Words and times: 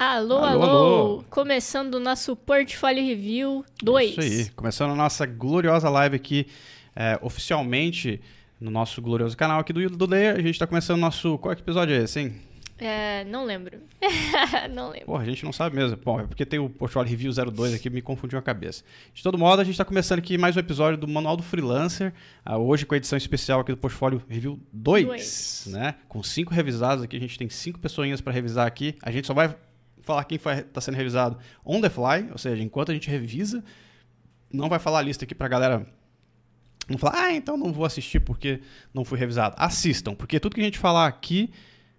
Alô, 0.00 0.38
Alô, 0.38 0.62
alô. 0.62 1.24
Começando 1.28 1.96
o 1.96 2.00
nosso 2.00 2.34
Portfólio 2.34 3.04
Review 3.04 3.62
2. 3.82 4.10
Isso 4.12 4.20
aí. 4.22 4.48
Começando 4.56 4.92
a 4.92 4.94
nossa 4.94 5.26
gloriosa 5.26 5.90
live 5.90 6.16
aqui, 6.16 6.46
é, 6.96 7.18
oficialmente, 7.20 8.18
no 8.58 8.70
nosso 8.70 9.02
glorioso 9.02 9.36
canal 9.36 9.60
aqui 9.60 9.74
do 9.74 9.90
do 9.90 10.06
Layer. 10.08 10.36
A 10.36 10.40
gente 10.40 10.58
tá 10.58 10.66
começando 10.66 10.96
o 10.96 11.00
nosso. 11.02 11.36
Qual 11.36 11.52
é 11.52 11.54
que 11.54 11.60
episódio 11.60 11.94
é 11.94 12.02
esse, 12.02 12.18
hein? 12.18 12.34
É, 12.78 13.24
não 13.24 13.44
lembro. 13.44 13.78
não 14.72 14.88
lembro. 14.88 15.04
Porra, 15.04 15.22
a 15.22 15.26
gente 15.26 15.44
não 15.44 15.52
sabe 15.52 15.76
mesmo. 15.76 15.98
Bom, 16.02 16.18
é 16.18 16.26
porque 16.26 16.46
tem 16.46 16.58
o 16.58 16.70
Portfolio 16.70 17.10
Review 17.10 17.30
02 17.30 17.74
aqui, 17.74 17.90
me 17.90 18.00
confundiu 18.00 18.38
a 18.38 18.42
cabeça. 18.42 18.82
De 19.12 19.22
todo 19.22 19.36
modo, 19.36 19.60
a 19.60 19.64
gente 19.64 19.76
tá 19.76 19.84
começando 19.84 20.20
aqui 20.20 20.38
mais 20.38 20.56
um 20.56 20.60
episódio 20.60 20.96
do 20.98 21.06
Manual 21.06 21.36
do 21.36 21.42
Freelancer. 21.42 22.14
ah, 22.42 22.56
hoje 22.56 22.86
com 22.86 22.94
a 22.94 22.96
edição 22.96 23.18
especial 23.18 23.60
aqui 23.60 23.70
do 23.70 23.76
Portfólio 23.76 24.22
Review 24.30 24.58
2, 24.72 25.06
Dois. 25.06 25.64
né? 25.66 25.96
Com 26.08 26.22
cinco 26.22 26.54
revisados 26.54 27.04
aqui. 27.04 27.18
A 27.18 27.20
gente 27.20 27.36
tem 27.36 27.50
cinco 27.50 27.78
pessoinhas 27.78 28.22
para 28.22 28.32
revisar 28.32 28.66
aqui. 28.66 28.94
A 29.02 29.10
gente 29.10 29.26
só 29.26 29.34
vai 29.34 29.54
falar 30.10 30.24
quem 30.24 30.38
foi, 30.38 30.62
tá 30.62 30.80
sendo 30.80 30.96
revisado 30.96 31.38
on 31.64 31.80
the 31.80 31.88
fly, 31.88 32.28
ou 32.32 32.38
seja, 32.38 32.62
enquanto 32.62 32.90
a 32.90 32.94
gente 32.94 33.08
revisa. 33.08 33.62
Não 34.52 34.68
vai 34.68 34.78
falar 34.78 34.98
a 34.98 35.02
lista 35.02 35.24
aqui 35.24 35.34
pra 35.34 35.46
galera 35.48 35.86
não 36.88 36.98
falar, 36.98 37.22
ah, 37.26 37.32
então 37.32 37.56
não 37.56 37.72
vou 37.72 37.84
assistir 37.84 38.18
porque 38.18 38.60
não 38.92 39.04
fui 39.04 39.16
revisado. 39.18 39.54
Assistam, 39.58 40.14
porque 40.14 40.40
tudo 40.40 40.54
que 40.54 40.60
a 40.60 40.64
gente 40.64 40.78
falar 40.78 41.06
aqui 41.06 41.50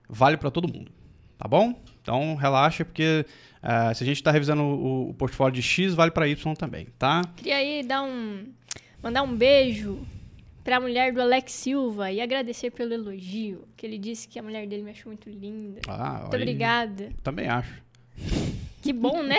vale 0.10 0.36
para 0.36 0.52
todo 0.52 0.68
mundo, 0.68 0.92
tá 1.38 1.48
bom? 1.48 1.82
Então 2.02 2.36
relaxa, 2.36 2.84
porque 2.84 3.26
ah, 3.64 3.94
se 3.94 4.04
a 4.04 4.06
gente 4.06 4.18
está 4.18 4.32
revisando 4.32 4.62
o, 4.64 5.10
o 5.12 5.14
portfólio 5.14 5.54
de 5.56 5.62
X, 5.62 5.94
vale 5.94 6.12
para 6.12 6.28
Y 6.28 6.54
também, 6.56 6.88
tá? 7.00 7.22
Queria 7.38 7.56
aí 7.56 7.84
dar 7.84 8.04
um. 8.04 8.48
mandar 9.02 9.22
um 9.24 9.34
beijo 9.34 10.06
pra 10.62 10.80
mulher 10.80 11.14
do 11.14 11.22
Alex 11.22 11.54
Silva 11.54 12.12
e 12.12 12.20
agradecer 12.20 12.70
pelo 12.72 12.94
elogio. 12.94 13.66
Que 13.78 13.86
ele 13.86 13.98
disse 13.98 14.28
que 14.28 14.38
a 14.38 14.44
mulher 14.44 14.68
dele 14.68 14.84
me 14.84 14.92
achou 14.92 15.10
muito 15.12 15.30
linda. 15.30 15.80
Ah, 15.88 16.20
Muito 16.22 16.36
aí- 16.36 16.42
obrigada. 16.42 17.12
Também 17.24 17.48
acho. 17.48 17.82
Que 18.82 18.92
bom, 18.92 19.22
né? 19.22 19.38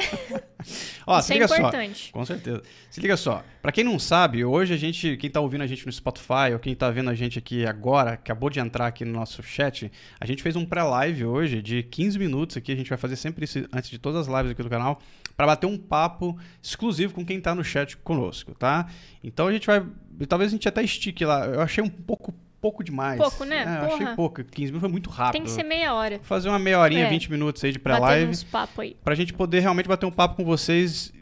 Ó, 1.04 1.18
Isso 1.18 1.26
se 1.26 1.32
é 1.32 1.34
liga 1.34 1.48
só. 1.48 1.56
importante. 1.56 2.12
Com 2.12 2.24
certeza. 2.24 2.62
Se 2.88 3.00
liga 3.00 3.16
só. 3.16 3.44
Pra 3.60 3.72
quem 3.72 3.82
não 3.82 3.98
sabe, 3.98 4.44
hoje 4.44 4.72
a 4.72 4.76
gente, 4.76 5.16
quem 5.16 5.28
tá 5.28 5.40
ouvindo 5.40 5.62
a 5.62 5.66
gente 5.66 5.84
no 5.84 5.90
Spotify 5.90 6.52
ou 6.52 6.60
quem 6.60 6.74
tá 6.76 6.88
vendo 6.90 7.10
a 7.10 7.14
gente 7.14 7.40
aqui 7.40 7.66
agora, 7.66 8.12
acabou 8.12 8.48
de 8.48 8.60
entrar 8.60 8.86
aqui 8.86 9.04
no 9.04 9.12
nosso 9.12 9.42
chat, 9.42 9.90
a 10.20 10.26
gente 10.26 10.42
fez 10.42 10.54
um 10.54 10.64
pré-live 10.64 11.24
hoje 11.24 11.60
de 11.60 11.82
15 11.82 12.18
minutos 12.20 12.56
aqui, 12.56 12.70
a 12.70 12.76
gente 12.76 12.88
vai 12.88 12.98
fazer 12.98 13.16
sempre 13.16 13.44
isso 13.44 13.66
antes 13.72 13.90
de 13.90 13.98
todas 13.98 14.28
as 14.28 14.32
lives 14.32 14.52
aqui 14.52 14.62
do 14.62 14.70
canal, 14.70 15.00
pra 15.36 15.46
bater 15.46 15.66
um 15.66 15.76
papo 15.76 16.38
exclusivo 16.62 17.12
com 17.12 17.24
quem 17.24 17.40
tá 17.40 17.52
no 17.52 17.64
chat 17.64 17.96
conosco, 17.96 18.54
tá? 18.54 18.86
Então 19.24 19.48
a 19.48 19.52
gente 19.52 19.66
vai, 19.66 19.84
talvez 20.28 20.52
a 20.52 20.54
gente 20.54 20.68
até 20.68 20.84
estique 20.84 21.24
lá. 21.24 21.46
Eu 21.46 21.60
achei 21.60 21.82
um 21.82 21.88
pouco 21.88 22.32
pouco 22.62 22.82
demais. 22.82 23.20
Pouco, 23.20 23.44
né? 23.44 23.64
É, 23.66 23.84
eu 23.90 23.94
achei 23.94 24.06
pouco. 24.14 24.42
15 24.42 24.66
minutos 24.70 24.80
foi 24.80 24.90
muito 24.90 25.10
rápido. 25.10 25.32
Tem 25.32 25.42
que 25.42 25.50
ser 25.50 25.64
meia 25.64 25.92
hora. 25.92 26.16
Vou 26.16 26.24
fazer 26.24 26.48
uma 26.48 26.58
meia 26.58 26.78
horinha, 26.78 27.06
É. 27.06 27.10
20 27.10 27.30
minutos 27.30 27.62
aí 27.64 27.72
de 27.72 27.78
pré-live 27.78 28.30
uns 28.30 28.44
papos 28.44 28.78
aí. 28.78 28.96
pra 29.04 29.14
gente 29.14 29.34
poder 29.34 29.60
realmente 29.60 29.88
bater 29.88 30.06
um 30.06 30.10
papo 30.12 30.36
com 30.36 30.44
vocês 30.44 31.12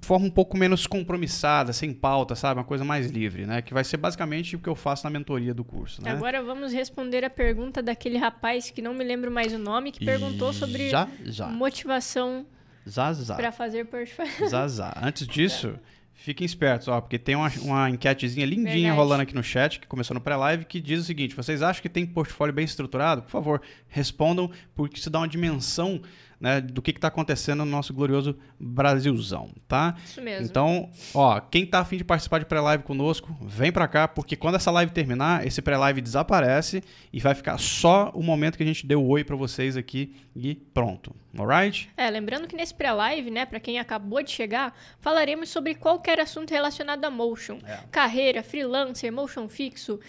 de 0.00 0.06
forma 0.06 0.26
um 0.26 0.30
pouco 0.30 0.56
menos 0.56 0.86
compromissada, 0.86 1.72
sem 1.74 1.92
pauta, 1.92 2.34
sabe? 2.34 2.58
Uma 2.58 2.64
coisa 2.66 2.84
mais 2.84 3.10
livre, 3.10 3.44
né? 3.46 3.60
Que 3.60 3.74
vai 3.74 3.84
ser 3.84 3.96
basicamente 3.98 4.56
o 4.56 4.58
que 4.58 4.68
eu 4.68 4.74
faço 4.74 5.04
na 5.04 5.10
mentoria 5.10 5.52
do 5.52 5.62
curso, 5.64 6.02
né? 6.02 6.10
Agora 6.12 6.42
vamos 6.42 6.72
responder 6.72 7.22
a 7.24 7.28
pergunta 7.30 7.82
daquele 7.82 8.16
rapaz 8.18 8.70
que 8.70 8.80
não 8.80 8.94
me 8.94 9.04
lembro 9.04 9.30
mais 9.30 9.52
o 9.52 9.58
nome, 9.58 9.92
que 9.92 10.04
perguntou 10.04 10.52
sobre 10.54 10.88
Já, 10.88 11.06
já. 11.26 11.46
motivação 11.48 12.46
já. 12.86 13.34
pra 13.36 13.52
fazer 13.52 13.84
portfólio. 13.86 14.32
Já. 14.48 14.92
Antes 15.02 15.26
disso, 15.26 15.74
fiquem 16.20 16.44
espertos, 16.44 16.86
ó, 16.88 17.00
porque 17.00 17.18
tem 17.18 17.34
uma, 17.34 17.50
uma 17.62 17.90
enquetezinha 17.90 18.44
lindinha 18.44 18.72
Verdade. 18.72 18.96
rolando 18.96 19.22
aqui 19.22 19.34
no 19.34 19.42
chat, 19.42 19.80
que 19.80 19.86
começou 19.86 20.14
no 20.14 20.20
pré-live, 20.20 20.64
que 20.64 20.80
diz 20.80 21.00
o 21.00 21.04
seguinte: 21.04 21.34
vocês 21.34 21.62
acham 21.62 21.80
que 21.82 21.88
tem 21.88 22.04
portfólio 22.06 22.54
bem 22.54 22.64
estruturado? 22.64 23.22
Por 23.22 23.30
favor, 23.30 23.62
respondam, 23.88 24.50
porque 24.74 24.98
isso 24.98 25.10
dá 25.10 25.20
uma 25.20 25.28
dimensão 25.28 26.00
né, 26.40 26.60
do 26.60 26.80
que 26.80 26.90
está 26.90 27.08
acontecendo 27.08 27.64
no 27.64 27.70
nosso 27.70 27.92
glorioso 27.92 28.36
Brasilzão, 28.58 29.50
tá? 29.68 29.94
Isso 30.02 30.22
mesmo. 30.22 30.46
Então, 30.46 30.88
ó, 31.14 31.38
quem 31.38 31.66
tá 31.66 31.80
afim 31.80 31.98
de 31.98 32.04
participar 32.04 32.38
de 32.38 32.46
pré-live 32.46 32.82
conosco, 32.82 33.36
vem 33.42 33.70
pra 33.70 33.86
cá, 33.86 34.08
porque 34.08 34.34
quando 34.34 34.54
essa 34.54 34.70
live 34.70 34.90
terminar, 34.90 35.46
esse 35.46 35.60
pré-live 35.60 36.00
desaparece 36.00 36.82
e 37.12 37.20
vai 37.20 37.34
ficar 37.34 37.58
só 37.58 38.10
o 38.14 38.22
momento 38.22 38.56
que 38.56 38.62
a 38.62 38.66
gente 38.66 38.86
deu 38.86 39.04
oi 39.06 39.22
pra 39.22 39.36
vocês 39.36 39.76
aqui 39.76 40.16
e 40.34 40.54
pronto. 40.54 41.14
Alright? 41.38 41.90
É, 41.96 42.08
lembrando 42.08 42.48
que 42.48 42.56
nesse 42.56 42.74
pré-live, 42.74 43.30
né, 43.30 43.44
pra 43.44 43.60
quem 43.60 43.78
acabou 43.78 44.22
de 44.22 44.30
chegar, 44.30 44.74
falaremos 44.98 45.50
sobre 45.50 45.74
qualquer 45.74 46.18
assunto 46.18 46.50
relacionado 46.50 47.04
a 47.04 47.10
motion. 47.10 47.58
É. 47.64 47.80
Carreira, 47.90 48.42
freelancer, 48.42 49.12
motion 49.12 49.46
fixo, 49.46 50.00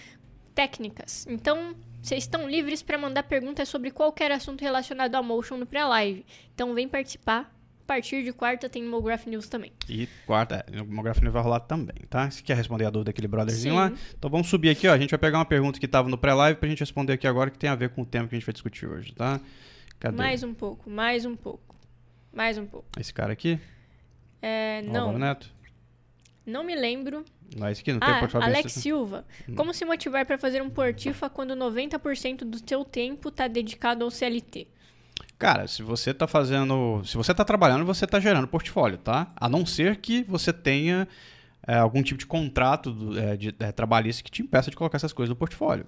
técnicas. 0.55 1.27
Então, 1.27 1.75
vocês 2.01 2.23
estão 2.23 2.49
livres 2.49 2.81
pra 2.81 2.97
mandar 2.97 3.23
perguntas 3.23 3.69
sobre 3.69 3.91
qualquer 3.91 4.31
assunto 4.31 4.61
relacionado 4.61 5.15
a 5.15 5.21
motion 5.21 5.57
no 5.57 5.65
pré-live. 5.65 6.25
Então, 6.53 6.73
vem 6.73 6.87
participar. 6.87 7.53
A 7.81 7.93
partir 7.93 8.23
de 8.23 8.31
quarta 8.31 8.69
tem 8.69 8.83
Mograph 8.83 9.25
News 9.25 9.49
também. 9.49 9.73
E 9.89 10.07
quarta, 10.25 10.63
é, 10.71 10.79
o 10.79 10.85
Demografia 10.85 11.29
vai 11.29 11.43
rolar 11.43 11.59
também, 11.59 11.97
tá? 12.09 12.31
Se 12.31 12.41
quer 12.41 12.55
responder 12.55 12.85
a 12.85 12.89
dúvida 12.89 13.09
daquele 13.09 13.27
brotherzinho 13.27 13.73
Sim. 13.73 13.79
lá, 13.79 13.91
então 14.17 14.29
vamos 14.29 14.47
subir 14.47 14.69
aqui, 14.69 14.87
ó. 14.87 14.93
A 14.93 14.97
gente 14.97 15.09
vai 15.09 15.19
pegar 15.19 15.39
uma 15.39 15.45
pergunta 15.45 15.77
que 15.77 15.87
tava 15.87 16.07
no 16.07 16.17
pré-live 16.17 16.57
pra 16.57 16.69
gente 16.69 16.79
responder 16.79 17.13
aqui 17.13 17.27
agora, 17.27 17.49
que 17.49 17.57
tem 17.57 17.69
a 17.69 17.75
ver 17.75 17.89
com 17.89 18.03
o 18.03 18.05
tema 18.05 18.29
que 18.29 18.35
a 18.35 18.37
gente 18.37 18.45
vai 18.45 18.53
discutir 18.53 18.87
hoje, 18.87 19.13
tá? 19.13 19.41
Cadê? 19.99 20.15
Mais 20.15 20.41
um 20.41 20.53
pouco, 20.53 20.89
mais 20.89 21.25
um 21.25 21.35
pouco. 21.35 21.75
Mais 22.31 22.57
um 22.57 22.65
pouco. 22.65 22.87
Esse 22.97 23.13
cara 23.13 23.33
aqui? 23.33 23.59
É, 24.41 24.81
não, 24.83 25.17
Neto? 25.17 25.53
Não 26.45 26.63
me 26.63 26.75
lembro. 26.75 27.23
Esse 27.69 27.81
aqui? 27.81 27.91
Não 27.93 27.99
tem 27.99 28.09
Ah, 28.09 28.19
portfólio 28.19 28.47
Alex 28.47 28.73
bem 28.73 28.81
Silva. 28.81 29.25
Como 29.55 29.73
se 29.73 29.83
motivar 29.85 30.25
para 30.25 30.37
fazer 30.37 30.61
um 30.61 30.69
portifa 30.69 31.29
quando 31.29 31.55
90% 31.55 32.39
do 32.45 32.57
seu 32.67 32.83
tempo 32.85 33.29
está 33.29 33.47
dedicado 33.47 34.03
ao 34.05 34.11
CLT? 34.11 34.67
Cara, 35.37 35.67
se 35.67 35.81
você 35.83 36.13
tá 36.13 36.27
fazendo. 36.27 37.01
Se 37.03 37.17
você 37.17 37.33
tá 37.33 37.43
trabalhando, 37.43 37.83
você 37.85 38.05
tá 38.07 38.19
gerando 38.19 38.47
portfólio, 38.47 38.97
tá? 38.97 39.31
A 39.35 39.49
não 39.49 39.65
ser 39.65 39.97
que 39.97 40.23
você 40.23 40.53
tenha 40.53 41.07
é, 41.67 41.75
algum 41.75 42.01
tipo 42.01 42.19
de 42.19 42.25
contrato 42.25 42.91
do- 42.91 43.19
é, 43.19 43.35
de, 43.37 43.53
é, 43.59 43.71
trabalhista 43.71 44.23
que 44.23 44.31
te 44.31 44.41
impeça 44.41 44.69
de 44.69 44.75
colocar 44.77 44.97
essas 44.97 45.13
coisas 45.13 45.29
no 45.29 45.35
portfólio. 45.35 45.85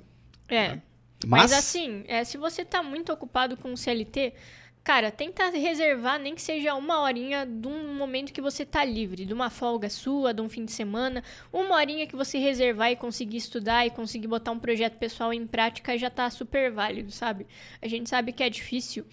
É. 0.49 0.79
Mas, 1.25 1.53
assim, 1.53 2.03
é, 2.07 2.23
se 2.23 2.37
você 2.37 2.65
tá 2.65 2.83
muito 2.83 3.11
ocupado 3.13 3.55
com 3.55 3.71
o 3.73 3.77
CLT, 3.77 4.33
cara, 4.83 5.09
tenta 5.11 5.49
reservar 5.49 6.19
nem 6.19 6.35
que 6.35 6.41
seja 6.41 6.73
uma 6.75 6.99
horinha 7.01 7.45
de 7.45 7.67
um 7.67 7.93
momento 7.95 8.33
que 8.33 8.41
você 8.41 8.65
tá 8.65 8.83
livre, 8.83 9.25
de 9.25 9.33
uma 9.33 9.49
folga 9.49 9.89
sua, 9.89 10.33
de 10.33 10.41
um 10.41 10.49
fim 10.49 10.65
de 10.65 10.71
semana, 10.73 11.23
uma 11.51 11.75
horinha 11.75 12.05
que 12.05 12.15
você 12.15 12.37
reservar 12.37 12.91
e 12.91 12.95
conseguir 12.95 13.37
estudar 13.37 13.85
e 13.87 13.89
conseguir 13.91 14.27
botar 14.27 14.51
um 14.51 14.59
projeto 14.59 14.97
pessoal 14.97 15.31
em 15.33 15.47
prática 15.47 15.97
já 15.97 16.09
tá 16.09 16.29
super 16.29 16.71
válido, 16.71 17.11
sabe? 17.11 17.47
A 17.81 17.87
gente 17.87 18.09
sabe 18.09 18.33
que 18.33 18.43
é 18.43 18.49
difícil, 18.49 19.05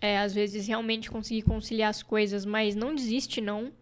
é, 0.00 0.18
às 0.18 0.34
vezes, 0.34 0.66
realmente 0.66 1.10
conseguir 1.10 1.42
conciliar 1.42 1.88
as 1.90 2.02
coisas, 2.02 2.44
mas 2.44 2.74
não 2.74 2.94
desiste, 2.94 3.40
não. 3.40 3.72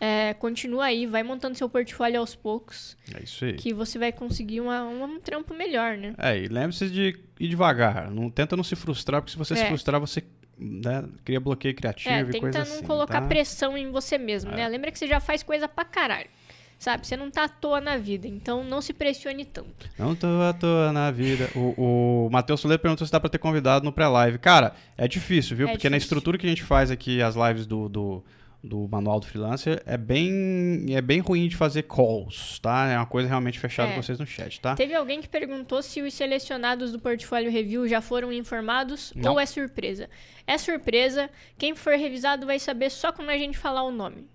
É, 0.00 0.34
continua 0.34 0.86
aí, 0.86 1.06
vai 1.06 1.22
montando 1.22 1.56
seu 1.56 1.68
portfólio 1.68 2.18
aos 2.20 2.34
poucos, 2.34 2.94
É 3.16 3.22
isso 3.22 3.44
aí. 3.44 3.54
que 3.54 3.72
você 3.72 3.96
vai 3.98 4.12
conseguir 4.12 4.60
uma- 4.60 4.82
uma- 4.82 5.06
um 5.06 5.20
trampo 5.20 5.54
melhor, 5.54 5.96
né? 5.96 6.14
É, 6.18 6.36
e 6.36 6.48
lembre-se 6.48 6.90
de 6.90 7.16
ir 7.40 7.48
devagar. 7.48 8.10
Não 8.10 8.28
tenta 8.28 8.56
não 8.56 8.64
se 8.64 8.74
frustrar, 8.76 9.22
porque 9.22 9.30
se 9.32 9.38
você 9.38 9.54
se 9.54 9.62
É. 9.62 9.66
frustrar, 9.68 10.00
você 10.00 10.22
né, 10.58 11.04
cria 11.24 11.40
bloqueio 11.40 11.74
criativo 11.74 12.10
É, 12.14 12.20
e 12.20 12.24
tenta 12.26 12.38
coisa 12.40 12.58
não 12.58 12.64
assim. 12.76 12.82
colocar 12.84 13.20
tá? 13.20 13.26
pressão 13.26 13.76
em 13.76 13.90
você 13.90 14.18
mesmo, 14.18 14.50
né? 14.50 14.66
Lembra 14.68 14.90
que 14.90 14.98
você 14.98 15.06
já 15.06 15.20
faz 15.20 15.42
coisa 15.42 15.66
pra 15.68 15.84
caralho. 15.84 16.28
Sabe? 16.76 17.06
Você 17.06 17.16
não 17.16 17.30
tá 17.30 17.44
à 17.44 17.48
toa 17.48 17.80
na 17.80 17.96
vida, 17.96 18.26
então 18.26 18.62
não 18.62 18.82
se 18.82 18.92
pressione 18.92 19.44
tanto. 19.44 19.88
Não 19.98 20.14
tô 20.14 20.26
à 20.42 20.52
toa 20.52 20.92
na 20.92 21.10
vida. 21.10 21.48
O, 21.54 22.26
o 22.26 22.30
Matheus 22.30 22.60
Soler 22.60 22.78
perguntou 22.78 23.06
se 23.06 23.12
dá 23.12 23.18
pra 23.20 23.30
ter 23.30 23.38
convidado 23.38 23.84
no 23.84 23.92
pré-live. 23.92 24.38
Cara, 24.38 24.74
é 24.98 25.08
difícil, 25.08 25.56
viu? 25.56 25.68
É 25.68 25.70
Porque 25.72 25.88
na 25.88 25.96
difícil. 25.96 26.06
estrutura 26.16 26.36
que 26.36 26.46
a 26.46 26.48
gente 26.50 26.62
faz 26.64 26.90
aqui, 26.90 27.22
as 27.22 27.36
lives 27.36 27.64
do, 27.64 27.88
do, 27.88 28.24
do 28.64 28.88
Manual 28.88 29.20
do 29.20 29.26
Freelancer, 29.26 29.82
é 29.84 29.96
bem, 29.96 30.86
é 30.90 31.00
bem 31.02 31.20
ruim 31.20 31.46
de 31.48 31.56
fazer 31.56 31.82
calls, 31.82 32.58
tá? 32.60 32.86
É 32.88 32.96
uma 32.96 33.04
coisa 33.06 33.28
realmente 33.28 33.58
fechada 33.60 33.90
É. 33.90 33.94
com 33.94 34.02
vocês 34.02 34.18
no 34.18 34.26
chat, 34.26 34.60
tá? 34.60 34.74
Teve 34.74 34.94
alguém 34.94 35.20
que 35.20 35.28
perguntou 35.28 35.82
se 35.82 36.00
os 36.00 36.14
selecionados 36.14 36.90
do 36.90 36.98
Portfólio 36.98 37.50
Review 37.50 37.86
já 37.86 38.00
foram 38.00 38.32
informados 38.32 39.12
Não. 39.14 39.32
ou 39.32 39.40
é 39.40 39.44
surpresa. 39.46 40.08
É 40.46 40.56
surpresa. 40.56 41.28
Quem 41.58 41.74
for 41.74 41.94
revisado 41.94 42.46
vai 42.46 42.58
saber 42.58 42.90
só 42.90 43.12
quando 43.12 43.28
a 43.30 43.36
gente 43.38 43.58
falar 43.58 43.82
o 43.82 43.90
nome. 43.92 44.26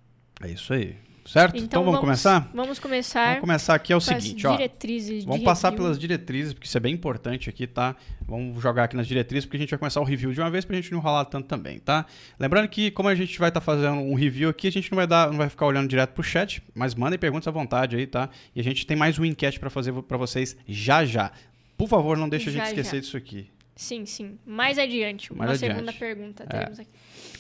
É 0.42 0.48
isso 0.50 0.74
aí. 0.74 0.96
Certo? 1.32 1.58
Então, 1.58 1.84
vamos, 1.84 2.00
começar? 2.00 2.50
Vamos 2.52 2.80
começar. 2.80 3.26
Vamos 3.28 3.42
começar 3.42 3.76
aqui 3.76 3.94
é 3.94 3.96
o 3.96 4.02
seguinte, 4.02 4.48
ó. 4.48 4.54
diretrizes 4.54 5.26
Vamos 5.26 5.44
passar 5.44 5.70
review. 5.70 5.84
pelas 5.84 6.00
diretrizes, 6.00 6.54
porque 6.54 6.66
isso 6.66 6.76
é 6.76 6.80
bem 6.80 6.92
importante 6.92 7.48
aqui, 7.48 7.68
tá? 7.68 7.96
Vamos 8.28 8.60
jogar 8.60 8.86
aqui 8.86 8.96
nas 8.96 9.06
diretrizes, 9.06 9.46
porque 9.46 9.58
a 9.58 9.60
gente 9.60 9.70
vai 9.70 9.78
começar 9.78 10.02
o 10.02 10.04
review 10.04 10.34
de 10.34 10.40
uma 10.42 10.50
vez 10.50 10.66
pra 10.66 10.76
gente 10.76 10.92
não 10.92 10.98
enrolar 10.98 11.26
tanto 11.26 11.48
também, 11.48 11.78
tá? 11.78 12.08
Lembrando 12.40 12.68
que, 12.68 12.90
como 12.90 13.10
a 13.10 13.14
gente 13.14 13.38
vai 13.38 13.50
estar 13.50 13.62
fazendo 13.62 13.98
um 13.98 14.16
review 14.16 14.50
aqui, 14.50 14.68
a 14.68 14.72
gente 14.72 14.92
não 14.92 14.96
vai 14.96 15.06
dar, 15.06 15.30
não 15.30 15.38
vai 15.38 15.50
ficar 15.50 15.68
olhando 15.68 15.88
direto 15.88 16.14
pro 16.14 16.24
chat, 16.24 16.64
mas 16.74 16.96
mandem 16.96 17.20
perguntas 17.20 17.48
à 17.48 17.52
vontade 17.52 17.96
aí, 17.96 18.08
tá? 18.08 18.28
E 18.56 18.60
a 18.60 18.64
gente 18.64 18.88
tem 18.88 18.98
mais 18.98 19.20
um 19.20 19.24
enquete 19.26 19.60
pra 19.60 19.70
fazer 19.70 19.94
pra 19.94 20.18
vocês 20.18 20.58
já 20.68 21.06
já. 21.06 21.32
Por 21.78 21.88
favor, 21.88 22.18
não 22.18 22.28
deixe 22.28 22.50
a 22.50 22.52
gente 22.52 22.64
Já, 22.64 22.68
esquecer 22.70 22.96
já. 22.96 23.02
disso 23.02 23.16
aqui. 23.18 23.52
Sim, 23.76 24.06
sim. 24.06 24.38
Mais 24.46 24.78
adiante. 24.78 25.34
Mais 25.34 25.52
uma 25.52 25.56
adiante. 25.56 25.74
segunda 25.74 25.94
pergunta 25.94 26.44
É. 26.44 26.48
teremos 26.48 26.80
aqui. 26.80 26.90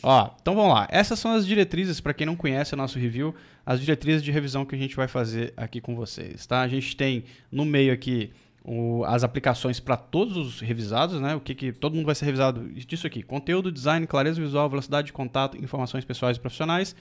Ó, 0.01 0.30
então 0.42 0.56
vamos 0.56 0.74
lá. 0.74 0.88
Essas 0.90 1.19
são 1.19 1.31
as 1.31 1.46
diretrizes, 1.46 2.00
para 2.00 2.13
quem 2.13 2.25
não 2.25 2.36
conhece 2.36 2.74
o 2.74 2.78
nosso 2.78 2.98
review, 2.98 3.36
as 3.66 3.80
diretrizes 3.80 4.24
de 4.24 4.31
revisão 4.31 4.66
que 4.66 4.75
a 4.75 4.78
gente 4.78 4.96
vai 4.96 5.07
fazer 5.07 5.54
aqui 5.57 5.81
com 5.81 5.96
vocês, 5.96 6.46
tá? 6.46 6.62
A 6.62 6.68
gente 6.68 6.96
tem 6.96 7.25
no 7.51 7.66
meio 7.66 7.94
aqui 7.94 8.31
o, 8.63 9.04
as 9.06 9.24
aplicações 9.24 9.80
para 9.80 9.98
todos 9.98 10.38
os 10.38 10.60
revisados, 10.60 11.19
né? 11.19 11.36
O 11.36 11.40
que, 11.40 11.54
que 11.54 11.72
todo 11.72 11.96
mundo 11.96 12.06
vai 12.06 12.16
ser 12.16 12.25
revisado 12.25 12.68
disso 12.69 13.06
aqui: 13.06 13.22
conteúdo, 13.22 13.72
design, 13.72 14.06
clareza 14.07 14.42
visual, 14.42 14.69
velocidade 14.69 15.07
de 15.07 15.13
contato, 15.13 15.57
informações 15.57 16.06
pessoais 16.06 16.38
e 16.38 16.40
profissionais. 16.40 16.96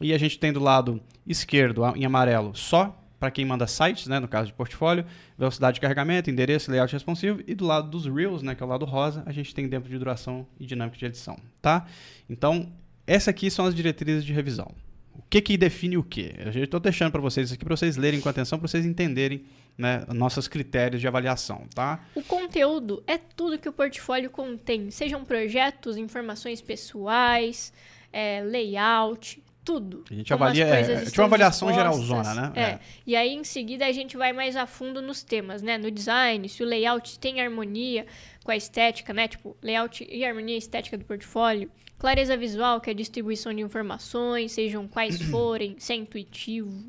E 0.00 0.12
a 0.12 0.18
gente 0.18 0.38
tem 0.38 0.52
do 0.52 0.60
lado 0.60 1.00
esquerdo, 1.26 1.82
em 1.96 2.04
amarelo, 2.04 2.54
só 2.54 2.94
para 3.18 3.30
quem 3.30 3.44
manda 3.44 3.66
sites, 3.66 4.06
né, 4.06 4.20
no 4.20 4.28
caso 4.28 4.48
de 4.48 4.52
portfólio, 4.52 5.04
velocidade 5.38 5.76
de 5.76 5.80
carregamento, 5.80 6.30
endereço, 6.30 6.70
layout 6.70 6.92
responsivo, 6.92 7.42
e 7.46 7.54
do 7.54 7.64
lado 7.64 7.88
dos 7.88 8.06
Reels, 8.06 8.42
né, 8.42 8.54
que 8.54 8.62
é 8.62 8.66
o 8.66 8.68
lado 8.68 8.84
rosa, 8.84 9.22
a 9.26 9.32
gente 9.32 9.54
tem 9.54 9.68
tempo 9.68 9.88
de 9.88 9.98
duração 9.98 10.46
e 10.58 10.66
dinâmica 10.66 10.96
de 10.96 11.06
edição, 11.06 11.36
tá? 11.62 11.86
Então, 12.28 12.72
essas 13.06 13.28
aqui 13.28 13.50
são 13.50 13.64
as 13.64 13.74
diretrizes 13.74 14.24
de 14.24 14.32
revisão. 14.32 14.70
O 15.14 15.22
que 15.30 15.40
que 15.40 15.56
define 15.56 15.96
o 15.96 16.02
que? 16.02 16.34
Eu 16.54 16.64
estou 16.64 16.78
deixando 16.78 17.10
para 17.10 17.20
vocês 17.20 17.50
aqui 17.50 17.64
para 17.64 17.74
vocês 17.74 17.96
lerem 17.96 18.20
com 18.20 18.28
atenção, 18.28 18.58
para 18.58 18.68
vocês 18.68 18.84
entenderem 18.84 19.44
né, 19.76 20.04
nossos 20.08 20.46
critérios 20.46 21.00
de 21.00 21.08
avaliação, 21.08 21.66
tá? 21.74 22.04
O 22.14 22.22
conteúdo 22.22 23.02
é 23.06 23.16
tudo 23.16 23.58
que 23.58 23.68
o 23.68 23.72
portfólio 23.72 24.30
contém, 24.30 24.90
sejam 24.90 25.24
projetos, 25.24 25.96
informações 25.96 26.60
pessoais, 26.60 27.72
é, 28.12 28.42
layout, 28.42 29.42
tudo. 29.66 30.04
A 30.08 30.14
gente 30.14 30.32
avalia, 30.32 30.64
é, 30.64 31.04
tinha 31.06 31.22
uma 31.22 31.26
avaliação 31.26 31.74
geralzona, 31.74 32.32
né? 32.32 32.52
É. 32.54 32.62
é. 32.62 32.78
E 33.04 33.16
aí, 33.16 33.34
em 33.34 33.42
seguida, 33.42 33.84
a 33.84 33.90
gente 33.90 34.16
vai 34.16 34.32
mais 34.32 34.54
a 34.54 34.64
fundo 34.64 35.02
nos 35.02 35.24
temas, 35.24 35.60
né? 35.60 35.76
No 35.76 35.90
design, 35.90 36.48
se 36.48 36.62
o 36.62 36.66
layout 36.66 37.18
tem 37.18 37.40
harmonia 37.40 38.06
com 38.44 38.52
a 38.52 38.56
estética, 38.56 39.12
né? 39.12 39.26
Tipo, 39.26 39.56
layout 39.60 40.06
e 40.08 40.24
harmonia 40.24 40.56
estética 40.56 40.96
do 40.96 41.04
portfólio. 41.04 41.68
Clareza 41.98 42.36
visual, 42.36 42.80
que 42.80 42.90
é 42.90 42.92
a 42.92 42.96
distribuição 42.96 43.52
de 43.52 43.60
informações, 43.60 44.52
sejam 44.52 44.86
quais 44.86 45.20
forem, 45.22 45.74
se 45.80 45.92
é 45.92 45.96
intuitivo. 45.96 46.84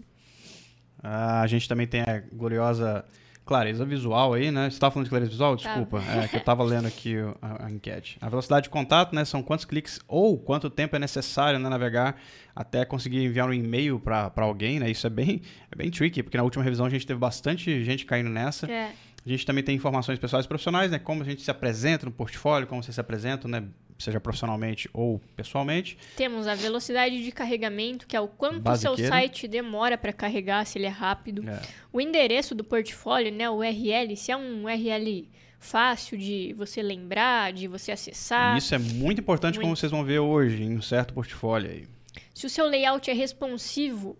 Ah, 1.01 1.41
a 1.41 1.47
gente 1.47 1.67
também 1.67 1.87
tem 1.87 2.01
a 2.01 2.21
gloriosa 2.31 3.03
clareza 3.47 3.85
visual 3.85 4.33
aí, 4.33 4.51
né? 4.51 4.69
Você 4.69 4.75
estava 4.75 4.91
falando 4.91 5.05
de 5.05 5.09
clareza 5.09 5.31
visual? 5.31 5.55
Desculpa, 5.55 6.01
tá. 6.01 6.23
é 6.23 6.27
que 6.27 6.35
eu 6.35 6.39
estava 6.39 6.63
lendo 6.63 6.87
aqui 6.87 7.15
a, 7.41 7.65
a, 7.65 7.71
enquete. 7.71 8.17
A 8.21 8.29
velocidade 8.29 8.65
de 8.65 8.69
contato, 8.69 9.15
né? 9.15 9.25
São 9.25 9.41
quantos 9.41 9.65
cliques 9.65 9.99
ou 10.07 10.37
quanto 10.37 10.69
tempo 10.69 10.95
é 10.95 10.99
necessário 10.99 11.57
né, 11.57 11.69
navegar 11.69 12.17
até 12.55 12.83
conseguir 12.85 13.23
enviar 13.23 13.47
um 13.47 13.53
e-mail 13.53 13.99
para 13.99 14.31
alguém, 14.37 14.79
né? 14.79 14.91
Isso 14.91 15.07
é 15.07 15.09
bem, 15.09 15.41
é 15.71 15.75
bem 15.75 15.89
tricky, 15.89 16.21
porque 16.21 16.37
na 16.37 16.43
última 16.43 16.63
revisão 16.63 16.85
a 16.85 16.89
gente 16.89 17.07
teve 17.07 17.19
bastante 17.19 17.83
gente 17.83 18.05
caindo 18.05 18.29
nessa. 18.29 18.69
É. 18.69 18.91
A 19.25 19.29
gente 19.29 19.45
também 19.45 19.63
tem 19.63 19.75
informações 19.75 20.19
pessoais 20.19 20.45
e 20.45 20.47
profissionais, 20.47 20.91
né? 20.91 20.99
Como 20.99 21.21
a 21.21 21.25
gente 21.25 21.41
se 21.41 21.49
apresenta 21.49 22.05
no 22.05 22.11
portfólio, 22.11 22.67
como 22.67 22.83
você 22.83 22.91
se 22.91 22.99
apresenta, 22.99 23.47
né? 23.47 23.63
Seja 23.97 24.19
profissionalmente 24.19 24.89
ou 24.93 25.19
pessoalmente. 25.35 25.97
Temos 26.15 26.47
a 26.47 26.55
velocidade 26.55 27.23
de 27.23 27.31
carregamento, 27.31 28.05
que 28.07 28.15
é 28.15 28.21
o 28.21 28.27
quanto 28.27 28.69
o 28.69 28.75
seu 28.75 28.97
site 28.97 29.47
demora 29.47 29.97
para 29.97 30.13
carregar, 30.13 30.65
se 30.65 30.77
ele 30.77 30.85
é 30.85 30.89
rápido. 30.89 31.47
É. 31.47 31.61
O 31.91 31.99
endereço 31.99 32.53
do 32.53 32.63
portfólio, 32.63 33.31
né, 33.31 33.49
o 33.49 33.57
URL, 33.57 34.15
se 34.15 34.31
é 34.31 34.37
um 34.37 34.65
URL 34.65 35.27
fácil 35.59 36.17
de 36.17 36.53
você 36.57 36.81
lembrar, 36.81 37.51
de 37.51 37.67
você 37.67 37.91
acessar. 37.91 38.57
Isso 38.57 38.73
é 38.73 38.77
muito 38.77 39.19
importante, 39.21 39.55
muito. 39.55 39.65
como 39.65 39.75
vocês 39.75 39.91
vão 39.91 40.03
ver 40.03 40.19
hoje 40.19 40.63
em 40.63 40.77
um 40.77 40.81
certo 40.81 41.13
portfólio 41.13 41.69
aí. 41.69 41.87
Se 42.33 42.45
o 42.45 42.49
seu 42.49 42.65
layout 42.67 43.09
é 43.09 43.13
responsivo 43.13 44.17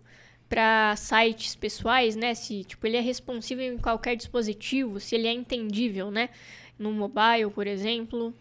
para 0.48 0.96
sites 0.96 1.54
pessoais, 1.54 2.16
né? 2.16 2.34
Se 2.34 2.64
tipo 2.64 2.86
ele 2.86 2.96
é 2.96 3.00
responsivo 3.00 3.60
em 3.60 3.76
qualquer 3.78 4.16
dispositivo, 4.16 4.98
se 4.98 5.14
ele 5.14 5.28
é 5.28 5.32
entendível, 5.32 6.10
né? 6.10 6.30
No 6.78 6.92
mobile, 6.92 7.50
por 7.54 7.66
exemplo. 7.66 8.34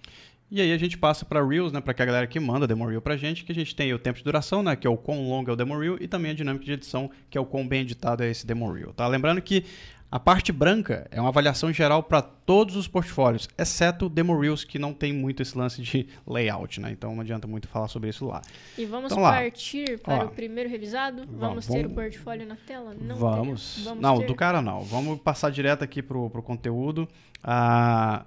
E 0.50 0.62
aí 0.62 0.72
a 0.72 0.78
gente 0.78 0.98
passa 0.98 1.26
para 1.26 1.46
Reels, 1.46 1.74
né, 1.74 1.82
para 1.82 1.94
que 1.94 2.02
a 2.02 2.06
galera 2.06 2.26
que 2.26 2.40
manda 2.40 2.66
demo 2.66 2.86
reel 2.86 3.02
pra 3.02 3.18
gente, 3.18 3.44
que 3.44 3.52
a 3.52 3.56
gente 3.56 3.76
tem 3.76 3.94
o 3.94 4.00
tempo 4.00 4.18
de 4.18 4.24
duração, 4.24 4.64
né, 4.64 4.78
que 4.78 4.88
é 4.88 4.90
o 4.90 4.96
quão 4.96 5.28
longo 5.28 5.50
é 5.50 5.54
o 5.54 5.58
demo 5.58 5.78
reel, 5.78 5.98
e 6.00 6.08
também 6.08 6.32
a 6.32 6.34
dinâmica 6.34 6.64
de 6.64 6.72
edição, 6.72 7.12
que 7.30 7.38
é 7.38 7.42
o 7.42 7.46
quão 7.46 7.68
bem 7.68 7.82
editado 7.82 8.24
é 8.24 8.30
esse 8.30 8.48
demo 8.48 8.72
reel, 8.72 8.94
tá? 8.94 9.06
Lembrando 9.08 9.42
que 9.42 9.66
a 10.10 10.18
parte 10.18 10.54
branca 10.54 11.06
é 11.12 11.20
uma 11.20 11.28
avaliação 11.28 11.74
geral 11.74 12.02
para 12.02 12.22
todos 12.22 12.78
os 12.78 12.88
portfólios, 12.88 13.50
exceto 13.58 14.08
demo 14.08 14.40
reels 14.40 14.64
que 14.64 14.80
não 14.80 14.94
tem 14.94 15.12
muito 15.12 15.42
esse 15.42 15.58
lance 15.58 15.82
de 15.82 16.08
layout, 16.26 16.80
né? 16.80 16.92
Então 16.92 17.14
não 17.14 17.22
adianta 17.22 17.46
muito 17.46 17.68
falar 17.68 17.90
sobre 17.90 18.10
isso 18.10 18.26
lá. 18.26 18.42
E 18.78 18.86
vamos 18.86 19.12
então, 19.12 19.22
partir 19.22 20.00
para 20.00 20.24
Ó, 20.24 20.28
o 20.28 20.30
primeiro 20.30 20.70
revisado? 20.70 21.26
Vamos, 21.26 21.66
vamos 21.66 21.68
ter 21.68 21.86
o 21.86 21.90
portfólio 21.90 22.48
na 22.48 22.56
tela? 22.56 22.96
Não 22.98 23.18
vamos. 23.18 23.82
vamos 23.84 24.02
não, 24.02 24.20
ter... 24.20 24.28
do 24.28 24.34
cara 24.34 24.62
não. 24.62 24.82
Vamos 24.84 25.20
passar 25.20 25.52
direto 25.52 25.84
aqui 25.84 26.02
pro, 26.02 26.30
pro 26.30 26.42
conteúdo. 26.42 27.06
Ah... 27.44 28.26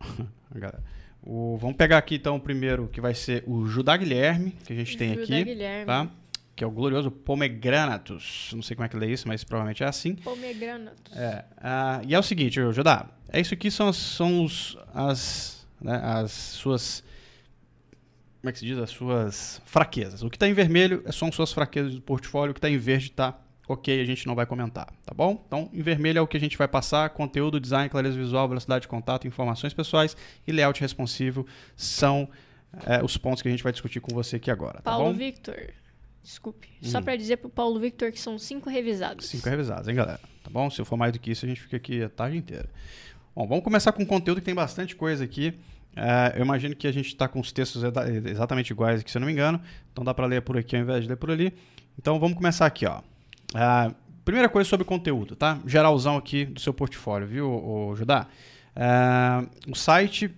O, 1.28 1.58
vamos 1.58 1.76
pegar 1.76 1.98
aqui 1.98 2.14
então 2.14 2.36
o 2.36 2.40
primeiro, 2.40 2.86
que 2.86 3.00
vai 3.00 3.12
ser 3.12 3.42
o 3.48 3.66
Judá 3.66 3.96
Guilherme, 3.96 4.52
que 4.64 4.72
a 4.72 4.76
gente 4.76 4.96
tem 4.96 5.08
Judá 5.10 5.22
aqui. 5.24 5.44
Guilherme. 5.44 5.84
Tá? 5.84 6.08
Que 6.54 6.62
é 6.62 6.66
o 6.66 6.70
glorioso 6.70 7.10
Pomegranatus. 7.10 8.52
Não 8.54 8.62
sei 8.62 8.76
como 8.76 8.86
é 8.86 8.88
que 8.88 8.96
lê 8.96 9.12
isso, 9.12 9.26
mas 9.26 9.42
provavelmente 9.42 9.82
é 9.82 9.86
assim. 9.86 10.14
Pomegranatus. 10.14 11.16
É, 11.16 11.44
uh, 11.58 12.06
e 12.06 12.14
é 12.14 12.18
o 12.18 12.22
seguinte, 12.22 12.60
Judá. 12.72 13.10
É 13.28 13.40
isso 13.40 13.52
aqui 13.52 13.72
são, 13.72 13.92
são 13.92 14.44
os, 14.44 14.78
as, 14.94 15.66
né, 15.80 16.00
as 16.00 16.30
suas. 16.30 17.02
Como 18.40 18.48
é 18.48 18.52
que 18.52 18.60
se 18.60 18.64
diz? 18.64 18.78
As 18.78 18.90
suas 18.90 19.60
fraquezas. 19.66 20.22
O 20.22 20.30
que 20.30 20.36
está 20.36 20.48
em 20.48 20.54
vermelho 20.54 21.02
são 21.12 21.32
suas 21.32 21.52
fraquezas 21.52 21.96
do 21.96 22.02
portfólio, 22.02 22.52
o 22.52 22.54
que 22.54 22.58
está 22.58 22.70
em 22.70 22.78
verde 22.78 23.06
está 23.06 23.36
ok, 23.68 24.00
a 24.00 24.04
gente 24.04 24.26
não 24.26 24.34
vai 24.34 24.46
comentar, 24.46 24.86
tá 25.04 25.14
bom? 25.14 25.42
Então, 25.46 25.68
em 25.72 25.82
vermelho 25.82 26.18
é 26.18 26.20
o 26.20 26.26
que 26.26 26.36
a 26.36 26.40
gente 26.40 26.56
vai 26.56 26.68
passar: 26.68 27.10
conteúdo, 27.10 27.58
design, 27.58 27.88
clareza 27.88 28.16
visual, 28.16 28.48
velocidade 28.48 28.82
de 28.82 28.88
contato, 28.88 29.26
informações 29.26 29.74
pessoais 29.74 30.16
e 30.46 30.52
layout 30.52 30.80
responsivo 30.80 31.46
são 31.76 32.28
é, 32.86 33.02
os 33.02 33.16
pontos 33.16 33.42
que 33.42 33.48
a 33.48 33.50
gente 33.50 33.62
vai 33.62 33.72
discutir 33.72 34.00
com 34.00 34.14
você 34.14 34.36
aqui 34.36 34.50
agora. 34.50 34.80
Tá 34.82 34.90
Paulo 34.90 35.12
bom? 35.12 35.18
Victor, 35.18 35.72
desculpe. 36.22 36.68
Hum. 36.82 36.88
Só 36.88 37.00
para 37.00 37.16
dizer 37.16 37.38
pro 37.38 37.48
Paulo 37.48 37.80
Victor 37.80 38.12
que 38.12 38.20
são 38.20 38.38
cinco 38.38 38.68
revisados. 38.68 39.26
Cinco 39.26 39.48
revisados, 39.48 39.88
hein, 39.88 39.94
galera? 39.94 40.20
Tá 40.42 40.50
bom? 40.50 40.70
Se 40.70 40.84
for 40.84 40.96
mais 40.96 41.12
do 41.12 41.18
que 41.18 41.30
isso, 41.30 41.44
a 41.44 41.48
gente 41.48 41.60
fica 41.60 41.76
aqui 41.76 42.02
a 42.02 42.08
tarde 42.08 42.36
inteira. 42.36 42.68
Bom, 43.34 43.46
vamos 43.46 43.64
começar 43.64 43.92
com 43.92 44.04
conteúdo 44.06 44.40
que 44.40 44.44
tem 44.44 44.54
bastante 44.54 44.96
coisa 44.96 45.24
aqui. 45.24 45.58
É, 45.94 46.34
eu 46.36 46.44
imagino 46.44 46.76
que 46.76 46.86
a 46.86 46.92
gente 46.92 47.08
está 47.08 47.26
com 47.26 47.40
os 47.40 47.50
textos 47.52 47.82
exatamente 48.26 48.70
iguais 48.70 49.00
aqui, 49.00 49.10
se 49.10 49.16
eu 49.16 49.20
não 49.20 49.26
me 49.26 49.32
engano. 49.32 49.60
Então 49.92 50.04
dá 50.04 50.12
para 50.12 50.26
ler 50.26 50.42
por 50.42 50.56
aqui 50.58 50.76
ao 50.76 50.82
invés 50.82 51.02
de 51.02 51.08
ler 51.08 51.16
por 51.16 51.30
ali. 51.30 51.52
Então 51.98 52.20
vamos 52.20 52.36
começar 52.36 52.66
aqui, 52.66 52.86
ó. 52.86 53.00
Uh, 53.56 53.94
primeira 54.24 54.48
coisa 54.48 54.68
sobre 54.68 54.84
conteúdo, 54.84 55.34
tá? 55.34 55.58
Geralzão 55.66 56.16
aqui 56.16 56.44
do 56.44 56.60
seu 56.60 56.74
portfólio, 56.74 57.26
viu, 57.26 57.48
o 57.48 57.96
Judá? 57.96 58.26
Uh, 58.76 59.72
o 59.72 59.74
site 59.74 60.30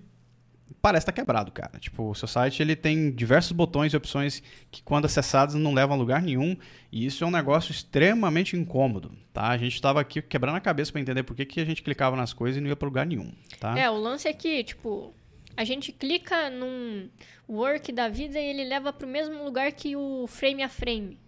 parece 0.80 1.02
estar 1.02 1.12
tá 1.12 1.16
quebrado, 1.20 1.50
cara. 1.50 1.78
Tipo, 1.78 2.10
o 2.10 2.14
seu 2.14 2.28
site 2.28 2.62
ele 2.62 2.76
tem 2.76 3.10
diversos 3.10 3.52
botões 3.52 3.92
e 3.92 3.96
opções 3.96 4.42
que, 4.70 4.82
quando 4.82 5.06
acessados, 5.06 5.54
não 5.56 5.74
levam 5.74 5.96
a 5.96 5.98
lugar 5.98 6.22
nenhum. 6.22 6.56
E 6.92 7.04
isso 7.04 7.24
é 7.24 7.26
um 7.26 7.30
negócio 7.30 7.72
extremamente 7.72 8.56
incômodo, 8.56 9.12
tá? 9.32 9.48
A 9.48 9.58
gente 9.58 9.74
estava 9.74 10.00
aqui 10.00 10.22
quebrando 10.22 10.56
a 10.56 10.60
cabeça 10.60 10.92
para 10.92 11.00
entender 11.00 11.22
por 11.24 11.34
que, 11.34 11.44
que 11.44 11.60
a 11.60 11.64
gente 11.64 11.82
clicava 11.82 12.16
nas 12.16 12.32
coisas 12.32 12.58
e 12.58 12.60
não 12.60 12.68
ia 12.68 12.76
para 12.76 12.86
lugar 12.86 13.06
nenhum, 13.06 13.32
tá? 13.58 13.76
É, 13.78 13.90
o 13.90 13.96
lance 13.96 14.28
é 14.28 14.32
que, 14.32 14.62
tipo, 14.62 15.12
a 15.56 15.64
gente 15.64 15.90
clica 15.92 16.48
num 16.50 17.08
work 17.48 17.90
da 17.90 18.08
vida 18.08 18.38
e 18.38 18.44
ele 18.44 18.64
leva 18.64 18.92
para 18.92 19.06
o 19.06 19.10
mesmo 19.10 19.42
lugar 19.42 19.72
que 19.72 19.96
o 19.96 20.26
frame 20.28 20.62
a 20.62 20.68
frame. 20.68 21.18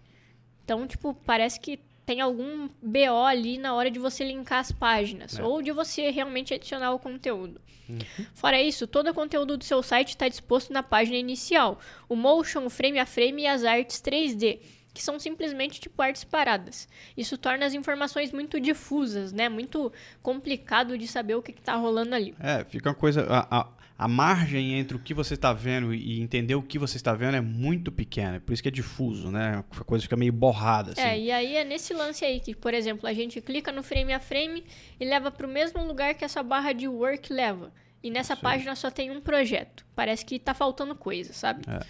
Então, 0.71 0.87
tipo, 0.87 1.13
parece 1.25 1.59
que 1.59 1.81
tem 2.05 2.21
algum 2.21 2.69
BO 2.81 3.25
ali 3.27 3.57
na 3.57 3.73
hora 3.73 3.91
de 3.91 3.99
você 3.99 4.23
linkar 4.23 4.59
as 4.59 4.71
páginas 4.71 5.37
é. 5.37 5.43
ou 5.43 5.61
de 5.61 5.73
você 5.73 6.09
realmente 6.09 6.53
adicionar 6.53 6.93
o 6.93 6.99
conteúdo. 6.99 7.59
Uhum. 7.89 7.99
Fora 8.33 8.61
isso, 8.61 8.87
todo 8.87 9.09
o 9.09 9.13
conteúdo 9.13 9.57
do 9.57 9.65
seu 9.65 9.83
site 9.83 10.11
está 10.11 10.29
disposto 10.29 10.71
na 10.71 10.81
página 10.81 11.17
inicial. 11.17 11.77
O 12.07 12.15
motion, 12.15 12.63
o 12.65 12.69
frame 12.69 12.99
a 12.99 13.05
frame 13.05 13.41
e 13.41 13.47
as 13.47 13.65
artes 13.65 14.01
3D, 14.01 14.61
que 14.93 15.03
são 15.03 15.19
simplesmente 15.19 15.81
tipo 15.81 16.01
artes 16.01 16.23
paradas. 16.23 16.87
Isso 17.17 17.37
torna 17.37 17.65
as 17.65 17.73
informações 17.73 18.31
muito 18.31 18.57
difusas, 18.57 19.33
né? 19.33 19.49
Muito 19.49 19.91
complicado 20.21 20.97
de 20.97 21.05
saber 21.05 21.35
o 21.35 21.41
que 21.41 21.51
está 21.51 21.75
rolando 21.75 22.15
ali. 22.15 22.33
É, 22.39 22.63
fica 22.63 22.87
uma 22.87 22.95
coisa. 22.95 23.25
A, 23.29 23.59
a, 23.59 23.67
a 24.01 24.07
margem 24.07 24.79
entre 24.79 24.97
o 24.97 24.99
que 24.99 25.13
você 25.13 25.35
está 25.35 25.53
vendo 25.53 25.93
e 25.93 26.19
entender 26.19 26.55
o 26.55 26.63
que 26.63 26.79
você 26.79 26.97
está 26.97 27.13
vendo 27.13 27.37
é 27.37 27.41
muito 27.41 27.91
pequena. 27.91 28.39
Por 28.39 28.51
isso 28.51 28.63
que 28.63 28.67
é 28.67 28.71
difuso, 28.71 29.29
né? 29.29 29.63
A 29.69 29.83
coisa 29.83 30.01
fica 30.01 30.17
meio 30.17 30.33
borrada. 30.33 30.93
Assim. 30.93 31.01
É, 31.01 31.19
e 31.19 31.31
aí 31.31 31.55
é 31.55 31.63
nesse 31.63 31.93
lance 31.93 32.25
aí 32.25 32.39
que, 32.39 32.55
por 32.55 32.73
exemplo, 32.73 33.07
a 33.07 33.13
gente 33.13 33.39
clica 33.41 33.71
no 33.71 33.83
frame 33.83 34.11
a 34.11 34.19
frame 34.19 34.63
e 34.99 35.05
leva 35.05 35.29
para 35.29 35.45
o 35.45 35.49
mesmo 35.49 35.85
lugar 35.85 36.15
que 36.15 36.25
essa 36.25 36.41
barra 36.41 36.73
de 36.73 36.87
work 36.87 37.31
leva. 37.31 37.71
E 38.01 38.09
nessa 38.09 38.35
Sim. 38.35 38.41
página 38.41 38.75
só 38.75 38.89
tem 38.89 39.11
um 39.11 39.21
projeto. 39.21 39.85
Parece 39.95 40.25
que 40.25 40.37
está 40.37 40.55
faltando 40.55 40.95
coisa, 40.95 41.31
sabe? 41.31 41.61
É. 41.67 41.85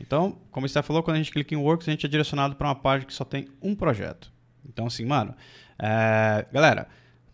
Então, 0.00 0.38
como 0.50 0.66
você 0.66 0.82
falou, 0.82 1.02
quando 1.02 1.16
a 1.16 1.18
gente 1.18 1.32
clica 1.32 1.54
em 1.54 1.58
Works, 1.58 1.86
a 1.86 1.90
gente 1.90 2.06
é 2.06 2.08
direcionado 2.08 2.56
para 2.56 2.68
uma 2.68 2.74
página 2.74 3.06
que 3.06 3.12
só 3.12 3.26
tem 3.26 3.46
um 3.60 3.74
projeto. 3.74 4.32
Então, 4.66 4.86
assim, 4.86 5.04
mano, 5.04 5.36
é... 5.78 6.46
galera, 6.50 6.88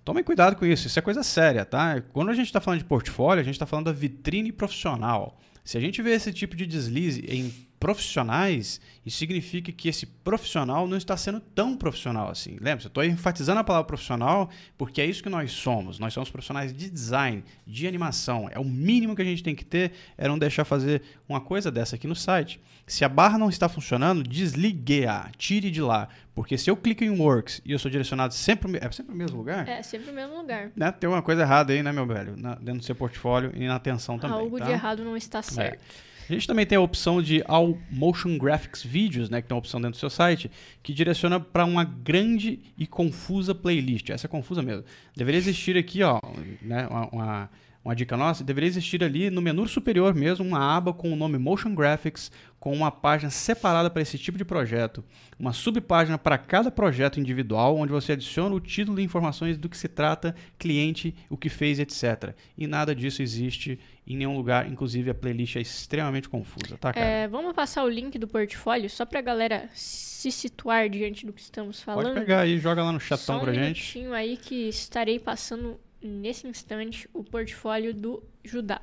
Tomem 0.09 0.25
cuidado 0.25 0.57
com 0.57 0.65
isso, 0.65 0.87
isso 0.87 0.99
é 0.99 1.03
coisa 1.03 1.23
séria, 1.23 1.67
tá? 1.67 2.01
Quando 2.15 2.31
a 2.31 2.33
gente 2.33 2.47
está 2.47 2.63
falando 2.63 2.79
de 2.79 2.87
portfólio, 2.87 3.43
a 3.43 3.45
gente 3.45 3.57
está 3.57 3.67
falando 3.67 3.85
da 3.85 3.93
vitrine 3.93 4.51
profissional. 4.51 5.39
Se 5.63 5.77
a 5.77 5.81
gente 5.83 6.01
vê 6.01 6.13
esse 6.13 6.33
tipo 6.33 6.57
de 6.57 6.65
deslize 6.65 7.27
em 7.29 7.53
profissionais, 7.79 8.81
isso 9.07 9.19
significa 9.19 9.71
que 9.73 9.89
esse 9.89 10.05
profissional 10.05 10.87
não 10.87 10.97
está 10.97 11.17
sendo 11.17 11.41
tão 11.41 11.77
profissional 11.77 12.31
assim. 12.31 12.57
Lembra? 12.61 12.85
Eu 12.85 12.89
estou 12.89 13.05
enfatizando 13.05 13.61
a 13.61 13.65
palavra 13.65 13.87
profissional 13.87 14.51
porque 14.77 15.01
é 15.01 15.07
isso 15.07 15.23
que 15.23 15.29
nós 15.29 15.53
somos. 15.53 15.99
Nós 15.99 16.13
somos 16.13 16.31
profissionais 16.31 16.73
de 16.73 16.91
design, 16.91 17.45
de 17.67 17.87
animação. 17.87 18.49
É 18.53 18.59
o 18.59 18.65
mínimo 18.65 19.15
que 19.15 19.23
a 19.23 19.25
gente 19.25 19.43
tem 19.43 19.55
que 19.55 19.65
ter 19.65 19.93
é 20.17 20.27
não 20.27 20.39
deixar 20.39 20.65
fazer 20.65 21.03
uma 21.29 21.41
coisa 21.41 21.71
dessa 21.71 21.97
aqui 21.97 22.07
no 22.07 22.17
site. 22.17 22.61
Se 22.87 23.05
a 23.05 23.09
barra 23.09 23.39
não 23.39 23.51
está 23.51 23.69
funcionando, 23.69 24.23
desligue-a, 24.23 25.31
tire 25.37 25.71
de 25.71 25.83
lá. 25.83 26.09
Porque 26.35 26.57
se 26.57 26.71
eu 26.71 26.77
clico 26.77 27.05
em 27.05 27.11
Works 27.11 27.61
e 27.65 27.73
eu 27.73 27.79
sou 27.79 27.91
direcionado 27.91 28.33
sempre, 28.33 28.79
é 28.79 28.91
sempre 28.91 29.13
o 29.13 29.17
mesmo 29.17 29.37
lugar? 29.37 29.69
É, 29.69 29.83
sempre 29.83 30.11
o 30.11 30.15
mesmo 30.15 30.37
lugar. 30.37 30.71
Né? 30.75 30.91
Tem 30.93 31.09
uma 31.09 31.21
coisa 31.21 31.43
errada 31.43 31.73
aí, 31.73 31.83
né, 31.83 31.93
meu 31.93 32.07
velho? 32.07 32.37
Na, 32.37 32.55
dentro 32.55 32.81
do 32.81 32.85
seu 32.85 32.95
portfólio 32.95 33.53
e 33.55 33.67
na 33.67 33.77
atenção 33.77 34.19
também. 34.19 34.39
Algo 34.39 34.59
tá? 34.59 34.65
de 34.65 34.73
errado 34.73 35.05
não 35.05 35.17
está 35.17 35.43
certo. 35.43 35.83
É. 35.83 36.09
A 36.29 36.33
gente 36.33 36.47
também 36.47 36.67
tem 36.67 36.77
a 36.77 36.81
opção 36.81 37.23
de 37.23 37.43
All 37.47 37.79
Motion 37.91 38.37
Graphics 38.37 38.83
Videos, 38.83 39.31
né, 39.31 39.41
que 39.41 39.49
tem 39.49 39.55
uma 39.55 39.61
opção 39.61 39.81
dentro 39.81 39.97
do 39.97 40.01
seu 40.01 40.11
site, 40.11 40.51
que 40.83 40.93
direciona 40.93 41.41
para 41.41 41.65
uma 41.65 41.85
grande 41.85 42.61
e 42.77 42.87
confusa 42.87 43.55
playlist. 43.55 44.11
Essa 44.11 44.27
é 44.27 44.29
confusa 44.29 44.63
mesmo. 44.63 44.85
Deveria 45.17 45.39
existir 45.39 45.77
aqui, 45.77 46.03
ó, 46.03 46.21
né, 46.61 46.87
uma, 46.87 47.09
uma 47.09 47.51
uma 47.89 47.97
dica 47.97 48.19
nossa, 48.19 48.45
deveria 48.45 48.69
existir 48.69 49.03
ali 49.03 49.31
no 49.31 49.41
menu 49.41 49.67
superior 49.67 50.15
mesmo 50.15 50.45
uma 50.45 50.77
aba 50.77 50.93
com 50.93 51.11
o 51.11 51.17
nome 51.17 51.39
Motion 51.39 51.75
Graphics, 51.75 52.31
com 52.59 52.73
uma 52.73 52.91
página 52.91 53.31
separada 53.31 53.89
para 53.89 54.03
esse 54.03 54.19
tipo 54.19 54.37
de 54.37 54.45
projeto, 54.45 55.05
uma 55.39 55.53
subpágina 55.53 56.19
para 56.19 56.37
cada 56.37 56.71
projeto 56.71 57.21
individual, 57.21 57.77
onde 57.77 57.93
você 57.93 58.13
adiciona 58.13 58.55
o 58.55 58.61
título 58.61 58.99
e 59.01 59.05
informações 59.05 59.57
do 59.57 59.69
que 59.69 59.77
se 59.77 59.89
trata, 59.89 60.35
cliente, 60.59 61.15
o 61.31 61.37
que 61.37 61.49
fez, 61.49 61.79
etc. 61.79 62.35
E 62.57 62.67
nada 62.67 62.95
disso 62.95 63.23
existe 63.23 63.79
em 64.07 64.17
nenhum 64.17 64.37
lugar, 64.37 64.67
inclusive 64.69 65.11
a 65.11 65.15
playlist 65.15 65.57
é 65.57 65.61
extremamente 65.61 66.29
confusa, 66.29 66.77
tá, 66.79 66.93
cara? 66.93 67.07
É, 67.07 67.29
vamos 67.29 67.53
passar 67.53 67.85
o 67.85 67.89
link 67.89 68.19
do 68.19 68.27
portfólio 68.27 68.89
só 68.89 69.05
para 69.05 69.19
a 69.19 69.23
galera 69.23 69.69
se 69.75 70.33
situar 70.33 70.89
diante 70.89 71.27
do 71.27 71.33
que 71.33 71.43
estamos 71.43 71.83
falando. 71.83 72.07
Pode 72.07 72.21
pegar 72.21 72.41
aí, 72.41 72.59
joga 72.59 72.83
lá 72.83 72.91
no 72.91 72.99
chatão 72.99 73.37
só 73.37 73.37
um 73.37 73.41
pra 73.41 73.53
gente. 73.53 73.99
Um 73.99 74.13
aí 74.13 74.37
que 74.37 74.69
estarei 74.69 75.19
passando 75.19 75.79
nesse 76.03 76.47
instante 76.47 77.09
o 77.13 77.23
portfólio 77.23 77.95
do 77.95 78.23
Judá. 78.43 78.81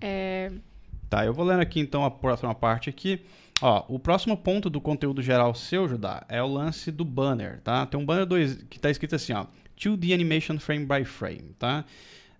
É... 0.00 0.50
Tá, 1.08 1.24
eu 1.24 1.32
vou 1.32 1.44
lendo 1.44 1.60
aqui 1.60 1.80
então 1.80 2.04
a 2.04 2.10
próxima 2.10 2.54
parte 2.54 2.90
aqui. 2.90 3.20
Ó, 3.60 3.84
o 3.88 3.98
próximo 3.98 4.36
ponto 4.36 4.70
do 4.70 4.80
conteúdo 4.80 5.20
geral 5.20 5.54
seu, 5.54 5.88
Judá, 5.88 6.24
é 6.28 6.42
o 6.42 6.46
lance 6.46 6.92
do 6.92 7.04
banner, 7.04 7.60
tá? 7.60 7.86
Tem 7.86 7.98
um 7.98 8.04
banner 8.04 8.24
dois, 8.24 8.62
que 8.70 8.76
está 8.76 8.90
escrito 8.90 9.16
assim, 9.16 9.32
ó, 9.32 9.46
2D 9.76 10.14
Animation 10.14 10.58
Frame 10.58 10.86
by 10.86 11.04
Frame, 11.04 11.54
tá? 11.58 11.84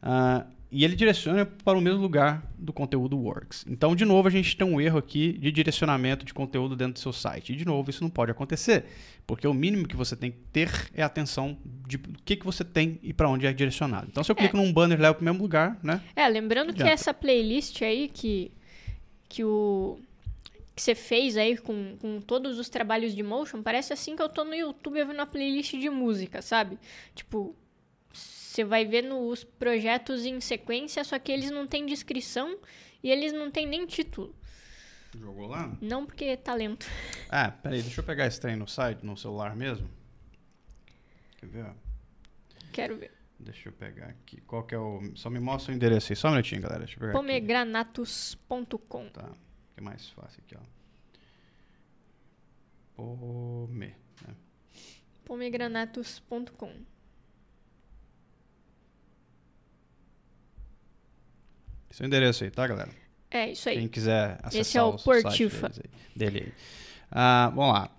Uh, 0.02 0.58
e 0.70 0.84
ele 0.84 0.94
direciona 0.94 1.46
para 1.46 1.78
o 1.78 1.80
mesmo 1.80 2.00
lugar 2.00 2.42
do 2.58 2.75
conteúdo 2.75 3.18
Works. 3.18 3.64
Então, 3.66 3.96
de 3.96 4.04
novo, 4.04 4.28
a 4.28 4.30
gente 4.30 4.54
tem 4.54 4.66
um 4.66 4.78
erro 4.78 4.98
aqui 4.98 5.32
de 5.32 5.50
direcionamento 5.50 6.26
de 6.26 6.34
conteúdo 6.34 6.76
dentro 6.76 6.94
do 6.94 6.98
seu 6.98 7.12
site. 7.12 7.54
E, 7.54 7.56
de 7.56 7.64
novo, 7.64 7.88
isso 7.88 8.02
não 8.02 8.10
pode 8.10 8.30
acontecer, 8.30 8.84
porque 9.26 9.46
o 9.46 9.54
mínimo 9.54 9.88
que 9.88 9.96
você 9.96 10.14
tem 10.14 10.30
que 10.30 10.38
ter 10.52 10.70
é 10.92 11.02
a 11.02 11.06
atenção 11.06 11.56
de 11.87 11.96
o 11.96 12.00
que, 12.22 12.37
que 12.37 12.44
você 12.44 12.64
tem 12.64 12.98
e 13.02 13.14
para 13.14 13.30
onde 13.30 13.46
é 13.46 13.52
direcionado. 13.52 14.08
Então, 14.10 14.22
se 14.22 14.30
eu 14.30 14.37
clico 14.37 14.58
é. 14.58 14.60
num 14.60 14.70
banner, 14.70 15.00
leva 15.00 15.14
para 15.14 15.22
o 15.22 15.25
mesmo 15.25 15.40
lugar, 15.40 15.78
né? 15.82 16.02
É, 16.14 16.28
lembrando 16.28 16.75
que 16.75 16.82
essa 16.82 17.14
playlist 17.14 17.80
aí 17.80 18.10
que, 18.12 18.52
que 19.28 19.44
o 19.44 19.99
que 20.75 20.82
você 20.82 20.94
fez 20.94 21.37
aí 21.37 21.58
com, 21.58 21.97
com 21.99 22.20
todos 22.20 22.56
os 22.56 22.68
trabalhos 22.68 23.14
de 23.14 23.23
motion, 23.23 23.62
parece 23.62 23.92
assim 23.92 24.14
que 24.14 24.23
eu 24.23 24.28
tô 24.28 24.44
no 24.44 24.54
YouTube 24.54 25.00
ouvindo 25.00 25.16
uma 25.16 25.26
playlist 25.26 25.73
de 25.73 25.90
música, 25.90 26.40
sabe? 26.40 26.78
Tipo, 27.16 27.54
você 28.12 28.62
vai 28.62 28.85
vendo 28.85 29.18
os 29.18 29.42
projetos 29.42 30.25
em 30.25 30.40
sequência, 30.40 31.02
só 31.02 31.18
que 31.18 31.32
eles 31.32 31.50
não 31.50 31.66
têm 31.66 31.85
descrição 31.85 32.56
e 33.02 33.11
eles 33.11 33.32
não 33.32 33.50
têm 33.50 33.66
nem 33.66 33.87
título. 33.87 34.32
Jogou 35.18 35.49
lá? 35.49 35.76
Não, 35.80 36.06
porque 36.06 36.25
é 36.26 36.37
talento. 36.37 36.87
Ah, 37.30 37.50
peraí, 37.50 37.82
deixa 37.82 38.00
eu 38.00 38.04
pegar 38.04 38.26
esse 38.26 38.40
trem 38.40 38.56
no 38.56 38.66
site, 38.66 39.04
no 39.04 39.14
celular 39.14 39.54
mesmo. 39.54 39.87
Quer 41.37 41.47
ver? 41.47 41.66
Quero 42.73 42.97
ver. 42.97 43.17
Deixa 43.38 43.68
eu 43.68 43.73
pegar 43.73 44.07
aqui. 44.07 44.40
Qual 44.40 44.64
que 44.64 44.75
é 44.75 44.78
o. 44.78 45.00
Só 45.14 45.30
me 45.30 45.38
mostra 45.38 45.73
o 45.73 45.76
endereço 45.76 46.12
aí. 46.12 46.16
Só 46.16 46.28
um 46.28 46.33
minutinho, 46.33 46.61
galera. 46.61 46.80
Deixa 46.80 46.97
eu 46.97 47.00
pegar 47.00 47.12
Pomegranatus.com. 47.12 49.09
Tá. 49.11 49.28
Que 49.75 49.80
é 49.80 49.80
mais 49.80 50.09
fácil 50.11 50.42
aqui, 50.45 50.57
ó. 50.57 50.61
Pome. 52.97 53.95
Né? 54.26 54.35
Pomegranatus.com. 55.25 56.73
Esse 61.90 62.02
é 62.02 62.04
o 62.04 62.07
endereço 62.07 62.42
aí, 62.45 62.50
tá, 62.50 62.66
galera? 62.66 62.90
É, 63.30 63.52
isso 63.52 63.68
aí. 63.68 63.76
Quem 63.78 63.88
quiser 63.88 64.38
acessar 64.42 64.61
Esse 64.61 64.78
é 64.78 64.83
o, 64.83 64.90
o 64.90 65.02
Portifa. 65.02 65.71
dele 66.14 66.40
aí. 66.40 66.52
Ah, 67.11 67.52
vamos 67.54 67.73
lá. 67.73 67.98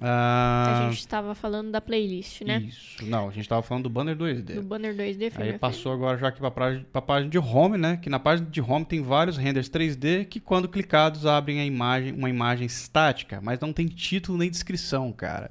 Ah, 0.00 0.86
a 0.86 0.90
gente 0.90 0.98
estava 0.98 1.34
falando 1.34 1.70
da 1.70 1.80
playlist, 1.80 2.42
né? 2.42 2.58
Isso. 2.58 3.04
Não, 3.06 3.28
a 3.28 3.30
gente 3.30 3.42
estava 3.42 3.62
falando 3.62 3.84
do 3.84 3.90
banner 3.90 4.16
2D. 4.16 4.54
Do 4.54 4.62
banner 4.62 4.94
2D. 4.94 5.32
Aí 5.36 5.58
passou 5.58 5.92
agora 5.92 6.18
já 6.18 6.28
aqui 6.28 6.40
para 6.40 6.82
a 6.92 7.02
página 7.02 7.30
de 7.30 7.38
home, 7.38 7.78
né? 7.78 7.96
Que 7.96 8.10
na 8.10 8.18
página 8.18 8.48
de 8.50 8.60
home 8.60 8.84
tem 8.84 9.02
vários 9.02 9.36
renders 9.36 9.68
3D 9.68 10.24
que 10.26 10.40
quando 10.40 10.68
clicados 10.68 11.26
abrem 11.26 11.60
a 11.60 11.64
imagem, 11.64 12.12
uma 12.12 12.28
imagem 12.28 12.66
estática, 12.66 13.40
mas 13.40 13.60
não 13.60 13.72
tem 13.72 13.86
título 13.86 14.38
nem 14.38 14.50
descrição, 14.50 15.12
cara. 15.12 15.50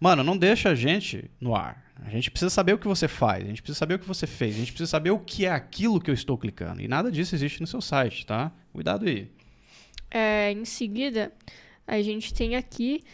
Mano, 0.00 0.24
não 0.24 0.36
deixa 0.36 0.70
a 0.70 0.74
gente 0.74 1.30
no 1.40 1.54
ar. 1.54 1.82
A 2.04 2.10
gente 2.10 2.30
precisa 2.30 2.50
saber 2.50 2.72
o 2.72 2.78
que 2.78 2.88
você 2.88 3.06
faz, 3.06 3.44
a 3.44 3.46
gente 3.46 3.62
precisa 3.62 3.78
saber 3.78 3.94
o 3.94 3.98
que 3.98 4.08
você 4.08 4.26
fez, 4.26 4.56
a 4.56 4.58
gente 4.58 4.72
precisa 4.72 4.90
saber 4.90 5.10
o 5.10 5.18
que 5.20 5.46
é 5.46 5.50
aquilo 5.50 6.00
que 6.00 6.10
eu 6.10 6.14
estou 6.14 6.36
clicando. 6.36 6.80
E 6.80 6.88
nada 6.88 7.12
disso 7.12 7.34
existe 7.34 7.60
no 7.60 7.66
seu 7.66 7.80
site, 7.80 8.26
tá? 8.26 8.50
Cuidado 8.72 9.06
aí. 9.06 9.30
É, 10.10 10.50
em 10.50 10.64
seguida, 10.64 11.32
a 11.86 12.02
gente 12.02 12.34
tem 12.34 12.56
aqui 12.56 13.04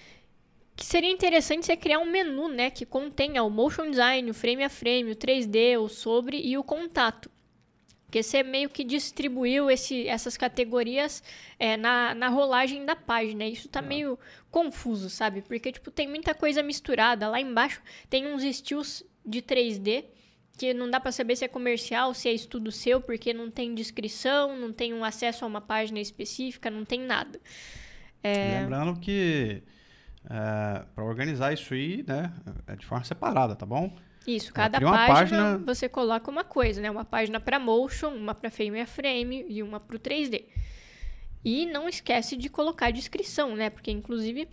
que 0.79 0.87
seria 0.87 1.11
interessante 1.11 1.67
você 1.67 1.77
criar 1.77 1.99
um 1.99 2.09
menu, 2.09 2.49
né, 2.49 2.71
que 2.71 2.87
contenha 2.87 3.43
o 3.43 3.51
motion 3.51 3.91
design, 3.91 4.31
o 4.31 4.33
frame 4.33 4.63
a 4.63 4.69
frame, 4.69 5.11
o 5.11 5.17
3D, 5.17 5.77
o 5.77 5.89
sobre 5.89 6.41
e 6.41 6.57
o 6.57 6.63
contato. 6.63 7.29
Porque 8.05 8.23
você 8.23 8.45
meio 8.45 8.71
que 8.71 8.85
distribuiu 8.85 9.69
esse, 9.69 10.07
essas 10.07 10.37
categorias 10.37 11.21
é, 11.59 11.77
na, 11.77 12.15
na 12.15 12.29
rolagem 12.29 12.87
da 12.87 12.95
página. 12.95 13.45
Isso 13.45 13.69
tá 13.69 13.83
meio 13.83 14.17
confuso, 14.53 15.11
sabe? 15.11 15.43
Porque, 15.43 15.73
tipo, 15.73 15.91
tem 15.91 16.09
muita 16.09 16.33
coisa 16.33 16.63
misturada. 16.63 17.29
Lá 17.29 17.41
embaixo 17.41 17.83
tem 18.09 18.33
uns 18.33 18.45
estilos 18.45 19.03
de 19.27 19.43
3D 19.43 20.05
que 20.57 20.73
não 20.73 20.89
dá 20.89 21.01
para 21.01 21.11
saber 21.11 21.37
se 21.37 21.45
é 21.45 21.49
comercial, 21.49 22.15
se 22.15 22.29
é 22.29 22.33
estudo 22.33 22.71
seu, 22.71 23.01
porque 23.01 23.35
não 23.35 23.51
tem 23.51 23.75
descrição, 23.75 24.57
não 24.57 24.73
tem 24.73 24.95
um 24.95 25.05
acesso 25.05 25.45
a 25.45 25.49
uma 25.49 25.61
página 25.61 26.01
específica, 26.01 26.71
não 26.71 26.85
tem 26.85 27.01
nada. 27.01 27.41
É... 28.23 28.61
Lembrando 28.61 28.99
que 29.01 29.63
é, 30.25 30.85
para 30.95 31.05
organizar 31.05 31.53
isso 31.53 31.75
aí, 31.75 32.05
né, 32.07 32.33
é 32.67 32.77
de 32.77 32.87
forma 32.87 33.05
separada, 33.05 33.55
tá 33.55 33.67
bom? 33.67 33.95
Isso, 34.27 34.53
cada 34.53 34.79
página, 34.79 35.07
página, 35.07 35.59
você 35.59 35.89
coloca 35.89 36.31
uma 36.31 36.45
coisa, 36.45 36.83
né? 36.83 36.91
Uma 36.91 37.05
página 37.05 37.41
para 37.41 37.59
motion, 37.59 38.11
uma 38.11 38.35
para 38.35 38.51
frame 38.51 38.79
a 38.79 38.87
frame 38.87 39.47
e 39.49 39.63
uma 39.63 39.81
para 39.81 39.97
o 39.97 39.99
3D. 39.99 40.45
E 41.43 41.65
não 41.65 41.89
esquece 41.89 42.37
de 42.37 42.51
colocar 42.51 42.89
a 42.89 42.91
descrição, 42.91 43.57
né? 43.57 43.71
Porque 43.71 43.91
inclusive 43.91 44.47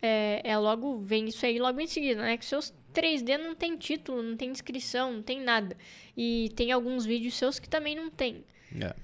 é, 0.00 0.40
é, 0.44 0.56
logo 0.56 1.00
vem 1.00 1.26
isso 1.26 1.44
aí 1.44 1.58
logo 1.58 1.80
em 1.80 1.88
seguida, 1.88 2.22
né? 2.22 2.36
Que 2.36 2.44
seus 2.44 2.72
3D 2.94 3.36
não 3.36 3.54
tem 3.54 3.76
título, 3.76 4.22
não 4.22 4.36
tem 4.36 4.52
descrição, 4.52 5.14
não 5.14 5.22
tem 5.22 5.40
nada. 5.40 5.76
E 6.16 6.52
tem 6.54 6.70
alguns 6.70 7.04
vídeos 7.04 7.34
seus 7.34 7.58
que 7.58 7.68
também 7.68 7.96
não 7.96 8.10
tem. 8.10 8.44
É. 8.80 8.94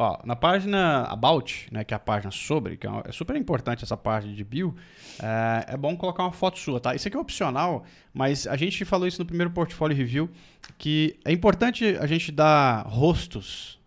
Ó, 0.00 0.16
na 0.24 0.36
página 0.36 1.02
About, 1.06 1.66
né, 1.72 1.82
que 1.82 1.92
é 1.92 1.96
a 1.96 1.98
página 1.98 2.30
sobre, 2.30 2.76
que 2.76 2.86
é, 2.86 2.90
é 3.06 3.10
super 3.10 3.34
importante 3.34 3.82
essa 3.82 3.96
página 3.96 4.32
de 4.32 4.44
bio, 4.44 4.72
é, 5.20 5.74
é, 5.74 5.76
bom 5.76 5.96
colocar 5.96 6.22
uma 6.22 6.30
foto 6.30 6.56
sua, 6.56 6.78
tá? 6.78 6.94
Isso 6.94 7.08
aqui 7.08 7.16
é 7.16 7.20
opcional, 7.20 7.84
mas 8.14 8.46
a 8.46 8.56
gente 8.56 8.84
falou 8.84 9.08
isso 9.08 9.20
no 9.20 9.26
primeiro 9.26 9.50
portfólio 9.50 9.96
review, 9.96 10.30
que 10.78 11.18
é 11.24 11.32
importante 11.32 11.96
a 11.98 12.06
gente 12.06 12.30
dar 12.30 12.86
rostos 12.86 13.80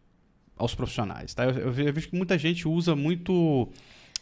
aos 0.58 0.76
profissionais, 0.76 1.34
tá? 1.34 1.46
Eu, 1.46 1.52
eu, 1.52 1.68
eu 1.68 1.94
vejo 1.94 2.10
que 2.10 2.16
muita 2.18 2.38
gente 2.38 2.68
usa 2.68 2.94
muito 2.94 3.70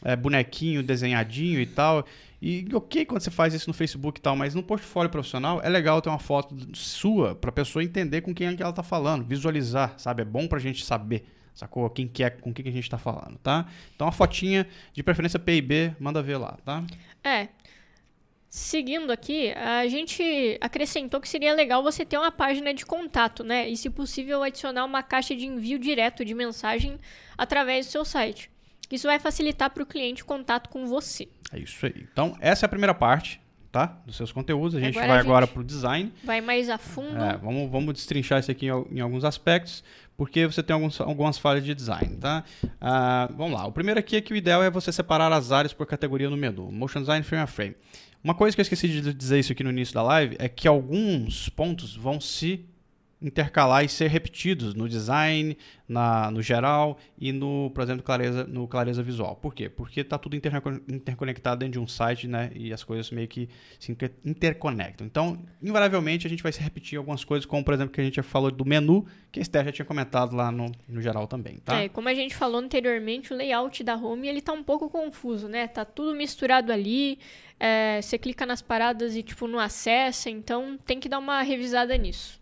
é, 0.04 0.16
bonequinho 0.16 0.84
desenhadinho 0.84 1.60
e 1.60 1.66
tal, 1.66 2.06
e 2.40 2.68
ok 2.72 3.04
quando 3.04 3.22
você 3.22 3.32
faz 3.32 3.56
isso 3.56 3.68
no 3.68 3.74
Facebook 3.74 4.20
e 4.20 4.22
tal, 4.22 4.36
mas 4.36 4.54
no 4.54 4.62
portfólio 4.62 5.10
profissional 5.10 5.60
é 5.64 5.68
legal 5.68 6.04
ter 6.04 6.10
uma 6.10 6.20
foto 6.20 6.56
sua 6.72 7.34
para 7.34 7.50
a 7.50 7.54
pessoa 7.54 7.84
entender 7.84 8.22
com 8.22 8.32
quem 8.32 8.46
é 8.46 8.56
que 8.56 8.62
ela 8.62 8.70
está 8.70 8.84
falando, 8.84 9.26
visualizar, 9.26 9.96
sabe? 9.98 10.22
É 10.22 10.26
bom 10.26 10.48
para 10.48 10.60
a 10.60 10.62
gente 10.62 10.86
saber. 10.86 11.39
Sacou? 11.60 11.90
Quem 11.90 12.08
quer, 12.08 12.40
com 12.40 12.54
quem 12.54 12.64
que 12.64 12.70
a 12.70 12.74
gente 12.74 12.86
está 12.86 12.98
falando, 12.98 13.38
tá? 13.40 13.68
Então, 13.94 14.08
a 14.08 14.14
fotinha 14.14 14.66
de 14.94 15.04
preferência 15.04 15.38
PIB, 15.38 15.94
manda 16.00 16.22
ver 16.22 16.38
lá, 16.38 16.58
tá? 16.64 16.82
É. 17.22 17.50
Seguindo 18.50 19.12
aqui, 19.12 19.52
a 19.52 19.86
gente 19.90 20.58
acrescentou 20.62 21.20
que 21.20 21.28
seria 21.28 21.54
legal 21.54 21.84
você 21.84 22.06
ter 22.06 22.18
uma 22.18 22.32
página 22.32 22.74
de 22.74 22.86
contato, 22.86 23.44
né? 23.44 23.68
E, 23.68 23.76
se 23.76 23.90
possível, 23.90 24.42
adicionar 24.42 24.86
uma 24.86 25.04
caixa 25.04 25.36
de 25.36 25.46
envio 25.46 25.78
direto 25.78 26.24
de 26.24 26.34
mensagem 26.34 26.98
através 27.38 27.88
do 27.88 27.92
seu 27.92 28.06
site. 28.06 28.50
Isso 28.90 29.06
vai 29.06 29.20
facilitar 29.20 29.70
para 29.70 29.84
o 29.84 29.86
cliente 29.86 30.24
o 30.24 30.26
contato 30.26 30.70
com 30.70 30.88
você. 30.88 31.28
É 31.52 31.60
isso 31.60 31.86
aí. 31.86 32.08
Então, 32.12 32.38
essa 32.40 32.66
é 32.66 32.68
a 32.68 32.70
primeira 32.70 32.94
parte 32.94 33.42
tá? 33.72 33.98
Dos 34.06 34.16
seus 34.16 34.32
conteúdos. 34.32 34.76
A 34.76 34.80
gente 34.80 34.98
agora 34.98 35.08
vai 35.08 35.18
a 35.18 35.22
gente 35.22 35.30
agora 35.30 35.48
para 35.48 35.62
o 35.62 35.64
design. 35.64 36.12
Vai 36.24 36.42
mais 36.42 36.70
a 36.70 36.78
fundo. 36.78 37.24
É, 37.24 37.38
vamos, 37.38 37.70
vamos 37.70 37.94
destrinchar 37.94 38.40
isso 38.40 38.52
aqui 38.52 38.68
em, 38.68 38.98
em, 38.98 39.00
alguns 39.00 39.24
aspectos, 39.24 39.84
porque 40.20 40.46
você 40.46 40.62
tem 40.62 40.74
alguns, 40.74 41.00
algumas 41.00 41.38
falhas 41.38 41.64
de 41.64 41.74
design, 41.74 42.18
tá? 42.18 42.44
Uh, 42.62 43.34
vamos 43.38 43.54
lá. 43.54 43.66
O 43.66 43.72
primeiro 43.72 44.02
aqui 44.02 44.18
é 44.18 44.22
que 44.22 44.34
o 44.34 44.36
ideal 44.36 44.62
é 44.62 44.70
você 44.70 44.92
separar 44.92 45.32
as 45.32 45.54
áreas 45.54 45.72
por 45.72 45.88
categoria 45.88 46.30
no 46.30 46.36
menu. 46.36 46.70
Motion 46.74 47.00
Design, 47.00 47.24
Frame 47.24 47.44
a 47.44 47.48
Frame. 47.48 47.76
Uma 48.22 48.36
coisa 48.36 48.54
que 48.54 48.60
eu 48.60 48.64
esqueci 48.64 48.90
de 48.90 49.14
dizer 49.14 49.40
isso 49.40 49.54
aqui 49.54 49.64
no 49.64 49.70
início 49.70 49.96
da 49.96 50.04
live 50.04 50.36
é 50.38 50.50
que 50.50 50.68
alguns 50.68 51.48
pontos 51.48 51.96
vão 51.96 52.20
se 52.20 52.66
intercalar 53.22 53.84
e 53.84 53.90
ser 53.90 54.08
repetidos 54.08 54.74
no 54.74 54.88
design, 54.88 55.58
na, 55.88 56.32
no 56.32 56.42
geral 56.42 56.98
e 57.18 57.32
no, 57.32 57.72
por 57.74 57.84
exemplo, 57.84 58.04
clareza, 58.04 58.46
no 58.46 58.68
clareza 58.68 59.04
visual. 59.04 59.36
Por 59.36 59.54
quê? 59.54 59.68
Porque 59.68 60.02
está 60.02 60.18
tudo 60.18 60.36
interconectado 60.36 61.60
dentro 61.60 61.74
de 61.74 61.80
um 61.80 61.88
site, 61.88 62.28
né? 62.28 62.52
E 62.56 62.72
as 62.72 62.84
coisas 62.84 63.12
meio 63.12 63.28
que 63.28 63.50
se 63.80 63.96
interconectam. 64.24 65.06
Então, 65.06 65.44
invariavelmente, 65.62 66.28
a 66.28 66.30
gente 66.30 66.44
vai 66.44 66.52
se 66.52 66.62
repetir 66.62 66.98
algumas 66.98 67.24
coisas, 67.26 67.46
como, 67.46 67.64
por 67.64 67.74
exemplo, 67.74 67.92
que 67.92 68.00
a 68.00 68.04
gente 68.04 68.16
já 68.16 68.24
falou 68.24 68.52
do 68.52 68.64
menu, 68.64 69.06
que 69.32 69.40
a 69.40 69.42
Esther 69.42 69.66
já 69.66 69.72
tinha 69.72 69.86
comentado 69.86 70.36
lá 70.36 70.52
no, 70.52 70.72
no 70.88 71.02
geral 71.02 71.28
também, 71.28 71.58
tá? 71.58 71.82
É, 71.82 71.90
como 71.90 72.08
a 72.08 72.14
gente 72.14 72.36
falou 72.36 72.62
anteriormente, 72.62 73.34
o 73.34 73.36
layout 73.36 73.84
da 73.84 73.96
home, 73.96 74.28
ele 74.28 74.42
tá 74.42 74.54
um 74.54 74.64
pouco 74.64 74.90
confuso, 74.90 75.50
né? 75.50 75.68
Tá 75.68 75.84
tudo 75.84 76.16
misturado 76.16 76.72
ali, 76.72 77.20
é, 77.60 78.00
você 78.02 78.18
clica 78.18 78.46
nas 78.46 78.62
paradas 78.62 79.16
e, 79.16 79.24
tipo, 79.24 79.48
não 79.48 79.60
acessa, 79.60 80.30
então 80.30 80.78
tem 80.86 81.00
que 81.00 81.10
dar 81.10 81.20
uma 81.20 81.42
revisada 81.42 81.98
nisso. 81.98 82.39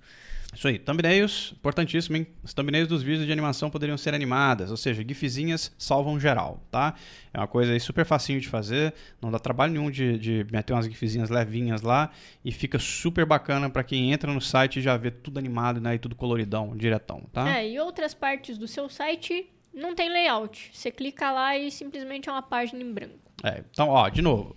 Isso 0.54 0.68
aí, 0.68 0.80
thumbnails, 0.80 1.54
importantíssimo, 1.54 2.18
hein? 2.18 2.26
As 2.44 2.54
thumbnails 2.54 2.88
dos 2.88 3.04
vídeos 3.04 3.26
de 3.26 3.32
animação 3.32 3.70
poderiam 3.70 3.98
ser 3.98 4.16
animadas, 4.16 4.72
ou 4.72 4.78
seja, 4.78 5.04
gifzinhas 5.08 5.72
salvam 5.78 6.20
geral, 6.20 6.64
tá? 6.72 6.96
É 7.34 7.38
uma 7.38 7.48
coisa 7.48 7.74
aí 7.74 7.80
super 7.80 8.06
facinho 8.06 8.40
de 8.40 8.48
fazer, 8.48 8.94
não 9.22 9.30
dá 9.30 9.38
trabalho 9.38 9.74
nenhum 9.74 9.92
de, 9.92 10.18
de 10.18 10.48
meter 10.52 10.74
umas 10.74 10.86
gifzinhas 10.86 11.30
levinhas 11.30 11.82
lá 11.82 12.10
e 12.44 12.52
fica 12.52 12.80
super 12.80 13.26
bacana 13.26 13.70
para 13.70 13.84
quem 13.84 14.12
entra 14.12 14.34
no 14.34 14.42
site 14.42 14.80
e 14.80 14.82
já 14.82 14.98
vê 14.98 15.12
tudo 15.12 15.38
animado 15.38 15.80
né, 15.80 15.96
e 15.96 16.00
tudo 16.00 16.16
coloridão, 16.16 16.76
diretão, 16.76 17.22
tá? 17.32 17.58
É, 17.58 17.70
e 17.70 17.80
outras 17.80 18.14
partes 18.16 18.58
do 18.58 18.68
seu 18.68 18.90
site 18.90 19.48
não 19.74 19.94
tem 19.94 20.10
layout. 20.10 20.72
Você 20.74 20.90
clica 20.90 21.32
lá 21.32 21.56
e 21.56 21.70
simplesmente 21.70 22.30
é 22.30 22.32
uma 22.32 22.42
página 22.42 22.82
em 22.82 22.92
branco. 22.92 23.32
É, 23.44 23.64
então, 23.72 23.90
ó, 23.90 24.10
de 24.10 24.24
novo. 24.24 24.56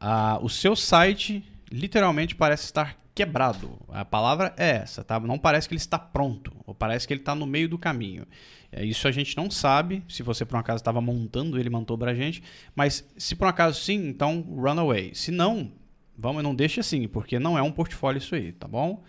Ah, 0.00 0.38
o 0.40 0.48
seu 0.48 0.74
site 0.74 1.44
literalmente 1.70 2.34
parece 2.34 2.64
estar 2.64 2.96
quebrado. 3.14 3.78
A 3.88 4.04
palavra 4.04 4.54
é 4.56 4.70
essa, 4.76 5.04
tá? 5.04 5.18
Não 5.20 5.38
parece 5.38 5.68
que 5.68 5.74
ele 5.74 5.80
está 5.80 5.98
pronto, 5.98 6.52
ou 6.66 6.74
parece 6.74 7.06
que 7.06 7.12
ele 7.12 7.20
está 7.20 7.34
no 7.34 7.46
meio 7.46 7.68
do 7.68 7.78
caminho. 7.78 8.26
É, 8.72 8.84
isso 8.84 9.06
a 9.08 9.12
gente 9.12 9.36
não 9.36 9.50
sabe, 9.50 10.02
se 10.08 10.22
você 10.22 10.44
por 10.44 10.56
um 10.56 10.60
acaso 10.60 10.80
estava 10.80 11.00
montando 11.00 11.58
ele 11.58 11.68
montou 11.68 11.98
pra 11.98 12.14
gente, 12.14 12.42
mas 12.74 13.06
se 13.16 13.34
por 13.34 13.46
um 13.46 13.48
acaso 13.48 13.80
sim, 13.80 14.08
então 14.08 14.40
run 14.40 14.78
away. 14.78 15.14
Se 15.14 15.30
não, 15.30 15.72
vamos, 16.16 16.42
não 16.42 16.54
deixe 16.54 16.80
assim, 16.80 17.08
porque 17.08 17.38
não 17.38 17.58
é 17.58 17.62
um 17.62 17.72
portfólio 17.72 18.18
isso 18.18 18.34
aí, 18.34 18.52
tá 18.52 18.68
bom? 18.68 19.02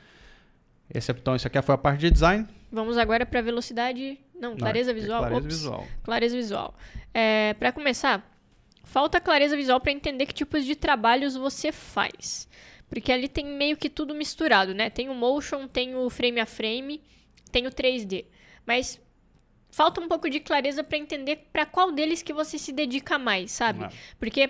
Esse, 0.93 1.11
então, 1.11 1.35
isso 1.35 1.47
aqui 1.47 1.61
foi 1.61 1.75
a 1.75 1.77
parte 1.77 2.01
de 2.01 2.11
design. 2.11 2.45
Vamos 2.71 2.97
agora 2.97 3.25
para 3.25 3.41
velocidade, 3.41 4.19
não, 4.37 4.55
clareza 4.57 4.91
não, 4.91 4.97
é 4.97 5.01
visual. 5.01 5.19
Clareza 5.21 5.37
Ops, 5.37 5.55
visual. 5.55 5.87
Clareza 6.03 6.35
visual. 6.35 6.77
É, 7.13 7.53
para 7.53 7.71
começar, 7.71 8.29
falta 8.83 9.21
clareza 9.21 9.55
visual 9.55 9.79
para 9.79 9.91
entender 9.91 10.25
que 10.25 10.33
tipos 10.33 10.65
de 10.65 10.75
trabalhos 10.75 11.35
você 11.35 11.71
faz. 11.71 12.47
Porque 12.89 13.11
ali 13.11 13.29
tem 13.29 13.45
meio 13.45 13.77
que 13.77 13.89
tudo 13.89 14.13
misturado, 14.13 14.73
né? 14.73 14.89
Tem 14.89 15.09
o 15.09 15.13
motion, 15.13 15.67
tem 15.67 15.95
o 15.95 16.09
frame 16.09 16.39
a 16.39 16.45
frame, 16.45 17.01
tem 17.51 17.65
o 17.65 17.71
3D. 17.71 18.25
Mas 18.65 18.99
falta 19.69 20.01
um 20.01 20.07
pouco 20.07 20.29
de 20.29 20.39
clareza 20.39 20.83
para 20.83 20.97
entender 20.97 21.47
para 21.53 21.65
qual 21.65 21.91
deles 21.91 22.21
que 22.21 22.33
você 22.33 22.57
se 22.57 22.73
dedica 22.73 23.17
mais, 23.17 23.51
sabe? 23.51 23.85
É. 23.85 23.89
Porque 24.19 24.49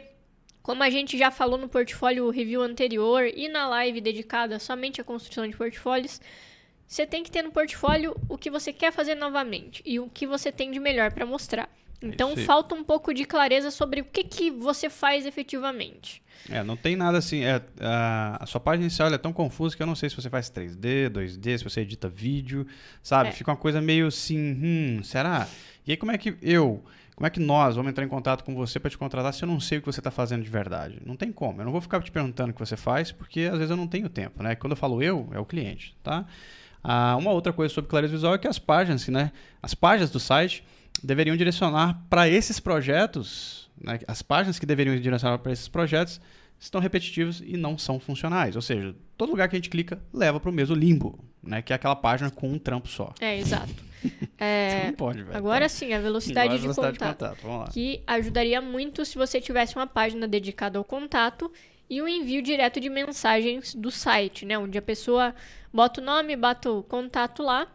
como 0.61 0.83
a 0.83 0.89
gente 0.89 1.17
já 1.17 1.31
falou 1.31 1.57
no 1.57 1.69
portfólio 1.69 2.29
review 2.29 2.61
anterior 2.61 3.25
e 3.25 3.47
na 3.47 3.67
live 3.67 4.01
dedicada 4.01 4.59
somente 4.59 5.01
à 5.01 5.03
construção 5.03 5.47
de 5.47 5.55
portfólios, 5.55 6.21
você 6.87 7.05
tem 7.05 7.23
que 7.23 7.31
ter 7.31 7.41
no 7.41 7.51
portfólio 7.51 8.15
o 8.27 8.37
que 8.37 8.49
você 8.49 8.73
quer 8.73 8.91
fazer 8.91 9.15
novamente 9.15 9.81
e 9.85 9.99
o 9.99 10.09
que 10.09 10.27
você 10.27 10.51
tem 10.51 10.71
de 10.71 10.79
melhor 10.79 11.11
para 11.11 11.25
mostrar. 11.25 11.69
Então 12.01 12.35
falta 12.35 12.73
um 12.73 12.83
pouco 12.83 13.13
de 13.13 13.25
clareza 13.25 13.69
sobre 13.69 14.01
o 14.01 14.05
que, 14.05 14.23
que 14.23 14.49
você 14.49 14.89
faz 14.89 15.25
efetivamente. 15.25 16.21
É, 16.49 16.63
não 16.63 16.75
tem 16.75 16.95
nada 16.95 17.17
assim. 17.17 17.43
É, 17.43 17.61
a, 17.79 18.43
a, 18.43 18.45
sua 18.45 18.59
página 18.59 18.85
inicial 18.85 19.13
é 19.13 19.17
tão 19.17 19.31
confusa 19.31 19.75
que 19.75 19.83
eu 19.83 19.87
não 19.87 19.95
sei 19.95 20.09
se 20.09 20.15
você 20.15 20.29
faz 20.29 20.49
3D, 20.49 21.09
2D, 21.09 21.59
se 21.59 21.63
você 21.63 21.81
edita 21.81 22.09
vídeo, 22.09 22.65
sabe? 23.03 23.29
É. 23.29 23.31
Fica 23.31 23.51
uma 23.51 23.57
coisa 23.57 23.79
meio 23.79 24.07
assim, 24.07 24.39
hum, 24.39 25.03
será? 25.03 25.47
E 25.85 25.91
aí 25.91 25.97
como 25.97 26.11
é 26.11 26.17
que 26.17 26.35
eu, 26.41 26.83
como 27.15 27.27
é 27.27 27.29
que 27.29 27.39
nós 27.39 27.75
vamos 27.75 27.91
entrar 27.91 28.03
em 28.03 28.07
contato 28.07 28.43
com 28.43 28.55
você 28.55 28.79
para 28.79 28.89
te 28.89 28.97
contratar 28.97 29.33
se 29.33 29.43
eu 29.43 29.47
não 29.47 29.59
sei 29.59 29.77
o 29.77 29.81
que 29.81 29.85
você 29.85 29.99
está 29.99 30.09
fazendo 30.09 30.43
de 30.43 30.49
verdade? 30.49 30.99
Não 31.05 31.15
tem 31.15 31.31
como. 31.31 31.61
Eu 31.61 31.65
não 31.65 31.71
vou 31.71 31.81
ficar 31.81 32.01
te 32.01 32.11
perguntando 32.11 32.49
o 32.49 32.53
que 32.53 32.59
você 32.59 32.75
faz, 32.75 33.11
porque 33.11 33.41
às 33.41 33.57
vezes 33.57 33.69
eu 33.69 33.77
não 33.77 33.87
tenho 33.87 34.09
tempo, 34.09 34.41
né? 34.41 34.55
Quando 34.55 34.71
eu 34.71 34.77
falo 34.77 35.03
eu, 35.03 35.29
é 35.31 35.39
o 35.39 35.45
cliente, 35.45 35.95
tá? 36.01 36.25
Ah, 36.83 37.15
uma 37.17 37.29
outra 37.29 37.53
coisa 37.53 37.71
sobre 37.71 37.89
clareza 37.89 38.11
visual 38.11 38.33
é 38.33 38.37
que 38.39 38.47
as 38.47 38.57
páginas, 38.57 39.07
né? 39.07 39.31
As 39.61 39.75
páginas 39.75 40.09
do 40.09 40.19
site 40.19 40.63
deveriam 41.03 41.35
direcionar 41.35 42.01
para 42.09 42.27
esses 42.27 42.59
projetos, 42.59 43.69
né, 43.79 43.99
as 44.07 44.21
páginas 44.21 44.59
que 44.59 44.65
deveriam 44.65 44.95
direcionar 44.99 45.39
para 45.39 45.51
esses 45.51 45.67
projetos 45.67 46.21
estão 46.59 46.79
repetitivos 46.79 47.41
e 47.45 47.57
não 47.57 47.77
são 47.77 47.99
funcionais. 47.99 48.55
Ou 48.55 48.61
seja, 48.61 48.95
todo 49.17 49.31
lugar 49.31 49.49
que 49.49 49.55
a 49.55 49.59
gente 49.59 49.69
clica 49.69 50.01
leva 50.13 50.39
para 50.39 50.49
o 50.49 50.53
mesmo 50.53 50.75
limbo, 50.75 51.19
né, 51.41 51.61
que 51.61 51.73
é 51.73 51.75
aquela 51.75 51.95
página 51.95 52.29
com 52.29 52.49
um 52.49 52.59
trampo 52.59 52.87
só. 52.87 53.13
É, 53.19 53.37
exato. 53.37 53.73
É, 54.39 54.87
não 54.87 54.93
pode, 54.93 55.21
velho. 55.21 55.37
Agora 55.37 55.69
sim, 55.69 55.93
a 55.93 55.99
velocidade, 55.99 56.55
de, 56.55 56.61
velocidade 56.61 56.97
contato, 56.97 57.35
de 57.35 57.41
contato. 57.43 57.71
Que 57.71 58.01
ajudaria 58.07 58.59
muito 58.59 59.05
se 59.05 59.15
você 59.15 59.39
tivesse 59.39 59.75
uma 59.75 59.85
página 59.85 60.27
dedicada 60.27 60.79
ao 60.79 60.83
contato 60.83 61.53
e 61.87 62.01
o 62.01 62.07
envio 62.07 62.41
direto 62.41 62.79
de 62.79 62.89
mensagens 62.89 63.75
do 63.75 63.91
site, 63.91 64.43
né? 64.43 64.57
Onde 64.57 64.75
a 64.75 64.81
pessoa 64.81 65.35
bota 65.71 66.01
o 66.01 66.03
nome, 66.03 66.35
bota 66.35 66.71
o 66.71 66.81
contato 66.81 67.43
lá 67.43 67.67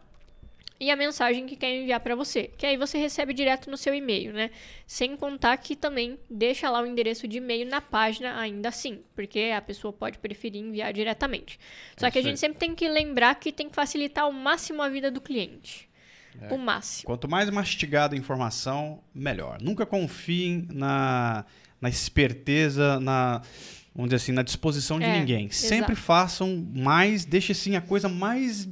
e 0.79 0.91
a 0.91 0.95
mensagem 0.95 1.45
que 1.45 1.55
quer 1.55 1.73
enviar 1.73 1.99
para 1.99 2.15
você, 2.15 2.51
que 2.57 2.65
aí 2.65 2.77
você 2.77 2.97
recebe 2.97 3.33
direto 3.33 3.69
no 3.69 3.77
seu 3.77 3.93
e-mail, 3.93 4.33
né? 4.33 4.51
Sem 4.85 5.15
contar 5.17 5.57
que 5.57 5.75
também 5.75 6.19
deixa 6.29 6.69
lá 6.69 6.81
o 6.81 6.85
endereço 6.85 7.27
de 7.27 7.37
e-mail 7.37 7.67
na 7.67 7.81
página 7.81 8.39
ainda 8.39 8.69
assim, 8.69 9.01
porque 9.15 9.51
a 9.55 9.61
pessoa 9.61 9.91
pode 9.91 10.19
preferir 10.19 10.61
enviar 10.61 10.93
diretamente. 10.93 11.59
Só 11.97 12.11
que 12.11 12.19
a 12.19 12.21
gente 12.21 12.39
sempre 12.39 12.59
tem 12.59 12.75
que 12.75 12.87
lembrar 12.87 13.35
que 13.35 13.51
tem 13.51 13.69
que 13.69 13.75
facilitar 13.75 14.25
ao 14.25 14.31
máximo 14.31 14.81
a 14.81 14.89
vida 14.89 15.09
do 15.09 15.19
cliente. 15.19 15.89
É. 16.39 16.53
O 16.53 16.57
máximo. 16.57 17.05
Quanto 17.05 17.27
mais 17.27 17.49
mastigada 17.49 18.15
a 18.15 18.17
informação, 18.17 19.01
melhor. 19.13 19.57
Nunca 19.59 19.85
confiem 19.87 20.67
na, 20.71 21.43
na 21.81 21.89
esperteza, 21.89 22.99
na 22.99 23.41
vamos 23.95 24.09
dizer 24.09 24.17
assim, 24.17 24.31
na 24.31 24.43
disposição 24.43 24.99
de 24.99 25.05
é, 25.05 25.19
ninguém. 25.19 25.49
Sempre 25.49 25.95
façam 25.95 26.63
mais, 26.75 27.25
deixe 27.25 27.51
assim 27.51 27.75
a 27.75 27.81
coisa 27.81 28.07
mais 28.07 28.69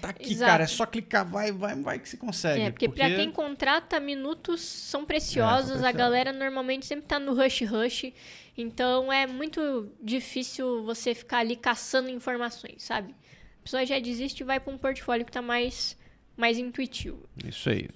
tá 0.00 0.08
aqui, 0.08 0.32
Exato. 0.32 0.50
cara. 0.50 0.64
É 0.64 0.66
só 0.66 0.86
clicar, 0.86 1.28
vai, 1.28 1.52
vai, 1.52 1.74
vai 1.74 1.98
que 1.98 2.08
se 2.08 2.16
consegue. 2.16 2.62
É, 2.62 2.70
porque, 2.70 2.88
porque... 2.88 3.00
pra 3.00 3.14
quem 3.14 3.30
contrata, 3.30 4.00
minutos 4.00 4.62
são 4.62 5.04
preciosos. 5.04 5.82
É, 5.82 5.88
a 5.88 5.92
galera 5.92 6.32
normalmente 6.32 6.86
sempre 6.86 7.06
tá 7.06 7.18
no 7.18 7.34
rush 7.34 7.62
rush. 7.62 8.12
Então 8.56 9.12
é 9.12 9.26
muito 9.26 9.88
difícil 10.02 10.84
você 10.84 11.14
ficar 11.14 11.38
ali 11.38 11.56
caçando 11.56 12.08
informações, 12.08 12.82
sabe? 12.82 13.14
A 13.60 13.62
pessoa 13.64 13.86
já 13.86 13.98
desiste 13.98 14.42
e 14.42 14.44
vai 14.44 14.58
para 14.58 14.72
um 14.72 14.78
portfólio 14.78 15.24
que 15.24 15.32
tá 15.32 15.42
mais, 15.42 15.96
mais 16.36 16.58
intuitivo. 16.58 17.28
Isso 17.44 17.68
aí. 17.68 17.88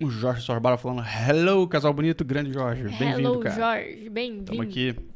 O 0.00 0.10
Jorge 0.10 0.42
Sorbara 0.42 0.76
falando: 0.76 1.02
Hello, 1.02 1.68
casal 1.68 1.92
bonito, 1.92 2.24
grande 2.24 2.52
Jorge. 2.52 2.82
Bem-vindo, 2.84 3.38
cara. 3.40 3.54
Hello, 3.54 3.54
Jorge. 3.54 4.08
Bem-vindo. 4.08 4.52
Estamos 4.52 4.66
aqui 4.66 5.11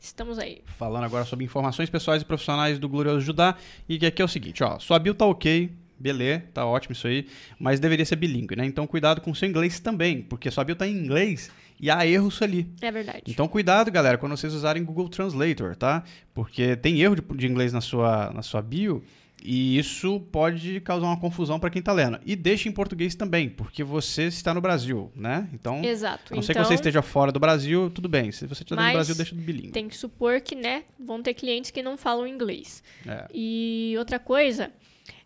Estamos 0.00 0.38
aí. 0.38 0.62
Falando 0.76 1.04
agora 1.04 1.24
sobre 1.24 1.44
informações 1.44 1.90
pessoais 1.90 2.22
e 2.22 2.24
profissionais 2.24 2.78
do 2.78 2.88
Glorioso 2.88 3.20
Judá. 3.20 3.56
E 3.88 4.04
aqui 4.04 4.22
é 4.22 4.24
o 4.24 4.28
seguinte, 4.28 4.62
ó. 4.62 4.78
Sua 4.78 4.98
bio 4.98 5.14
tá 5.14 5.26
ok, 5.26 5.70
beleza, 5.98 6.44
tá 6.54 6.64
ótimo 6.64 6.92
isso 6.92 7.06
aí, 7.06 7.26
mas 7.58 7.80
deveria 7.80 8.04
ser 8.04 8.16
bilíngue, 8.16 8.54
né? 8.56 8.64
Então 8.64 8.86
cuidado 8.86 9.20
com 9.20 9.30
o 9.30 9.34
seu 9.34 9.48
inglês 9.48 9.80
também, 9.80 10.22
porque 10.22 10.50
sua 10.50 10.64
bio 10.64 10.76
tá 10.76 10.86
em 10.86 10.92
inglês 10.92 11.50
e 11.80 11.90
há 11.90 12.06
erros 12.06 12.40
ali. 12.40 12.70
É 12.80 12.90
verdade. 12.90 13.22
Então 13.26 13.48
cuidado, 13.48 13.90
galera, 13.90 14.16
quando 14.16 14.36
vocês 14.36 14.54
usarem 14.54 14.84
Google 14.84 15.08
Translator, 15.08 15.74
tá? 15.74 16.04
Porque 16.32 16.76
tem 16.76 17.00
erro 17.00 17.16
de, 17.16 17.22
de 17.36 17.46
inglês 17.46 17.72
na 17.72 17.80
sua, 17.80 18.32
na 18.32 18.42
sua 18.42 18.62
bio 18.62 19.02
e 19.42 19.78
isso 19.78 20.20
pode 20.32 20.80
causar 20.80 21.06
uma 21.06 21.18
confusão 21.18 21.58
para 21.60 21.70
quem 21.70 21.80
está 21.80 21.92
lendo. 21.92 22.18
E 22.24 22.34
deixe 22.34 22.68
em 22.68 22.72
português 22.72 23.14
também, 23.14 23.48
porque 23.48 23.84
você 23.84 24.24
está 24.24 24.52
no 24.52 24.60
Brasil, 24.60 25.12
né? 25.14 25.48
Então, 25.52 25.82
Exato. 25.84 26.32
a 26.32 26.36
não 26.36 26.42
ser 26.42 26.52
então, 26.52 26.62
que 26.62 26.68
você 26.68 26.74
então 26.74 26.74
esteja 26.74 27.02
fora 27.02 27.30
do 27.30 27.38
Brasil, 27.38 27.90
tudo 27.90 28.08
bem. 28.08 28.32
Se 28.32 28.46
você 28.46 28.62
estiver 28.62 28.82
no 28.82 28.92
Brasil, 28.92 29.14
deixa 29.14 29.34
do 29.34 29.40
bilíngue. 29.40 29.70
Tem 29.70 29.88
que 29.88 29.96
supor 29.96 30.40
que, 30.40 30.54
né, 30.54 30.84
vão 30.98 31.22
ter 31.22 31.34
clientes 31.34 31.70
que 31.70 31.82
não 31.82 31.96
falam 31.96 32.26
inglês. 32.26 32.82
É. 33.06 33.26
E 33.32 33.94
outra 33.98 34.18
coisa 34.18 34.72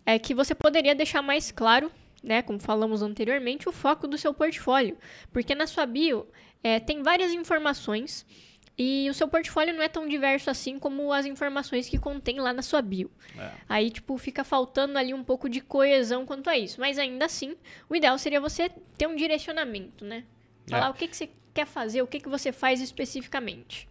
é 0.04 0.18
que 0.18 0.34
você 0.34 0.54
poderia 0.54 0.94
deixar 0.94 1.22
mais 1.22 1.50
claro, 1.50 1.90
né, 2.22 2.42
como 2.42 2.58
falamos 2.58 3.02
anteriormente, 3.02 3.68
o 3.68 3.72
foco 3.72 4.06
do 4.06 4.18
seu 4.18 4.34
portfólio. 4.34 4.96
Porque 5.32 5.54
na 5.54 5.66
sua 5.66 5.86
bio 5.86 6.26
é, 6.62 6.78
tem 6.78 7.02
várias 7.02 7.32
informações 7.32 8.26
e 8.76 9.08
o 9.10 9.14
seu 9.14 9.28
portfólio 9.28 9.74
não 9.74 9.82
é 9.82 9.88
tão 9.88 10.08
diverso 10.08 10.50
assim 10.50 10.78
como 10.78 11.12
as 11.12 11.26
informações 11.26 11.88
que 11.88 11.98
contém 11.98 12.40
lá 12.40 12.52
na 12.52 12.62
sua 12.62 12.80
bio. 12.80 13.10
É. 13.38 13.50
Aí, 13.68 13.90
tipo, 13.90 14.16
fica 14.16 14.42
faltando 14.44 14.98
ali 14.98 15.12
um 15.12 15.22
pouco 15.22 15.48
de 15.48 15.60
coesão 15.60 16.24
quanto 16.24 16.48
a 16.48 16.56
isso. 16.56 16.80
Mas 16.80 16.98
ainda 16.98 17.26
assim, 17.26 17.54
o 17.88 17.94
ideal 17.94 18.16
seria 18.18 18.40
você 18.40 18.70
ter 18.96 19.06
um 19.06 19.14
direcionamento, 19.14 20.04
né? 20.04 20.24
Falar 20.68 20.86
é. 20.86 20.90
o 20.90 20.94
que, 20.94 21.06
que 21.06 21.16
você 21.16 21.28
quer 21.52 21.66
fazer, 21.66 22.02
o 22.02 22.06
que, 22.06 22.18
que 22.18 22.28
você 22.28 22.50
faz 22.50 22.80
especificamente. 22.80 23.88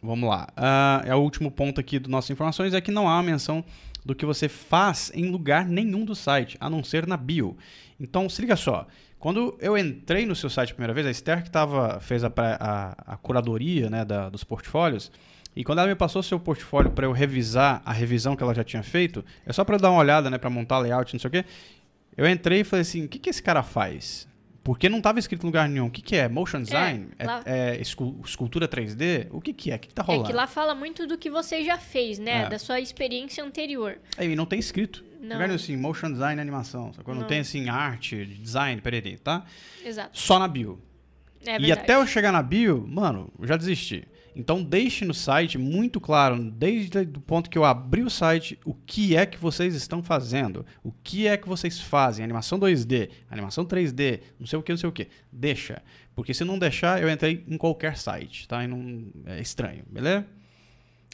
Vamos 0.00 0.28
lá. 0.28 0.48
Uh, 0.56 1.08
é 1.08 1.14
o 1.14 1.18
último 1.18 1.50
ponto 1.50 1.80
aqui 1.80 1.98
do 1.98 2.08
nossas 2.08 2.30
informações, 2.30 2.74
é 2.74 2.80
que 2.80 2.90
não 2.90 3.08
há 3.08 3.22
menção 3.22 3.64
do 4.04 4.14
que 4.14 4.26
você 4.26 4.48
faz 4.48 5.10
em 5.14 5.30
lugar 5.30 5.66
nenhum 5.66 6.04
do 6.04 6.14
site, 6.14 6.56
a 6.60 6.68
não 6.68 6.82
ser 6.82 7.06
na 7.06 7.16
bio. 7.16 7.56
Então, 8.00 8.28
se 8.28 8.40
liga 8.40 8.56
só. 8.56 8.86
Quando 9.22 9.56
eu 9.60 9.78
entrei 9.78 10.26
no 10.26 10.34
seu 10.34 10.50
site 10.50 10.72
a 10.72 10.74
primeira 10.74 10.92
vez, 10.92 11.06
a 11.06 11.10
Esther 11.12 11.44
que 11.44 11.48
tava, 11.48 12.00
fez 12.00 12.24
a, 12.24 12.32
a, 12.36 13.12
a 13.14 13.16
curadoria 13.16 13.88
né, 13.88 14.04
da, 14.04 14.28
dos 14.28 14.42
portfólios, 14.42 15.12
e 15.54 15.62
quando 15.62 15.78
ela 15.78 15.86
me 15.86 15.94
passou 15.94 16.18
o 16.18 16.24
seu 16.24 16.40
portfólio 16.40 16.90
para 16.90 17.06
eu 17.06 17.12
revisar 17.12 17.80
a 17.84 17.92
revisão 17.92 18.34
que 18.34 18.42
ela 18.42 18.52
já 18.52 18.64
tinha 18.64 18.82
feito, 18.82 19.24
é 19.46 19.52
só 19.52 19.62
para 19.62 19.76
dar 19.76 19.92
uma 19.92 20.00
olhada, 20.00 20.28
né, 20.28 20.38
para 20.38 20.50
montar 20.50 20.80
layout, 20.80 21.14
não 21.14 21.20
sei 21.20 21.28
o 21.28 21.30
quê. 21.30 21.44
Eu 22.16 22.28
entrei 22.28 22.62
e 22.62 22.64
falei 22.64 22.80
assim: 22.80 23.04
o 23.04 23.08
que, 23.08 23.20
que 23.20 23.30
esse 23.30 23.40
cara 23.40 23.62
faz? 23.62 24.26
Porque 24.64 24.88
não 24.88 24.98
estava 24.98 25.20
escrito 25.20 25.44
em 25.44 25.46
lugar 25.46 25.68
nenhum. 25.68 25.86
O 25.86 25.90
que, 25.90 26.02
que 26.02 26.16
é? 26.16 26.28
Motion 26.28 26.58
é, 26.58 26.62
design? 26.62 27.08
É, 27.16 27.24
lá... 27.24 27.42
é, 27.46 27.76
é 27.76 27.80
escultura 27.80 28.66
3D? 28.66 29.28
O 29.30 29.40
que, 29.40 29.52
que 29.52 29.70
é? 29.70 29.76
O 29.76 29.78
que, 29.78 29.86
que 29.86 29.94
tá 29.94 30.02
rolando? 30.02 30.24
É 30.24 30.26
que 30.30 30.32
lá 30.32 30.48
fala 30.48 30.74
muito 30.74 31.06
do 31.06 31.16
que 31.16 31.30
você 31.30 31.62
já 31.62 31.78
fez, 31.78 32.18
né? 32.18 32.42
É. 32.42 32.48
Da 32.48 32.58
sua 32.58 32.80
experiência 32.80 33.44
anterior. 33.44 33.98
É, 34.18 34.26
e 34.26 34.34
não 34.34 34.46
tem 34.46 34.58
escrito. 34.58 35.11
Não. 35.22 35.36
Lugar 35.36 35.50
assim, 35.50 35.76
motion 35.76 36.10
design 36.10 36.38
e 36.38 36.42
animação. 36.42 36.92
Sacou? 36.92 37.14
Não. 37.14 37.22
não 37.22 37.28
tem 37.28 37.38
assim, 37.38 37.68
arte, 37.68 38.26
design, 38.26 38.80
peraí, 38.82 39.16
tá? 39.16 39.44
Exato. 39.84 40.18
Só 40.18 40.36
na 40.36 40.48
bio. 40.48 40.82
É 41.46 41.60
e 41.60 41.70
até 41.70 41.94
eu 41.94 42.06
chegar 42.06 42.32
na 42.32 42.42
bio, 42.42 42.84
mano, 42.86 43.32
eu 43.38 43.46
já 43.46 43.56
desisti. 43.56 44.06
Então 44.34 44.62
deixe 44.62 45.04
no 45.04 45.12
site 45.12 45.58
muito 45.58 46.00
claro, 46.00 46.42
desde 46.50 46.98
o 46.98 47.20
ponto 47.20 47.50
que 47.50 47.58
eu 47.58 47.64
abri 47.64 48.02
o 48.02 48.10
site, 48.10 48.58
o 48.64 48.74
que 48.74 49.14
é 49.14 49.26
que 49.26 49.38
vocês 49.38 49.74
estão 49.74 50.02
fazendo, 50.02 50.64
o 50.82 50.90
que 50.90 51.26
é 51.26 51.36
que 51.36 51.46
vocês 51.46 51.80
fazem, 51.80 52.24
animação 52.24 52.58
2D, 52.58 53.10
animação 53.30 53.64
3D, 53.64 54.20
não 54.40 54.46
sei 54.46 54.58
o 54.58 54.62
que, 54.62 54.72
não 54.72 54.78
sei 54.78 54.88
o 54.88 54.92
que. 54.92 55.08
Deixa, 55.30 55.82
porque 56.14 56.32
se 56.32 56.44
não 56.44 56.58
deixar, 56.58 57.02
eu 57.02 57.10
entrei 57.10 57.44
em 57.46 57.58
qualquer 57.58 57.96
site, 57.98 58.48
tá? 58.48 58.64
E 58.64 58.66
não 58.66 59.06
é 59.26 59.40
estranho, 59.40 59.84
beleza? 59.88 60.26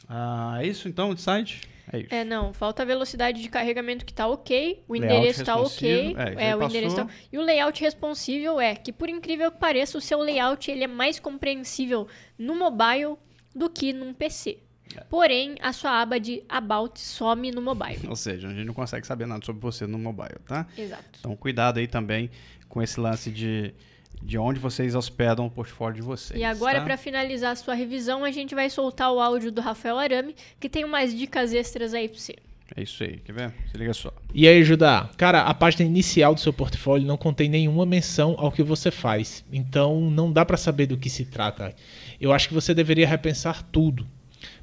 Ah, 0.07 0.57
é 0.61 0.67
isso 0.67 0.87
então 0.87 1.13
de 1.13 1.21
site? 1.21 1.61
É 1.91 1.99
isso. 1.99 2.13
É, 2.13 2.23
não, 2.23 2.53
falta 2.53 2.83
a 2.83 2.85
velocidade 2.85 3.41
de 3.41 3.49
carregamento 3.49 4.05
que 4.05 4.13
tá 4.13 4.27
ok, 4.27 4.83
o 4.87 4.93
layout 4.93 5.15
endereço 5.15 5.43
tá 5.43 5.55
ok. 5.55 6.15
É, 6.37 6.49
é 6.49 6.55
o 6.55 6.63
endereço 6.63 6.95
tá... 6.95 7.07
E 7.31 7.37
o 7.37 7.41
layout 7.41 7.81
responsível 7.81 8.59
é 8.59 8.75
que, 8.75 8.93
por 8.93 9.09
incrível 9.09 9.51
que 9.51 9.57
pareça, 9.57 9.97
o 9.97 10.01
seu 10.01 10.19
layout 10.19 10.69
ele 10.69 10.83
é 10.83 10.87
mais 10.87 11.19
compreensível 11.19 12.07
no 12.37 12.55
mobile 12.55 13.15
do 13.55 13.69
que 13.69 13.91
num 13.91 14.13
PC. 14.13 14.59
É. 14.95 15.01
Porém, 15.01 15.55
a 15.61 15.71
sua 15.71 16.01
aba 16.01 16.19
de 16.19 16.43
About 16.49 16.99
some 16.99 17.51
no 17.51 17.61
mobile. 17.61 17.99
Ou 18.09 18.15
seja, 18.15 18.47
a 18.47 18.53
gente 18.53 18.65
não 18.65 18.73
consegue 18.73 19.05
saber 19.05 19.25
nada 19.25 19.43
sobre 19.45 19.61
você 19.61 19.85
no 19.85 19.99
mobile, 19.99 20.39
tá? 20.47 20.67
Exato. 20.77 21.19
Então, 21.19 21.35
cuidado 21.35 21.77
aí 21.77 21.87
também 21.87 22.29
com 22.67 22.81
esse 22.81 22.99
lance 22.99 23.31
de 23.31 23.73
de 24.21 24.37
onde 24.37 24.59
vocês 24.59 24.95
hospedam 24.95 25.45
o 25.45 25.49
portfólio 25.49 25.95
de 25.95 26.01
vocês. 26.01 26.39
E 26.39 26.43
agora, 26.43 26.79
tá? 26.79 26.85
para 26.85 26.97
finalizar 26.97 27.51
a 27.51 27.55
sua 27.55 27.73
revisão, 27.73 28.23
a 28.23 28.31
gente 28.31 28.53
vai 28.53 28.69
soltar 28.69 29.11
o 29.11 29.19
áudio 29.19 29.51
do 29.51 29.61
Rafael 29.61 29.97
Arame, 29.97 30.35
que 30.59 30.69
tem 30.69 30.83
umas 30.83 31.15
dicas 31.15 31.53
extras 31.53 31.93
aí 31.93 32.07
para 32.07 32.19
você. 32.19 32.35
É 32.75 32.83
isso 32.83 33.03
aí, 33.03 33.17
quer 33.17 33.33
ver? 33.33 33.53
Se 33.71 33.77
liga 33.77 33.93
só. 33.93 34.13
E 34.33 34.47
aí, 34.47 34.63
Judá? 34.63 35.09
Cara, 35.17 35.41
a 35.41 35.53
página 35.53 35.85
inicial 35.85 36.35
do 36.35 36.39
seu 36.39 36.53
portfólio 36.53 37.07
não 37.07 37.17
contém 37.17 37.49
nenhuma 37.49 37.85
menção 37.85 38.35
ao 38.37 38.51
que 38.51 38.61
você 38.61 38.91
faz. 38.91 39.43
Então, 39.51 39.99
não 40.11 40.31
dá 40.31 40.45
para 40.45 40.57
saber 40.57 40.85
do 40.85 40.97
que 40.97 41.09
se 41.09 41.25
trata. 41.25 41.73
Eu 42.21 42.31
acho 42.31 42.47
que 42.47 42.53
você 42.53 42.73
deveria 42.73 43.07
repensar 43.07 43.63
tudo. 43.63 44.05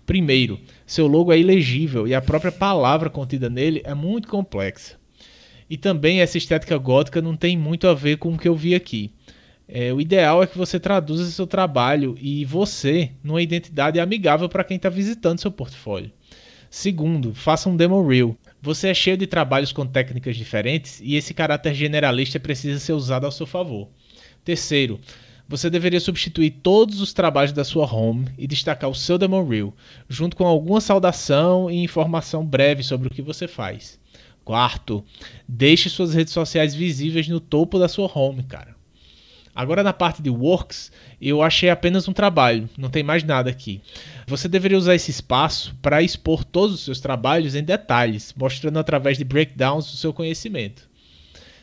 Primeiro, 0.04 0.60
seu 0.86 1.08
logo 1.08 1.32
é 1.32 1.38
ilegível 1.38 2.06
e 2.06 2.14
a 2.14 2.22
própria 2.22 2.52
palavra 2.52 3.10
contida 3.10 3.50
nele 3.50 3.82
é 3.84 3.92
muito 3.92 4.28
complexa. 4.28 4.96
E 5.68 5.76
também 5.76 6.20
essa 6.20 6.38
estética 6.38 6.78
gótica 6.78 7.20
não 7.20 7.36
tem 7.36 7.56
muito 7.56 7.88
a 7.88 7.94
ver 7.94 8.18
com 8.18 8.32
o 8.32 8.38
que 8.38 8.46
eu 8.46 8.54
vi 8.54 8.72
aqui. 8.72 9.10
É, 9.68 9.92
o 9.92 10.00
ideal 10.00 10.42
é 10.42 10.46
que 10.46 10.56
você 10.56 10.78
traduza 10.78 11.28
seu 11.30 11.46
trabalho 11.46 12.16
e 12.20 12.44
você 12.44 13.10
numa 13.22 13.42
identidade 13.42 13.98
amigável 13.98 14.48
para 14.48 14.62
quem 14.62 14.76
está 14.76 14.88
visitando 14.88 15.40
seu 15.40 15.50
portfólio. 15.50 16.12
Segundo, 16.70 17.34
faça 17.34 17.68
um 17.68 17.76
demo 17.76 18.06
reel. 18.06 18.36
Você 18.62 18.88
é 18.88 18.94
cheio 18.94 19.16
de 19.16 19.26
trabalhos 19.26 19.72
com 19.72 19.86
técnicas 19.86 20.36
diferentes 20.36 21.00
e 21.02 21.16
esse 21.16 21.34
caráter 21.34 21.74
generalista 21.74 22.38
precisa 22.38 22.78
ser 22.78 22.92
usado 22.92 23.24
ao 23.24 23.32
seu 23.32 23.46
favor. 23.46 23.88
Terceiro, 24.44 25.00
você 25.48 25.68
deveria 25.68 26.00
substituir 26.00 26.50
todos 26.62 27.00
os 27.00 27.12
trabalhos 27.12 27.52
da 27.52 27.64
sua 27.64 27.92
home 27.92 28.28
e 28.36 28.46
destacar 28.46 28.90
o 28.90 28.94
seu 28.94 29.16
demo 29.16 29.42
reel, 29.42 29.74
junto 30.08 30.36
com 30.36 30.46
alguma 30.46 30.80
saudação 30.80 31.70
e 31.70 31.82
informação 31.82 32.44
breve 32.44 32.82
sobre 32.82 33.08
o 33.08 33.10
que 33.10 33.22
você 33.22 33.48
faz. 33.48 33.98
Quarto, 34.44 35.04
deixe 35.48 35.88
suas 35.88 36.14
redes 36.14 36.32
sociais 36.32 36.74
visíveis 36.74 37.26
no 37.26 37.40
topo 37.40 37.80
da 37.80 37.88
sua 37.88 38.10
home, 38.12 38.44
cara. 38.44 38.75
Agora 39.56 39.82
na 39.82 39.94
parte 39.94 40.20
de 40.20 40.28
works, 40.28 40.92
eu 41.18 41.42
achei 41.42 41.70
apenas 41.70 42.06
um 42.06 42.12
trabalho, 42.12 42.68
não 42.76 42.90
tem 42.90 43.02
mais 43.02 43.24
nada 43.24 43.48
aqui. 43.48 43.80
Você 44.26 44.48
deveria 44.48 44.76
usar 44.76 44.94
esse 44.94 45.10
espaço 45.10 45.74
para 45.80 46.02
expor 46.02 46.44
todos 46.44 46.74
os 46.74 46.84
seus 46.84 47.00
trabalhos 47.00 47.54
em 47.54 47.64
detalhes, 47.64 48.34
mostrando 48.36 48.78
através 48.78 49.16
de 49.16 49.24
breakdowns 49.24 49.90
o 49.90 49.96
seu 49.96 50.12
conhecimento. 50.12 50.86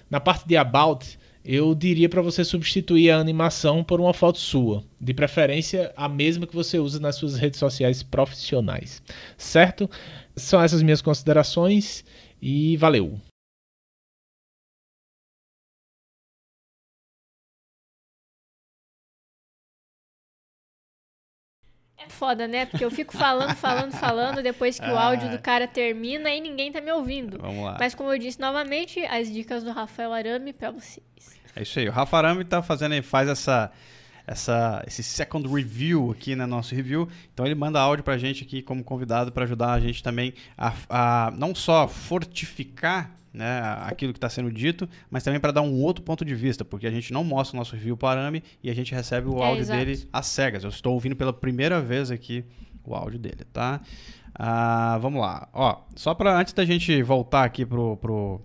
Na 0.10 0.20
parte 0.20 0.48
de 0.48 0.58
about, 0.58 1.20
eu 1.46 1.76
diria 1.76 2.10
para 2.10 2.22
você 2.24 2.44
substituir 2.44 3.12
a 3.12 3.20
animação 3.20 3.84
por 3.84 4.02
uma 4.02 4.14
foto 4.14 4.40
sua, 4.40 4.84
de 5.00 5.14
preferência 5.14 5.94
a 5.96 6.10
mesma 6.10 6.48
que 6.48 6.56
você 6.56 6.80
usa 6.80 7.00
nas 7.00 7.16
suas 7.16 7.36
redes 7.36 7.60
sociais 7.60 8.02
profissionais. 8.02 9.04
Certo? 9.38 9.88
São 10.36 10.60
essas 10.60 10.82
minhas 10.82 11.02
considerações 11.02 12.04
e 12.42 12.76
valeu! 12.78 13.20
Foda, 22.24 22.48
né? 22.48 22.66
Porque 22.66 22.86
eu 22.86 22.90
fico 22.90 23.18
falando, 23.18 23.54
falando, 23.54 23.92
falando, 23.92 24.42
depois 24.42 24.80
que 24.80 24.86
ah. 24.86 24.94
o 24.94 24.98
áudio 24.98 25.30
do 25.30 25.38
cara 25.38 25.68
termina 25.68 26.34
e 26.34 26.40
ninguém 26.40 26.72
tá 26.72 26.80
me 26.80 26.90
ouvindo. 26.90 27.38
Vamos 27.38 27.66
lá. 27.66 27.76
Mas 27.78 27.94
como 27.94 28.14
eu 28.14 28.18
disse 28.18 28.40
novamente, 28.40 29.06
as 29.06 29.30
dicas 29.30 29.62
do 29.62 29.72
Rafael 29.74 30.14
Arame 30.14 30.54
para 30.54 30.72
vocês. 30.72 31.04
É 31.54 31.64
isso 31.64 31.78
aí. 31.80 31.90
O 31.90 31.92
Rafa 31.92 32.18
Arame 32.18 32.46
tá 32.46 32.64
fazendo, 32.64 33.04
faz 33.04 33.28
essa, 33.28 33.70
essa, 34.26 34.82
esse 34.88 35.04
second 35.04 35.54
review 35.54 36.12
aqui 36.12 36.34
no 36.34 36.48
nosso 36.48 36.74
review. 36.74 37.10
Então 37.34 37.46
ele 37.46 37.56
manda 37.56 37.78
áudio 37.78 38.06
pra 38.06 38.18
gente 38.18 38.46
aqui 38.46 38.62
como 38.62 38.82
convidado 38.86 39.30
para 39.30 39.44
ajudar 39.44 39.74
a 39.74 39.80
gente 39.82 40.02
também 40.02 40.34
a, 40.58 40.74
a 40.90 41.32
não 41.32 41.54
só 41.54 41.90
fortificar 41.90 43.12
né, 43.34 43.62
aquilo 43.82 44.14
que 44.14 44.18
está 44.18 44.30
sendo 44.30 44.52
dito, 44.52 44.88
mas 45.10 45.24
também 45.24 45.40
para 45.40 45.52
dar 45.52 45.62
um 45.62 45.82
outro 45.82 46.04
ponto 46.04 46.24
de 46.24 46.36
vista, 46.36 46.64
porque 46.64 46.86
a 46.86 46.92
gente 46.92 47.12
não 47.12 47.24
mostra 47.24 47.56
o 47.56 47.60
nosso 47.60 47.76
review 47.76 47.98
parame 47.98 48.44
e 48.62 48.70
a 48.70 48.76
gente 48.76 48.94
recebe 48.94 49.28
o 49.28 49.40
é, 49.40 49.46
áudio 49.46 49.62
exato. 49.62 49.80
dele 49.80 50.08
às 50.14 50.28
cegas. 50.28 50.64
Eu 50.64 50.70
estou 50.70 50.94
ouvindo 50.94 51.16
pela 51.16 51.34
primeira 51.34 51.82
vez 51.82 52.12
aqui 52.12 52.46
o 52.86 52.94
áudio 52.94 53.18
dele, 53.18 53.44
tá? 53.52 53.82
Ah, 54.36 54.98
vamos 55.02 55.22
lá. 55.22 55.48
Ó, 55.54 55.82
só 55.96 56.14
para 56.14 56.38
antes 56.38 56.54
da 56.54 56.66
gente 56.66 57.02
voltar 57.02 57.44
aqui 57.44 57.66
pro, 57.66 57.98
pro 57.98 58.42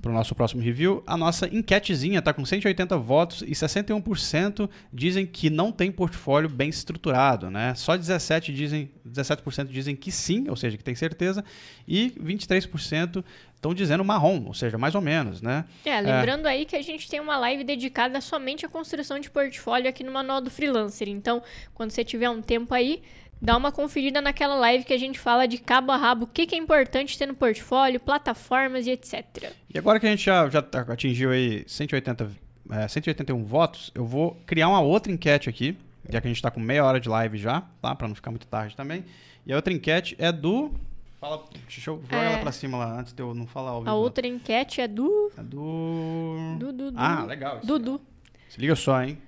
para 0.00 0.10
o 0.10 0.14
nosso 0.14 0.34
próximo 0.34 0.62
review, 0.62 1.02
a 1.06 1.16
nossa 1.16 1.46
enquetezinha 1.46 2.18
está 2.18 2.32
com 2.32 2.44
180 2.44 2.96
votos 2.98 3.42
e 3.42 3.50
61% 3.50 4.68
dizem 4.92 5.26
que 5.26 5.50
não 5.50 5.70
tem 5.70 5.92
portfólio 5.92 6.48
bem 6.48 6.68
estruturado, 6.68 7.50
né? 7.50 7.74
Só 7.74 7.96
17 7.96 8.52
dizem, 8.52 8.90
17% 9.06 9.66
dizem 9.66 9.94
que 9.94 10.10
sim, 10.10 10.48
ou 10.48 10.56
seja, 10.56 10.76
que 10.76 10.84
tem 10.84 10.94
certeza, 10.94 11.44
e 11.86 12.10
23% 12.12 13.24
estão 13.54 13.74
dizendo 13.74 14.02
marrom, 14.02 14.44
ou 14.46 14.54
seja, 14.54 14.78
mais 14.78 14.94
ou 14.94 15.02
menos, 15.02 15.42
né? 15.42 15.66
É, 15.84 16.00
lembrando 16.00 16.48
é. 16.48 16.52
aí 16.52 16.64
que 16.64 16.74
a 16.74 16.82
gente 16.82 17.08
tem 17.08 17.20
uma 17.20 17.36
live 17.36 17.62
dedicada 17.62 18.20
somente 18.20 18.64
à 18.64 18.68
construção 18.68 19.18
de 19.18 19.30
portfólio 19.30 19.88
aqui 19.88 20.02
no 20.02 20.10
Manual 20.10 20.40
do 20.40 20.50
Freelancer. 20.50 21.08
Então, 21.08 21.42
quando 21.74 21.90
você 21.90 22.02
tiver 22.02 22.30
um 22.30 22.40
tempo 22.40 22.72
aí, 22.72 23.02
dá 23.40 23.56
uma 23.56 23.72
conferida 23.72 24.20
naquela 24.20 24.54
live 24.56 24.84
que 24.84 24.92
a 24.92 24.98
gente 24.98 25.18
fala 25.18 25.46
de 25.46 25.58
cabo 25.58 25.90
a 25.92 25.96
rabo, 25.96 26.24
o 26.24 26.26
que, 26.26 26.46
que 26.46 26.54
é 26.54 26.58
importante 26.58 27.16
ter 27.16 27.26
no 27.26 27.34
portfólio, 27.34 27.98
plataformas 27.98 28.86
e 28.86 28.90
etc. 28.90 29.52
E 29.72 29.78
agora 29.78 29.98
que 29.98 30.06
a 30.06 30.10
gente 30.10 30.24
já, 30.24 30.48
já 30.48 30.64
atingiu 30.88 31.30
aí 31.30 31.64
180, 31.66 32.30
é, 32.70 32.88
181 32.88 33.44
votos, 33.44 33.90
eu 33.94 34.04
vou 34.04 34.36
criar 34.46 34.68
uma 34.68 34.80
outra 34.80 35.10
enquete 35.10 35.48
aqui, 35.48 35.76
já 36.08 36.20
que 36.20 36.26
a 36.26 36.30
gente 36.30 36.36
está 36.36 36.50
com 36.50 36.60
meia 36.60 36.84
hora 36.84 37.00
de 37.00 37.08
live 37.08 37.38
já, 37.38 37.62
tá? 37.80 37.94
Para 37.94 38.08
não 38.08 38.14
ficar 38.14 38.30
muito 38.30 38.46
tarde 38.46 38.76
também. 38.76 39.04
E 39.46 39.52
a 39.52 39.56
outra 39.56 39.72
enquete 39.72 40.14
é 40.18 40.30
do... 40.30 40.72
Fala, 41.18 41.44
deixa 41.52 41.90
eu 41.90 42.00
jogar 42.00 42.22
é... 42.22 42.32
ela 42.32 42.38
pra 42.38 42.52
cima 42.52 42.78
lá, 42.78 43.00
antes 43.00 43.12
de 43.12 43.22
eu 43.22 43.34
não 43.34 43.46
falar 43.46 43.72
ao 43.72 43.88
A 43.88 43.94
outra 43.94 44.26
enquete 44.26 44.80
é 44.80 44.88
do... 44.88 45.30
É 45.36 45.42
do... 45.42 46.56
Do, 46.58 46.72
do, 46.72 46.90
do... 46.92 46.98
Ah, 46.98 47.24
legal. 47.24 47.60
Dudu. 47.62 48.00
Se 48.48 48.60
liga 48.60 48.74
só, 48.74 49.02
hein? 49.02 49.18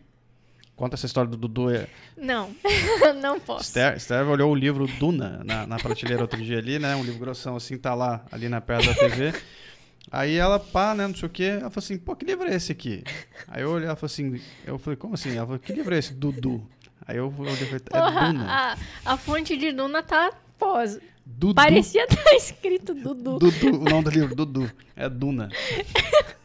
Conta 0.75 0.97
essa 0.97 1.07
história 1.07 1.31
do 1.31 1.37
Dudu. 1.37 1.67
Não, 2.17 2.51
não 3.21 3.39
posso. 3.39 3.65
Esther, 3.65 3.97
Esther 3.97 4.29
olhou 4.29 4.51
o 4.51 4.55
livro 4.55 4.87
Duna 4.87 5.43
na, 5.45 5.67
na 5.67 5.77
prateleira 5.77 6.23
outro 6.23 6.43
dia 6.43 6.59
ali, 6.59 6.79
né? 6.79 6.97
Um 6.97 7.05
livro 7.05 7.21
grossão 7.21 7.57
assim, 7.57 7.77
tá 7.77 7.95
lá, 7.95 8.25
ali 8.33 8.49
na 8.49 8.61
perto 8.61 8.87
da 8.87 8.95
TV. 8.95 9.33
Aí 10.11 10.35
ela, 10.35 10.59
pá, 10.59 10.95
né, 10.95 11.07
não 11.07 11.15
sei 11.15 11.27
o 11.27 11.31
quê. 11.31 11.45
Ela 11.45 11.71
falou 11.71 11.85
assim, 11.85 11.99
pô, 11.99 12.17
que 12.17 12.25
livro 12.25 12.47
é 12.47 12.55
esse 12.55 12.73
aqui? 12.73 13.05
Aí 13.49 13.63
eu 13.63 13.71
olhei, 13.71 13.87
ela 13.87 13.97
falou 13.97 14.13
assim, 14.13 14.41
eu 14.67 14.79
falei, 14.79 14.97
como 14.97 15.15
assim? 15.15 15.37
Ela 15.37 15.47
falou, 15.47 15.59
que 15.59 15.73
livro 15.73 15.95
é 15.95 15.99
esse, 15.99 16.13
Dudu? 16.15 16.67
Aí 17.07 17.17
eu 17.17 17.31
falei, 17.31 17.55
é 17.55 17.79
Porra, 17.79 18.27
Duna. 18.27 18.47
A, 18.49 18.77
a 19.13 19.17
fonte 19.17 19.57
de 19.57 19.73
Duna 19.73 20.03
tá 20.03 20.33
pós. 20.59 20.99
Dudu. 21.25 21.55
Parecia 21.55 22.05
estar 22.05 22.23
tá 22.23 22.35
escrito 22.35 22.95
Dudu. 22.95 23.39
Dudu, 23.39 23.81
o 23.81 23.85
nome 23.85 24.05
do 24.05 24.11
livro, 24.11 24.35
Dudu. 24.35 24.71
É 24.97 25.09
Duna. 25.09 25.49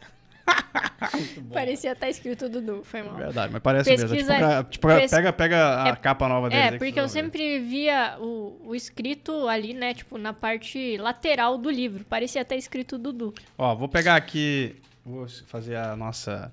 Parecia 1.52 1.92
estar 1.92 2.06
tá 2.06 2.10
escrito 2.10 2.48
Dudu, 2.48 2.82
foi 2.84 3.02
mal. 3.02 3.14
Verdade, 3.14 3.52
mas 3.52 3.62
parece 3.62 3.90
Pesquisa, 3.90 4.14
mesmo. 4.14 4.32
É 4.32 4.58
tipo, 4.64 4.70
tipo 4.70 4.88
pes... 4.88 5.10
pega, 5.10 5.32
pega 5.32 5.84
a 5.84 5.88
é, 5.88 5.96
capa 5.96 6.28
nova 6.28 6.48
dele. 6.48 6.76
É, 6.76 6.78
porque 6.78 6.98
eu 6.98 7.08
sempre 7.08 7.58
via 7.60 8.16
o, 8.20 8.60
o 8.64 8.74
escrito 8.74 9.48
ali, 9.48 9.74
né, 9.74 9.94
tipo, 9.94 10.18
na 10.18 10.32
parte 10.32 10.96
lateral 10.98 11.56
do 11.56 11.70
livro. 11.70 12.04
Parecia 12.04 12.42
estar 12.42 12.54
tá 12.54 12.58
escrito 12.58 12.98
Dudu. 12.98 13.34
Ó, 13.56 13.74
vou 13.74 13.88
pegar 13.88 14.16
aqui, 14.16 14.76
vou 15.04 15.26
fazer 15.46 15.76
a 15.76 15.96
nossa... 15.96 16.52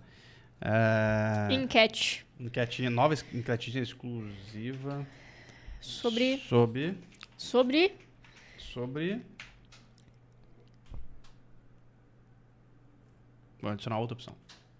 É... 0.62 1.53
Enquete. 1.53 2.25
Enquetinha, 2.39 2.89
nova 2.89 3.13
enquetinha 3.34 3.81
exclusiva. 3.81 5.05
Sobre... 5.81 6.38
Sobre... 6.47 6.97
Sobre... 7.38 7.93
Sobre... 8.58 9.21
Vou 13.65 13.71
adicionar 13.71 13.97
outra 13.97 14.13
opção. 14.13 14.36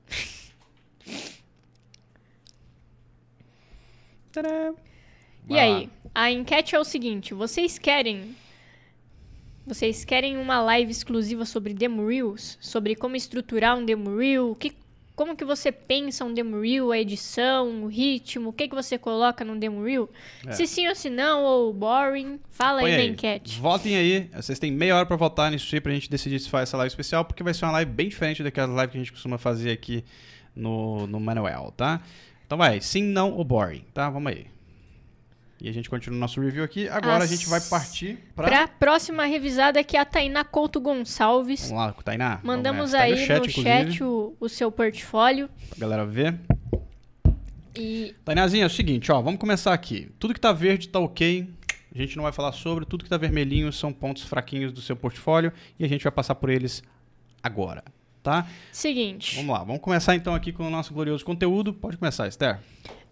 e 5.50 5.58
aí, 5.58 5.90
a 6.14 6.30
enquete 6.30 6.76
é 6.76 6.80
o 6.80 6.84
seguinte: 6.84 7.34
vocês 7.34 7.80
querem. 7.80 8.36
Vocês 9.66 10.06
querem 10.06 10.38
uma 10.38 10.62
live 10.62 10.92
exclusiva 10.92 11.46
sobre 11.46 11.74
demo 11.74 12.06
reels? 12.06 12.60
Sobre 12.62 12.96
como 12.96 13.16
estruturar 13.16 13.76
um 13.76 13.84
demo 13.84 14.18
reel? 14.18 14.54
Que, 14.54 14.72
como 15.16 15.36
que 15.36 15.46
você 15.46 15.72
pensa 15.72 16.26
um 16.26 16.34
demo 16.34 16.62
reel, 16.62 16.92
a 16.92 17.00
edição, 17.00 17.84
o 17.84 17.88
ritmo? 17.88 18.50
O 18.50 18.54
que, 18.54 18.68
que 18.68 18.76
você 18.76 18.98
coloca 18.98 19.46
num 19.46 19.58
demo 19.58 19.84
reel? 19.84 20.10
É. 20.46 20.52
Se 20.52 20.68
sim 20.68 20.88
ou 20.88 20.96
se 20.96 21.10
não, 21.10 21.44
ou 21.44 21.74
boring, 21.74 22.40
fala 22.50 22.82
Põe 22.82 22.92
aí, 22.92 22.98
na 22.98 23.14
enquete. 23.14 23.60
Votem 23.60 23.96
aí. 23.96 24.30
Vocês 24.36 24.60
têm 24.60 24.72
meia 24.72 24.96
hora 24.96 25.06
para 25.06 25.16
votar 25.16 25.50
nisso 25.50 25.74
aí 25.74 25.80
pra 25.80 25.94
gente 25.94 26.10
decidir 26.10 26.40
se 26.40 26.50
faz 26.50 26.70
essa 26.70 26.78
live 26.78 26.90
especial, 26.90 27.24
porque 27.24 27.44
vai 27.44 27.54
ser 27.54 27.66
uma 27.66 27.72
live 27.72 27.92
bem 27.92 28.10
diferente 28.10 28.44
daquelas 28.44 28.72
lives 28.72 28.92
que 28.92 28.98
a 28.98 29.02
gente 29.02 29.12
costuma 29.14 29.38
fazer 29.38 29.72
aqui 29.72 30.04
no, 30.56 31.08
no 31.08 31.20
Manuel, 31.20 31.74
tá? 31.76 32.02
Então 32.46 32.58
vai, 32.58 32.82
sim, 32.82 33.04
não 33.04 33.32
ou 33.32 33.44
boring, 33.44 33.84
tá? 33.94 34.10
Vamos 34.10 34.32
aí. 34.32 34.55
E 35.62 35.70
a 35.70 35.72
gente 35.72 35.90
continua 35.90 36.18
o 36.18 36.20
nosso 36.20 36.42
review 36.42 36.64
aqui. 36.64 36.88
Agora 36.90 37.24
As... 37.24 37.24
a 37.24 37.28
gente 37.28 37.48
vai 37.48 37.62
partir 37.62 38.18
para 38.36 38.48
Pra 38.48 38.68
próxima 38.68 39.26
revisada 39.26 39.84
que 39.84 39.96
é 39.96 40.00
a 40.00 40.06
Tainá 40.06 40.44
Couto 40.44 40.82
Gonçalves. 40.82 41.70
Vamos 41.70 41.86
lá, 41.86 41.94
Tainá. 42.04 42.40
Mandamos 42.44 42.94
aí 42.94 43.12
no 43.12 43.18
chat, 43.18 43.40
no 43.40 43.64
chat 43.64 44.04
o, 44.04 44.36
o, 44.40 44.50
seu 44.50 44.72
portfólio. 44.72 45.50
Pra 45.70 45.80
galera 45.80 46.06
ver. 46.06 46.38
E... 47.78 48.14
Tainazinha, 48.24 48.64
é 48.64 48.68
o 48.68 48.70
seguinte, 48.70 49.12
ó, 49.12 49.22
vamos 49.22 49.40
começar 49.40 49.74
aqui. 49.74 50.10
Tudo 50.20 50.34
que 50.34 50.40
tá 50.40 50.52
verde 50.52 50.90
tá 50.90 51.00
ok. 51.00 51.50
A 51.94 51.98
gente 51.98 52.18
não 52.18 52.24
vai 52.24 52.34
falar 52.34 52.52
sobre. 52.52 52.86
Tudo 52.86 53.06
que 53.06 53.10
tá 53.10 53.18
vermelhinho 53.18 53.72
são 53.72 53.94
pontos 53.94 54.24
fraquinhos 54.24 54.74
do 54.74 54.82
seu 54.82 54.98
portfólio. 54.98 55.54
E 55.80 55.86
a 55.86 55.88
gente 55.88 56.04
vai 56.04 56.12
passar 56.12 56.36
por 56.36 56.50
eles 56.50 56.84
agora, 57.42 57.84
tá? 58.22 58.46
Seguinte. 58.74 59.38
Vamos 59.38 59.56
lá, 59.56 59.64
vamos 59.64 59.82
começar 59.82 60.14
então 60.16 60.36
aqui 60.36 60.52
com 60.52 60.68
o 60.68 60.70
nosso 60.70 60.94
glorioso 60.94 61.24
conteúdo. 61.24 61.74
Pode 61.74 61.96
começar, 61.96 62.28
Esther. 62.28 62.60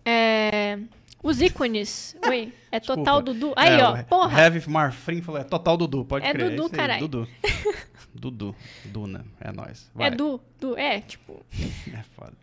É... 0.05 0.77
Os 1.23 1.41
ícones. 1.41 2.15
Oi, 2.27 2.53
é 2.69 2.79
total 2.81 3.21
Dudu. 3.21 3.53
Aí, 3.55 3.79
é, 3.79 3.83
ó, 3.83 4.03
porra. 4.03 4.41
Heavy 4.41 4.69
Marfrim 4.69 5.21
falou, 5.21 5.39
é 5.39 5.43
total 5.45 5.77
Dudu, 5.77 6.03
pode 6.03 6.25
é 6.25 6.31
crer. 6.31 6.49
Dudu, 6.49 6.65
é 6.65 6.77
caralho. 6.77 7.07
Dudu. 7.07 7.27
Dudu. 8.13 8.55
Duna, 8.85 9.25
é 9.39 9.51
nóis. 9.51 9.89
Vai. 9.95 10.07
É 10.07 10.11
Du, 10.11 10.39
Du, 10.59 10.77
é, 10.77 10.99
tipo... 10.99 11.43
é 11.91 12.03
foda. 12.15 12.33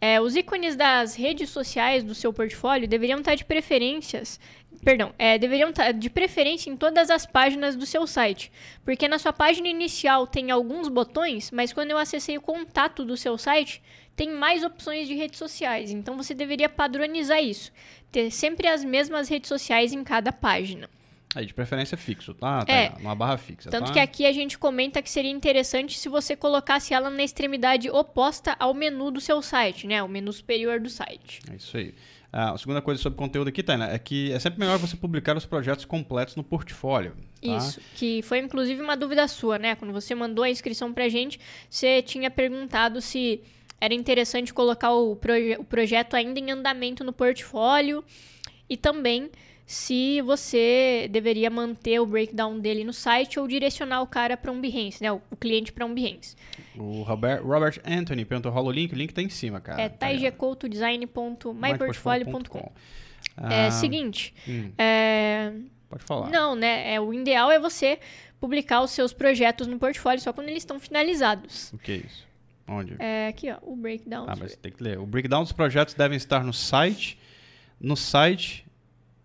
É, 0.00 0.20
os 0.20 0.34
ícones 0.34 0.74
das 0.74 1.14
redes 1.14 1.50
sociais 1.50 2.02
do 2.02 2.12
seu 2.12 2.32
portfólio 2.32 2.88
deveriam 2.88 3.20
estar 3.20 3.36
de 3.36 3.44
preferências 3.44 4.40
perdão, 4.84 5.14
é, 5.18 5.38
deveriam 5.38 5.70
estar 5.70 5.92
de 5.92 6.10
preferência 6.10 6.68
em 6.68 6.76
todas 6.76 7.08
as 7.08 7.24
páginas 7.24 7.76
do 7.76 7.86
seu 7.86 8.06
site, 8.06 8.50
porque 8.84 9.06
na 9.06 9.18
sua 9.18 9.32
página 9.32 9.68
inicial 9.68 10.26
tem 10.26 10.50
alguns 10.50 10.88
botões, 10.88 11.50
mas 11.50 11.72
quando 11.72 11.92
eu 11.92 11.98
acessei 11.98 12.36
o 12.36 12.40
contato 12.40 13.04
do 13.04 13.16
seu 13.16 13.38
site, 13.38 13.82
tem 14.16 14.30
mais 14.30 14.62
opções 14.62 15.08
de 15.08 15.14
redes 15.14 15.38
sociais. 15.38 15.90
Então 15.90 16.16
você 16.16 16.34
deveria 16.34 16.68
padronizar 16.68 17.42
isso. 17.42 17.72
Ter 18.10 18.30
sempre 18.30 18.68
as 18.68 18.84
mesmas 18.84 19.28
redes 19.28 19.48
sociais 19.48 19.92
em 19.92 20.04
cada 20.04 20.32
página. 20.32 20.88
Aí, 21.34 21.46
de 21.46 21.54
preferência 21.54 21.96
fixo, 21.96 22.34
tá? 22.34 22.64
tá 22.64 22.72
é. 22.72 22.92
Uma 23.00 23.14
barra 23.14 23.38
fixa. 23.38 23.70
Tanto 23.70 23.86
tá? 23.86 23.92
que 23.94 24.00
aqui 24.00 24.26
a 24.26 24.32
gente 24.32 24.58
comenta 24.58 25.00
que 25.00 25.10
seria 25.10 25.30
interessante 25.30 25.98
se 25.98 26.08
você 26.08 26.36
colocasse 26.36 26.92
ela 26.92 27.08
na 27.08 27.22
extremidade 27.22 27.88
oposta 27.88 28.54
ao 28.58 28.74
menu 28.74 29.10
do 29.10 29.20
seu 29.20 29.40
site, 29.40 29.86
né? 29.86 30.02
O 30.02 30.08
menu 30.08 30.30
superior 30.30 30.78
do 30.78 30.90
site. 30.90 31.40
É 31.50 31.56
isso 31.56 31.76
aí. 31.76 31.94
Ah, 32.30 32.52
a 32.52 32.58
segunda 32.58 32.80
coisa 32.80 33.00
sobre 33.00 33.18
conteúdo 33.18 33.48
aqui, 33.48 33.62
Tainá, 33.62 33.90
é 33.90 33.98
que 33.98 34.32
é 34.32 34.38
sempre 34.38 34.58
melhor 34.58 34.78
você 34.78 34.96
publicar 34.96 35.36
os 35.36 35.44
projetos 35.44 35.84
completos 35.84 36.34
no 36.34 36.42
portfólio. 36.42 37.12
Tá? 37.12 37.56
Isso, 37.56 37.80
que 37.94 38.22
foi 38.22 38.38
inclusive 38.38 38.80
uma 38.80 38.96
dúvida 38.96 39.26
sua, 39.28 39.58
né? 39.58 39.74
Quando 39.74 39.92
você 39.92 40.14
mandou 40.14 40.44
a 40.44 40.50
inscrição 40.50 40.92
pra 40.92 41.08
gente, 41.08 41.38
você 41.68 42.00
tinha 42.00 42.30
perguntado 42.30 43.00
se 43.00 43.42
era 43.82 43.92
interessante 43.94 44.54
colocar 44.54 44.92
o, 44.92 45.16
proje 45.16 45.56
o 45.58 45.64
projeto 45.64 46.14
ainda 46.14 46.38
em 46.38 46.52
andamento 46.52 47.02
no 47.02 47.12
portfólio 47.12 48.04
e 48.70 48.76
também 48.76 49.28
se 49.66 50.22
você 50.22 51.08
deveria 51.10 51.50
manter 51.50 51.98
o 51.98 52.06
breakdown 52.06 52.60
dele 52.60 52.84
no 52.84 52.92
site 52.92 53.40
ou 53.40 53.48
direcionar 53.48 54.00
o 54.00 54.06
cara 54.06 54.36
para 54.36 54.52
um 54.52 54.60
Behance, 54.60 55.02
né? 55.02 55.10
O, 55.10 55.20
o 55.32 55.36
cliente 55.36 55.72
para 55.72 55.84
um 55.84 55.92
Behance. 55.92 56.36
O 56.76 57.02
Robert, 57.02 57.44
Robert 57.44 57.80
Anthony 57.84 58.24
perguntou, 58.24 58.52
rola 58.52 58.68
o 58.68 58.70
link? 58.70 58.92
O 58.92 58.96
link 58.96 59.12
tá 59.12 59.20
em 59.20 59.28
cima, 59.28 59.60
cara. 59.60 59.82
É 59.82 59.88
taigecoutodesign.myportfolio.com 59.88 62.70
É, 63.50 63.66
ah, 63.66 63.70
seguinte, 63.72 64.32
hum. 64.46 64.70
é... 64.78 65.52
Pode 65.88 66.04
falar. 66.04 66.30
Não, 66.30 66.54
né? 66.54 66.94
É, 66.94 67.00
o 67.00 67.12
ideal 67.12 67.50
é 67.50 67.58
você 67.58 67.98
publicar 68.38 68.80
os 68.80 68.92
seus 68.92 69.12
projetos 69.12 69.66
no 69.66 69.76
portfólio 69.76 70.20
só 70.20 70.32
quando 70.32 70.50
eles 70.50 70.62
estão 70.62 70.78
finalizados. 70.78 71.72
O 71.72 71.78
que 71.78 71.92
é 71.92 71.96
isso? 71.96 72.30
Onde? 72.66 72.96
É 72.98 73.28
aqui, 73.28 73.50
ó, 73.50 73.58
o 73.62 73.76
breakdown. 73.76 74.26
Ah, 74.28 74.34
mas 74.38 74.56
tem 74.56 74.72
que 74.72 74.82
ler. 74.82 74.98
O 74.98 75.06
breakdown 75.06 75.42
dos 75.42 75.52
projetos 75.52 75.94
devem 75.94 76.16
estar 76.16 76.44
no 76.44 76.52
site. 76.52 77.18
No 77.80 77.96
site. 77.96 78.66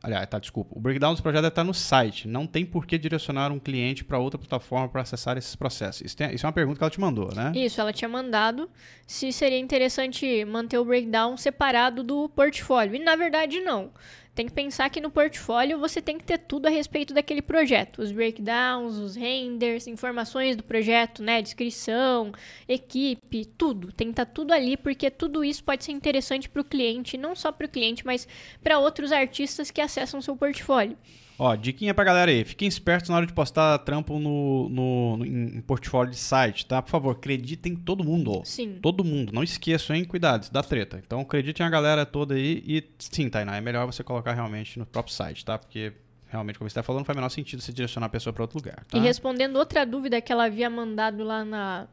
Aliás, 0.02 0.28
tá, 0.28 0.40
desculpa. 0.40 0.78
O 0.78 0.80
breakdown 0.80 1.12
dos 1.12 1.22
projetos 1.22 1.44
deve 1.44 1.52
estar 1.52 1.64
no 1.64 1.74
site. 1.74 2.28
Não 2.28 2.46
tem 2.48 2.66
por 2.66 2.86
que 2.86 2.98
direcionar 2.98 3.52
um 3.52 3.60
cliente 3.60 4.04
para 4.04 4.20
outra 4.20 4.38
plataforma 4.38 4.88
para 4.88 5.02
acessar 5.02 5.38
esses 5.38 5.56
processos. 5.56 6.02
Isso, 6.02 6.16
tem, 6.16 6.34
isso, 6.34 6.46
é 6.46 6.48
uma 6.48 6.54
pergunta 6.54 6.78
que 6.78 6.84
ela 6.84 6.92
te 6.92 7.00
mandou, 7.00 7.34
né? 7.34 7.52
Isso, 7.56 7.82
ela 7.82 7.92
tinha 7.92 8.08
mandado 8.08 8.70
se 9.06 9.32
seria 9.32 9.58
interessante 9.58 10.46
manter 10.46 10.78
o 10.78 10.86
breakdown 10.86 11.36
separado 11.36 12.04
do 12.04 12.30
portfólio. 12.30 12.96
E 12.96 13.00
na 13.00 13.16
verdade, 13.16 13.60
não 13.60 13.92
tem 14.38 14.46
que 14.46 14.54
pensar 14.54 14.88
que 14.92 15.02
no 15.02 15.10
portfólio 15.10 15.80
você 15.80 16.00
tem 16.00 16.16
que 16.16 16.24
ter 16.24 16.38
tudo 16.38 16.68
a 16.68 16.70
respeito 16.70 17.12
daquele 17.12 17.42
projeto. 17.42 18.04
Os 18.04 18.12
breakdowns, 18.12 18.98
os 18.98 19.16
renders, 19.16 19.88
informações 19.88 20.56
do 20.56 20.62
projeto, 20.62 21.24
né? 21.24 21.42
Descrição, 21.42 22.32
equipe, 22.70 23.46
tudo. 23.46 23.92
Tem 23.92 24.10
que 24.10 24.12
estar 24.12 24.28
tá 24.28 24.32
tudo 24.32 24.54
ali, 24.54 24.78
porque 24.78 25.10
tudo 25.10 25.44
isso 25.44 25.64
pode 25.64 25.84
ser 25.84 25.92
interessante 25.92 26.48
para 26.48 26.62
o 26.62 26.64
cliente, 26.64 27.18
não 27.18 27.36
só 27.36 27.52
para 27.52 27.66
o 27.66 27.70
cliente, 27.70 28.06
mas 28.06 28.28
para 28.62 28.78
outros 28.78 29.12
artistas 29.12 29.72
que 29.72 29.82
acessam 29.82 30.22
seu 30.22 30.36
portfólio. 30.36 30.96
Ó, 31.40 31.56
diquinha 31.56 31.94
pra 31.94 32.04
galera 32.04 32.32
aí. 32.32 32.44
Fiquem 32.44 32.68
espertos 32.68 33.10
na 33.10 33.18
hora 33.18 33.26
de 33.26 33.34
postar 33.34 33.78
trampo 33.80 34.20
no, 34.20 34.70
no, 34.70 35.18
no 35.18 35.26
em, 35.26 35.62
portfólio 35.62 36.12
de 36.12 36.18
site, 36.18 36.66
tá? 36.66 36.82
Por 36.82 36.90
favor, 36.90 37.12
acreditem 37.12 37.74
em 37.74 37.76
todo 37.76 38.04
mundo. 38.04 38.42
Sim. 38.44 38.80
Todo 38.82 39.04
mundo. 39.04 39.32
Não 39.32 39.44
esqueçam, 39.44 39.96
hein? 39.96 40.04
Cuidado, 40.04 40.44
isso 40.44 40.54
dá 40.54 40.64
treta. 40.64 41.02
Então, 41.06 41.22
acreditem 41.22 41.66
a 41.66 41.70
galera 41.70 42.06
toda 42.06 42.36
aí. 42.36 42.64
E 42.66 42.84
sim, 42.98 43.30
Tainá, 43.30 43.56
é 43.56 43.62
melhor 43.62 43.86
você 43.86 44.04
colocar 44.04 44.34
realmente 44.34 44.80
no 44.80 44.86
próprio 44.86 45.14
site, 45.14 45.46
tá? 45.46 45.58
Porque 45.58 45.94
realmente, 46.28 46.58
como 46.58 46.70
você 46.70 46.72
está 46.72 46.84
falando, 46.84 47.02
não 47.02 47.06
faz 47.06 47.16
o 47.16 47.20
menor 47.20 47.30
sentido 47.30 47.62
você 47.62 47.72
direcionar 47.72 48.08
a 48.08 48.10
pessoa 48.10 48.34
para 48.34 48.44
outro 48.44 48.58
lugar. 48.58 48.84
Tá? 48.86 48.98
E 48.98 49.02
respondendo 49.02 49.58
outra 49.58 49.86
dúvida 49.86 50.20
que 50.22 50.32
ela 50.32 50.46
havia 50.46 50.70
mandado 50.70 51.24
lá 51.24 51.46
na, 51.46 51.88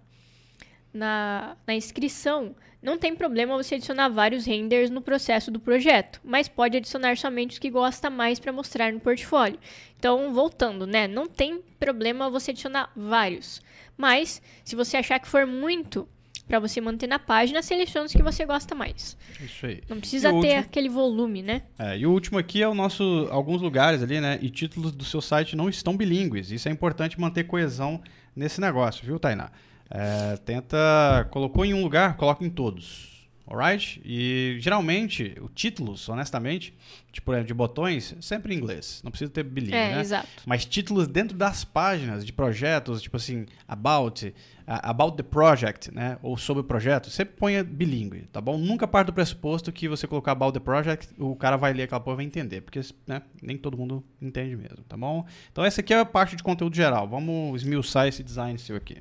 na, 0.94 1.56
na 1.66 1.74
inscrição, 1.74 2.54
não 2.80 2.96
tem 2.96 3.16
problema 3.16 3.56
você 3.56 3.74
adicionar 3.74 4.08
vários 4.08 4.44
renders 4.46 4.90
no 4.90 5.00
processo 5.00 5.50
do 5.50 5.58
projeto, 5.58 6.20
mas 6.22 6.48
pode 6.48 6.76
adicionar 6.76 7.16
somente 7.16 7.52
os 7.52 7.58
que 7.58 7.70
gosta 7.70 8.08
mais 8.08 8.38
para 8.38 8.52
mostrar 8.52 8.92
no 8.92 9.00
portfólio. 9.00 9.58
Então, 9.98 10.32
voltando, 10.32 10.86
né? 10.86 11.08
Não 11.08 11.26
tem 11.26 11.60
problema 11.80 12.30
você 12.30 12.50
adicionar 12.50 12.92
vários, 12.94 13.60
mas 13.96 14.40
se 14.62 14.76
você 14.76 14.98
achar 14.98 15.18
que 15.18 15.26
for 15.26 15.46
muito 15.46 16.06
para 16.46 16.58
você 16.58 16.78
manter 16.80 17.06
na 17.06 17.18
página, 17.18 17.62
selecione 17.62 18.06
os 18.06 18.12
que 18.12 18.22
você 18.22 18.44
gosta 18.44 18.74
mais. 18.74 19.16
Isso 19.40 19.64
aí. 19.64 19.80
Não 19.88 19.98
precisa 19.98 20.28
ter 20.28 20.34
último... 20.34 20.60
aquele 20.60 20.88
volume, 20.90 21.42
né? 21.42 21.62
É, 21.78 21.98
e 21.98 22.06
o 22.06 22.12
último 22.12 22.38
aqui 22.38 22.62
é 22.62 22.68
o 22.68 22.74
nosso 22.74 23.26
alguns 23.30 23.62
lugares 23.62 24.02
ali, 24.02 24.20
né? 24.20 24.38
E 24.42 24.50
títulos 24.50 24.92
do 24.92 25.04
seu 25.04 25.22
site 25.22 25.56
não 25.56 25.70
estão 25.70 25.96
bilíngues. 25.96 26.50
Isso 26.50 26.68
é 26.68 26.70
importante 26.70 27.18
manter 27.18 27.44
coesão 27.44 28.02
nesse 28.36 28.60
negócio, 28.60 29.06
viu, 29.06 29.18
Tainá? 29.18 29.50
É, 29.90 30.36
tenta. 30.38 31.28
Colocou 31.30 31.64
em 31.64 31.74
um 31.74 31.82
lugar, 31.82 32.16
coloca 32.16 32.44
em 32.44 32.50
todos. 32.50 33.14
Alright? 33.46 34.00
E 34.02 34.56
geralmente, 34.58 35.36
o 35.38 35.50
títulos, 35.50 36.08
honestamente, 36.08 36.74
tipo 37.12 37.30
de 37.42 37.52
botões, 37.52 38.16
sempre 38.20 38.54
em 38.54 38.58
inglês. 38.58 39.02
Não 39.04 39.10
precisa 39.10 39.30
ter 39.30 39.42
bilíngue, 39.42 39.76
é, 39.76 39.94
né? 39.96 40.00
Exato. 40.00 40.26
Mas 40.46 40.64
títulos 40.64 41.06
dentro 41.06 41.36
das 41.36 41.62
páginas 41.62 42.24
de 42.24 42.32
projetos, 42.32 43.02
tipo 43.02 43.18
assim, 43.18 43.44
about, 43.68 44.26
uh, 44.26 44.32
about 44.66 45.18
the 45.18 45.22
project, 45.22 45.94
né? 45.94 46.18
Ou 46.22 46.38
sobre 46.38 46.62
o 46.62 46.64
projeto, 46.64 47.10
sempre 47.10 47.36
ponha 47.36 47.62
bilíngue, 47.62 48.22
tá 48.32 48.40
bom? 48.40 48.56
Nunca 48.56 48.88
parte 48.88 49.08
do 49.08 49.12
pressuposto 49.12 49.70
que 49.70 49.88
você 49.88 50.06
colocar 50.06 50.32
about 50.32 50.58
the 50.58 50.64
project, 50.64 51.08
o 51.18 51.36
cara 51.36 51.58
vai 51.58 51.74
ler 51.74 51.82
aquela 51.82 52.00
porra 52.00 52.14
e 52.14 52.16
vai 52.16 52.24
entender, 52.24 52.62
porque 52.62 52.80
né, 53.06 53.20
nem 53.42 53.58
todo 53.58 53.76
mundo 53.76 54.02
entende 54.22 54.56
mesmo, 54.56 54.82
tá 54.88 54.96
bom? 54.96 55.26
Então 55.52 55.62
essa 55.62 55.82
aqui 55.82 55.92
é 55.92 56.00
a 56.00 56.04
parte 56.06 56.34
de 56.34 56.42
conteúdo 56.42 56.74
geral. 56.74 57.06
Vamos 57.06 57.60
esmiuçar 57.60 58.08
esse 58.08 58.22
design 58.22 58.58
seu 58.58 58.74
aqui. 58.74 58.96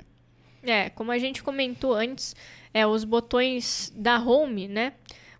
É, 0.66 0.90
como 0.90 1.12
a 1.12 1.18
gente 1.18 1.42
comentou 1.42 1.92
antes, 1.92 2.34
é, 2.72 2.86
os 2.86 3.04
botões 3.04 3.92
da 3.94 4.18
home, 4.18 4.68
né? 4.68 4.94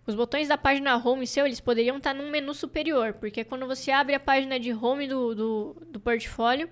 Os 0.07 0.13
botões 0.13 0.47
da 0.47 0.57
página 0.57 0.95
home 0.95 1.25
seu, 1.25 1.45
eles 1.45 1.59
poderiam 1.59 1.97
estar 1.97 2.13
num 2.13 2.29
menu 2.29 2.53
superior, 2.53 3.13
porque 3.13 3.43
quando 3.43 3.65
você 3.65 3.89
abre 3.91 4.13
a 4.13 4.19
página 4.19 4.59
de 4.59 4.71
home 4.71 5.07
do, 5.07 5.33
do, 5.33 5.83
do 5.87 5.99
portfólio, 5.99 6.69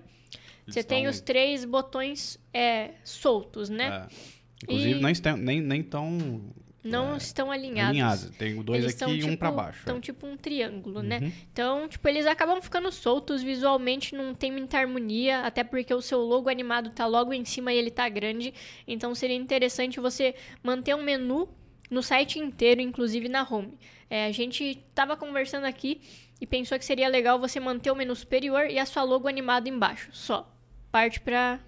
eles 0.62 0.74
você 0.74 0.84
tem 0.84 1.08
os 1.08 1.20
três 1.20 1.64
botões 1.64 2.38
é, 2.52 2.92
soltos, 3.02 3.68
né? 3.68 4.06
É. 4.08 4.14
Inclusive, 4.62 4.98
e... 4.98 5.02
nem, 5.02 5.12
estão, 5.12 5.36
nem, 5.36 5.60
nem 5.60 5.82
tão 5.82 6.54
não 6.84 7.14
é, 7.14 7.16
estão 7.16 7.50
alinhados. 7.50 7.90
Alinhados. 7.90 8.30
Tem 8.36 8.62
dois 8.62 8.84
eles 8.84 9.02
aqui 9.02 9.12
e 9.12 9.24
um 9.24 9.28
tipo, 9.28 9.38
para 9.38 9.50
baixo. 9.50 9.78
Estão 9.78 9.96
é. 9.96 10.00
tipo 10.00 10.26
um 10.26 10.36
triângulo, 10.36 11.02
né? 11.02 11.16
uhum. 11.16 11.24
né? 11.24 11.32
Então, 11.52 11.88
tipo, 11.88 12.06
eles 12.06 12.26
acabam 12.26 12.60
ficando 12.60 12.92
soltos 12.92 13.42
visualmente, 13.42 14.14
não 14.14 14.34
tem 14.34 14.52
muita 14.52 14.78
harmonia, 14.78 15.40
até 15.40 15.64
porque 15.64 15.94
o 15.94 16.02
seu 16.02 16.20
logo 16.20 16.50
animado 16.50 16.90
tá 16.90 17.06
logo 17.06 17.32
em 17.32 17.44
cima 17.44 17.72
e 17.72 17.78
ele 17.78 17.90
tá 17.90 18.08
grande. 18.08 18.52
Então, 18.86 19.14
seria 19.14 19.36
interessante 19.36 19.98
você 19.98 20.34
manter 20.62 20.94
um 20.94 21.02
menu 21.02 21.48
no 21.90 22.02
site 22.02 22.38
inteiro, 22.38 22.80
inclusive 22.80 23.28
na 23.28 23.42
home. 23.48 23.78
É, 24.10 24.26
a 24.26 24.32
gente 24.32 24.64
estava 24.88 25.16
conversando 25.16 25.64
aqui 25.64 26.00
e 26.40 26.46
pensou 26.46 26.78
que 26.78 26.84
seria 26.84 27.08
legal 27.08 27.38
você 27.38 27.58
manter 27.58 27.90
o 27.90 27.96
menu 27.96 28.14
superior 28.14 28.66
e 28.66 28.78
a 28.78 28.84
sua 28.84 29.02
logo 29.02 29.26
animada 29.26 29.68
embaixo, 29.68 30.10
só. 30.12 30.52
Parte 30.92 31.20
para 31.20 31.58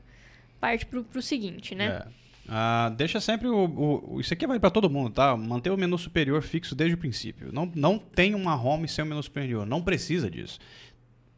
parte 0.60 0.86
pro, 0.86 1.04
pro 1.04 1.22
seguinte, 1.22 1.74
né? 1.74 2.04
É. 2.06 2.25
Uh, 2.46 2.94
deixa 2.94 3.20
sempre 3.20 3.48
o, 3.48 3.64
o, 3.64 4.20
Isso 4.20 4.32
aqui 4.32 4.46
vai 4.46 4.60
para 4.60 4.70
todo 4.70 4.88
mundo, 4.88 5.10
tá? 5.10 5.36
Manter 5.36 5.70
o 5.70 5.76
menu 5.76 5.98
superior 5.98 6.40
fixo 6.42 6.74
desde 6.74 6.94
o 6.94 6.98
princípio. 6.98 7.52
Não, 7.52 7.70
não 7.74 7.98
tem 7.98 8.34
uma 8.34 8.60
home 8.60 8.86
sem 8.86 9.04
o 9.04 9.06
menu 9.06 9.22
superior. 9.22 9.66
Não 9.66 9.82
precisa 9.82 10.30
disso. 10.30 10.58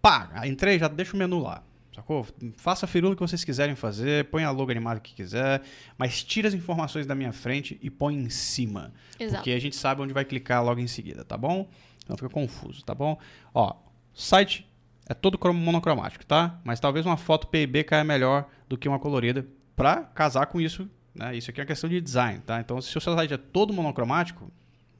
Pá, 0.02 0.30
entrei, 0.46 0.78
já 0.78 0.86
deixa 0.86 1.14
o 1.14 1.18
menu 1.18 1.40
lá. 1.40 1.62
Sacou? 1.94 2.26
Faça 2.56 2.86
a 2.86 2.88
firula 2.88 3.16
que 3.16 3.20
vocês 3.20 3.42
quiserem 3.42 3.74
fazer, 3.74 4.26
põe 4.26 4.44
a 4.44 4.50
logo 4.50 4.70
animada 4.70 5.00
que 5.00 5.14
quiser, 5.14 5.62
mas 5.96 6.22
tira 6.22 6.46
as 6.46 6.54
informações 6.54 7.06
da 7.06 7.14
minha 7.14 7.32
frente 7.32 7.78
e 7.82 7.90
põe 7.90 8.14
em 8.14 8.30
cima. 8.30 8.92
Exato. 9.18 9.38
Porque 9.38 9.50
a 9.50 9.58
gente 9.58 9.74
sabe 9.74 10.02
onde 10.02 10.12
vai 10.12 10.24
clicar 10.24 10.62
logo 10.64 10.80
em 10.80 10.86
seguida, 10.86 11.24
tá 11.24 11.36
bom? 11.36 11.68
Não 12.08 12.16
fica 12.16 12.28
confuso, 12.28 12.84
tá 12.84 12.94
bom? 12.94 13.18
Ó, 13.52 13.74
site 14.14 14.64
é 15.08 15.14
todo 15.14 15.38
monocromático, 15.52 16.24
tá? 16.24 16.60
Mas 16.62 16.78
talvez 16.78 17.04
uma 17.04 17.16
foto 17.16 17.48
PIB 17.48 17.82
caia 17.82 18.04
melhor 18.04 18.46
do 18.68 18.78
que 18.78 18.88
uma 18.88 19.00
colorida 19.00 19.44
para 19.74 20.02
casar 20.02 20.46
com 20.46 20.60
isso, 20.60 20.88
né? 21.18 21.36
Isso 21.36 21.50
aqui 21.50 21.60
é 21.60 21.62
uma 21.62 21.66
questão 21.66 21.90
de 21.90 22.00
design, 22.00 22.40
tá? 22.40 22.60
Então, 22.60 22.80
se 22.80 22.96
o 22.96 23.00
seu 23.00 23.14
site 23.14 23.34
é 23.34 23.36
todo 23.36 23.72
monocromático, 23.72 24.50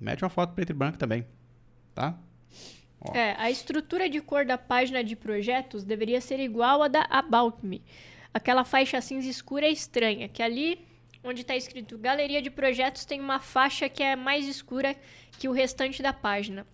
mete 0.00 0.22
uma 0.22 0.28
foto 0.28 0.52
preto 0.52 0.70
e 0.70 0.74
branco 0.74 0.98
também, 0.98 1.24
tá? 1.94 2.18
Ó. 3.00 3.14
É, 3.14 3.36
a 3.38 3.48
estrutura 3.50 4.08
de 4.08 4.20
cor 4.20 4.44
da 4.44 4.58
página 4.58 5.04
de 5.04 5.14
projetos 5.14 5.84
deveria 5.84 6.20
ser 6.20 6.40
igual 6.40 6.82
à 6.82 6.88
da 6.88 7.02
About 7.02 7.64
Me. 7.64 7.82
Aquela 8.34 8.64
faixa 8.64 9.00
cinza 9.00 9.28
escura 9.28 9.66
é 9.66 9.70
estranha, 9.70 10.28
que 10.28 10.42
ali 10.42 10.84
onde 11.22 11.42
está 11.42 11.54
escrito 11.56 11.98
Galeria 11.98 12.42
de 12.42 12.50
Projetos 12.50 13.04
tem 13.04 13.20
uma 13.20 13.40
faixa 13.40 13.88
que 13.88 14.02
é 14.02 14.16
mais 14.16 14.46
escura 14.46 14.96
que 15.38 15.48
o 15.48 15.52
restante 15.52 16.02
da 16.02 16.12
página. 16.12 16.66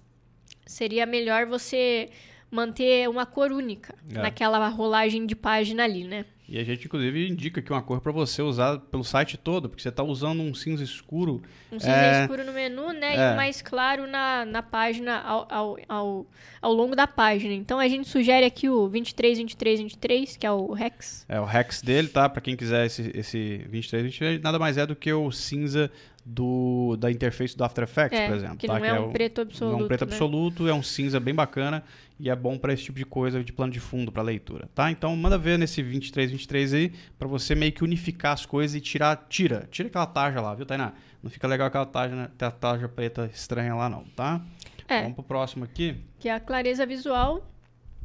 Seria 0.66 1.04
melhor 1.04 1.46
você 1.46 2.10
manter 2.50 3.08
uma 3.08 3.26
cor 3.26 3.52
única 3.52 3.94
é. 4.10 4.14
naquela 4.14 4.66
rolagem 4.68 5.26
de 5.26 5.36
página 5.36 5.84
ali, 5.84 6.04
né? 6.04 6.24
E 6.46 6.58
a 6.58 6.64
gente, 6.64 6.84
inclusive, 6.84 7.26
indica 7.26 7.60
aqui 7.60 7.72
uma 7.72 7.80
cor 7.80 8.00
para 8.00 8.12
você 8.12 8.42
usar 8.42 8.78
pelo 8.78 9.02
site 9.02 9.38
todo, 9.38 9.68
porque 9.68 9.82
você 9.82 9.88
está 9.88 10.02
usando 10.02 10.42
um 10.42 10.52
cinza 10.54 10.84
escuro. 10.84 11.42
Um 11.72 11.80
cinza 11.80 11.96
é... 11.96 12.22
escuro 12.22 12.44
no 12.44 12.52
menu, 12.52 12.92
né? 12.92 13.16
É. 13.16 13.30
E 13.30 13.32
um 13.32 13.36
mais 13.36 13.62
claro 13.62 14.06
na, 14.06 14.44
na 14.44 14.62
página, 14.62 15.20
ao, 15.20 15.48
ao, 15.50 15.78
ao, 15.88 16.26
ao, 16.60 16.72
longo 16.72 16.94
da 16.94 17.06
página. 17.06 17.54
Então 17.54 17.78
a 17.78 17.88
gente 17.88 18.08
sugere 18.08 18.44
aqui 18.44 18.68
o 18.68 18.86
23, 18.88 19.38
23, 19.38 19.80
23, 19.80 20.36
que 20.36 20.46
é 20.46 20.50
o 20.50 20.72
Rex. 20.72 21.24
É 21.30 21.40
o 21.40 21.44
Rex 21.44 21.80
dele, 21.80 22.08
tá? 22.08 22.28
Para 22.28 22.42
quem 22.42 22.56
quiser 22.56 22.84
esse, 22.84 23.10
esse 23.14 23.64
23, 23.70 24.04
23, 24.04 24.40
nada 24.42 24.58
mais 24.58 24.76
é 24.76 24.86
do 24.86 24.94
que 24.94 25.10
o 25.12 25.32
cinza 25.32 25.90
do, 26.24 26.96
da 26.96 27.10
interface 27.10 27.56
do 27.56 27.62
After 27.64 27.84
Effects, 27.84 28.18
é, 28.18 28.26
por 28.28 28.36
exemplo. 28.36 28.56
Que 28.56 28.66
tá? 28.66 28.78
não 28.78 28.84
é, 28.84 28.90
que 28.90 28.96
é 28.96 29.00
um 29.00 29.12
preto 29.12 29.40
absoluto. 29.42 29.72
Não 29.72 29.80
é 29.80 29.84
um 29.84 29.88
preto 29.88 30.06
né? 30.06 30.12
absoluto, 30.12 30.68
é 30.68 30.74
um 30.74 30.82
cinza 30.82 31.20
bem 31.20 31.34
bacana 31.34 31.84
e 32.18 32.30
é 32.30 32.36
bom 32.36 32.56
para 32.56 32.72
esse 32.72 32.84
tipo 32.84 32.98
de 32.98 33.04
coisa 33.04 33.42
de 33.44 33.52
plano 33.52 33.72
de 33.72 33.80
fundo 33.80 34.10
para 34.10 34.22
leitura, 34.22 34.68
tá? 34.74 34.90
Então 34.90 35.14
manda 35.16 35.36
ver 35.36 35.58
nesse 35.58 35.82
23 35.82 36.30
23 36.30 36.74
aí 36.74 36.92
para 37.18 37.28
você 37.28 37.54
meio 37.54 37.72
que 37.72 37.84
unificar 37.84 38.32
as 38.32 38.46
coisas 38.46 38.74
e 38.74 38.80
tirar, 38.80 39.26
tira, 39.28 39.68
tira 39.70 39.88
aquela 39.88 40.06
tarja 40.06 40.40
lá, 40.40 40.54
viu, 40.54 40.64
Tainá? 40.64 40.92
Não 41.22 41.30
fica 41.30 41.46
legal 41.46 41.66
aquela 41.66 41.86
tarja, 41.86 42.14
né? 42.14 42.30
a 42.38 42.50
tarja 42.50 42.88
preta 42.88 43.30
estranha 43.32 43.74
lá 43.74 43.88
não, 43.88 44.04
tá? 44.16 44.40
É. 44.88 45.02
Vamos 45.02 45.14
pro 45.16 45.24
próximo 45.24 45.64
aqui. 45.64 45.96
Que 46.18 46.28
é 46.28 46.34
a 46.34 46.40
clareza 46.40 46.86
visual, 46.86 47.46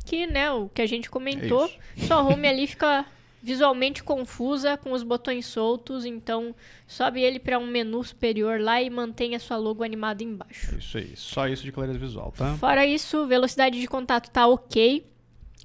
que, 0.05 0.25
né, 0.25 0.51
o 0.51 0.69
que 0.69 0.81
a 0.81 0.87
gente 0.87 1.09
comentou, 1.09 1.65
é 1.97 2.05
sua 2.05 2.21
home 2.21 2.47
ali 2.47 2.67
fica 2.67 3.05
visualmente 3.41 4.03
confusa 4.03 4.77
com 4.77 4.91
os 4.91 5.03
botões 5.03 5.45
soltos, 5.45 6.05
então 6.05 6.53
sobe 6.87 7.21
ele 7.21 7.39
para 7.39 7.57
um 7.57 7.67
menu 7.67 8.03
superior 8.03 8.59
lá 8.59 8.81
e 8.81 8.89
mantenha 8.89 9.39
sua 9.39 9.57
logo 9.57 9.83
animada 9.83 10.23
embaixo. 10.23 10.77
Isso 10.77 10.97
aí, 10.97 11.15
só 11.15 11.47
isso 11.47 11.63
de 11.63 11.71
clareza 11.71 11.97
visual, 11.97 12.33
tá? 12.35 12.55
Fora 12.57 12.85
isso, 12.85 13.25
velocidade 13.27 13.79
de 13.79 13.87
contato 13.87 14.29
tá 14.29 14.47
ok, 14.47 15.05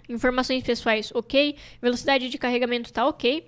informações 0.09 0.63
pessoais 0.63 1.11
ok, 1.15 1.57
velocidade 1.81 2.29
de 2.29 2.39
carregamento 2.39 2.93
tá 2.93 3.07
ok, 3.07 3.47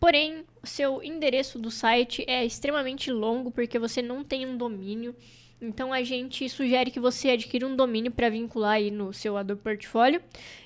porém 0.00 0.44
o 0.62 0.66
seu 0.66 1.02
endereço 1.02 1.58
do 1.58 1.70
site 1.70 2.24
é 2.26 2.44
extremamente 2.44 3.10
longo 3.10 3.50
porque 3.50 3.78
você 3.78 4.02
não 4.02 4.24
tem 4.24 4.46
um 4.46 4.56
domínio. 4.56 5.14
Então 5.60 5.92
a 5.92 6.02
gente 6.02 6.48
sugere 6.48 6.90
que 6.90 6.98
você 6.98 7.30
adquira 7.30 7.64
um 7.64 7.76
domínio 7.76 8.10
para 8.10 8.28
vincular 8.28 8.72
aí 8.72 8.90
no 8.90 9.12
seu 9.12 9.36
Adobe 9.36 9.62
Portfólio. 9.62 10.20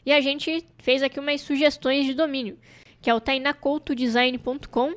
E 0.06 0.12
a 0.12 0.22
gente 0.22 0.64
fez 0.78 1.02
aqui 1.02 1.20
umas 1.20 1.42
sugestões 1.42 2.06
de 2.06 2.14
domínio 2.14 2.58
que 3.06 3.10
é 3.10 3.14
o 3.14 3.20
tainacoutodesign.com, 3.20 4.96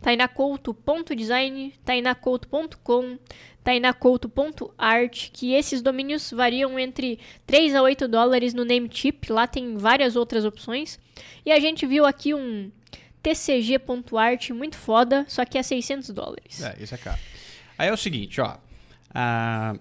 tainacouto.design, 0.00 1.74
tainacouto.com, 1.84 3.18
tainacouto.art, 3.64 5.30
que 5.32 5.52
esses 5.52 5.82
domínios 5.82 6.30
variam 6.30 6.78
entre 6.78 7.18
3 7.44 7.74
a 7.74 7.82
8 7.82 8.06
dólares 8.06 8.54
no 8.54 8.64
Namecheap, 8.64 9.28
lá 9.28 9.48
tem 9.48 9.76
várias 9.76 10.14
outras 10.14 10.44
opções. 10.44 11.00
E 11.44 11.50
a 11.50 11.58
gente 11.58 11.84
viu 11.84 12.06
aqui 12.06 12.32
um 12.32 12.70
tcg.art 13.24 14.50
muito 14.50 14.76
foda, 14.76 15.24
só 15.26 15.44
que 15.44 15.58
é 15.58 15.64
600 15.64 16.10
dólares. 16.10 16.62
É, 16.62 16.76
isso 16.80 16.94
é 16.94 16.98
caro. 16.98 17.18
Aí 17.76 17.88
é 17.88 17.92
o 17.92 17.96
seguinte, 17.96 18.40
ó. 18.40 18.54
Uh, 19.10 19.80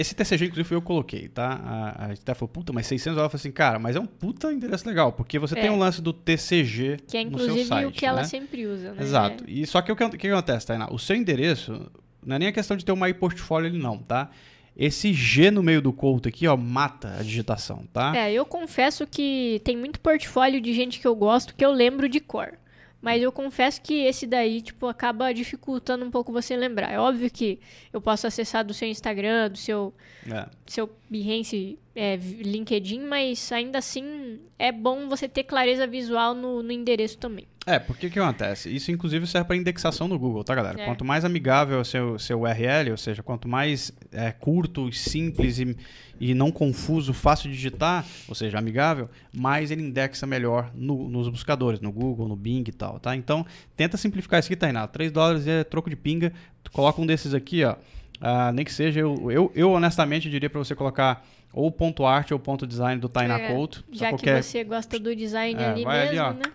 esse 0.00 0.14
TCG, 0.14 0.46
inclusive, 0.46 0.74
eu 0.74 0.82
coloquei, 0.82 1.28
tá? 1.28 1.60
A, 1.64 2.04
a 2.04 2.12
até 2.12 2.34
falou, 2.34 2.48
puta, 2.48 2.72
mas 2.72 2.86
600 2.86 3.16
dólares. 3.16 3.34
Eu 3.34 3.38
falei 3.38 3.40
assim, 3.40 3.52
cara, 3.52 3.78
mas 3.78 3.96
é 3.96 4.00
um 4.00 4.06
puta 4.06 4.52
endereço 4.52 4.86
legal, 4.86 5.12
porque 5.12 5.38
você 5.38 5.58
é. 5.58 5.62
tem 5.62 5.70
um 5.70 5.78
lance 5.78 6.00
do 6.00 6.12
TCG 6.12 6.98
Que 7.06 7.16
é, 7.16 7.22
inclusive, 7.22 7.64
site, 7.64 7.86
o 7.86 7.92
que 7.92 8.02
né? 8.02 8.08
ela 8.08 8.24
sempre 8.24 8.66
usa, 8.66 8.92
né? 8.92 9.02
Exato. 9.02 9.44
E 9.46 9.66
só 9.66 9.82
que 9.82 9.90
o 9.90 9.96
que, 9.96 10.16
que 10.16 10.28
acontece, 10.28 10.66
Tainá? 10.66 10.88
O 10.90 10.98
seu 10.98 11.16
endereço, 11.16 11.90
não 12.24 12.36
é 12.36 12.38
nem 12.38 12.48
a 12.48 12.52
questão 12.52 12.76
de 12.76 12.84
ter 12.84 12.92
um 12.92 13.12
portfólio 13.14 13.68
ali 13.68 13.78
não, 13.78 13.98
tá? 13.98 14.30
Esse 14.76 15.12
G 15.12 15.50
no 15.50 15.62
meio 15.62 15.82
do 15.82 15.92
quote 15.92 16.28
aqui, 16.28 16.46
ó, 16.46 16.56
mata 16.56 17.16
a 17.18 17.22
digitação, 17.22 17.84
tá? 17.92 18.16
É, 18.16 18.32
eu 18.32 18.46
confesso 18.46 19.06
que 19.06 19.60
tem 19.64 19.76
muito 19.76 19.98
portfólio 19.98 20.60
de 20.60 20.72
gente 20.72 21.00
que 21.00 21.06
eu 21.06 21.16
gosto 21.16 21.54
que 21.54 21.64
eu 21.64 21.72
lembro 21.72 22.08
de 22.08 22.20
cor. 22.20 22.52
Mas 23.00 23.22
eu 23.22 23.30
confesso 23.30 23.80
que 23.80 23.94
esse 24.04 24.26
daí, 24.26 24.60
tipo, 24.60 24.86
acaba 24.86 25.32
dificultando 25.32 26.04
um 26.04 26.10
pouco 26.10 26.32
você 26.32 26.56
lembrar. 26.56 26.92
É 26.92 26.98
óbvio 26.98 27.30
que 27.30 27.60
eu 27.92 28.00
posso 28.00 28.26
acessar 28.26 28.64
do 28.64 28.74
seu 28.74 28.88
Instagram, 28.88 29.50
do 29.50 29.58
seu, 29.58 29.94
é. 30.26 30.48
seu 30.66 30.90
Behance, 31.10 31.78
é, 31.94 32.16
LinkedIn, 32.16 33.00
mas 33.00 33.50
ainda 33.50 33.78
assim 33.78 34.38
é 34.58 34.70
bom 34.70 35.08
você 35.08 35.28
ter 35.28 35.44
clareza 35.44 35.86
visual 35.86 36.34
no, 36.34 36.62
no 36.62 36.70
endereço 36.72 37.16
também. 37.18 37.46
É, 37.68 37.78
porque 37.78 38.06
o 38.06 38.10
que 38.10 38.18
acontece? 38.18 38.74
Isso, 38.74 38.90
inclusive, 38.90 39.26
serve 39.26 39.46
para 39.46 39.56
indexação 39.56 40.08
no 40.08 40.18
Google, 40.18 40.42
tá, 40.42 40.54
galera? 40.54 40.80
É. 40.80 40.84
Quanto 40.86 41.04
mais 41.04 41.22
amigável 41.22 41.76
é 41.76 41.80
o 41.80 41.84
seu, 41.84 42.18
seu 42.18 42.40
URL, 42.40 42.92
ou 42.92 42.96
seja, 42.96 43.22
quanto 43.22 43.46
mais 43.46 43.92
é, 44.10 44.32
curto, 44.32 44.90
simples 44.90 45.58
e, 45.58 45.76
e 46.18 46.32
não 46.32 46.50
confuso, 46.50 47.12
fácil 47.12 47.50
de 47.50 47.56
digitar, 47.56 48.06
ou 48.26 48.34
seja, 48.34 48.58
amigável, 48.58 49.10
mais 49.30 49.70
ele 49.70 49.82
indexa 49.82 50.26
melhor 50.26 50.70
no, 50.74 51.10
nos 51.10 51.28
buscadores, 51.28 51.78
no 51.78 51.92
Google, 51.92 52.26
no 52.26 52.36
Bing 52.36 52.64
e 52.66 52.72
tal, 52.72 52.98
tá? 52.98 53.14
Então, 53.14 53.44
tenta 53.76 53.98
simplificar 53.98 54.40
isso 54.40 54.48
aqui, 54.48 54.56
Tainá. 54.56 54.86
3 54.86 55.12
dólares 55.12 55.46
é 55.46 55.62
troco 55.62 55.90
de 55.90 55.96
pinga. 55.96 56.32
Tu 56.64 56.70
coloca 56.70 57.02
um 57.02 57.06
desses 57.06 57.34
aqui, 57.34 57.64
ó. 57.64 57.76
Uh, 58.20 58.52
nem 58.52 58.64
que 58.64 58.72
seja, 58.72 59.00
eu, 59.00 59.30
eu, 59.30 59.52
eu 59.54 59.70
honestamente 59.70 60.28
diria 60.28 60.50
para 60.50 60.58
você 60.58 60.74
colocar 60.74 61.24
ou 61.52 61.70
ponto 61.70 62.04
arte 62.04 62.34
ou 62.34 62.40
ponto 62.40 62.66
design 62.66 63.00
do 63.00 63.08
Tainá 63.08 63.38
é, 63.38 63.52
Couto. 63.52 63.84
Já 63.92 64.12
que 64.12 64.42
você 64.42 64.64
gosta 64.64 64.98
do 64.98 65.14
design 65.14 65.60
é, 65.60 65.66
ali 65.66 65.86
mesmo, 65.86 66.20
ali, 66.22 66.38
né? 66.38 66.52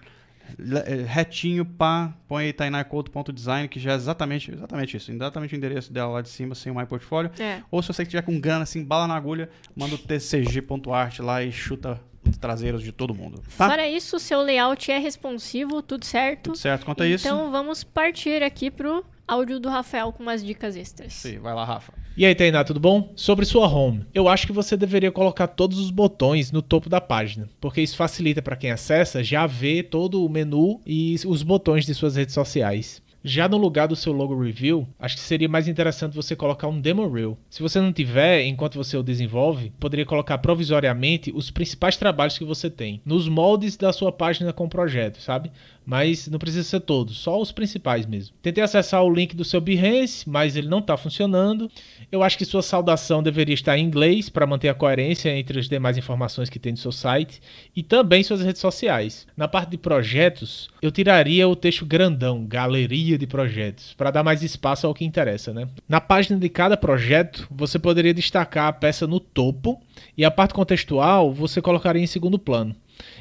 É, 0.86 1.04
retinho, 1.08 1.65
pá, 1.65 2.13
põe 2.28 2.45
aí 2.45 2.54
tainacouto.design, 2.54 3.67
que 3.67 3.80
já 3.80 3.93
é 3.93 3.95
exatamente, 3.95 4.52
exatamente 4.52 4.97
isso. 4.97 5.12
Exatamente 5.12 5.56
o 5.56 5.58
endereço 5.58 5.91
dela 5.91 6.12
lá 6.12 6.21
de 6.21 6.30
cima, 6.30 6.54
sem 6.54 6.71
o 6.71 6.76
My 6.76 6.86
Portfólio. 6.86 7.32
É. 7.39 7.62
Ou 7.71 7.82
se 7.82 7.88
você 7.88 8.06
tiver 8.06 8.21
com 8.21 8.39
grana, 8.39 8.63
assim, 8.63 8.84
bala 8.84 9.08
na 9.08 9.15
agulha, 9.15 9.49
manda 9.76 9.95
o 9.95 9.97
tcg.art 9.97 11.19
lá 11.19 11.41
e 11.43 11.52
chuta 11.52 11.99
os 12.30 12.38
traseiros 12.38 12.84
de 12.84 12.91
todo 12.91 13.13
mundo. 13.13 13.41
Tá? 13.58 13.67
Fora 13.67 13.88
isso, 13.88 14.19
seu 14.19 14.41
layout 14.41 14.91
é 14.91 14.97
responsivo, 14.97 15.82
tudo 15.82 16.06
certo. 16.06 16.43
Tudo 16.43 16.58
certo, 16.58 16.86
quanto 16.86 17.04
então, 17.04 17.15
isso. 17.15 17.28
Então 17.28 17.52
vamos 17.52 17.84
partir 17.84 18.43
aqui 18.43 18.69
pro 18.69 19.04
áudio 19.27 19.59
do 19.59 19.69
Rafael 19.69 20.12
com 20.12 20.23
umas 20.23 20.43
dicas 20.43 20.75
extras. 20.75 21.13
Sim, 21.13 21.39
vai 21.39 21.53
lá, 21.53 21.63
Rafa. 21.63 21.93
E 22.15 22.25
aí, 22.25 22.36
Tainá, 22.36 22.63
tudo 22.63 22.79
bom? 22.79 23.12
Sobre 23.15 23.45
sua 23.45 23.67
home, 23.67 24.05
eu 24.13 24.27
acho 24.27 24.45
que 24.45 24.53
você 24.53 24.77
deveria 24.77 25.12
colocar 25.12 25.47
todos 25.47 25.79
os 25.79 25.89
botões 25.89 26.51
no 26.51 26.62
topo 26.62 26.89
da 26.89 27.01
página, 27.01 27.49
porque 27.59 27.82
isso 27.82 27.97
facilita 27.97 28.41
para 28.41 28.55
quem 28.55 28.69
acessa 28.69 29.24
já 29.24 29.47
ver 29.47 29.89
todo 29.89 30.24
o 30.24 30.30
menu 30.30 30.80
e 30.86 31.15
os 31.26 31.41
botões 31.41 31.86
de 31.86 31.93
suas 31.93 32.15
redes 32.15 32.36
sociais. 32.36 33.01
Já 33.26 33.47
no 33.47 33.55
lugar 33.55 33.88
do 33.88 33.95
seu 33.95 34.11
logo 34.11 34.38
review, 34.38 34.86
acho 34.99 35.15
que 35.15 35.21
seria 35.21 35.47
mais 35.47 35.69
interessante 35.69 36.13
você 36.13 36.36
colocar 36.36 36.67
um 36.67 36.82
demo 36.82 37.09
reel. 37.09 37.38
Se 37.49 37.61
você 37.61 37.80
não 37.80 37.93
tiver, 37.93 38.43
enquanto 38.43 38.76
você 38.76 38.97
o 38.97 39.03
desenvolve, 39.03 39.71
poderia 39.80 40.05
colocar 40.05 40.39
provisoriamente 40.39 41.32
os 41.34 41.49
principais 41.49 41.95
trabalhos 41.95 42.38
que 42.38 42.43
você 42.43 42.69
tem, 42.69 43.01
nos 43.05 43.30
moldes 43.30 43.78
da 43.78 43.93
sua 43.93 44.11
página 44.11 44.51
com 44.51 44.65
o 44.65 44.69
projeto, 44.69 45.21
sabe? 45.21 45.49
Mas 45.86 46.27
não 46.27 46.39
precisa 46.39 46.63
ser 46.63 46.79
todos, 46.79 47.17
só 47.17 47.39
os 47.39 47.51
principais 47.51 48.05
mesmo. 48.05 48.36
Tentei 48.41 48.63
acessar 48.63 49.03
o 49.03 49.13
link 49.13 49.36
do 49.36 49.43
seu 49.43 49.59
Behance, 49.59 50.27
mas 50.29 50.55
ele 50.55 50.67
não 50.67 50.79
está 50.79 50.95
funcionando. 50.95 51.69
Eu 52.11 52.23
acho 52.23 52.38
que 52.38 52.45
sua 52.45 52.61
saudação 52.61 53.21
deveria 53.21 53.53
estar 53.53 53.77
em 53.77 53.84
inglês 53.86 54.29
para 54.29 54.47
manter 54.47 54.69
a 54.69 54.73
coerência 54.73 55.36
entre 55.38 55.59
as 55.59 55.67
demais 55.67 55.97
informações 55.97 56.49
que 56.49 56.59
tem 56.59 56.71
no 56.71 56.77
seu 56.77 56.91
site 56.91 57.41
e 57.75 57.84
também 57.84 58.23
suas 58.23 58.41
redes 58.41 58.61
sociais. 58.61 59.27
Na 59.36 59.47
parte 59.47 59.71
de 59.71 59.77
projetos, 59.77 60.69
eu 60.81 60.91
tiraria 60.91 61.47
o 61.47 61.55
texto 61.55 61.86
grandão, 61.86 62.45
galeria 62.45 63.17
de 63.17 63.27
projetos, 63.27 63.93
para 63.97 64.11
dar 64.11 64.23
mais 64.23 64.43
espaço 64.43 64.88
ao 64.88 64.93
que 64.93 65.05
interessa, 65.05 65.53
né? 65.53 65.67
Na 65.88 65.99
página 65.99 66.39
de 66.39 66.49
cada 66.49 66.77
projeto, 66.77 67.47
você 67.51 67.77
poderia 67.77 68.13
destacar 68.13 68.67
a 68.67 68.73
peça 68.73 69.05
no 69.05 69.19
topo 69.19 69.81
e 70.17 70.23
a 70.23 70.31
parte 70.31 70.53
contextual 70.53 71.34
você 71.34 71.61
colocaria 71.61 72.01
em 72.01 72.07
segundo 72.07 72.39
plano. 72.39 72.75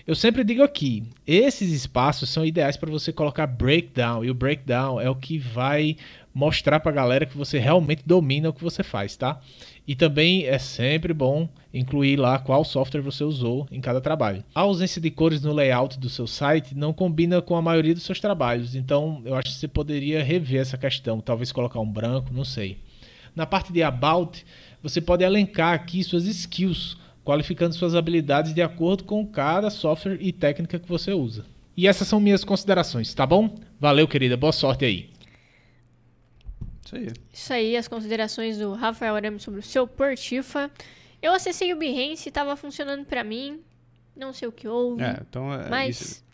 Eu 0.06 0.14
sempre 0.14 0.42
digo 0.42 0.62
aqui, 0.62 1.04
esses 1.26 1.70
espaços 1.70 2.28
são 2.28 2.44
ideais 2.44 2.76
para 2.76 2.90
você 2.90 3.12
colocar 3.12 3.46
breakdown, 3.46 4.24
e 4.24 4.30
o 4.30 4.34
breakdown 4.34 5.00
é 5.00 5.08
o 5.08 5.14
que 5.14 5.38
vai 5.38 5.96
mostrar 6.34 6.80
para 6.80 6.90
a 6.90 6.94
galera 6.94 7.26
que 7.26 7.36
você 7.36 7.58
realmente 7.58 8.02
domina 8.06 8.48
o 8.48 8.52
que 8.52 8.62
você 8.62 8.82
faz, 8.82 9.16
tá? 9.16 9.40
E 9.86 9.94
também 9.94 10.44
é 10.44 10.58
sempre 10.58 11.12
bom 11.12 11.48
incluir 11.72 12.16
lá 12.16 12.38
qual 12.38 12.64
software 12.64 13.00
você 13.00 13.22
usou 13.22 13.66
em 13.70 13.80
cada 13.80 14.00
trabalho. 14.00 14.42
A 14.54 14.60
ausência 14.60 15.00
de 15.00 15.10
cores 15.10 15.42
no 15.42 15.52
layout 15.52 15.98
do 15.98 16.08
seu 16.08 16.26
site 16.26 16.74
não 16.74 16.92
combina 16.92 17.42
com 17.42 17.56
a 17.56 17.62
maioria 17.62 17.94
dos 17.94 18.04
seus 18.04 18.20
trabalhos, 18.20 18.74
então 18.74 19.22
eu 19.24 19.34
acho 19.34 19.48
que 19.48 19.54
você 19.54 19.68
poderia 19.68 20.22
rever 20.22 20.60
essa 20.60 20.78
questão, 20.78 21.20
talvez 21.20 21.52
colocar 21.52 21.80
um 21.80 21.90
branco, 21.90 22.32
não 22.32 22.44
sei. 22.44 22.78
Na 23.34 23.46
parte 23.46 23.72
de 23.72 23.82
about, 23.82 24.44
você 24.82 25.00
pode 25.00 25.24
elencar 25.24 25.74
aqui 25.74 26.02
suas 26.02 26.24
skills, 26.26 26.96
qualificando 27.24 27.74
suas 27.74 27.94
habilidades 27.94 28.54
de 28.54 28.62
acordo 28.62 29.04
com 29.04 29.26
cada 29.26 29.70
software 29.70 30.18
e 30.20 30.32
técnica 30.32 30.78
que 30.78 30.88
você 30.88 31.12
usa. 31.12 31.44
E 31.76 31.86
essas 31.86 32.06
são 32.06 32.20
minhas 32.20 32.44
considerações, 32.44 33.14
tá 33.14 33.26
bom? 33.26 33.54
Valeu, 33.80 34.06
querida. 34.06 34.36
Boa 34.36 34.52
sorte 34.52 34.84
aí. 34.84 35.10
Isso 36.84 36.96
aí. 36.96 37.08
Isso 37.32 37.52
aí, 37.52 37.76
as 37.76 37.88
considerações 37.88 38.58
do 38.58 38.72
Rafael 38.74 39.14
Arame 39.14 39.40
sobre 39.40 39.60
o 39.60 39.62
seu 39.62 39.86
Portifa. 39.86 40.70
Eu 41.22 41.32
acessei 41.32 41.72
o 41.72 41.78
Behance, 41.78 42.28
estava 42.28 42.56
funcionando 42.56 43.04
para 43.06 43.24
mim. 43.24 43.60
Não 44.14 44.32
sei 44.32 44.48
o 44.48 44.52
que 44.52 44.68
houve. 44.68 45.02
É, 45.02 45.22
então 45.28 45.52
é 45.52 45.68
mas 45.70 46.00
isso. 46.00 46.24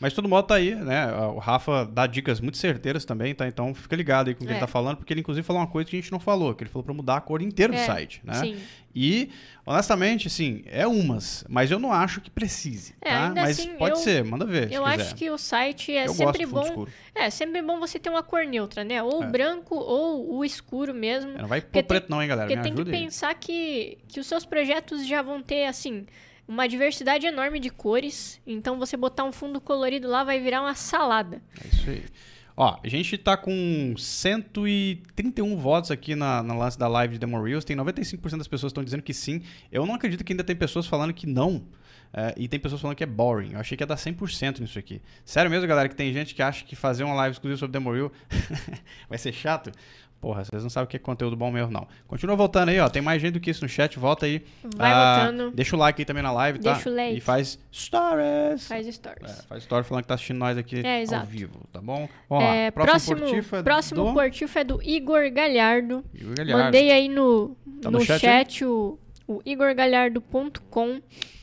Mas 0.00 0.12
todo 0.12 0.28
modo 0.28 0.46
tá 0.46 0.54
aí, 0.56 0.74
né? 0.74 1.06
O 1.34 1.38
Rafa 1.38 1.84
dá 1.86 2.06
dicas 2.06 2.40
muito 2.40 2.58
certeiras 2.58 3.04
também, 3.04 3.34
tá? 3.34 3.46
Então 3.48 3.74
fica 3.74 3.96
ligado 3.96 4.28
aí 4.28 4.34
com 4.34 4.42
o 4.44 4.46
que 4.46 4.52
É. 4.52 4.56
ele 4.56 4.60
tá 4.60 4.66
falando, 4.66 4.96
porque 4.98 5.12
ele 5.12 5.20
inclusive 5.20 5.46
falou 5.46 5.60
uma 5.62 5.68
coisa 5.68 5.88
que 5.88 5.96
a 5.96 6.00
gente 6.00 6.12
não 6.12 6.20
falou, 6.20 6.54
que 6.54 6.62
ele 6.64 6.70
falou 6.70 6.84
pra 6.84 6.94
mudar 6.94 7.16
a 7.16 7.20
cor 7.20 7.40
inteira 7.42 7.72
do 7.72 7.78
É, 7.78 7.84
site, 7.86 8.20
né? 8.24 8.34
Sim. 8.34 8.56
E, 8.94 9.28
honestamente, 9.66 10.26
assim, 10.26 10.62
é 10.66 10.86
umas, 10.86 11.44
mas 11.48 11.70
eu 11.70 11.78
não 11.78 11.92
acho 11.92 12.20
que 12.20 12.30
precise, 12.30 12.94
É, 13.02 13.10
tá? 13.10 13.32
Mas 13.34 13.58
assim, 13.58 13.70
pode 13.76 13.90
eu- 13.96 13.96
ser, 14.02 14.24
manda 14.24 14.46
ver, 14.46 14.72
Eu 14.72 14.86
acho 14.86 15.14
que 15.14 15.28
o 15.30 15.36
site 15.36 15.92
é 15.92 16.06
eu 16.06 16.14
sempre 16.14 16.46
do 16.46 16.52
bom. 16.52 16.62
escuro. 16.62 16.90
É, 17.14 17.28
sempre 17.30 17.60
bom 17.62 17.78
você 17.78 17.98
ter 17.98 18.08
uma 18.10 18.22
cor 18.22 18.44
neutra, 18.46 18.84
né? 18.84 19.02
Ou 19.02 19.22
É. 19.22 19.26
branco 19.26 19.74
ou 19.74 20.36
o 20.36 20.44
escuro 20.44 20.94
mesmo. 20.94 21.32
Não 21.32 21.46
vai 21.48 21.60
pôr 21.60 21.82
preto 21.82 22.08
não, 22.10 22.22
hein, 22.22 22.28
galera? 22.28 22.46
Porque 22.48 22.56
Me 22.56 22.62
tem 22.62 22.74
que 22.74 22.80
ajuda 22.80 22.96
aí. 22.96 23.04
pensar 23.04 23.34
que, 23.34 23.98
que 24.08 24.18
os 24.20 24.26
seus 24.26 24.44
projetos 24.46 25.06
já 25.06 25.20
vão 25.20 25.42
ter, 25.42 25.66
assim, 25.66 26.06
uma 26.48 26.68
diversidade 26.68 27.26
enorme 27.26 27.58
de 27.58 27.70
cores. 27.70 28.40
Então 28.46 28.78
você 28.78 28.96
botar 28.96 29.24
um 29.24 29.32
fundo 29.32 29.60
colorido 29.60 30.08
lá 30.08 30.24
vai 30.24 30.40
virar 30.40 30.62
uma 30.62 30.74
salada. 30.74 31.42
É 31.62 31.68
isso 31.68 31.90
aí. 31.90 32.04
Ó, 32.58 32.78
a 32.82 32.88
gente 32.88 33.18
tá 33.18 33.36
com 33.36 33.94
131 33.98 35.58
votos 35.58 35.90
aqui 35.90 36.14
na, 36.14 36.42
na 36.42 36.54
lance 36.54 36.78
da 36.78 36.88
live 36.88 37.14
de 37.14 37.20
Demo 37.20 37.42
Reels. 37.42 37.66
Tem 37.66 37.76
95% 37.76 38.38
das 38.38 38.48
pessoas 38.48 38.70
estão 38.70 38.82
dizendo 38.82 39.02
que 39.02 39.12
sim. 39.12 39.42
Eu 39.70 39.84
não 39.84 39.94
acredito 39.94 40.24
que 40.24 40.32
ainda 40.32 40.42
tem 40.42 40.56
pessoas 40.56 40.86
falando 40.86 41.12
que 41.12 41.26
não. 41.26 41.66
É, 42.14 42.32
e 42.34 42.48
tem 42.48 42.58
pessoas 42.58 42.80
falando 42.80 42.96
que 42.96 43.04
é 43.04 43.06
boring. 43.06 43.52
Eu 43.52 43.60
achei 43.60 43.76
que 43.76 43.82
ia 43.82 43.86
dar 43.86 43.96
100% 43.96 44.60
nisso 44.60 44.78
aqui. 44.78 45.02
Sério 45.22 45.50
mesmo, 45.50 45.66
galera, 45.66 45.86
que 45.86 45.94
tem 45.94 46.10
gente 46.14 46.34
que 46.34 46.42
acha 46.42 46.64
que 46.64 46.74
fazer 46.74 47.04
uma 47.04 47.14
live 47.14 47.34
exclusiva 47.34 47.58
sobre 47.58 47.78
Demo 47.78 47.90
vai 49.06 49.18
ser 49.18 49.34
chato? 49.34 49.70
Porra, 50.26 50.44
vocês 50.44 50.60
não 50.60 50.68
sabem 50.68 50.86
o 50.86 50.88
que 50.88 50.96
é 50.96 50.98
conteúdo 50.98 51.36
bom 51.36 51.52
mesmo, 51.52 51.70
não. 51.70 51.86
Continua 52.08 52.34
voltando 52.34 52.70
aí, 52.70 52.80
ó. 52.80 52.88
Tem 52.88 53.00
mais 53.00 53.22
gente 53.22 53.34
do 53.34 53.38
que 53.38 53.48
isso 53.48 53.62
no 53.62 53.68
chat. 53.68 53.96
Volta 53.96 54.26
aí. 54.26 54.44
Vai 54.76 54.90
Ah, 54.90 55.20
votando. 55.20 55.52
Deixa 55.52 55.76
o 55.76 55.78
like 55.78 56.02
aí 56.02 56.04
também 56.04 56.20
na 56.20 56.32
live, 56.32 56.58
tá? 56.58 56.72
Deixa 56.72 56.90
o 56.90 56.96
like. 56.96 57.16
E 57.16 57.20
faz 57.20 57.56
stories. 57.72 58.66
Faz 58.66 58.92
stories. 58.92 59.38
É, 59.38 59.42
faz 59.44 59.62
story 59.62 59.84
falando 59.84 60.02
que 60.02 60.08
tá 60.08 60.14
assistindo 60.14 60.38
nós 60.38 60.58
aqui 60.58 60.84
É, 60.84 61.04
ao 61.14 61.24
vivo, 61.24 61.60
tá 61.72 61.80
bom? 61.80 62.08
Vamos 62.28 62.44
lá. 62.44 62.54
É, 62.56 62.70
próximo, 62.72 62.90
próximo 63.14 63.16
Portifa 63.20 63.56
é 63.58 63.62
próximo 63.62 64.12
do... 64.12 64.20
É 64.20 64.64
do 64.64 64.82
Igor 64.82 65.30
Galhardo. 65.30 66.04
Igor 66.12 66.34
Galhardo. 66.34 66.64
Mandei 66.64 66.90
aí 66.90 67.08
no, 67.08 67.56
Tá 67.80 67.88
no, 67.88 68.00
no 68.00 68.04
chat 68.04 68.20
chat, 68.20 68.64
o, 68.64 68.98
o 69.28 69.40
igorgalhardo.com. 69.46 71.02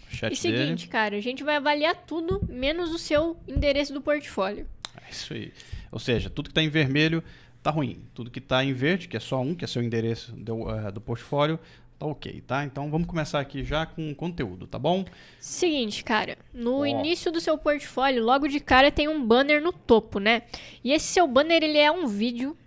Chat 0.10 0.34
E 0.34 0.36
seguinte, 0.36 0.90
cara, 0.90 1.16
a 1.16 1.22
gente 1.22 1.42
vai 1.42 1.56
avaliar 1.56 1.96
tudo, 1.96 2.46
menos 2.50 2.92
o 2.92 3.00
seu 3.00 3.38
endereço 3.48 3.94
do 3.94 4.02
portfólio. 4.02 4.66
dele. 4.66 4.68
É 5.08 5.10
isso 5.10 5.34
aí. 5.34 5.54
Ou 5.90 6.00
seja, 6.00 6.30
tudo 6.30 6.50
que 6.50 6.54
tá 6.54 6.62
em 6.62 6.68
vermelho 6.70 7.24
tá 7.64 7.72
ruim. 7.72 8.04
Tudo 8.14 8.30
que 8.30 8.42
tá 8.42 8.64
em 8.64 8.74
verde, 8.74 9.08
que 9.08 9.16
é 9.16 9.20
só 9.20 9.40
um, 9.40 9.56
que 9.56 9.64
é 9.64 9.68
seu 9.68 9.82
endereço 9.82 10.34
do, 10.34 10.70
eh, 10.70 10.92
do 10.92 11.00
portfólio, 11.00 11.58
tá 11.98 12.06
ok, 12.06 12.42
tá? 12.42 12.66
Então 12.66 12.92
vamos 12.92 13.08
começar 13.08 13.40
aqui 13.40 13.64
já 13.64 13.86
com 13.86 14.12
o 14.12 14.16
conteúdo, 14.16 14.68
tá 14.68 14.78
bom? 14.78 15.06
Seguinte, 15.40 16.04
cara, 16.04 16.38
no 16.54 16.80
Ó. 16.80 16.86
início 16.86 17.32
do 17.32 17.40
seu 17.40 17.58
portfólio, 17.58 18.22
logo 18.22 18.48
de 18.50 18.60
cara 18.60 18.92
tem 18.92 19.08
um 19.08 19.26
banner 19.26 19.64
no 19.64 19.72
topo, 19.72 20.20
né? 20.20 20.44
E 20.84 20.92
esse 20.92 21.08
seu 21.08 21.26
banner, 21.26 21.64
ele 21.64 21.78
é 21.78 21.90
um 21.90 22.06
vídeo 22.06 22.58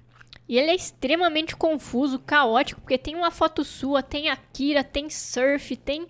e 0.49 0.59
ele 0.59 0.71
é 0.71 0.75
extremamente 0.75 1.55
confuso, 1.55 2.19
caótico, 2.19 2.81
porque 2.81 2.97
tem 2.97 3.15
uma 3.15 3.31
foto 3.31 3.63
sua, 3.65 4.03
tem 4.03 4.31
Akira, 4.31 4.83
tem 4.83 5.11
surf, 5.11 5.77
tem 5.77 6.07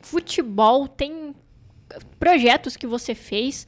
futebol, 0.00 0.88
tem 0.88 1.34
projetos 2.18 2.76
que 2.76 2.86
você 2.86 3.14
fez, 3.14 3.66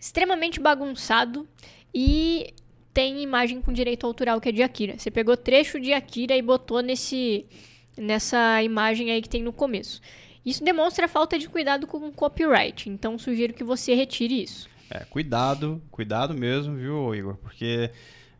extremamente 0.00 0.60
bagunçado 0.60 1.46
e 1.92 2.54
tem 2.94 3.20
imagem 3.22 3.60
com 3.60 3.72
direito 3.72 4.06
autoral 4.06 4.40
que 4.40 4.48
é 4.48 4.52
de 4.52 4.62
Akira. 4.62 4.96
Você 4.96 5.10
pegou 5.10 5.36
trecho 5.36 5.80
de 5.80 5.92
Akira 5.92 6.36
e 6.36 6.40
botou 6.40 6.80
nesse 6.80 7.44
nessa 7.96 8.62
imagem 8.62 9.10
aí 9.10 9.20
que 9.20 9.28
tem 9.28 9.42
no 9.42 9.52
começo. 9.52 10.00
Isso 10.46 10.64
demonstra 10.64 11.08
falta 11.08 11.38
de 11.38 11.48
cuidado 11.48 11.86
com 11.86 11.98
o 11.98 12.12
copyright, 12.12 12.88
então 12.88 13.18
sugiro 13.18 13.54
que 13.54 13.64
você 13.64 13.94
retire 13.94 14.42
isso. 14.42 14.68
É, 14.90 15.00
cuidado, 15.04 15.82
cuidado 15.90 16.34
mesmo, 16.34 16.76
viu, 16.76 17.14
Igor? 17.14 17.36
Porque 17.36 17.90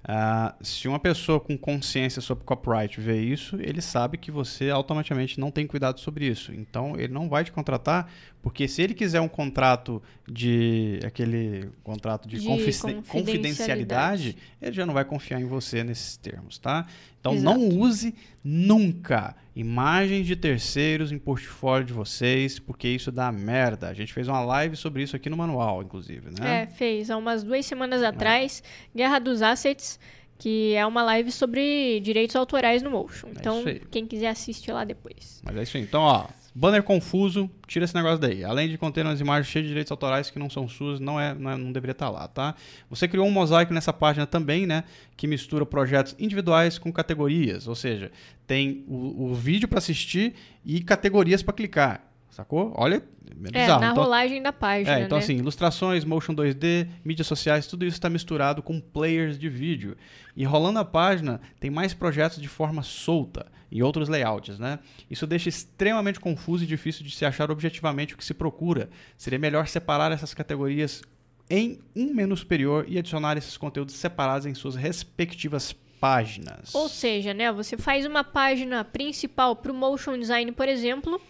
ah, 0.07 0.55
se 0.61 0.87
uma 0.87 0.99
pessoa 0.99 1.41
com 1.41 1.57
consciência 1.57 2.21
sobre 2.21 2.45
copyright 2.45 3.01
vê 3.01 3.23
isso, 3.23 3.57
ele 3.59 3.81
sabe 3.81 4.19
que 4.19 4.31
você 4.31 4.69
automaticamente 4.69 5.41
não 5.41 5.51
tem 5.51 5.67
cuidado 5.67 5.99
sobre 5.99 6.27
isso. 6.27 6.53
Então, 6.53 6.95
ele 6.99 7.13
não 7.13 7.27
vai 7.27 7.43
te 7.43 7.51
contratar, 7.51 8.11
porque 8.45 8.69
se 8.69 8.83
ele 8.83 8.93
quiser 8.95 9.21
um 9.23 9.27
contrato 9.29 10.01
de 10.31 11.01
aquele 11.05 11.71
contrato 11.83 12.29
de, 12.29 12.39
De 12.39 12.47
confi- 12.47 12.67
confidencialidade. 12.67 13.09
confidencialidade, 13.09 14.37
ele 14.61 14.73
já 14.73 14.85
não 14.87 14.93
vai 14.95 15.05
confiar 15.05 15.41
em 15.41 15.47
você 15.47 15.83
nesses 15.83 16.17
termos, 16.19 16.59
tá? 16.59 16.87
Então, 17.19 17.35
não 17.35 17.57
Exato. 17.57 17.77
use 17.79 18.15
nunca 18.45 19.35
imagens 19.57 20.27
de 20.27 20.37
terceiros 20.37 21.11
em 21.11 21.19
portfólio 21.19 21.87
de 21.87 21.93
vocês, 21.93 22.59
porque 22.59 22.87
isso 22.87 23.11
dá 23.11 23.33
merda. 23.33 23.89
A 23.89 23.95
gente 23.95 24.13
fez 24.13 24.29
uma 24.29 24.41
live 24.45 24.77
sobre 24.77 25.03
isso 25.03 25.17
aqui 25.17 25.31
no 25.31 25.37
manual, 25.37 25.83
inclusive, 25.83 26.29
né? 26.39 26.63
É, 26.63 26.67
fez 26.67 27.11
há 27.11 27.17
umas 27.17 27.43
duas 27.43 27.65
semanas 27.65 28.03
atrás, 28.03 28.63
Guerra 28.95 29.19
dos 29.19 29.41
Assets, 29.43 29.99
que 30.39 30.75
é 30.75 30.85
uma 30.85 31.03
live 31.03 31.33
sobre 31.33 31.99
direitos 32.01 32.37
autorais 32.37 32.83
no 32.83 32.91
Motion. 32.91 33.29
Então, 33.31 33.61
isso 33.61 33.69
aí. 33.69 33.81
quem 33.91 34.07
quiser 34.07 34.29
assiste 34.29 34.71
lá 34.71 34.85
depois. 34.85 35.41
Mas 35.45 35.57
é 35.57 35.63
isso 35.63 35.77
aí. 35.77 35.83
Então, 35.83 36.03
ó, 36.03 36.27
banner 36.55 36.83
confuso, 36.83 37.51
tira 37.67 37.85
esse 37.85 37.95
negócio 37.95 38.19
daí. 38.19 38.45
Além 38.45 38.69
de 38.69 38.79
conter 38.79 39.05
umas 39.05 39.21
imagens 39.21 39.49
cheias 39.49 39.65
de 39.65 39.69
direitos 39.71 39.91
autorais 39.91 40.31
que 40.31 40.39
não 40.39 40.49
são 40.49 40.69
suas, 40.69 41.01
não, 41.01 41.19
é, 41.21 41.35
não, 41.35 41.51
é- 41.51 41.57
não 41.57 41.73
deveria 41.73 41.93
estar 41.93 42.09
lá, 42.11 42.29
tá? 42.29 42.55
Você 42.89 43.09
criou 43.09 43.27
um 43.27 43.31
mosaico 43.31 43.75
nessa 43.75 43.93
página 43.93 44.27
também, 44.27 44.67
né? 44.67 44.85
Que 45.17 45.27
mistura 45.27 45.67
projetos 45.67 46.15
individuais 46.19 46.79
com 46.79 46.93
categorias. 46.93 47.67
Ou 47.67 47.75
seja, 47.75 48.13
tem 48.47 48.85
o, 48.87 49.31
o 49.31 49.35
vídeo 49.35 49.67
para 49.67 49.79
assistir 49.79 50.35
e 50.65 50.81
categorias 50.81 51.43
para 51.43 51.55
clicar. 51.55 52.11
Sacou? 52.31 52.73
Olha, 52.77 52.97
é 52.97 52.99
É, 52.99 53.51
bizarro. 53.63 53.81
na 53.81 53.91
Então- 53.93 54.03
rolagem 54.03 54.43
da 54.43 54.53
página, 54.53 54.99
é, 54.99 55.03
então 55.05 55.19
né? 55.19 55.23
assim, 55.25 55.37
ilustrações, 55.37 56.05
motion 56.05 56.35
2D, 56.35 56.89
mídias 57.05 57.29
sociais, 57.29 57.67
tudo 57.69 57.85
isso 57.85 57.97
está 57.97 58.11
misturado 58.11 58.61
com 58.61 58.81
players 58.81 59.39
de 59.39 59.49
vídeo. 59.49 59.97
E 60.37 60.45
rolando 60.45 60.81
a 60.81 60.85
página, 60.85 61.41
tem 61.61 61.71
mais 61.71 61.95
projetos 61.95 62.41
de 62.43 62.49
forma 62.49 62.83
solta 62.83 63.47
e 63.75 63.83
outros 63.83 64.09
layouts, 64.09 64.57
né? 64.57 64.79
Isso 65.11 65.27
deixa 65.27 65.49
extremamente 65.49 66.21
confuso 66.21 66.63
e 66.63 66.67
difícil 66.67 67.05
de 67.05 67.11
se 67.11 67.25
achar 67.25 67.51
objetivamente 67.51 68.15
o 68.15 68.17
que 68.17 68.25
se 68.25 68.33
procura. 68.33 68.89
Seria 69.19 69.39
melhor 69.39 69.67
separar 69.67 70.13
essas 70.13 70.33
categorias 70.33 71.03
em 71.51 71.81
um 71.95 72.15
menu 72.15 72.37
superior 72.37 72.87
e 72.89 72.97
adicionar 72.97 73.37
esses 73.37 73.57
conteúdos 73.57 73.97
separados 73.97 74.47
em 74.47 74.55
suas 74.55 74.77
respectivas 74.77 75.75
páginas. 76.01 76.73
Ou 76.73 76.89
seja, 76.89 77.35
né, 77.35 77.51
você 77.51 77.77
faz 77.77 78.07
uma 78.07 78.23
página 78.23 78.85
principal 78.85 79.57
para 79.57 79.73
o 79.73 79.75
motion 79.75 80.17
design, 80.17 80.53
por 80.53 80.69
exemplo, 80.69 81.21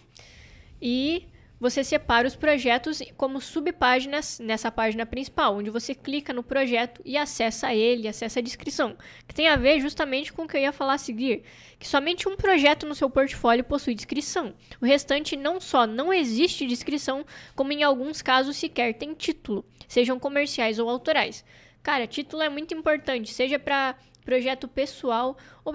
e 0.79 1.25
você 1.65 1.83
separa 1.83 2.27
os 2.27 2.35
projetos 2.35 3.01
como 3.17 3.41
subpáginas 3.41 4.37
nessa 4.37 4.71
página 4.71 5.03
principal, 5.03 5.57
onde 5.57 5.71
você 5.71 5.95
clica 5.95 6.31
no 6.31 6.43
projeto 6.43 7.01
e 7.03 7.17
acessa 7.17 7.73
ele, 7.73 8.07
acessa 8.07 8.39
a 8.39 8.43
descrição, 8.43 8.95
que 9.27 9.33
tem 9.33 9.47
a 9.47 9.55
ver 9.55 9.79
justamente 9.79 10.31
com 10.31 10.43
o 10.43 10.47
que 10.47 10.57
eu 10.57 10.61
ia 10.61 10.71
falar 10.71 10.93
a 10.93 10.99
seguir, 10.99 11.41
que 11.79 11.87
somente 11.87 12.29
um 12.29 12.35
projeto 12.35 12.85
no 12.85 12.93
seu 12.93 13.09
portfólio 13.09 13.63
possui 13.63 13.95
descrição. 13.95 14.53
O 14.79 14.85
restante 14.85 15.35
não 15.35 15.59
só 15.59 15.87
não 15.87 16.13
existe 16.13 16.67
descrição, 16.67 17.25
como 17.55 17.71
em 17.71 17.81
alguns 17.81 18.21
casos 18.21 18.57
sequer 18.57 18.93
tem 18.93 19.15
título, 19.15 19.65
sejam 19.87 20.19
comerciais 20.19 20.77
ou 20.77 20.87
autorais. 20.87 21.43
Cara, 21.81 22.05
título 22.05 22.43
é 22.43 22.49
muito 22.49 22.75
importante, 22.75 23.33
seja 23.33 23.57
para 23.57 23.95
projeto 24.23 24.67
pessoal 24.67 25.35
ou 25.63 25.73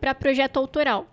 para 0.00 0.14
projeto 0.14 0.58
autoral. 0.58 1.12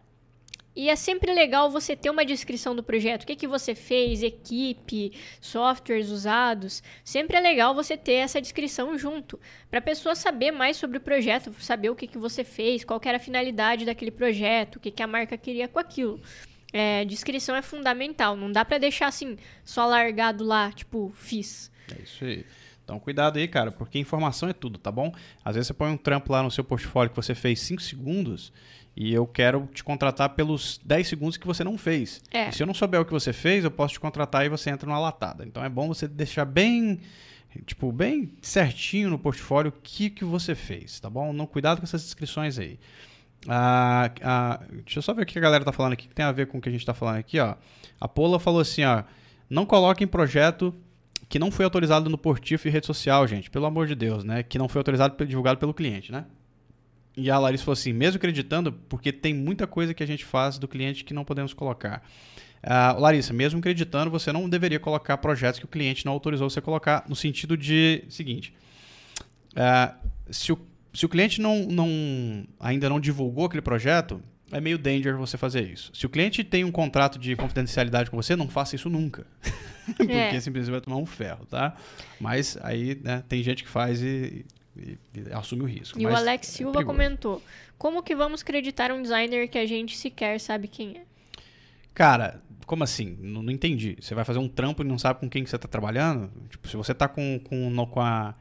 E 0.75 0.89
é 0.89 0.95
sempre 0.95 1.33
legal 1.33 1.69
você 1.69 1.95
ter 1.95 2.09
uma 2.09 2.23
descrição 2.23 2.75
do 2.75 2.81
projeto, 2.81 3.23
o 3.23 3.27
que, 3.27 3.35
que 3.35 3.47
você 3.47 3.75
fez, 3.75 4.23
equipe, 4.23 5.11
softwares 5.41 6.09
usados. 6.09 6.81
Sempre 7.03 7.37
é 7.37 7.41
legal 7.41 7.75
você 7.75 7.97
ter 7.97 8.13
essa 8.13 8.41
descrição 8.41 8.97
junto, 8.97 9.39
para 9.69 9.79
a 9.79 9.81
pessoa 9.81 10.15
saber 10.15 10.51
mais 10.51 10.77
sobre 10.77 10.97
o 10.97 11.01
projeto, 11.01 11.53
saber 11.61 11.89
o 11.89 11.95
que, 11.95 12.07
que 12.07 12.17
você 12.17 12.43
fez, 12.43 12.85
qual 12.85 13.01
era 13.03 13.17
a 13.17 13.19
finalidade 13.19 13.85
daquele 13.85 14.11
projeto, 14.11 14.77
o 14.77 14.79
que, 14.79 14.91
que 14.91 15.03
a 15.03 15.07
marca 15.07 15.37
queria 15.37 15.67
com 15.67 15.79
aquilo. 15.79 16.21
É, 16.71 17.03
descrição 17.03 17.53
é 17.53 17.61
fundamental, 17.61 18.37
não 18.37 18.49
dá 18.49 18.63
para 18.63 18.77
deixar 18.77 19.07
assim, 19.07 19.37
só 19.65 19.85
largado 19.85 20.45
lá, 20.45 20.71
tipo, 20.71 21.11
fiz. 21.15 21.69
É 21.93 22.01
isso 22.01 22.23
aí. 22.23 22.45
Então, 22.83 22.99
cuidado 22.99 23.37
aí, 23.37 23.47
cara, 23.47 23.71
porque 23.71 23.99
informação 23.99 24.49
é 24.49 24.53
tudo, 24.53 24.79
tá 24.79 24.91
bom? 24.91 25.13
Às 25.43 25.55
vezes 25.55 25.67
você 25.67 25.73
põe 25.73 25.89
um 25.91 25.97
trampo 25.97 26.31
lá 26.31 26.41
no 26.41 26.49
seu 26.49 26.63
portfólio 26.63 27.09
que 27.09 27.15
você 27.15 27.35
fez 27.35 27.59
5 27.59 27.81
segundos 27.81 28.51
e 28.95 29.13
eu 29.13 29.25
quero 29.25 29.69
te 29.73 29.83
contratar 29.83 30.29
pelos 30.29 30.79
10 30.83 31.07
segundos 31.07 31.37
que 31.37 31.47
você 31.47 31.63
não 31.63 31.77
fez. 31.77 32.21
É. 32.31 32.49
E 32.49 32.53
se 32.53 32.61
eu 32.61 32.67
não 32.67 32.73
souber 32.73 32.99
o 32.99 33.05
que 33.05 33.11
você 33.11 33.31
fez, 33.31 33.63
eu 33.63 33.71
posso 33.71 33.93
te 33.93 33.99
contratar 33.99 34.45
e 34.45 34.49
você 34.49 34.69
entra 34.69 34.87
numa 34.87 34.99
latada. 34.99 35.45
Então 35.45 35.63
é 35.63 35.69
bom 35.69 35.87
você 35.87 36.07
deixar 36.07 36.45
bem, 36.45 36.99
tipo, 37.65 37.91
bem 37.91 38.33
certinho 38.41 39.09
no 39.09 39.17
portfólio 39.17 39.69
o 39.69 39.81
que, 39.81 40.09
que 40.09 40.25
você 40.25 40.55
fez, 40.55 40.99
tá 40.99 41.09
bom? 41.09 41.31
Não 41.31 41.47
cuidado 41.47 41.79
com 41.79 41.85
essas 41.85 42.03
descrições 42.03 42.59
aí. 42.59 42.79
Ah, 43.47 44.11
ah, 44.21 44.59
deixa 44.83 44.99
eu 44.99 45.01
só 45.01 45.13
ver 45.13 45.23
o 45.23 45.25
que 45.25 45.37
a 45.37 45.41
galera 45.41 45.63
tá 45.63 45.71
falando 45.71 45.93
aqui, 45.93 46.07
que 46.07 46.13
tem 46.13 46.25
a 46.25 46.31
ver 46.31 46.47
com 46.47 46.57
o 46.57 46.61
que 46.61 46.69
a 46.69 46.71
gente 46.71 46.85
tá 46.85 46.93
falando 46.93 47.17
aqui, 47.17 47.39
ó. 47.39 47.55
A 47.99 48.07
Pola 48.07 48.39
falou 48.39 48.59
assim, 48.59 48.83
ó, 48.83 49.03
não 49.49 49.65
coloque 49.65 50.03
em 50.03 50.07
projeto 50.07 50.75
que 51.27 51.39
não 51.39 51.49
foi 51.49 51.63
autorizado 51.63 52.09
no 52.09 52.17
Portif 52.17 52.65
e 52.65 52.69
rede 52.69 52.85
social, 52.85 53.25
gente, 53.25 53.49
pelo 53.49 53.65
amor 53.65 53.87
de 53.87 53.95
Deus, 53.95 54.23
né? 54.23 54.43
Que 54.43 54.59
não 54.59 54.67
foi 54.67 54.79
autorizado, 54.79 55.25
divulgado 55.25 55.59
pelo 55.59 55.73
cliente, 55.73 56.11
né? 56.11 56.25
E 57.15 57.29
a 57.29 57.37
Larissa 57.37 57.63
falou 57.63 57.73
assim, 57.73 57.91
mesmo 57.91 58.17
acreditando, 58.17 58.71
porque 58.71 59.11
tem 59.11 59.33
muita 59.33 59.67
coisa 59.67 59.93
que 59.93 60.01
a 60.01 60.05
gente 60.05 60.23
faz 60.23 60.57
do 60.57 60.67
cliente 60.67 61.03
que 61.03 61.13
não 61.13 61.25
podemos 61.25 61.53
colocar. 61.53 62.03
Uh, 62.63 62.99
Larissa, 62.99 63.33
mesmo 63.33 63.59
acreditando, 63.59 64.09
você 64.09 64.31
não 64.31 64.47
deveria 64.47 64.79
colocar 64.79 65.17
projetos 65.17 65.59
que 65.59 65.65
o 65.65 65.67
cliente 65.67 66.05
não 66.05 66.13
autorizou 66.13 66.49
você 66.49 66.61
colocar, 66.61 67.03
no 67.09 67.15
sentido 67.15 67.57
de 67.57 68.03
seguinte: 68.07 68.53
uh, 69.53 69.93
se, 70.29 70.53
o, 70.53 70.59
se 70.93 71.05
o 71.05 71.09
cliente 71.09 71.41
não, 71.41 71.65
não, 71.65 72.45
ainda 72.59 72.87
não 72.87 72.99
divulgou 72.99 73.45
aquele 73.45 73.61
projeto, 73.61 74.21
é 74.51 74.61
meio 74.61 74.77
danger 74.77 75.17
você 75.17 75.37
fazer 75.37 75.63
isso. 75.63 75.91
Se 75.93 76.05
o 76.05 76.09
cliente 76.09 76.43
tem 76.43 76.63
um 76.63 76.71
contrato 76.71 77.17
de 77.17 77.35
confidencialidade 77.35 78.11
com 78.11 78.17
você, 78.17 78.35
não 78.35 78.47
faça 78.47 78.75
isso 78.75 78.89
nunca. 78.89 79.25
porque 79.97 80.11
é. 80.13 80.39
simplesmente 80.39 80.71
vai 80.71 80.81
tomar 80.81 80.97
um 80.97 81.05
ferro, 81.05 81.45
tá? 81.45 81.75
Mas 82.19 82.57
aí 82.61 82.99
né, 83.03 83.23
tem 83.27 83.41
gente 83.41 83.63
que 83.63 83.69
faz 83.69 84.01
e, 84.03 84.45
e, 84.75 84.97
e 85.15 85.33
assume 85.33 85.63
o 85.63 85.65
risco. 85.65 85.99
E 85.99 86.05
o 86.05 86.15
Alex 86.15 86.47
é 86.47 86.51
Silva 86.51 86.83
comentou: 86.83 87.41
como 87.77 88.03
que 88.03 88.15
vamos 88.15 88.41
acreditar 88.41 88.91
um 88.91 89.01
designer 89.01 89.47
que 89.47 89.57
a 89.57 89.65
gente 89.65 89.97
sequer 89.97 90.39
sabe 90.39 90.67
quem 90.67 90.97
é? 90.97 91.03
Cara, 91.93 92.41
como 92.65 92.83
assim? 92.83 93.17
Não, 93.19 93.43
não 93.43 93.51
entendi. 93.51 93.97
Você 93.99 94.15
vai 94.15 94.23
fazer 94.23 94.39
um 94.39 94.47
trampo 94.47 94.81
e 94.81 94.85
não 94.85 94.97
sabe 94.97 95.19
com 95.19 95.29
quem 95.29 95.43
que 95.43 95.49
você 95.49 95.55
está 95.55 95.67
trabalhando? 95.67 96.31
Tipo, 96.49 96.67
se 96.67 96.77
você 96.77 96.93
está 96.93 97.07
com, 97.07 97.39
com, 97.39 97.85
com 97.87 97.99
a 97.99 98.35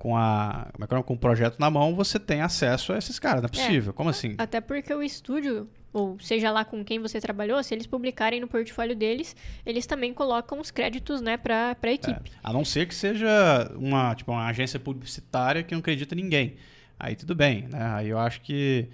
com 0.00 0.16
a 0.16 0.68
é, 0.80 0.98
é 0.98 1.02
com 1.02 1.12
o 1.12 1.18
projeto 1.18 1.58
na 1.58 1.70
mão, 1.70 1.94
você 1.94 2.18
tem 2.18 2.40
acesso 2.40 2.94
a 2.94 2.98
esses 2.98 3.18
caras, 3.18 3.42
não 3.42 3.48
é 3.48 3.50
possível. 3.50 3.90
É, 3.90 3.92
como 3.92 4.08
assim? 4.08 4.34
Até 4.38 4.58
porque 4.58 4.94
o 4.94 5.02
estúdio, 5.02 5.68
ou 5.92 6.18
seja 6.20 6.50
lá 6.50 6.64
com 6.64 6.84
quem 6.84 6.98
você 6.98 7.20
trabalhou, 7.20 7.62
se 7.62 7.74
eles 7.74 7.86
publicarem 7.86 8.40
no 8.40 8.46
portfólio 8.46 8.94
deles, 8.94 9.34
eles 9.66 9.86
também 9.86 10.14
colocam 10.14 10.60
os 10.60 10.70
créditos, 10.70 11.20
né, 11.20 11.36
para 11.36 11.76
a 11.82 11.92
equipe. 11.92 12.30
É, 12.30 12.38
a 12.42 12.52
não 12.52 12.64
ser 12.64 12.86
que 12.86 12.94
seja 12.94 13.72
uma, 13.76 14.14
tipo, 14.14 14.30
uma 14.30 14.46
agência 14.46 14.78
publicitária 14.78 15.62
que 15.62 15.74
não 15.74 15.80
acredita 15.80 16.14
em 16.14 16.22
ninguém. 16.22 16.56
Aí 16.98 17.16
tudo 17.16 17.34
bem, 17.34 17.66
né? 17.68 17.82
Aí 17.94 18.08
eu 18.08 18.18
acho 18.18 18.42
que 18.42 18.88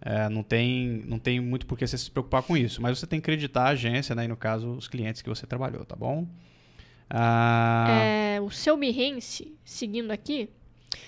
é, 0.00 0.28
não, 0.28 0.42
tem, 0.42 1.02
não 1.06 1.18
tem 1.18 1.40
muito 1.40 1.66
por 1.66 1.78
que 1.78 1.86
você 1.86 1.96
se 1.96 2.10
preocupar 2.10 2.42
com 2.42 2.56
isso. 2.56 2.82
Mas 2.82 2.98
você 2.98 3.06
tem 3.06 3.18
que 3.18 3.24
acreditar 3.24 3.64
a 3.64 3.68
agência, 3.70 4.14
né? 4.14 4.24
E 4.24 4.28
no 4.28 4.36
caso, 4.36 4.72
os 4.72 4.86
clientes 4.86 5.22
que 5.22 5.28
você 5.28 5.46
trabalhou, 5.46 5.84
tá 5.84 5.96
bom? 5.96 6.26
Ah... 7.08 7.86
É, 7.88 8.40
o 8.40 8.50
seu 8.50 8.76
Behance, 8.76 9.56
seguindo 9.64 10.10
aqui, 10.10 10.50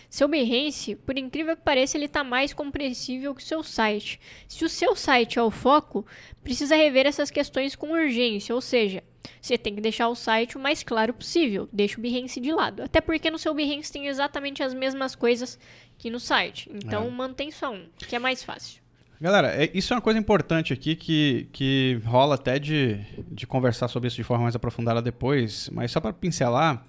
seu 0.08 0.28
Behance, 0.28 0.94
por 0.94 1.18
incrível 1.18 1.56
que 1.56 1.62
pareça, 1.62 1.96
ele 1.96 2.06
está 2.06 2.24
mais 2.24 2.52
compreensível 2.52 3.34
que 3.34 3.42
o 3.42 3.46
seu 3.46 3.62
site. 3.62 4.20
Se 4.46 4.64
o 4.64 4.68
seu 4.68 4.96
site 4.96 5.38
é 5.38 5.42
o 5.42 5.50
foco, 5.50 6.06
precisa 6.42 6.76
rever 6.76 7.06
essas 7.06 7.30
questões 7.30 7.76
com 7.76 7.92
urgência, 7.92 8.54
ou 8.54 8.60
seja, 8.60 9.02
você 9.40 9.58
tem 9.58 9.74
que 9.74 9.80
deixar 9.80 10.08
o 10.08 10.14
site 10.14 10.56
o 10.56 10.60
mais 10.60 10.82
claro 10.82 11.12
possível, 11.12 11.68
deixa 11.72 11.98
o 11.98 12.02
Behance 12.02 12.40
de 12.40 12.52
lado. 12.52 12.82
Até 12.82 13.00
porque 13.00 13.30
no 13.30 13.38
seu 13.38 13.54
Behance 13.54 13.92
tem 13.92 14.06
exatamente 14.06 14.62
as 14.62 14.74
mesmas 14.74 15.14
coisas 15.14 15.58
que 15.96 16.10
no 16.10 16.20
site. 16.20 16.70
Então 16.72 17.06
é. 17.06 17.10
mantém 17.10 17.50
só 17.50 17.72
um, 17.72 17.86
que 17.96 18.16
é 18.16 18.18
mais 18.18 18.42
fácil. 18.42 18.80
Galera, 19.20 19.48
é, 19.48 19.68
isso 19.74 19.92
é 19.92 19.96
uma 19.96 20.02
coisa 20.02 20.18
importante 20.18 20.72
aqui 20.72 20.94
que, 20.94 21.48
que 21.52 22.00
rola 22.04 22.36
até 22.36 22.56
de, 22.56 23.00
de 23.32 23.48
conversar 23.48 23.88
sobre 23.88 24.06
isso 24.06 24.16
de 24.16 24.22
forma 24.22 24.44
mais 24.44 24.54
aprofundada 24.54 25.02
depois, 25.02 25.68
mas 25.72 25.90
só 25.90 26.00
para 26.00 26.12
pincelar, 26.12 26.86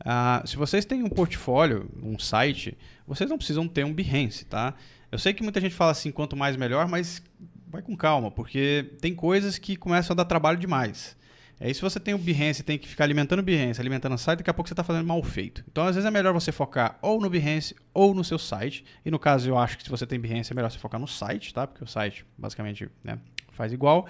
uh, 0.00 0.46
se 0.46 0.56
vocês 0.56 0.84
têm 0.84 1.02
um 1.02 1.08
portfólio, 1.08 1.90
um 2.02 2.18
site, 2.18 2.76
vocês 3.06 3.28
não 3.28 3.36
precisam 3.36 3.68
ter 3.68 3.84
um 3.84 3.92
Behance, 3.92 4.44
tá? 4.44 4.74
Eu 5.10 5.18
sei 5.18 5.34
que 5.34 5.42
muita 5.42 5.60
gente 5.60 5.74
fala 5.74 5.90
assim, 5.90 6.10
quanto 6.10 6.36
mais 6.36 6.56
melhor, 6.56 6.88
mas 6.88 7.22
vai 7.68 7.82
com 7.82 7.96
calma, 7.96 8.30
porque 8.30 8.90
tem 9.00 9.14
coisas 9.14 9.58
que 9.58 9.76
começam 9.76 10.14
a 10.14 10.16
dar 10.16 10.24
trabalho 10.24 10.58
demais. 10.58 11.16
Aí 11.60 11.72
se 11.72 11.80
você 11.80 12.00
tem 12.00 12.12
o 12.12 12.18
Behance, 12.18 12.62
tem 12.64 12.76
que 12.76 12.88
ficar 12.88 13.04
alimentando 13.04 13.38
o 13.38 13.42
Behance, 13.42 13.80
alimentando 13.80 14.14
o 14.14 14.18
site, 14.18 14.38
daqui 14.38 14.50
a 14.50 14.54
pouco 14.54 14.68
você 14.68 14.72
está 14.72 14.82
fazendo 14.82 15.06
mal 15.06 15.22
feito. 15.22 15.64
Então, 15.70 15.86
às 15.86 15.94
vezes 15.94 16.06
é 16.06 16.10
melhor 16.10 16.32
você 16.32 16.50
focar 16.50 16.98
ou 17.00 17.20
no 17.20 17.30
Behance 17.30 17.74
ou 17.94 18.12
no 18.12 18.24
seu 18.24 18.38
site. 18.38 18.84
E 19.04 19.10
no 19.12 19.18
caso, 19.18 19.48
eu 19.48 19.56
acho 19.56 19.78
que 19.78 19.84
se 19.84 19.88
você 19.88 20.04
tem 20.04 20.18
Behance, 20.18 20.52
é 20.52 20.56
melhor 20.56 20.70
você 20.70 20.78
focar 20.78 21.00
no 21.00 21.06
site, 21.06 21.54
tá? 21.54 21.66
Porque 21.66 21.84
o 21.84 21.86
site, 21.86 22.26
basicamente, 22.36 22.88
né, 23.04 23.16
faz 23.52 23.72
igual. 23.72 24.08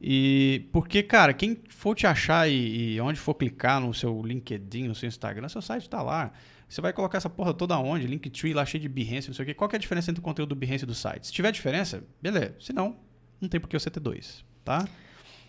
E 0.00 0.68
porque, 0.72 1.02
cara, 1.02 1.32
quem 1.32 1.58
for 1.68 1.94
te 1.94 2.06
achar 2.06 2.48
e, 2.48 2.94
e, 2.94 3.00
onde 3.00 3.18
for 3.18 3.34
clicar 3.34 3.80
no 3.80 3.92
seu 3.92 4.22
LinkedIn, 4.22 4.88
no 4.88 4.94
seu 4.94 5.08
Instagram, 5.08 5.48
seu 5.48 5.60
site 5.60 5.82
está 5.82 6.02
lá. 6.02 6.32
Você 6.68 6.80
vai 6.80 6.92
colocar 6.92 7.18
essa 7.18 7.30
porra 7.30 7.54
toda 7.54 7.78
onde? 7.78 8.06
Linktree 8.06 8.52
lá 8.52 8.64
cheio 8.64 8.82
de 8.82 8.88
Behance, 8.88 9.28
não 9.28 9.34
sei 9.34 9.42
o 9.42 9.46
quê. 9.46 9.54
Qual 9.54 9.68
que 9.68 9.74
é 9.74 9.78
a 9.78 9.80
diferença 9.80 10.10
entre 10.10 10.20
o 10.20 10.22
conteúdo 10.22 10.50
do 10.50 10.54
Behance 10.54 10.84
e 10.84 10.86
do 10.86 10.94
site? 10.94 11.26
Se 11.26 11.32
tiver 11.32 11.50
diferença, 11.50 12.04
beleza. 12.20 12.54
Se 12.60 12.72
não, 12.72 12.96
não 13.40 13.48
tem 13.48 13.58
por 13.58 13.68
que 13.68 13.78
você 13.78 13.90
ter 13.90 14.00
dois, 14.00 14.44
tá? 14.64 14.86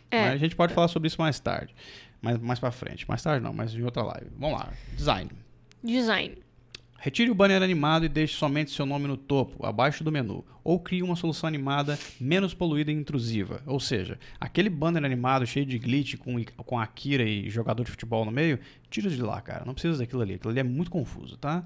É. 0.09 0.21
Mas 0.21 0.33
a 0.33 0.37
gente 0.37 0.55
pode 0.55 0.73
falar 0.73 0.87
sobre 0.87 1.07
isso 1.07 1.21
mais 1.21 1.39
tarde. 1.39 1.75
Mais, 2.21 2.37
mais 2.39 2.59
pra 2.59 2.71
frente. 2.71 3.07
Mais 3.07 3.21
tarde 3.21 3.43
não, 3.43 3.53
mas 3.53 3.73
em 3.73 3.83
outra 3.83 4.01
live. 4.01 4.27
Vamos 4.37 4.59
lá. 4.59 4.73
Design. 4.95 5.29
Design. 5.83 6.37
Retire 6.97 7.31
o 7.31 7.35
banner 7.35 7.61
animado 7.61 8.05
e 8.05 8.09
deixe 8.09 8.35
somente 8.35 8.71
seu 8.71 8.85
nome 8.85 9.07
no 9.07 9.15
topo, 9.15 9.65
abaixo 9.65 10.03
do 10.03 10.11
menu. 10.11 10.43
Ou 10.69 10.79
crie 10.79 11.01
uma 11.01 11.15
solução 11.15 11.47
animada 11.47 11.97
menos 12.21 12.53
poluída 12.53 12.91
e 12.91 12.93
intrusiva. 12.93 13.63
Ou 13.65 13.79
seja, 13.79 14.19
aquele 14.39 14.69
banner 14.69 15.03
animado 15.03 15.47
cheio 15.47 15.65
de 15.65 15.79
glitch 15.79 16.15
com, 16.17 16.35
com 16.57 16.79
Akira 16.79 17.23
e 17.23 17.49
jogador 17.49 17.83
de 17.83 17.89
futebol 17.89 18.23
no 18.23 18.29
meio, 18.29 18.59
tira 18.87 19.09
de 19.09 19.19
lá, 19.19 19.41
cara. 19.41 19.65
Não 19.65 19.73
precisa 19.73 19.97
daquilo 19.97 20.21
ali. 20.21 20.35
Aquilo 20.35 20.51
ali 20.51 20.59
é 20.59 20.63
muito 20.63 20.91
confuso, 20.91 21.37
tá? 21.37 21.63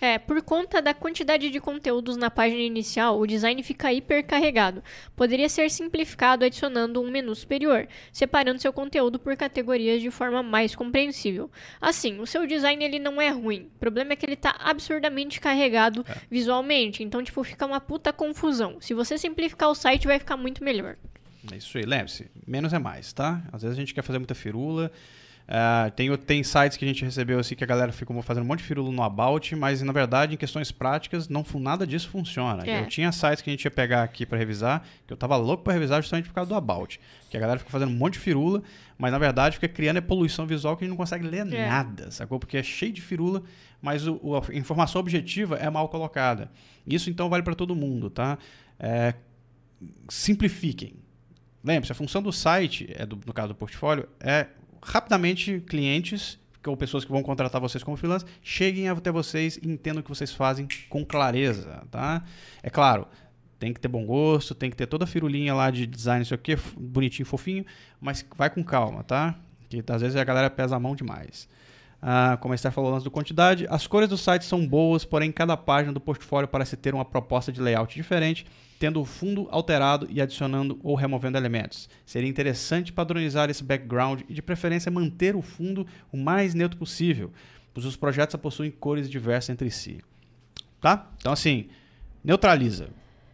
É, 0.00 0.18
por 0.18 0.40
conta 0.40 0.80
da 0.80 0.94
quantidade 0.94 1.50
de 1.50 1.60
conteúdos 1.60 2.16
na 2.16 2.30
página 2.30 2.62
inicial, 2.62 3.20
o 3.20 3.26
design 3.26 3.62
fica 3.62 3.92
hipercarregado. 3.92 4.82
Poderia 5.14 5.50
ser 5.50 5.70
simplificado 5.70 6.42
adicionando 6.42 7.02
um 7.02 7.10
menu 7.10 7.34
superior, 7.34 7.86
separando 8.10 8.58
seu 8.58 8.72
conteúdo 8.72 9.18
por 9.18 9.36
categorias 9.36 10.00
de 10.00 10.10
forma 10.10 10.42
mais 10.42 10.74
compreensível. 10.74 11.50
Assim, 11.78 12.20
o 12.20 12.26
seu 12.26 12.46
design 12.46 12.82
ele 12.82 12.98
não 12.98 13.20
é 13.20 13.28
ruim. 13.28 13.68
O 13.76 13.78
problema 13.78 14.14
é 14.14 14.16
que 14.16 14.24
ele 14.24 14.32
está 14.32 14.56
absurdamente 14.58 15.40
carregado 15.40 16.06
é. 16.08 16.16
visualmente. 16.30 17.02
Então, 17.02 17.22
tipo, 17.22 17.44
fica 17.44 17.66
uma 17.66 17.80
puta 17.80 18.14
confusão. 18.14 18.45
Se 18.80 18.94
você 18.94 19.18
simplificar 19.18 19.68
o 19.68 19.74
site, 19.74 20.06
vai 20.06 20.18
ficar 20.18 20.36
muito 20.36 20.62
melhor. 20.62 20.96
É 21.52 21.56
isso 21.56 21.78
aí. 21.78 21.84
Lembre-se, 21.84 22.30
menos 22.46 22.72
é 22.72 22.78
mais, 22.78 23.12
tá? 23.12 23.42
Às 23.52 23.62
vezes 23.62 23.76
a 23.76 23.80
gente 23.80 23.94
quer 23.94 24.02
fazer 24.02 24.18
muita 24.18 24.34
firula 24.34 24.90
Uh, 25.46 25.88
tem, 25.92 26.14
tem 26.16 26.42
sites 26.42 26.76
que 26.76 26.84
a 26.84 26.88
gente 26.88 27.04
recebeu 27.04 27.38
assim 27.38 27.54
que 27.54 27.62
a 27.62 27.66
galera 27.66 27.92
ficou 27.92 28.20
fazendo 28.20 28.42
um 28.42 28.46
monte 28.46 28.58
de 28.58 28.64
firula 28.64 28.90
no 28.90 29.02
About, 29.02 29.54
mas 29.54 29.80
na 29.80 29.92
verdade, 29.92 30.34
em 30.34 30.36
questões 30.36 30.72
práticas, 30.72 31.28
não 31.28 31.44
nada 31.54 31.86
disso 31.86 32.08
funciona. 32.08 32.64
É. 32.66 32.80
Eu 32.80 32.86
tinha 32.86 33.12
sites 33.12 33.42
que 33.42 33.50
a 33.50 33.52
gente 33.52 33.64
ia 33.64 33.70
pegar 33.70 34.02
aqui 34.02 34.26
para 34.26 34.36
revisar, 34.36 34.82
que 35.06 35.12
eu 35.12 35.16
tava 35.16 35.36
louco 35.36 35.62
para 35.62 35.72
revisar 35.72 36.02
justamente 36.02 36.26
por 36.26 36.34
causa 36.34 36.48
do 36.48 36.56
About. 36.56 36.98
Que 37.30 37.36
a 37.36 37.40
galera 37.40 37.58
fica 37.60 37.70
fazendo 37.70 37.90
um 37.90 37.94
monte 37.94 38.14
de 38.14 38.18
firula, 38.18 38.60
mas 38.98 39.12
na 39.12 39.18
verdade 39.18 39.54
fica 39.54 39.68
criando 39.68 40.02
poluição 40.02 40.46
visual 40.46 40.76
que 40.76 40.84
a 40.84 40.86
gente 40.86 40.90
não 40.90 40.96
consegue 40.96 41.24
ler 41.24 41.46
é. 41.46 41.68
nada, 41.68 42.10
sacou? 42.10 42.40
Porque 42.40 42.56
é 42.56 42.62
cheio 42.62 42.92
de 42.92 43.00
firula, 43.00 43.42
mas 43.86 44.04
o, 44.04 44.18
a 44.34 44.52
informação 44.52 44.98
objetiva 44.98 45.54
é 45.58 45.70
mal 45.70 45.88
colocada. 45.88 46.50
Isso 46.84 47.08
então 47.08 47.30
vale 47.30 47.44
para 47.44 47.54
todo 47.54 47.72
mundo, 47.76 48.10
tá? 48.10 48.36
É, 48.80 49.14
simplifiquem. 50.08 50.94
Lembre-se, 51.62 51.92
a 51.92 51.94
função 51.94 52.20
do 52.20 52.32
site, 52.32 52.92
é 52.96 53.06
do, 53.06 53.16
no 53.24 53.32
caso 53.32 53.50
do 53.50 53.54
portfólio, 53.54 54.08
é 54.18 54.48
rapidamente 54.82 55.62
clientes 55.68 56.36
ou 56.66 56.76
pessoas 56.76 57.04
que 57.04 57.12
vão 57.12 57.22
contratar 57.22 57.60
vocês 57.60 57.84
como 57.84 57.96
freelancer 57.96 58.28
cheguem 58.42 58.88
até 58.88 59.12
vocês 59.12 59.56
e 59.62 59.68
entendam 59.68 60.00
o 60.00 60.02
que 60.02 60.08
vocês 60.08 60.32
fazem 60.32 60.66
com 60.88 61.04
clareza, 61.04 61.84
tá? 61.88 62.24
É 62.64 62.68
claro, 62.68 63.06
tem 63.56 63.72
que 63.72 63.78
ter 63.78 63.86
bom 63.86 64.04
gosto, 64.04 64.52
tem 64.52 64.68
que 64.68 64.76
ter 64.76 64.88
toda 64.88 65.04
a 65.04 65.06
firulinha 65.06 65.54
lá 65.54 65.70
de 65.70 65.86
design, 65.86 66.18
não 66.18 66.26
sei 66.26 66.34
o 66.34 66.38
que, 66.38 66.56
bonitinho, 66.76 67.24
fofinho, 67.24 67.64
mas 68.00 68.26
vai 68.36 68.50
com 68.50 68.64
calma, 68.64 69.04
tá? 69.04 69.38
Que 69.68 69.80
às 69.88 70.02
vezes 70.02 70.16
a 70.16 70.24
galera 70.24 70.50
pesa 70.50 70.74
a 70.74 70.80
mão 70.80 70.96
demais. 70.96 71.48
Ah, 72.00 72.38
como 72.40 72.52
a 72.52 72.54
Esther 72.54 72.72
falou 72.72 72.92
antes 72.92 73.04
do 73.04 73.10
quantidade, 73.10 73.66
as 73.68 73.86
cores 73.86 74.08
do 74.08 74.18
site 74.18 74.44
são 74.44 74.66
boas, 74.66 75.04
porém 75.04 75.32
cada 75.32 75.56
página 75.56 75.92
do 75.92 76.00
portfólio 76.00 76.46
parece 76.46 76.76
ter 76.76 76.94
uma 76.94 77.04
proposta 77.04 77.50
de 77.50 77.60
layout 77.60 77.94
diferente 77.94 78.46
tendo 78.78 79.00
o 79.00 79.04
fundo 79.04 79.48
alterado 79.50 80.06
e 80.10 80.20
adicionando 80.20 80.78
ou 80.82 80.94
removendo 80.94 81.38
elementos. 81.38 81.88
Seria 82.04 82.28
interessante 82.28 82.92
padronizar 82.92 83.50
esse 83.50 83.64
background 83.64 84.22
e, 84.28 84.34
de 84.34 84.42
preferência, 84.42 84.90
manter 84.90 85.34
o 85.34 85.42
fundo 85.42 85.86
o 86.12 86.16
mais 86.16 86.54
neutro 86.54 86.78
possível, 86.78 87.32
pois 87.72 87.86
os 87.86 87.96
projetos 87.96 88.36
possuem 88.36 88.70
cores 88.70 89.08
diversas 89.08 89.50
entre 89.50 89.70
si. 89.70 90.00
Tá? 90.80 91.10
Então, 91.18 91.32
assim, 91.32 91.68
neutraliza. 92.22 92.88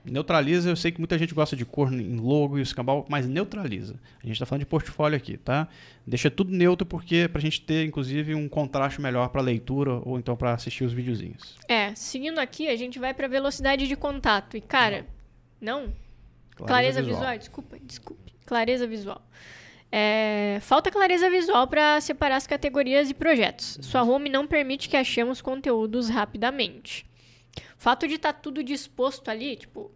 Neutraliza, 0.04 0.68
eu 0.68 0.76
sei 0.76 0.90
que 0.90 0.98
muita 0.98 1.16
gente 1.16 1.32
gosta 1.32 1.54
de 1.54 1.64
cor 1.64 1.92
em 1.92 2.16
logo 2.16 2.58
e 2.58 2.62
escambau, 2.62 3.06
mas 3.08 3.26
neutraliza. 3.26 3.94
A 4.22 4.26
gente 4.26 4.34
está 4.34 4.44
falando 4.44 4.60
de 4.60 4.66
portfólio 4.66 5.16
aqui, 5.16 5.36
tá? 5.36 5.68
Deixa 6.06 6.30
tudo 6.30 6.50
neutro 6.50 6.84
porque 6.84 7.28
para 7.28 7.38
a 7.38 7.42
gente 7.42 7.60
ter, 7.60 7.84
inclusive, 7.86 8.34
um 8.34 8.48
contraste 8.48 9.00
melhor 9.00 9.28
para 9.28 9.40
leitura 9.40 10.00
ou 10.04 10.18
então 10.18 10.36
para 10.36 10.54
assistir 10.54 10.84
os 10.84 10.92
videozinhos. 10.92 11.56
É, 11.68 11.94
seguindo 11.94 12.38
aqui, 12.38 12.68
a 12.68 12.76
gente 12.76 12.98
vai 12.98 13.14
para 13.14 13.28
velocidade 13.28 13.86
de 13.86 13.94
contato. 13.94 14.56
E, 14.56 14.60
cara, 14.60 15.06
não? 15.60 15.92
Clareza, 16.56 16.66
clareza 16.66 17.02
visual. 17.02 17.20
visual. 17.20 17.38
Desculpa, 17.38 17.78
desculpe. 17.80 18.32
Clareza 18.44 18.86
visual. 18.86 19.22
É, 19.94 20.58
falta 20.62 20.90
clareza 20.90 21.28
visual 21.28 21.68
para 21.68 22.00
separar 22.00 22.36
as 22.36 22.46
categorias 22.46 23.10
e 23.10 23.14
projetos. 23.14 23.78
Sua 23.82 24.02
home 24.02 24.30
não 24.30 24.46
permite 24.46 24.88
que 24.88 24.96
achemos 24.96 25.42
conteúdos 25.42 26.08
rapidamente. 26.08 27.04
O 27.56 27.82
fato 27.82 28.06
de 28.06 28.14
estar 28.14 28.32
tá 28.32 28.38
tudo 28.38 28.62
disposto 28.62 29.28
ali, 29.28 29.56
tipo, 29.56 29.92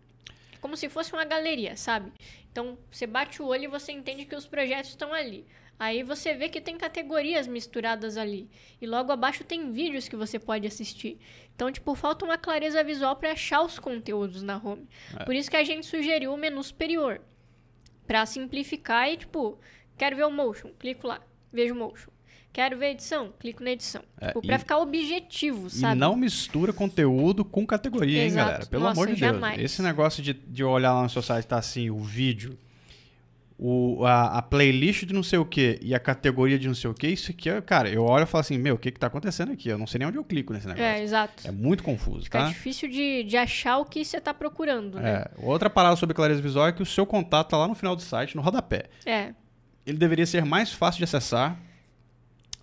como 0.61 0.77
se 0.77 0.89
fosse 0.89 1.13
uma 1.13 1.25
galeria, 1.25 1.77
sabe? 1.77 2.13
Então, 2.51 2.79
você 2.91 3.07
bate 3.07 3.41
o 3.41 3.47
olho 3.47 3.65
e 3.65 3.69
você 3.69 3.93
entende 3.93 4.25
que 4.25 4.35
os 4.35 4.47
projetos 4.47 4.91
estão 4.91 5.13
ali. 5.13 5.47
Aí 5.79 6.03
você 6.03 6.35
vê 6.35 6.49
que 6.49 6.61
tem 6.61 6.79
categorias 6.79 7.47
misturadas 7.47 8.17
ali. 8.17 8.49
E 8.81 8.87
logo 8.87 9.13
abaixo 9.13 9.45
tem 9.45 9.71
vídeos 9.71 10.09
que 10.09 10.17
você 10.17 10.39
pode 10.39 10.67
assistir. 10.67 11.19
Então, 11.55 11.71
tipo, 11.71 11.95
falta 11.95 12.25
uma 12.25 12.39
clareza 12.39 12.83
visual 12.83 13.15
para 13.17 13.33
achar 13.33 13.63
os 13.63 13.79
conteúdos 13.79 14.43
na 14.43 14.57
home. 14.57 14.89
É. 15.19 15.25
Por 15.25 15.35
isso 15.35 15.51
que 15.51 15.57
a 15.57 15.65
gente 15.65 15.87
sugeriu 15.87 16.33
o 16.33 16.37
menu 16.37 16.63
superior. 16.63 17.21
Para 18.07 18.25
simplificar 18.25 19.11
e, 19.11 19.19
tipo, 19.19 19.59
quero 19.99 20.17
ver 20.17 20.25
o 20.25 20.31
motion, 20.31 20.71
clico 20.79 21.07
lá, 21.07 21.21
vejo 21.53 21.75
o 21.75 21.77
motion. 21.77 22.11
Quero 22.57 22.79
ver 22.79 22.93
edição, 22.93 23.35
clico 23.39 23.63
na 23.63 23.73
edição. 23.73 24.03
É, 24.19 24.29
tipo, 24.29 24.41
pra 24.41 24.59
ficar 24.59 24.79
objetivo, 24.79 25.69
sabe? 25.69 25.95
E 25.95 25.99
não 25.99 26.17
mistura 26.17 26.73
conteúdo 26.73 27.45
com 27.45 27.67
categoria, 27.67 28.25
Exato. 28.25 28.41
hein, 28.41 28.47
galera? 28.47 28.67
Pelo 28.67 28.85
Nossa, 28.85 28.99
amor 28.99 29.13
de 29.13 29.21
jamais. 29.21 29.59
Deus. 29.59 29.71
Esse 29.71 29.83
negócio 29.83 30.23
de, 30.23 30.33
de 30.33 30.65
olhar 30.65 30.95
lá 30.95 31.03
no 31.03 31.11
seu 31.11 31.21
site 31.21 31.45
tá 31.45 31.59
assim, 31.59 31.91
o 31.91 31.99
vídeo 31.99 32.57
o, 33.59 34.07
a, 34.07 34.39
a, 34.39 34.43
playlist 34.43 35.05
de 35.05 35.13
não 35.13 35.23
sei 35.23 35.39
o 35.39 35.45
que 35.45 35.79
e 35.83 35.95
a 35.95 35.99
categoria 35.99 36.59
de 36.59 36.67
não 36.67 36.75
sei 36.75 36.91
o 36.91 36.95
que, 36.95 37.09
isso 37.09 37.31
aqui 37.31 37.51
é, 37.51 37.61
cara, 37.61 37.91
eu 37.91 38.05
olho 38.05 38.25
e 38.25 38.27
falo 38.27 38.41
assim, 38.41 38.59
meu, 38.59 38.75
o 38.75 38.79
que 38.79 38.91
que 38.91 38.99
tá 38.99 39.07
acontecendo 39.07 39.53
aqui? 39.53 39.69
Eu 39.69 39.77
não 39.77 39.87
sei 39.87 39.99
nem 39.99 40.09
onde 40.09 40.17
eu 40.17 40.25
clico 40.25 40.53
nesse 40.53 40.67
negócio. 40.67 40.85
É, 40.85 41.03
exato. 41.03 41.47
É 41.47 41.51
muito 41.51 41.83
confuso, 41.83 42.25
Fica 42.25 42.39
tá? 42.39 42.47
É 42.47 42.49
difícil 42.49 42.89
de, 42.89 43.23
de 43.25 43.37
achar 43.37 43.79
o 43.79 43.85
que 43.85 44.05
você 44.05 44.21
tá 44.21 44.35
procurando, 44.35 44.99
né? 44.99 45.11
É. 45.11 45.31
Outra 45.39 45.71
parada 45.71 45.97
sobre 45.97 46.15
clareza 46.15 46.41
visual 46.41 46.69
é 46.69 46.73
que 46.73 46.83
o 46.83 46.87
seu 46.87 47.07
contato 47.07 47.51
tá 47.51 47.57
lá 47.57 47.67
no 47.67 47.75
final 47.75 47.97
do 47.97 48.03
site, 48.03 48.37
no 48.37 48.43
rodapé. 48.43 48.85
É. 49.05 49.33
Ele 49.87 49.97
deveria 49.97 50.27
ser 50.27 50.45
mais 50.45 50.73
fácil 50.73 50.99
de 50.99 51.05
acessar, 51.05 51.59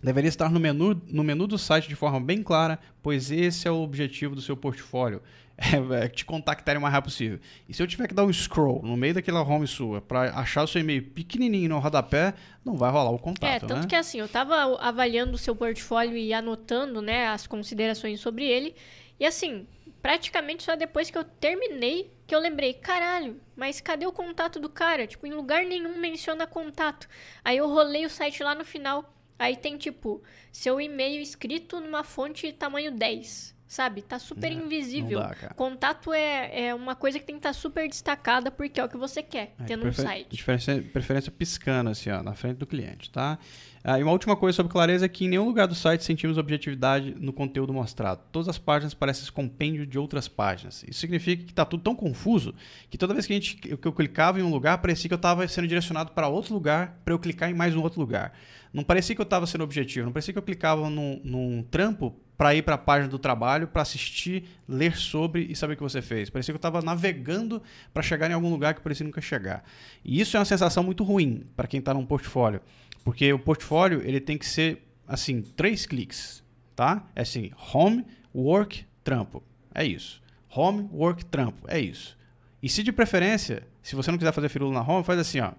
deveria 0.04 0.30
estar 0.30 0.52
no 0.52 0.60
menu, 0.60 1.02
no 1.08 1.24
menu 1.24 1.48
do 1.48 1.58
site 1.58 1.88
de 1.88 1.96
forma 1.96 2.20
bem 2.20 2.44
clara, 2.44 2.78
pois 3.02 3.32
esse 3.32 3.68
é 3.68 3.72
o 3.72 3.82
objetivo 3.82 4.36
do 4.36 4.42
seu 4.42 4.56
portfólio. 4.58 5.22
É, 5.56 6.06
é, 6.06 6.08
te 6.08 6.26
contactarem 6.26 6.80
o 6.80 6.82
mais 6.82 6.92
rápido 6.92 7.12
possível. 7.12 7.40
E 7.70 7.76
se 7.76 7.84
eu 7.84 7.86
tiver 7.86 8.08
que 8.08 8.14
dar 8.16 8.26
um 8.26 8.34
scroll 8.34 8.82
no 8.82 8.98
meio 8.98 9.14
daquela 9.14 9.44
home 9.44 9.68
sua 9.68 10.02
para 10.02 10.32
achar 10.34 10.64
o 10.64 10.68
seu 10.68 10.82
e-mail 10.82 11.04
pequenininho 11.04 11.70
no 11.70 11.78
rodapé, 11.78 12.34
não 12.66 12.76
vai 12.76 12.90
rolar 12.92 13.12
o 13.12 13.20
contato, 13.20 13.46
É, 13.48 13.60
tanto 13.60 13.82
né? 13.82 13.88
que 13.88 13.96
assim, 13.96 14.18
eu 14.18 14.26
estava 14.26 14.56
avaliando 14.82 15.36
o 15.36 15.38
seu 15.38 15.56
portfólio 15.56 16.18
e 16.18 16.34
anotando, 16.34 17.04
né, 17.04 17.28
as 17.28 17.46
considerações 17.46 18.20
sobre 18.20 18.46
ele. 18.46 18.74
E 19.20 19.28
assim, 19.28 19.68
praticamente 20.02 20.64
só 20.64 20.76
depois 20.76 21.12
que 21.12 21.18
eu 21.20 21.24
terminei 21.24 22.12
que 22.26 22.34
eu 22.34 22.40
lembrei, 22.40 22.74
caralho, 22.74 23.40
mas 23.56 23.80
cadê 23.80 24.08
o 24.08 24.12
contato 24.12 24.60
do 24.60 24.70
cara? 24.70 25.06
Tipo, 25.06 25.28
em 25.28 25.34
lugar 25.34 25.64
nenhum 25.66 26.00
menciona 26.00 26.48
contato. 26.48 27.08
Aí 27.44 27.58
eu 27.58 27.68
rolei 27.70 28.06
o 28.06 28.10
site 28.10 28.42
lá 28.42 28.56
no 28.56 28.66
final. 28.66 29.14
Aí 29.44 29.58
tem 29.58 29.76
tipo, 29.76 30.24
seu 30.54 30.80
e-mail 30.80 31.22
escrito 31.22 31.82
numa 31.82 32.02
fonte 32.02 32.50
tamanho 32.54 32.92
10 32.92 33.54
sabe? 33.68 34.04
Tá 34.04 34.20
super 34.20 34.52
invisível. 34.52 35.20
Dá, 35.20 35.36
Contato 35.56 36.14
é, 36.14 36.68
é 36.68 36.76
uma 36.76 36.96
coisa 36.96 37.20
que 37.20 37.26
tem 37.26 37.36
que 37.36 37.40
estar 37.40 37.50
tá 37.50 37.54
super 37.54 37.90
destacada 37.90 38.52
porque 38.52 38.80
é 38.80 38.86
o 38.86 38.88
que 38.88 38.98
você 38.98 39.24
quer 39.24 39.56
é, 39.60 39.64
ter 39.64 39.76
no 39.76 39.92
site. 39.92 40.28
Preferência, 40.28 40.82
preferência 40.94 41.32
piscando, 41.32 41.90
assim, 41.90 42.12
ó, 42.12 42.22
na 42.22 42.36
frente 42.36 42.58
do 42.58 42.68
cliente, 42.68 43.10
tá? 43.10 43.40
Ah, 43.86 44.00
e 44.00 44.04
uma 44.04 44.14
última 44.14 44.36
coisa 44.36 44.56
sobre 44.56 44.72
clareza 44.72 45.06
é 45.06 45.10
que 45.10 45.26
em 45.26 45.28
nenhum 45.28 45.44
lugar 45.44 45.68
do 45.68 45.76
site 45.76 46.06
sentimos 46.06 46.38
objetividade 46.38 47.14
no 47.20 47.34
conteúdo 47.34 47.74
mostrado. 47.74 48.22
Todas 48.32 48.48
as 48.48 48.58
páginas 48.58 48.94
parecem 48.94 49.30
compêndio 49.34 49.86
de 49.86 50.00
outras 50.00 50.28
páginas. 50.28 50.86
Isso 50.88 51.02
significa 51.02 51.44
que 51.44 51.52
está 51.52 51.66
tudo 51.66 51.84
tão 51.84 51.94
confuso 51.94 52.56
que 52.90 52.98
toda 52.98 53.14
vez 53.14 53.26
que, 53.26 53.34
a 53.34 53.36
gente, 53.36 53.56
que 53.58 53.86
eu 53.86 53.92
clicava 53.92 54.40
em 54.40 54.44
um 54.44 54.50
lugar, 54.50 54.78
parecia 54.78 55.10
que 55.10 55.14
eu 55.14 55.18
estava 55.18 55.46
sendo 55.50 55.68
direcionado 55.68 56.12
para 56.12 56.30
outro 56.30 56.54
lugar 56.54 57.02
para 57.04 57.14
eu 57.14 57.20
clicar 57.20 57.50
em 57.50 57.54
mais 57.54 57.76
um 57.76 57.82
outro 57.82 58.00
lugar. 58.00 58.32
Não 58.74 58.84
parecia 58.84 59.14
que 59.14 59.22
eu 59.22 59.26
estava 59.26 59.46
sendo 59.46 59.64
objetivo, 59.64 60.06
não 60.06 60.14
parecia 60.14 60.34
que 60.34 60.40
eu 60.40 60.44
clicava 60.44 60.90
num, 60.90 61.20
num 61.24 61.64
trampo 61.64 62.16
para 62.38 62.56
ir 62.56 62.64
para 62.64 62.76
a 62.76 62.78
página 62.78 63.08
do 63.08 63.20
trabalho, 63.20 63.68
para 63.68 63.82
assistir, 63.82 64.46
ler 64.68 64.98
sobre 64.98 65.44
e 65.44 65.56
saber 65.56 65.74
o 65.74 65.78
que 65.78 65.84
você 65.84 66.02
fez. 66.02 66.30
Parecia 66.30 66.52
que 66.52 66.56
eu 66.56 66.60
estava 66.60 66.82
navegando 66.82 67.62
para 67.94 68.02
chegar 68.02 68.30
em 68.30 68.34
algum 68.34 68.50
lugar 68.50 68.74
que 68.74 68.82
parecia 68.82 69.06
nunca 69.06 69.22
chegar. 69.22 69.64
E 70.04 70.20
isso 70.20 70.36
é 70.36 70.40
uma 70.40 70.46
sensação 70.46 70.84
muito 70.84 71.04
ruim 71.04 71.46
para 71.56 71.68
quem 71.68 71.80
está 71.80 71.94
num 71.94 72.06
portfólio, 72.06 72.62
porque 73.04 73.32
o 73.34 73.40
portfólio 73.40 74.02
ele 74.04 74.20
tem 74.20 74.38
que 74.38 74.46
ser 74.46 74.82
assim 75.08 75.42
três 75.42 75.86
cliques, 75.86 76.44
tá? 76.76 77.06
É 77.16 77.22
assim, 77.22 77.52
home, 77.74 78.06
work, 78.34 78.86
trampo. 79.04 79.44
É 79.74 79.86
isso. 79.86 80.22
Home, 80.56 80.88
work, 80.92 81.26
trampo. 81.26 81.66
É 81.68 81.80
isso. 81.80 82.18
E 82.62 82.70
se 82.70 82.84
de 82.84 82.92
preferência, 82.92 83.68
se 83.82 83.96
você 83.96 84.10
não 84.12 84.18
quiser 84.18 84.32
fazer 84.32 84.50
firula 84.50 84.74
na 84.74 84.82
home, 84.82 85.04
faz 85.04 85.20
assim, 85.20 85.40
ó, 85.40 85.52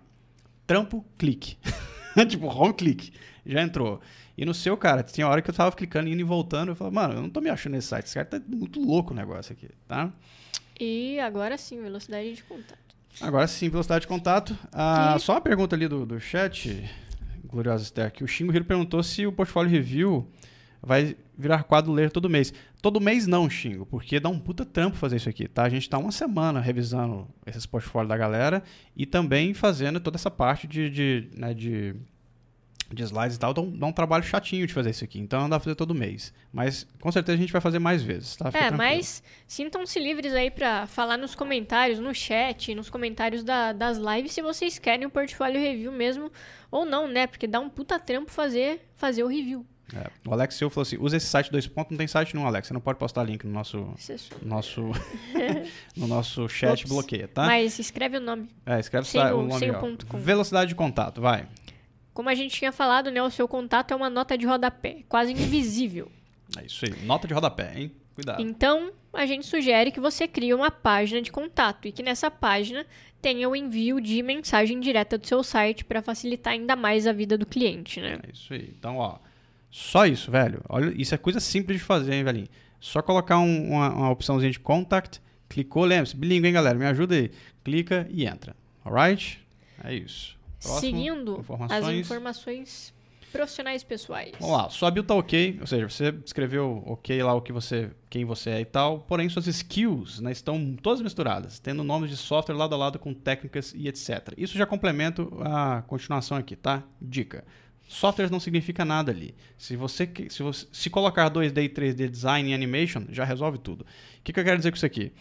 trampo, 0.66 1.04
clique. 1.18 1.58
tipo, 2.28 2.46
home, 2.46 2.72
clique. 2.72 3.12
Já 3.44 3.60
entrou. 3.62 4.00
E 4.36 4.44
no 4.44 4.54
seu, 4.54 4.76
cara, 4.76 5.02
tinha 5.02 5.28
hora 5.28 5.42
que 5.42 5.50
eu 5.50 5.54
tava 5.54 5.74
clicando, 5.76 6.08
indo 6.08 6.20
e 6.20 6.24
voltando, 6.24 6.70
eu 6.70 6.76
falava, 6.76 6.94
mano, 6.94 7.14
eu 7.14 7.22
não 7.22 7.30
tô 7.30 7.40
me 7.40 7.50
achando 7.50 7.74
nesse 7.74 7.88
site, 7.88 8.06
esse 8.06 8.14
cara 8.14 8.26
tá 8.26 8.40
muito 8.48 8.80
louco 8.80 9.12
o 9.12 9.16
negócio 9.16 9.52
aqui, 9.52 9.68
tá? 9.86 10.12
E 10.80 11.20
agora 11.20 11.56
sim, 11.56 11.80
velocidade 11.80 12.34
de 12.34 12.42
contato. 12.42 12.78
Agora 13.20 13.46
sim, 13.46 13.68
velocidade 13.68 14.02
de 14.02 14.08
contato. 14.08 14.58
Ah, 14.72 15.16
Só 15.20 15.34
uma 15.34 15.40
pergunta 15.40 15.76
ali 15.76 15.86
do, 15.86 16.04
do 16.04 16.18
chat, 16.18 16.90
Gloriosa 17.54 18.10
que 18.10 18.24
o 18.24 18.26
Xingo 18.26 18.52
Hiro 18.52 18.64
perguntou 18.64 19.02
se 19.02 19.26
o 19.26 19.32
portfólio 19.32 19.70
review 19.70 20.28
vai 20.82 21.16
virar 21.36 21.62
quadro 21.62 21.92
ler 21.92 22.10
todo 22.10 22.28
mês. 22.28 22.52
Todo 22.82 23.00
mês 23.00 23.26
não, 23.26 23.48
Xingo, 23.48 23.86
porque 23.86 24.20
dá 24.20 24.28
um 24.28 24.38
puta 24.38 24.64
trampo 24.64 24.96
fazer 24.96 25.16
isso 25.16 25.28
aqui, 25.28 25.48
tá? 25.48 25.62
A 25.62 25.68
gente 25.68 25.88
tá 25.88 25.96
uma 25.96 26.12
semana 26.12 26.60
revisando 26.60 27.26
esses 27.46 27.64
portfólios 27.64 28.08
da 28.08 28.16
galera 28.16 28.62
e 28.96 29.06
também 29.06 29.54
fazendo 29.54 30.00
toda 30.00 30.16
essa 30.16 30.30
parte 30.30 30.66
de, 30.66 30.90
de, 30.90 31.30
né, 31.36 31.54
de 31.54 31.94
de 32.92 33.02
slides 33.02 33.36
e 33.36 33.38
tal, 33.38 33.54
dá 33.54 33.60
um, 33.60 33.70
dá 33.70 33.86
um, 33.86 33.92
trabalho 33.92 34.24
chatinho 34.24 34.66
de 34.66 34.72
fazer 34.72 34.90
isso 34.90 35.04
aqui. 35.04 35.18
Então 35.18 35.40
não 35.40 35.48
dá 35.48 35.58
pra 35.58 35.64
fazer 35.64 35.76
todo 35.76 35.94
mês. 35.94 36.32
Mas 36.52 36.86
com 37.00 37.10
certeza 37.10 37.36
a 37.36 37.40
gente 37.40 37.52
vai 37.52 37.60
fazer 37.60 37.78
mais 37.78 38.02
vezes, 38.02 38.36
tá? 38.36 38.46
Fica 38.46 38.58
é, 38.58 38.68
tranquilo. 38.68 38.90
mas 38.90 39.22
sintam-se 39.46 39.98
livres 39.98 40.32
aí 40.32 40.50
para 40.50 40.86
falar 40.86 41.16
nos 41.16 41.34
comentários, 41.34 41.98
no 41.98 42.14
chat, 42.14 42.74
nos 42.74 42.90
comentários 42.90 43.42
da, 43.42 43.72
das 43.72 43.98
lives 43.98 44.32
se 44.32 44.42
vocês 44.42 44.78
querem 44.78 45.06
o 45.06 45.10
portfólio 45.10 45.60
review 45.60 45.92
mesmo 45.92 46.30
ou 46.70 46.84
não, 46.84 47.08
né? 47.08 47.26
Porque 47.26 47.46
dá 47.46 47.60
um 47.60 47.68
puta 47.68 47.98
trampo 47.98 48.30
fazer, 48.30 48.88
fazer 48.96 49.22
o 49.22 49.28
review. 49.28 49.66
É. 49.92 50.10
O 50.26 50.32
Alex 50.32 50.54
Silva 50.54 50.72
falou 50.72 50.82
assim: 50.82 50.96
usa 50.98 51.16
esse 51.16 51.26
site 51.26 51.50
dois 51.50 51.66
pontos, 51.66 51.90
não 51.90 51.98
tem 51.98 52.06
site 52.06 52.34
não, 52.34 52.46
Alex. 52.46 52.68
Você 52.68 52.74
não 52.74 52.80
pode 52.80 52.98
postar 52.98 53.22
link 53.22 53.44
no 53.44 53.52
nosso. 53.52 53.94
nosso 54.42 54.82
no 55.96 56.06
nosso 56.06 56.48
chat, 56.48 56.86
bloqueia, 56.86 57.28
tá? 57.28 57.44
Mas 57.44 57.78
escreve 57.78 58.16
o 58.16 58.20
nome. 58.20 58.48
É, 58.64 58.80
escreve 58.80 59.06
sem 59.06 59.20
o, 59.20 59.38
o 59.38 59.42
nome. 59.42 59.58
Sem 59.58 59.70
o 59.70 59.78
ponto. 59.78 60.06
Velocidade 60.16 60.70
de 60.70 60.74
contato, 60.74 61.20
vai. 61.20 61.46
Como 62.14 62.28
a 62.28 62.34
gente 62.34 62.56
tinha 62.56 62.70
falado, 62.70 63.10
né, 63.10 63.20
o 63.20 63.28
seu 63.28 63.48
contato 63.48 63.92
é 63.92 63.96
uma 63.96 64.08
nota 64.08 64.38
de 64.38 64.46
rodapé, 64.46 65.02
quase 65.08 65.32
invisível. 65.32 66.10
É 66.56 66.64
isso 66.64 66.84
aí, 66.84 66.94
nota 67.04 67.26
de 67.26 67.34
rodapé, 67.34 67.72
hein? 67.76 67.92
Cuidado. 68.14 68.40
Então, 68.40 68.92
a 69.12 69.26
gente 69.26 69.44
sugere 69.44 69.90
que 69.90 69.98
você 69.98 70.28
crie 70.28 70.54
uma 70.54 70.70
página 70.70 71.20
de 71.20 71.32
contato 71.32 71.88
e 71.88 71.92
que 71.92 72.02
nessa 72.02 72.30
página 72.30 72.86
tenha 73.20 73.48
o 73.48 73.56
envio 73.56 74.00
de 74.00 74.22
mensagem 74.22 74.78
direta 74.78 75.18
do 75.18 75.26
seu 75.26 75.42
site 75.42 75.84
para 75.84 76.00
facilitar 76.00 76.52
ainda 76.52 76.76
mais 76.76 77.06
a 77.06 77.12
vida 77.12 77.36
do 77.36 77.44
cliente, 77.44 78.00
né? 78.00 78.20
É 78.22 78.30
isso 78.32 78.54
aí. 78.54 78.72
Então, 78.78 78.98
ó, 78.98 79.18
só 79.68 80.06
isso, 80.06 80.30
velho. 80.30 80.62
Olha, 80.68 80.94
isso 80.96 81.14
é 81.14 81.18
coisa 81.18 81.40
simples 81.40 81.78
de 81.78 81.84
fazer, 81.84 82.14
hein, 82.14 82.22
velhinho? 82.22 82.48
Só 82.78 83.02
colocar 83.02 83.38
um, 83.38 83.72
uma, 83.72 83.90
uma 83.92 84.10
opçãozinha 84.10 84.52
de 84.52 84.60
contact, 84.60 85.20
clicou, 85.48 85.84
lembre-se, 85.84 86.14
bilíngue, 86.14 86.46
hein, 86.46 86.52
galera? 86.52 86.78
Me 86.78 86.86
ajuda 86.86 87.16
aí. 87.16 87.32
Clica 87.64 88.06
e 88.10 88.24
entra. 88.24 88.54
Alright? 88.84 89.40
É 89.82 89.92
isso. 89.92 90.33
Próximo, 90.64 90.80
Seguindo 90.80 91.40
informações. 91.40 91.84
as 91.84 91.94
informações 91.94 92.94
profissionais 93.34 93.82
pessoais. 93.82 94.30
Vamos 94.38 94.56
lá, 94.56 94.70
sua 94.70 94.92
build 94.92 95.08
tá 95.08 95.14
ok, 95.16 95.58
ou 95.60 95.66
seja, 95.66 95.88
você 95.88 96.14
escreveu 96.24 96.84
ok 96.86 97.20
lá 97.20 97.34
o 97.34 97.42
que 97.42 97.52
você, 97.52 97.90
quem 98.08 98.24
você 98.24 98.50
é 98.50 98.60
e 98.60 98.64
tal, 98.64 99.00
porém 99.00 99.28
suas 99.28 99.48
skills 99.48 100.20
né, 100.20 100.30
estão 100.30 100.76
todas 100.80 101.02
misturadas, 101.02 101.58
tendo 101.58 101.82
nomes 101.82 102.10
de 102.10 102.16
software 102.16 102.54
lado 102.54 102.76
a 102.76 102.78
lado 102.78 102.96
com 102.96 103.12
técnicas 103.12 103.72
e 103.74 103.88
etc. 103.88 104.32
Isso 104.38 104.56
já 104.56 104.64
complementa 104.64 105.26
a 105.42 105.82
continuação 105.82 106.36
aqui, 106.36 106.54
tá? 106.54 106.84
Dica. 107.02 107.44
Softwares 107.88 108.30
não 108.30 108.38
significa 108.38 108.84
nada 108.84 109.10
ali. 109.10 109.34
Se 109.58 109.74
você, 109.74 110.08
se 110.30 110.42
você 110.42 110.66
se 110.72 110.88
colocar 110.88 111.28
2D 111.28 111.64
e 111.64 111.68
3D 111.68 112.08
design 112.08 112.50
e 112.50 112.54
animation, 112.54 113.02
já 113.10 113.24
resolve 113.24 113.58
tudo. 113.58 113.82
O 113.82 113.86
que, 114.22 114.32
que 114.32 114.40
eu 114.40 114.44
quero 114.44 114.56
dizer 114.56 114.70
com 114.70 114.76
isso 114.76 114.86
aqui? 114.86 115.12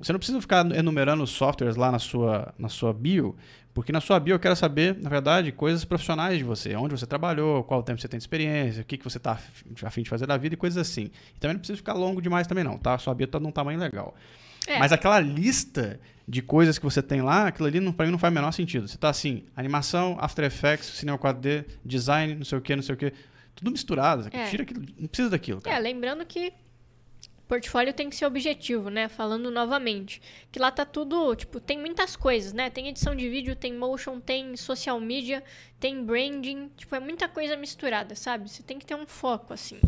Você 0.00 0.12
não 0.12 0.18
precisa 0.18 0.40
ficar 0.40 0.64
enumerando 0.72 1.22
os 1.22 1.30
softwares 1.30 1.76
lá 1.76 1.92
na 1.92 1.98
sua, 1.98 2.54
na 2.58 2.70
sua 2.70 2.90
bio, 2.90 3.36
porque 3.72 3.92
na 3.92 4.00
sua 4.00 4.18
bio 4.18 4.34
eu 4.34 4.38
quero 4.38 4.56
saber, 4.56 4.96
na 5.00 5.08
verdade, 5.08 5.52
coisas 5.52 5.84
profissionais 5.84 6.38
de 6.38 6.44
você. 6.44 6.74
Onde 6.74 6.98
você 6.98 7.06
trabalhou, 7.06 7.62
qual 7.62 7.82
tempo 7.82 8.00
você 8.00 8.08
tem 8.08 8.18
de 8.18 8.22
experiência, 8.24 8.82
o 8.82 8.84
que, 8.84 8.98
que 8.98 9.04
você 9.04 9.18
está 9.18 9.38
a 9.82 9.90
fim 9.90 10.02
de 10.02 10.10
fazer 10.10 10.26
da 10.26 10.36
vida 10.36 10.54
e 10.54 10.56
coisas 10.56 10.76
assim. 10.76 11.10
E 11.36 11.38
também 11.38 11.54
não 11.54 11.60
precisa 11.60 11.76
ficar 11.76 11.92
longo 11.92 12.20
demais 12.20 12.46
também 12.46 12.64
não, 12.64 12.76
tá? 12.76 12.94
A 12.94 12.98
sua 12.98 13.14
bio 13.14 13.26
está 13.26 13.38
num 13.38 13.52
tamanho 13.52 13.78
legal. 13.78 14.14
É. 14.66 14.78
Mas 14.78 14.92
aquela 14.92 15.20
lista 15.20 16.00
de 16.26 16.42
coisas 16.42 16.78
que 16.78 16.84
você 16.84 17.02
tem 17.02 17.22
lá, 17.22 17.48
aquilo 17.48 17.68
ali 17.68 17.92
para 17.92 18.06
mim 18.06 18.12
não 18.12 18.18
faz 18.18 18.32
o 18.32 18.34
menor 18.34 18.52
sentido. 18.52 18.88
Você 18.88 18.96
está 18.96 19.08
assim, 19.08 19.44
animação, 19.56 20.16
After 20.20 20.44
Effects, 20.44 20.86
cinema 20.88 21.18
4D, 21.18 21.64
design, 21.84 22.34
não 22.34 22.44
sei 22.44 22.58
o 22.58 22.60
que, 22.60 22.74
não 22.74 22.82
sei 22.82 22.94
o 22.94 22.98
que. 22.98 23.12
Tudo 23.54 23.70
misturado. 23.70 24.28
É. 24.32 24.46
Tira 24.46 24.62
aquilo, 24.62 24.84
não 24.98 25.08
precisa 25.08 25.30
daquilo. 25.30 25.60
Cara. 25.60 25.76
É, 25.76 25.78
lembrando 25.78 26.24
que 26.24 26.52
portfólio 27.50 27.92
tem 27.92 28.08
que 28.08 28.14
ser 28.14 28.26
objetivo, 28.26 28.90
né? 28.90 29.08
Falando 29.08 29.50
novamente. 29.50 30.22
Que 30.52 30.60
lá 30.60 30.70
tá 30.70 30.84
tudo, 30.84 31.34
tipo, 31.34 31.58
tem 31.58 31.76
muitas 31.76 32.14
coisas, 32.14 32.52
né? 32.52 32.70
Tem 32.70 32.86
edição 32.86 33.12
de 33.12 33.28
vídeo, 33.28 33.56
tem 33.56 33.74
motion, 33.74 34.20
tem 34.20 34.56
social 34.56 35.00
media, 35.00 35.42
tem 35.80 36.04
branding. 36.04 36.70
Tipo, 36.76 36.94
é 36.94 37.00
muita 37.00 37.28
coisa 37.28 37.56
misturada, 37.56 38.14
sabe? 38.14 38.48
Você 38.48 38.62
tem 38.62 38.78
que 38.78 38.86
ter 38.86 38.94
um 38.94 39.04
foco, 39.04 39.52
assim. 39.52 39.80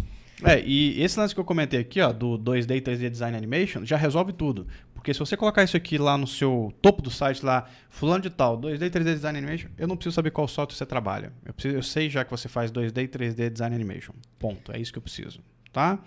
É, 0.42 0.60
e 0.60 1.00
esse 1.00 1.16
lance 1.16 1.32
que 1.32 1.38
eu 1.38 1.44
comentei 1.44 1.78
aqui, 1.78 2.00
ó, 2.00 2.12
do 2.12 2.36
2D 2.36 2.78
e 2.78 2.80
3D 2.80 3.08
Design 3.08 3.36
Animation, 3.36 3.84
já 3.84 3.96
resolve 3.96 4.32
tudo. 4.32 4.66
Porque 4.92 5.14
se 5.14 5.20
você 5.20 5.36
colocar 5.36 5.62
isso 5.62 5.76
aqui 5.76 5.96
lá 5.98 6.18
no 6.18 6.26
seu 6.26 6.74
topo 6.82 7.00
do 7.00 7.12
site, 7.12 7.44
lá, 7.44 7.68
fulano 7.88 8.24
de 8.24 8.30
tal, 8.30 8.58
2D 8.58 8.82
e 8.82 8.90
3D 8.90 9.14
Design 9.14 9.38
Animation, 9.38 9.68
eu 9.78 9.86
não 9.86 9.96
preciso 9.96 10.16
saber 10.16 10.32
qual 10.32 10.48
software 10.48 10.76
você 10.76 10.84
trabalha. 10.84 11.32
Eu, 11.44 11.54
preciso, 11.54 11.76
eu 11.76 11.82
sei 11.82 12.10
já 12.10 12.24
que 12.24 12.30
você 12.32 12.48
faz 12.48 12.72
2D 12.72 13.04
e 13.04 13.08
3D 13.08 13.50
Design 13.50 13.72
Animation. 13.72 14.14
Ponto. 14.36 14.72
É 14.72 14.80
isso 14.80 14.92
que 14.92 14.98
eu 14.98 15.02
preciso. 15.02 15.40
Tá? 15.72 16.00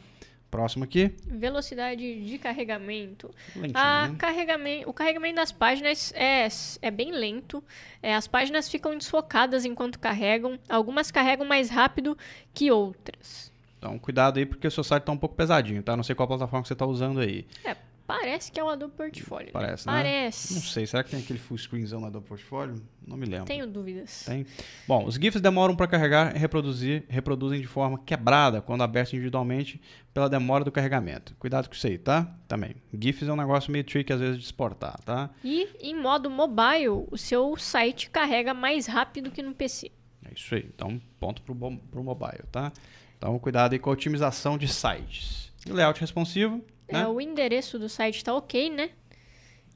Próximo 0.50 0.84
aqui. 0.84 1.14
Velocidade 1.26 2.24
de 2.24 2.38
carregamento. 2.38 3.30
Lentinho, 3.56 3.78
a 3.78 4.08
né? 4.08 4.16
carregamento 4.18 4.89
o 4.89 4.93
carregamento 4.93 5.36
das 5.36 5.52
páginas 5.52 6.14
é, 6.16 6.48
é 6.82 6.91
bem 6.91 7.12
lento. 7.12 7.64
É, 8.02 8.16
as 8.16 8.28
páginas 8.28 8.70
ficam 8.70 8.98
desfocadas 8.98 9.66
enquanto 9.66 10.00
carregam. 10.00 10.58
Algumas 10.70 11.12
carregam 11.12 11.46
mais 11.46 11.70
rápido 11.70 12.18
que 12.54 12.72
outras. 12.72 13.52
Então, 13.78 14.00
cuidado 14.00 14.39
aí, 14.39 14.46
porque 14.46 14.66
o 14.66 14.72
seu 14.72 14.84
site 14.84 15.04
está 15.04 15.12
um 15.12 15.18
pouco 15.18 15.36
pesadinho, 15.36 15.84
tá? 15.84 15.96
Não 15.96 16.04
sei 16.04 16.16
qual 16.16 16.28
plataforma 16.28 16.64
que 16.64 16.68
você 16.68 16.74
está 16.74 16.86
usando 16.86 17.20
aí. 17.20 17.46
É, 17.64 17.76
Parece 18.08 18.51
que 18.51 18.60
é 18.60 18.64
o 18.64 18.70
Adobe 18.70 18.93
Portfolio. 18.95 19.51
Parece, 19.51 19.88
né? 19.88 19.93
Parece. 19.93 20.53
Não 20.53 20.62
sei. 20.62 20.86
Será 20.86 21.03
que 21.03 21.10
tem 21.10 21.20
aquele 21.20 21.39
full 21.39 21.58
screenzão 21.58 21.99
no 21.99 22.06
Adobe 22.06 22.28
Portfolio? 22.28 22.76
Não 23.06 23.18
me 23.18 23.26
lembro. 23.26 23.45
Tenho 23.45 23.66
dúvidas. 23.66 24.24
Tem. 24.26 24.45
Bom, 24.88 25.06
os 25.06 25.16
GIFs 25.16 25.41
demoram 25.41 25.76
para 25.76 25.88
carregar 25.88 26.36
e 26.36 26.39
reproduzir, 26.39 27.03
reproduzem 27.08 27.60
de 27.60 27.68
forma 27.68 27.97
quebrada 27.97 28.62
quando 28.62 28.84
abertos 28.84 29.14
individualmente 29.14 29.82
pela 30.14 30.30
demora 30.30 30.64
do 30.64 30.72
carregamento. 30.72 31.36
Cuidado 31.39 31.68
com 31.68 31.74
isso 31.74 31.88
aí, 31.88 31.97
tá? 31.97 32.32
Também. 32.47 32.76
GIFs 32.93 33.28
é 33.28 33.34
um 33.34 33.36
negócio 33.36 33.72
meio 33.72 33.84
tricky 33.84 34.14
às 34.14 34.20
vezes 34.20 34.38
de 34.38 34.43
exportar, 34.45 34.99
tá? 35.03 35.32
E 35.43 35.68
em 35.80 35.99
modo 35.99 36.30
mobile, 36.30 37.08
o 37.12 37.18
seu 37.18 37.58
site 37.58 38.10
carrega 38.12 38.53
mais 38.53 38.86
rápido 38.86 39.32
que 39.32 39.41
no 39.41 39.53
PC. 39.56 39.91
É 40.24 40.34
isso 40.36 40.53
aí. 40.53 40.70
Então, 40.74 41.01
ponto 41.20 41.41
pro, 41.41 41.56
pro 41.56 42.03
mobile, 42.03 42.43
tá? 42.51 42.72
Então, 43.18 43.38
cuidado 43.39 43.74
aí 43.74 43.80
com 43.80 43.89
a 43.89 43.93
otimização 43.93 44.58
de 44.58 44.68
sites. 44.68 45.51
E 45.66 45.72
layout 45.72 45.99
responsivo, 45.99 46.64
é, 46.88 46.94
né? 46.94 47.08
o 47.08 47.20
endereço 47.20 47.80
do 47.80 47.90
site 47.90 48.18
está 48.18 48.34
ok, 48.34 48.70
né? 48.70 48.92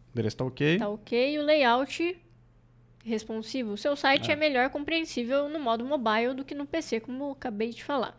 O 0.08 0.12
endereço 0.14 0.36
está 0.36 0.46
ok. 0.46 0.74
Está 0.74 0.90
ok. 0.90 1.40
O 1.40 1.44
layout 1.44 2.18
responsivo. 3.04 3.74
O 3.74 3.78
seu 3.78 3.96
site 3.96 4.30
é. 4.30 4.34
é 4.34 4.36
melhor 4.36 4.70
compreensível 4.70 5.50
no 5.50 5.60
modo 5.60 5.86
mobile 5.86 6.34
do 6.34 6.46
que 6.46 6.56
no 6.56 6.66
PC, 6.66 7.00
como 7.00 7.26
eu 7.26 7.32
acabei 7.32 7.70
de 7.70 7.84
falar. 7.84 8.16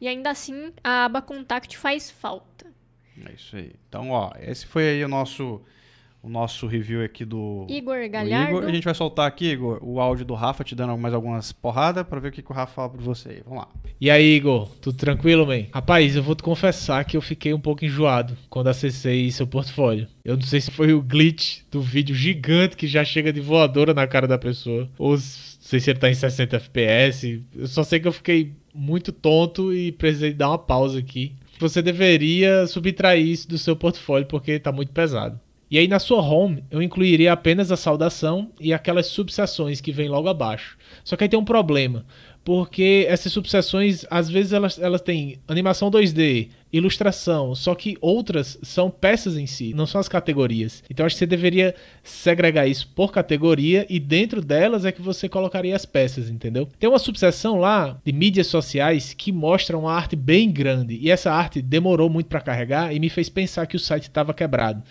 E 0.00 0.06
ainda 0.06 0.30
assim, 0.30 0.72
a 0.82 1.06
aba 1.06 1.20
Contact 1.20 1.76
faz 1.76 2.10
falta. 2.10 2.66
É 3.26 3.32
isso 3.32 3.56
aí. 3.56 3.72
Então, 3.88 4.10
ó, 4.10 4.30
esse 4.40 4.66
foi 4.66 4.88
aí 4.88 5.04
o 5.04 5.08
nosso 5.08 5.60
o 6.22 6.28
nosso 6.28 6.66
review 6.66 7.02
aqui 7.02 7.24
do 7.24 7.66
Igor 7.68 8.08
Galhardo. 8.10 8.58
Igor. 8.58 8.64
A 8.64 8.72
gente 8.72 8.84
vai 8.84 8.94
soltar 8.94 9.26
aqui, 9.26 9.52
Igor, 9.52 9.78
o 9.82 10.00
áudio 10.00 10.24
do 10.24 10.34
Rafa 10.34 10.64
te 10.64 10.74
dando 10.74 10.96
mais 10.98 11.14
algumas 11.14 11.52
porradas 11.52 12.04
para 12.06 12.20
ver 12.20 12.28
o 12.28 12.32
que, 12.32 12.42
que 12.42 12.50
o 12.50 12.54
Rafa 12.54 12.74
fala 12.74 12.90
para 12.90 13.00
você 13.00 13.28
aí. 13.30 13.42
Vamos 13.44 13.60
lá. 13.60 13.68
E 14.00 14.10
aí, 14.10 14.36
Igor, 14.36 14.68
tudo 14.80 14.96
tranquilo, 14.96 15.46
man? 15.46 15.64
Rapaz, 15.72 16.16
eu 16.16 16.22
vou 16.22 16.34
te 16.34 16.42
confessar 16.42 17.04
que 17.04 17.16
eu 17.16 17.20
fiquei 17.20 17.54
um 17.54 17.60
pouco 17.60 17.84
enjoado 17.84 18.36
quando 18.48 18.68
acessei 18.68 19.30
seu 19.30 19.46
portfólio. 19.46 20.08
Eu 20.24 20.36
não 20.36 20.42
sei 20.42 20.60
se 20.60 20.70
foi 20.70 20.92
o 20.92 21.02
glitch 21.02 21.62
do 21.70 21.80
vídeo 21.80 22.14
gigante 22.14 22.76
que 22.76 22.86
já 22.86 23.04
chega 23.04 23.32
de 23.32 23.40
voadora 23.40 23.94
na 23.94 24.06
cara 24.06 24.26
da 24.26 24.38
pessoa, 24.38 24.88
ou 24.98 25.16
sei 25.18 25.80
se 25.80 25.90
ele 25.90 25.98
tá 25.98 26.10
em 26.10 26.14
60 26.14 26.56
FPS. 26.56 27.44
Eu 27.54 27.66
só 27.66 27.82
sei 27.82 28.00
que 28.00 28.08
eu 28.08 28.12
fiquei 28.12 28.52
muito 28.74 29.12
tonto 29.12 29.72
e 29.72 29.92
precisei 29.92 30.32
dar 30.32 30.48
uma 30.48 30.58
pausa 30.58 30.98
aqui. 30.98 31.34
Você 31.58 31.82
deveria 31.82 32.66
subtrair 32.66 33.26
isso 33.26 33.48
do 33.48 33.58
seu 33.58 33.74
portfólio 33.74 34.26
porque 34.26 34.58
tá 34.58 34.70
muito 34.70 34.92
pesado. 34.92 35.40
E 35.70 35.78
aí 35.78 35.86
na 35.86 35.98
sua 35.98 36.22
home 36.22 36.64
eu 36.70 36.82
incluiria 36.82 37.32
apenas 37.32 37.70
a 37.70 37.76
saudação 37.76 38.50
e 38.58 38.72
aquelas 38.72 39.06
subseções 39.06 39.80
que 39.80 39.92
vem 39.92 40.08
logo 40.08 40.28
abaixo. 40.28 40.78
Só 41.04 41.16
que 41.16 41.24
aí 41.24 41.28
tem 41.28 41.38
um 41.38 41.44
problema, 41.44 42.06
porque 42.42 43.04
essas 43.08 43.30
subseções 43.30 44.06
às 44.10 44.30
vezes 44.30 44.54
elas, 44.54 44.78
elas 44.78 45.02
têm 45.02 45.38
animação 45.46 45.90
2D, 45.90 46.48
ilustração, 46.72 47.54
só 47.54 47.74
que 47.74 47.98
outras 48.00 48.58
são 48.62 48.90
peças 48.90 49.36
em 49.36 49.46
si, 49.46 49.74
não 49.74 49.86
são 49.86 50.00
as 50.00 50.08
categorias. 50.08 50.82
Então 50.88 51.04
acho 51.04 51.14
que 51.14 51.18
você 51.18 51.26
deveria 51.26 51.74
segregar 52.02 52.66
isso 52.66 52.88
por 52.94 53.12
categoria 53.12 53.86
e 53.90 54.00
dentro 54.00 54.40
delas 54.40 54.86
é 54.86 54.92
que 54.92 55.02
você 55.02 55.28
colocaria 55.28 55.76
as 55.76 55.84
peças, 55.84 56.30
entendeu? 56.30 56.66
Tem 56.78 56.88
uma 56.88 56.98
subseção 56.98 57.58
lá 57.58 57.98
de 58.02 58.12
mídias 58.12 58.46
sociais 58.46 59.12
que 59.12 59.30
mostra 59.30 59.76
uma 59.76 59.92
arte 59.92 60.16
bem 60.16 60.50
grande 60.50 60.96
e 60.96 61.10
essa 61.10 61.30
arte 61.30 61.60
demorou 61.60 62.08
muito 62.08 62.28
para 62.28 62.40
carregar 62.40 62.94
e 62.94 62.98
me 62.98 63.10
fez 63.10 63.28
pensar 63.28 63.66
que 63.66 63.76
o 63.76 63.80
site 63.80 64.04
estava 64.04 64.32
quebrado. 64.32 64.82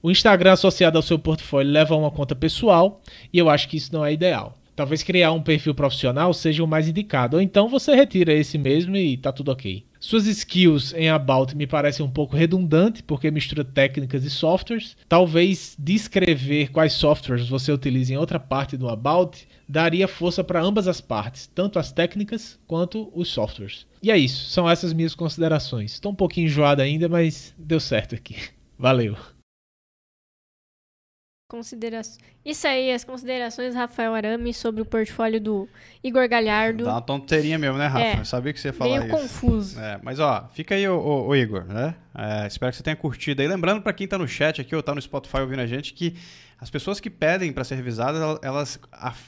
O 0.00 0.10
Instagram 0.10 0.52
associado 0.52 0.96
ao 0.96 1.02
seu 1.02 1.18
portfólio 1.18 1.72
leva 1.72 1.94
a 1.94 1.98
uma 1.98 2.10
conta 2.10 2.34
pessoal 2.34 3.02
e 3.32 3.38
eu 3.38 3.48
acho 3.50 3.68
que 3.68 3.76
isso 3.76 3.92
não 3.92 4.04
é 4.04 4.12
ideal. 4.12 4.56
Talvez 4.78 5.02
criar 5.02 5.32
um 5.32 5.42
perfil 5.42 5.74
profissional 5.74 6.32
seja 6.32 6.62
o 6.62 6.66
mais 6.68 6.88
indicado, 6.88 7.36
ou 7.36 7.42
então 7.42 7.68
você 7.68 7.96
retira 7.96 8.32
esse 8.32 8.56
mesmo 8.56 8.96
e 8.96 9.16
tá 9.16 9.32
tudo 9.32 9.50
ok. 9.50 9.84
Suas 9.98 10.26
skills 10.26 10.94
em 10.94 11.08
About 11.08 11.56
me 11.56 11.66
parecem 11.66 12.06
um 12.06 12.10
pouco 12.10 12.36
redundante, 12.36 13.02
porque 13.02 13.28
mistura 13.28 13.64
técnicas 13.64 14.22
e 14.22 14.30
softwares. 14.30 14.96
Talvez 15.08 15.74
descrever 15.76 16.70
quais 16.70 16.92
softwares 16.92 17.48
você 17.48 17.72
utiliza 17.72 18.14
em 18.14 18.16
outra 18.16 18.38
parte 18.38 18.76
do 18.76 18.88
About 18.88 19.48
daria 19.68 20.06
força 20.06 20.44
para 20.44 20.62
ambas 20.62 20.86
as 20.86 21.00
partes, 21.00 21.50
tanto 21.52 21.80
as 21.80 21.90
técnicas 21.90 22.56
quanto 22.64 23.10
os 23.12 23.26
softwares. 23.26 23.84
E 24.00 24.12
é 24.12 24.16
isso, 24.16 24.48
são 24.48 24.70
essas 24.70 24.92
minhas 24.92 25.16
considerações. 25.16 25.94
Estou 25.94 26.12
um 26.12 26.14
pouquinho 26.14 26.46
enjoado 26.46 26.82
ainda, 26.82 27.08
mas 27.08 27.52
deu 27.58 27.80
certo 27.80 28.14
aqui. 28.14 28.36
Valeu! 28.78 29.16
Isso 32.44 32.68
aí, 32.68 32.92
as 32.92 33.04
considerações 33.04 33.74
Rafael 33.74 34.12
Arame 34.12 34.52
sobre 34.52 34.82
o 34.82 34.84
portfólio 34.84 35.40
do 35.40 35.66
Igor 36.04 36.28
Galhardo. 36.28 36.84
Dá 36.84 36.90
uma 36.92 37.00
tonteirinha 37.00 37.58
mesmo, 37.58 37.78
né, 37.78 37.86
Rafa? 37.86 38.04
É, 38.04 38.20
Eu 38.20 38.24
sabia 38.26 38.52
que 38.52 38.60
você 38.60 38.68
ia 38.68 38.72
falar 38.74 39.00
meio 39.00 39.06
isso. 39.06 39.16
confuso. 39.16 39.80
É, 39.80 39.98
mas 40.02 40.20
ó, 40.20 40.46
fica 40.52 40.74
aí 40.74 40.86
o, 40.86 41.00
o, 41.00 41.34
Igor, 41.34 41.64
né? 41.64 41.94
É, 42.14 42.46
espero 42.46 42.70
que 42.70 42.76
você 42.76 42.82
tenha 42.82 42.96
curtido 42.96 43.40
aí. 43.40 43.48
Lembrando 43.48 43.80
para 43.80 43.94
quem 43.94 44.06
tá 44.06 44.18
no 44.18 44.28
chat 44.28 44.60
aqui 44.60 44.76
ou 44.76 44.82
tá 44.82 44.94
no 44.94 45.00
Spotify 45.00 45.38
ouvindo 45.38 45.60
a 45.60 45.66
gente 45.66 45.94
que 45.94 46.14
as 46.60 46.68
pessoas 46.68 47.00
que 47.00 47.08
pedem 47.08 47.50
para 47.50 47.64
ser 47.64 47.76
revisadas, 47.76 48.20
elas, 48.42 48.78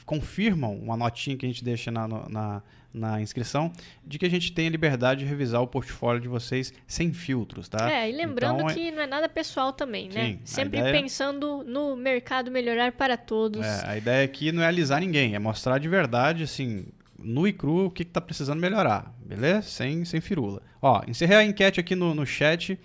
confirmam 0.05 0.77
uma 0.77 0.95
notinha 0.95 1.35
que 1.35 1.47
a 1.47 1.49
gente 1.49 1.63
deixa 1.63 1.89
na, 1.89 2.07
na 2.07 2.61
na 2.93 3.21
inscrição, 3.21 3.71
de 4.05 4.19
que 4.19 4.25
a 4.25 4.29
gente 4.29 4.51
tem 4.51 4.67
a 4.67 4.69
liberdade 4.69 5.21
de 5.21 5.25
revisar 5.25 5.61
o 5.61 5.67
portfólio 5.67 6.21
de 6.21 6.27
vocês 6.27 6.73
sem 6.85 7.13
filtros, 7.13 7.69
tá? 7.69 7.91
É, 7.91 8.09
e 8.09 8.13
lembrando 8.13 8.61
então, 8.61 8.73
que 8.73 8.89
é... 8.89 8.91
não 8.91 9.01
é 9.01 9.07
nada 9.07 9.29
pessoal 9.29 9.71
também, 9.71 10.09
né? 10.09 10.25
Sim, 10.25 10.39
Sempre 10.43 10.79
ideia... 10.79 10.93
pensando 10.93 11.63
no 11.63 11.95
mercado 11.95 12.51
melhorar 12.51 12.91
para 12.91 13.15
todos. 13.15 13.65
É, 13.65 13.89
a 13.89 13.97
ideia 13.97 14.25
aqui 14.25 14.51
não 14.51 14.61
é 14.61 14.67
alisar 14.67 14.99
ninguém, 14.99 15.35
é 15.35 15.39
mostrar 15.39 15.77
de 15.77 15.87
verdade, 15.87 16.43
assim, 16.43 16.85
nu 17.17 17.47
e 17.47 17.53
cru, 17.53 17.85
o 17.85 17.91
que, 17.91 18.03
que 18.03 18.11
tá 18.11 18.21
precisando 18.21 18.59
melhorar, 18.59 19.13
beleza? 19.25 19.61
Sem, 19.61 20.03
sem 20.03 20.19
firula. 20.19 20.61
Ó, 20.81 21.01
encerrei 21.07 21.37
a 21.37 21.43
enquete 21.43 21.79
aqui 21.79 21.95
no, 21.95 22.13
no 22.13 22.25
chat. 22.25 22.77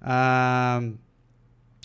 Ah, 0.00 0.80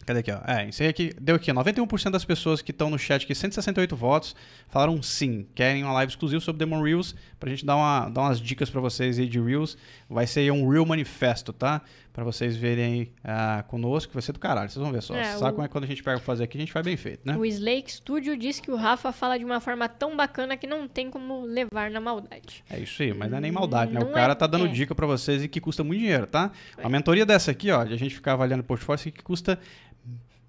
Cadê 0.10 0.22
aqui, 0.22 0.32
ó? 0.32 0.40
É, 0.48 0.68
isso 0.68 0.84
aqui, 0.84 1.14
deu 1.22 1.36
aqui, 1.36 1.52
91% 1.52 2.10
das 2.10 2.26
pessoas 2.26 2.64
que 2.64 2.72
estão 2.72 2.90
no 2.90 2.98
chat 2.98 3.26
aqui, 3.26 3.36
168 3.36 3.96
votos, 3.96 4.36
falaram 4.68 5.00
sim, 5.04 5.46
querem 5.54 5.84
uma 5.84 5.94
live 5.94 6.12
exclusiva 6.12 6.42
sobre 6.42 6.58
Demon 6.58 6.82
Reels, 6.82 7.14
pra 7.40 7.48
gente 7.48 7.64
dar, 7.64 7.76
uma, 7.76 8.10
dar 8.10 8.22
umas 8.22 8.42
dicas 8.42 8.72
para 8.72 8.82
vocês 8.82 9.20
aí 9.20 9.28
de 9.28 9.40
Reels. 9.40 9.78
Vai 10.10 10.26
ser 10.26 10.52
um 10.52 10.68
Real 10.68 10.84
Manifesto, 10.84 11.54
tá? 11.54 11.84
Pra 12.20 12.26
vocês 12.26 12.58
verem 12.58 13.14
uh, 13.24 13.64
conosco, 13.68 14.12
vai 14.12 14.22
ser 14.22 14.34
do 14.34 14.40
caralho, 14.40 14.70
vocês 14.70 14.84
vão 14.84 14.92
ver 14.92 15.02
só. 15.02 15.16
É, 15.16 15.38
Sabe 15.38 15.52
o... 15.52 15.54
como 15.54 15.64
é 15.64 15.68
que 15.70 15.72
quando 15.72 15.86
a 15.86 15.88
gente 15.88 16.04
pega 16.04 16.18
pra 16.18 16.26
fazer 16.26 16.44
aqui, 16.44 16.58
a 16.58 16.60
gente 16.60 16.72
faz 16.74 16.84
bem 16.84 16.98
feito, 16.98 17.26
né? 17.26 17.38
O 17.38 17.46
Slake 17.46 17.90
Studio 17.90 18.36
diz 18.36 18.60
que 18.60 18.70
o 18.70 18.76
Rafa 18.76 19.14
fala 19.14 19.40
de 19.40 19.46
uma 19.46 19.62
forma 19.62 19.88
tão 19.88 20.18
bacana 20.18 20.58
que 20.58 20.68
não 20.68 20.86
tem 20.86 21.10
como 21.10 21.46
levar 21.46 21.90
na 21.90 22.02
maldade. 22.02 22.62
É 22.70 22.78
isso 22.78 23.02
aí, 23.02 23.14
mas 23.14 23.32
não 23.32 23.38
é 23.38 23.42
nem 23.42 23.54
maldade, 23.54 23.94
né? 23.94 24.02
Não 24.02 24.10
o 24.10 24.12
cara 24.12 24.34
é, 24.34 24.36
tá 24.36 24.48
dando 24.48 24.66
é. 24.66 24.68
dica 24.68 24.94
para 24.94 25.08
vocês 25.08 25.42
e 25.42 25.48
que 25.48 25.62
custa 25.62 25.82
muito 25.82 26.02
dinheiro, 26.02 26.28
tá? 26.28 26.52
É. 26.78 26.86
A 26.86 26.90
mentoria 26.90 27.26
dessa 27.26 27.52
aqui, 27.52 27.72
ó, 27.72 27.86
de 27.86 27.94
a 27.94 27.98
gente 27.98 28.14
ficar 28.14 28.34
avaliando 28.34 28.64
o 28.64 28.66
portfólio, 28.66 29.00
aqui 29.08 29.24
custa 29.24 29.58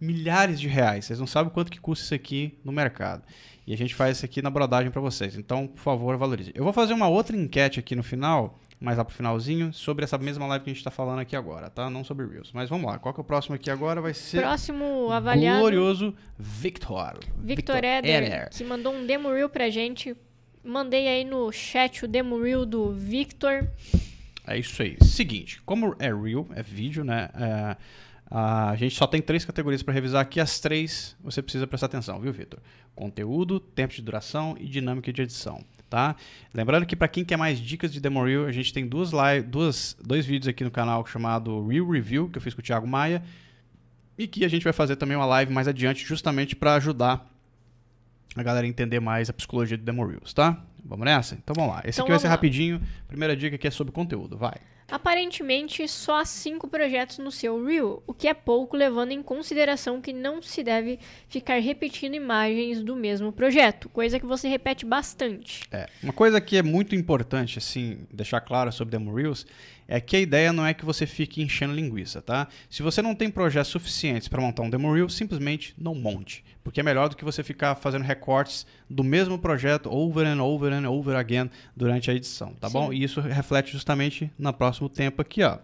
milhares 0.01 0.59
de 0.59 0.67
reais. 0.67 1.05
Vocês 1.05 1.21
não 1.21 1.27
sabem 1.27 1.53
quanto 1.53 1.71
que 1.71 1.79
custa 1.79 2.05
isso 2.05 2.15
aqui 2.15 2.59
no 2.65 2.73
mercado. 2.73 3.23
E 3.65 3.73
a 3.73 3.77
gente 3.77 3.95
faz 3.95 4.17
isso 4.17 4.25
aqui 4.25 4.43
na 4.43 4.51
brodagem 4.51 4.91
para 4.91 5.01
vocês. 5.01 5.37
Então, 5.37 5.69
por 5.69 5.81
favor, 5.81 6.17
valorize. 6.17 6.51
Eu 6.53 6.65
vou 6.65 6.73
fazer 6.73 6.95
uma 6.95 7.07
outra 7.07 7.37
enquete 7.37 7.79
aqui 7.79 7.95
no 7.95 8.03
final, 8.03 8.59
mais 8.81 8.97
lá 8.97 9.05
pro 9.05 9.15
finalzinho, 9.15 9.73
sobre 9.73 10.05
essa 10.05 10.17
mesma 10.17 10.47
live 10.47 10.65
que 10.65 10.71
a 10.71 10.73
gente 10.73 10.81
está 10.81 10.91
falando 10.91 11.19
aqui 11.19 11.37
agora, 11.37 11.69
tá? 11.69 11.91
Não 11.91 12.03
sobre 12.03 12.27
Reels. 12.27 12.51
Mas 12.55 12.71
vamos 12.71 12.91
lá. 12.91 12.99
Qual 12.99 13.13
que 13.13 13.21
é 13.21 13.23
o 13.23 13.25
próximo 13.25 13.55
aqui 13.55 13.71
agora? 13.71 14.01
Vai 14.01 14.15
ser... 14.15 14.41
Próximo 14.41 15.13
avaliado... 15.13 15.61
Glorioso 15.61 16.15
Victor. 16.39 17.19
Victor, 17.37 17.45
Victor 17.45 17.85
Eder, 17.85 18.23
Eder, 18.23 18.51
que 18.51 18.65
mandou 18.65 18.95
um 18.95 19.07
demo 19.07 19.31
reel 19.31 19.51
pra 19.51 19.69
gente. 19.69 20.17
Mandei 20.65 21.07
aí 21.09 21.25
no 21.25 21.53
chat 21.53 22.05
o 22.05 22.09
demo 22.09 22.43
reel 22.43 22.65
do 22.65 22.91
Victor. 22.93 23.69
É 24.47 24.59
isso 24.59 24.83
aí. 24.83 24.97
Seguinte, 25.03 25.61
como 25.63 25.95
é 25.99 26.07
reel, 26.07 26.49
é 26.55 26.63
vídeo, 26.63 27.05
né? 27.05 27.29
É 27.35 27.77
a 28.31 28.77
gente 28.77 28.95
só 28.95 29.07
tem 29.07 29.21
três 29.21 29.45
categorias 29.45 29.83
para 29.83 29.93
revisar 29.93 30.23
aqui. 30.23 30.39
As 30.39 30.61
três 30.61 31.17
você 31.21 31.43
precisa 31.43 31.67
prestar 31.67 31.87
atenção, 31.87 32.21
viu, 32.21 32.33
Vitor? 32.33 32.61
Conteúdo, 32.95 33.59
tempo 33.59 33.93
de 33.93 34.03
duração 34.03 34.57
e 34.59 34.69
dinâmica 34.69 35.13
de 35.13 35.23
edição. 35.23 35.65
Tá? 35.89 36.15
Lembrando 36.55 36.87
que 36.87 36.95
para 36.95 37.09
quem 37.09 37.25
quer 37.25 37.37
mais 37.37 37.59
dicas 37.59 37.93
de 37.93 38.01
demo 38.01 38.25
reel, 38.25 38.47
a 38.47 38.53
gente 38.53 38.73
tem 38.73 38.87
duas 38.87 39.11
live, 39.11 39.45
duas, 39.45 39.97
dois 40.01 40.25
vídeos 40.25 40.47
aqui 40.47 40.63
no 40.63 40.71
canal 40.71 41.05
chamado 41.05 41.67
Real 41.67 41.91
Review, 41.91 42.29
que 42.29 42.39
eu 42.39 42.43
fiz 42.43 42.55
com 42.55 42.61
o 42.61 42.63
Thiago 42.63 42.87
Maia, 42.87 43.25
e 44.17 44.29
que 44.29 44.45
a 44.45 44.49
gente 44.49 44.63
vai 44.63 44.73
fazer 44.73 44.95
também 44.95 45.17
uma 45.17 45.27
live 45.27 45.53
mais 45.53 45.67
adiante 45.67 46.05
justamente 46.07 46.55
para 46.55 46.75
ajudar 46.75 47.29
a 48.37 48.43
galera 48.45 48.65
a 48.65 48.69
entender 48.69 49.01
mais 49.01 49.29
a 49.29 49.33
psicologia 49.33 49.77
de 49.77 49.83
demo 49.83 50.07
reels, 50.07 50.33
tá? 50.33 50.63
Vamos 50.85 51.05
nessa? 51.05 51.35
Então 51.35 51.55
vamos 51.57 51.75
lá. 51.75 51.81
Esse 51.85 51.97
então, 51.97 52.05
aqui 52.05 52.13
vai 52.13 52.19
ser 52.21 52.29
lá. 52.29 52.35
rapidinho. 52.35 52.81
Primeira 53.09 53.37
dica 53.37 53.57
aqui 53.57 53.67
é 53.67 53.71
sobre 53.71 53.93
conteúdo, 53.93 54.37
vai. 54.37 54.55
Aparentemente, 54.91 55.87
só 55.87 56.25
cinco 56.25 56.67
projetos 56.67 57.19
no 57.19 57.31
seu 57.31 57.65
Reel, 57.65 58.03
o 58.07 58.13
que 58.13 58.27
é 58.27 58.35
pouco 58.35 58.77
levando 58.77 59.13
em 59.13 59.23
consideração 59.23 60.01
que 60.01 60.13
não 60.13 60.43
se 60.43 60.63
deve 60.63 60.99
ficar 61.29 61.61
repetindo 61.61 62.15
imagens 62.15 62.83
do 62.83 62.97
mesmo 62.97 63.33
projeto, 63.33 63.89
coisa 63.89 64.19
que 64.19 64.27
você 64.27 64.49
repete 64.49 64.85
bastante. 64.85 65.63
É, 65.71 65.89
uma 66.03 66.13
coisa 66.13 66.41
que 66.41 66.57
é 66.57 66.63
muito 66.63 66.95
importante, 66.95 67.59
assim, 67.59 68.07
deixar 68.13 68.41
claro 68.41 68.73
sobre 68.73 68.93
Demo 68.93 69.15
Reels, 69.15 69.47
é 69.91 70.01
que 70.01 70.17
a 70.17 70.21
ideia 70.21 70.53
não 70.53 70.65
é 70.65 70.73
que 70.73 70.85
você 70.85 71.05
fique 71.05 71.43
enchendo 71.43 71.75
linguiça, 71.75 72.23
tá? 72.23 72.49
Se 72.71 72.83
você 72.83 73.03
não 73.03 73.15
tem 73.15 73.29
projetos 73.29 73.71
suficientes 73.71 74.29
para 74.29 74.41
montar 74.41 74.63
um 74.63 74.71
Demo 74.71 74.95
Reel, 74.95 75.09
simplesmente 75.09 75.75
não 75.77 75.95
monte 75.95 76.45
porque 76.63 76.81
é 76.81 76.83
melhor 76.83 77.09
do 77.09 77.17
que 77.17 77.25
você 77.25 77.43
ficar 77.43 77.75
fazendo 77.75 78.03
recortes 78.03 78.67
do 78.89 79.03
mesmo 79.03 79.39
projeto 79.39 79.91
over 79.91 80.27
and 80.27 80.43
over 80.43 80.73
and 80.73 80.89
over 80.89 81.17
again 81.17 81.51
durante 81.77 82.11
a 82.11 82.15
edição, 82.15 82.55
tá 82.55 82.69
Sim. 82.69 82.73
bom? 82.73 82.93
E 82.93 83.03
isso 83.03 83.21
reflete 83.21 83.73
justamente 83.73 84.31
no 84.39 84.53
próximo 84.53 84.89
tempo 84.89 85.23
aqui, 85.23 85.43
ó, 85.43 85.59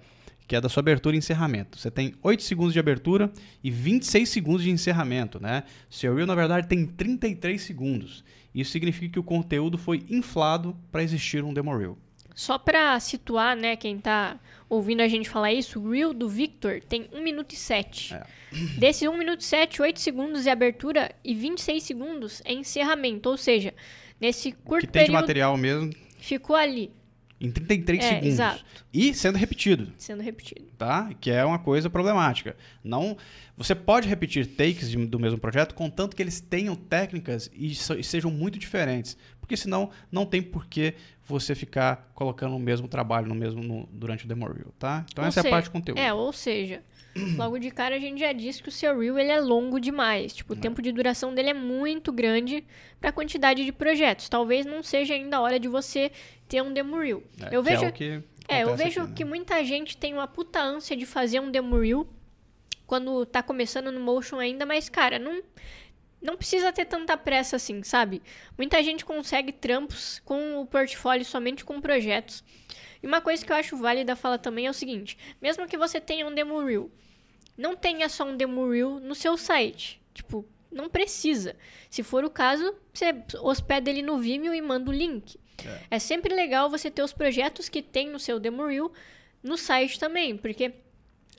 que 0.46 0.56
é 0.56 0.60
da 0.60 0.68
sua 0.68 0.80
abertura 0.80 1.14
e 1.14 1.18
encerramento. 1.18 1.78
Você 1.78 1.90
tem 1.90 2.14
8 2.22 2.42
segundos 2.42 2.72
de 2.72 2.78
abertura 2.78 3.30
e 3.62 3.70
26 3.70 4.28
segundos 4.28 4.62
de 4.62 4.70
encerramento, 4.70 5.40
né? 5.40 5.64
Seu 5.90 6.14
reel, 6.14 6.26
na 6.26 6.34
verdade, 6.34 6.66
tem 6.66 6.86
33 6.86 7.60
segundos. 7.60 8.24
Isso 8.54 8.70
significa 8.70 9.14
que 9.14 9.20
o 9.20 9.24
conteúdo 9.24 9.76
foi 9.76 10.04
inflado 10.08 10.74
para 10.90 11.02
existir 11.02 11.44
um 11.44 11.52
demo 11.52 11.76
reel. 11.76 11.98
Só 12.36 12.58
para 12.58 13.00
situar, 13.00 13.56
né, 13.56 13.76
quem 13.76 13.98
tá 13.98 14.38
ouvindo 14.68 15.00
a 15.00 15.08
gente 15.08 15.26
falar 15.26 15.54
isso, 15.54 15.80
o 15.80 15.90
Reel 15.90 16.12
do 16.12 16.28
Victor 16.28 16.82
tem 16.86 17.08
1 17.10 17.22
minuto 17.22 17.54
e 17.54 17.56
7. 17.56 18.12
É. 18.12 18.22
Desse 18.78 19.08
1 19.08 19.16
minuto 19.16 19.40
e 19.40 19.44
7, 19.44 19.80
8 19.80 19.98
segundos 19.98 20.46
é 20.46 20.50
abertura 20.50 21.14
e 21.24 21.34
26 21.34 21.82
segundos 21.82 22.42
é 22.44 22.52
encerramento. 22.52 23.30
Ou 23.30 23.38
seja, 23.38 23.72
nesse 24.20 24.52
curto 24.52 24.86
que 24.86 24.92
tem 24.92 25.04
período... 25.04 25.16
de 25.16 25.22
material 25.22 25.56
mesmo... 25.56 25.90
Ficou 26.18 26.54
ali. 26.54 26.92
Em 27.40 27.50
33 27.50 28.04
é, 28.04 28.08
segundos. 28.08 28.28
Exato. 28.28 28.64
E 28.92 29.14
sendo 29.14 29.36
repetido. 29.36 29.92
Sendo 29.96 30.22
repetido. 30.22 30.66
Tá? 30.76 31.10
Que 31.18 31.30
é 31.30 31.42
uma 31.42 31.58
coisa 31.58 31.88
problemática. 31.88 32.54
Não, 32.84 33.16
você 33.56 33.74
pode 33.74 34.08
repetir 34.08 34.46
takes 34.46 34.90
de, 34.90 35.06
do 35.06 35.18
mesmo 35.18 35.38
projeto, 35.38 35.74
contanto 35.74 36.14
que 36.14 36.22
eles 36.22 36.38
tenham 36.38 36.74
técnicas 36.74 37.50
e, 37.54 37.74
so, 37.74 37.94
e 37.94 38.04
sejam 38.04 38.30
muito 38.30 38.58
diferentes. 38.58 39.16
Porque 39.40 39.56
senão 39.56 39.90
não 40.10 40.26
tem 40.26 40.42
por 40.42 40.66
que 40.66 40.94
você 41.26 41.54
ficar 41.54 42.10
colocando 42.14 42.54
o 42.54 42.58
mesmo 42.58 42.86
trabalho 42.86 43.26
no 43.26 43.34
mesmo 43.34 43.62
no, 43.62 43.88
durante 43.90 44.24
o 44.24 44.28
demo 44.28 44.46
reel, 44.46 44.72
tá? 44.78 45.04
Então 45.10 45.24
ou 45.24 45.28
essa 45.28 45.42
seja, 45.42 45.48
é 45.48 45.50
a 45.50 45.54
parte 45.54 45.64
do 45.66 45.72
conteúdo. 45.72 45.98
É, 45.98 46.14
ou 46.14 46.32
seja, 46.32 46.82
logo 47.36 47.58
de 47.58 47.70
cara 47.70 47.96
a 47.96 47.98
gente 47.98 48.20
já 48.20 48.32
disse 48.32 48.62
que 48.62 48.68
o 48.68 48.72
seu 48.72 48.98
reel 48.98 49.18
ele 49.18 49.30
é 49.30 49.40
longo 49.40 49.80
demais. 49.80 50.34
Tipo, 50.34 50.54
o 50.54 50.56
é. 50.56 50.60
tempo 50.60 50.80
de 50.80 50.92
duração 50.92 51.34
dele 51.34 51.50
é 51.50 51.54
muito 51.54 52.12
grande 52.12 52.64
para 53.00 53.10
a 53.10 53.12
quantidade 53.12 53.64
de 53.64 53.72
projetos. 53.72 54.28
Talvez 54.28 54.64
não 54.64 54.82
seja 54.82 55.14
ainda 55.14 55.38
a 55.38 55.40
hora 55.40 55.58
de 55.58 55.68
você 55.68 56.12
ter 56.48 56.62
um 56.62 56.72
demo 56.72 56.98
reel. 56.98 57.22
É, 57.40 57.56
eu 57.56 57.62
vejo 57.62 57.84
é, 57.84 57.90
que 57.90 58.22
é 58.48 58.62
eu 58.62 58.76
vejo 58.76 59.00
aqui, 59.00 59.10
né? 59.10 59.14
que 59.16 59.24
muita 59.24 59.64
gente 59.64 59.96
tem 59.96 60.14
uma 60.14 60.28
puta 60.28 60.62
ânsia 60.62 60.96
de 60.96 61.04
fazer 61.04 61.40
um 61.40 61.50
demo 61.50 61.78
reel 61.78 62.06
quando 62.86 63.26
tá 63.26 63.42
começando 63.42 63.90
no 63.90 63.98
motion 63.98 64.38
ainda, 64.38 64.64
mas 64.64 64.88
cara, 64.88 65.18
não 65.18 65.42
não 66.20 66.36
precisa 66.36 66.72
ter 66.72 66.84
tanta 66.84 67.16
pressa 67.16 67.56
assim, 67.56 67.82
sabe? 67.82 68.22
Muita 68.56 68.82
gente 68.82 69.04
consegue 69.04 69.52
trampos 69.52 70.20
com 70.24 70.60
o 70.60 70.66
portfólio 70.66 71.24
somente 71.24 71.64
com 71.64 71.80
projetos. 71.80 72.42
E 73.02 73.06
uma 73.06 73.20
coisa 73.20 73.44
que 73.44 73.52
eu 73.52 73.56
acho 73.56 73.76
válida 73.76 74.16
falar 74.16 74.38
também 74.38 74.66
é 74.66 74.70
o 74.70 74.74
seguinte: 74.74 75.16
mesmo 75.40 75.66
que 75.66 75.76
você 75.76 76.00
tenha 76.00 76.26
um 76.26 76.34
demo 76.34 76.64
reel, 76.64 76.90
não 77.56 77.76
tenha 77.76 78.08
só 78.08 78.24
um 78.24 78.36
demo 78.36 78.70
reel 78.70 78.98
no 79.00 79.14
seu 79.14 79.36
site. 79.36 80.00
Tipo, 80.12 80.46
não 80.70 80.88
precisa. 80.88 81.56
Se 81.90 82.02
for 82.02 82.24
o 82.24 82.30
caso, 82.30 82.74
você 82.92 83.14
hospeda 83.40 83.90
ele 83.90 84.02
no 84.02 84.18
Vimeo 84.18 84.54
e 84.54 84.60
manda 84.60 84.90
o 84.90 84.94
link. 84.94 85.38
É. 85.64 85.96
é 85.96 85.98
sempre 85.98 86.34
legal 86.34 86.68
você 86.68 86.90
ter 86.90 87.02
os 87.02 87.12
projetos 87.12 87.68
que 87.68 87.80
tem 87.80 88.08
no 88.08 88.18
seu 88.18 88.38
demo 88.38 88.66
reel 88.66 88.92
no 89.42 89.56
site 89.56 89.98
também, 89.98 90.36
porque 90.36 90.72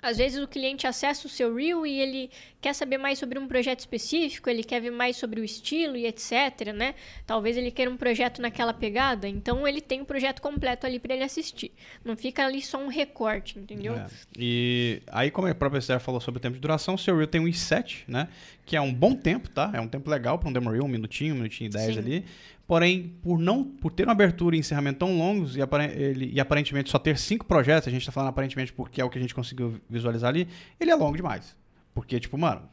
às 0.07 0.17
vezes 0.17 0.41
o 0.41 0.47
cliente 0.47 0.87
acessa 0.87 1.27
o 1.27 1.29
seu 1.29 1.53
Reel 1.53 1.85
e 1.85 1.99
ele 1.99 2.29
quer 2.61 2.73
saber 2.73 2.97
mais 2.97 3.19
sobre 3.19 3.37
um 3.37 3.45
projeto 3.45 3.81
específico, 3.81 4.49
ele 4.49 4.63
quer 4.63 4.79
ver 4.79 4.91
mais 4.91 5.17
sobre 5.17 5.41
o 5.41 5.43
estilo 5.43 5.97
e 5.97 6.05
etc, 6.05 6.73
né? 6.73 6.95
Talvez 7.25 7.57
ele 7.57 7.71
queira 7.71 7.91
um 7.91 7.97
projeto 7.97 8.41
naquela 8.41 8.73
pegada, 8.73 9.27
então 9.27 9.67
ele 9.67 9.81
tem 9.81 9.99
o 9.99 10.03
um 10.03 10.05
projeto 10.05 10.41
completo 10.41 10.85
ali 10.85 10.97
para 10.97 11.13
ele 11.13 11.25
assistir. 11.25 11.73
Não 12.05 12.15
fica 12.15 12.45
ali 12.45 12.61
só 12.61 12.77
um 12.77 12.87
recorte, 12.87 13.59
entendeu? 13.59 13.95
É. 13.95 14.07
E 14.37 15.01
aí, 15.07 15.29
como 15.29 15.47
a 15.47 15.53
própria 15.53 15.79
Esther 15.79 15.99
falou 15.99 16.21
sobre 16.21 16.37
o 16.37 16.41
tempo 16.41 16.55
de 16.55 16.61
duração, 16.61 16.95
o 16.95 16.97
seu 16.97 17.13
Reel 17.13 17.27
tem 17.27 17.41
um 17.41 17.45
i7, 17.45 18.03
né? 18.07 18.29
Que 18.65 18.77
é 18.77 18.81
um 18.81 18.93
bom 18.93 19.13
tempo, 19.13 19.49
tá? 19.49 19.71
É 19.73 19.81
um 19.81 19.87
tempo 19.89 20.09
legal 20.09 20.39
para 20.39 20.47
um 20.47 20.53
demo 20.53 20.69
Reel, 20.69 20.85
um 20.85 20.87
minutinho, 20.87 21.33
um 21.33 21.37
minutinho 21.37 21.67
e 21.67 21.71
dez 21.71 21.93
Sim. 21.93 21.99
ali. 21.99 22.25
Porém, 22.67 23.15
por 23.21 23.39
não 23.39 23.63
por 23.63 23.93
ter 23.93 24.03
uma 24.03 24.11
abertura 24.11 24.55
e 24.55 24.59
encerramento 24.59 24.99
tão 24.99 25.17
longos 25.17 25.55
e, 25.55 25.61
ele, 25.95 26.31
e 26.33 26.39
aparentemente 26.39 26.89
só 26.89 26.99
ter 26.99 27.17
cinco 27.17 27.45
projetos, 27.45 27.87
a 27.87 27.91
gente 27.91 28.01
está 28.01 28.11
falando 28.11 28.29
aparentemente 28.29 28.73
porque 28.73 28.99
é 28.99 29.05
o 29.05 29.09
que 29.09 29.17
a 29.17 29.21
gente 29.21 29.33
conseguiu 29.33 29.79
visualizar 29.89 30.29
ali, 30.29 30.49
ele 30.77 30.91
é 30.91 30.95
longo 30.95 31.15
demais. 31.15 31.55
Porque, 31.93 32.19
tipo, 32.19 32.37
mano, 32.37 32.63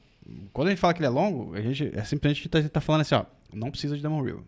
quando 0.52 0.66
a 0.68 0.70
gente 0.70 0.80
fala 0.80 0.92
que 0.92 0.98
ele 0.98 1.06
é 1.06 1.10
longo, 1.10 1.54
a 1.54 1.60
gente 1.60 1.92
é 1.94 2.02
simplesmente 2.02 2.50
a 2.52 2.60
gente 2.60 2.68
tá, 2.68 2.68
tá 2.68 2.80
falando 2.80 3.02
assim, 3.02 3.14
ó, 3.14 3.24
não 3.52 3.70
precisa 3.70 3.96
de 3.96 4.02
demo 4.02 4.20
reel. 4.20 4.44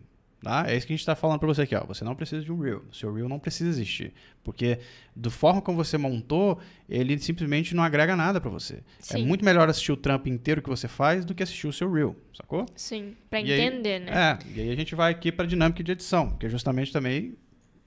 Tá? 0.47 0.63
É 0.65 0.77
isso 0.77 0.87
que 0.87 0.93
a 0.93 0.95
gente 0.95 1.01
está 1.01 1.13
falando 1.13 1.39
para 1.39 1.47
você 1.49 1.63
aqui. 1.63 1.75
Ó. 1.75 1.83
Você 1.87 2.05
não 2.05 2.15
precisa 2.15 2.41
de 2.41 2.49
um 2.49 2.57
reel. 2.57 2.81
O 2.89 2.95
seu 2.95 3.13
reel 3.13 3.27
não 3.27 3.37
precisa 3.37 3.69
existir. 3.69 4.13
Porque, 4.45 4.79
do 5.13 5.29
forma 5.29 5.61
como 5.61 5.75
você 5.75 5.97
montou, 5.97 6.57
ele 6.87 7.19
simplesmente 7.19 7.75
não 7.75 7.83
agrega 7.83 8.15
nada 8.15 8.39
para 8.39 8.49
você. 8.49 8.75
É 8.75 8.81
Sim. 8.97 9.23
É 9.23 9.25
muito 9.25 9.43
melhor 9.43 9.67
assistir 9.67 9.91
o 9.91 9.97
trampo 9.97 10.29
inteiro 10.29 10.61
que 10.61 10.69
você 10.69 10.87
faz 10.87 11.25
do 11.25 11.35
que 11.35 11.43
assistir 11.43 11.67
o 11.67 11.73
seu 11.73 11.91
reel, 11.91 12.15
sacou? 12.33 12.65
Sim, 12.77 13.13
para 13.29 13.41
entender, 13.41 13.95
aí, 13.95 13.99
né? 13.99 14.11
É, 14.15 14.39
e 14.55 14.61
aí 14.61 14.71
a 14.71 14.75
gente 14.77 14.95
vai 14.95 15.11
aqui 15.11 15.33
para 15.33 15.45
dinâmica 15.45 15.83
de 15.83 15.91
edição, 15.91 16.29
que 16.37 16.45
é 16.45 16.49
justamente 16.49 16.93
também 16.93 17.35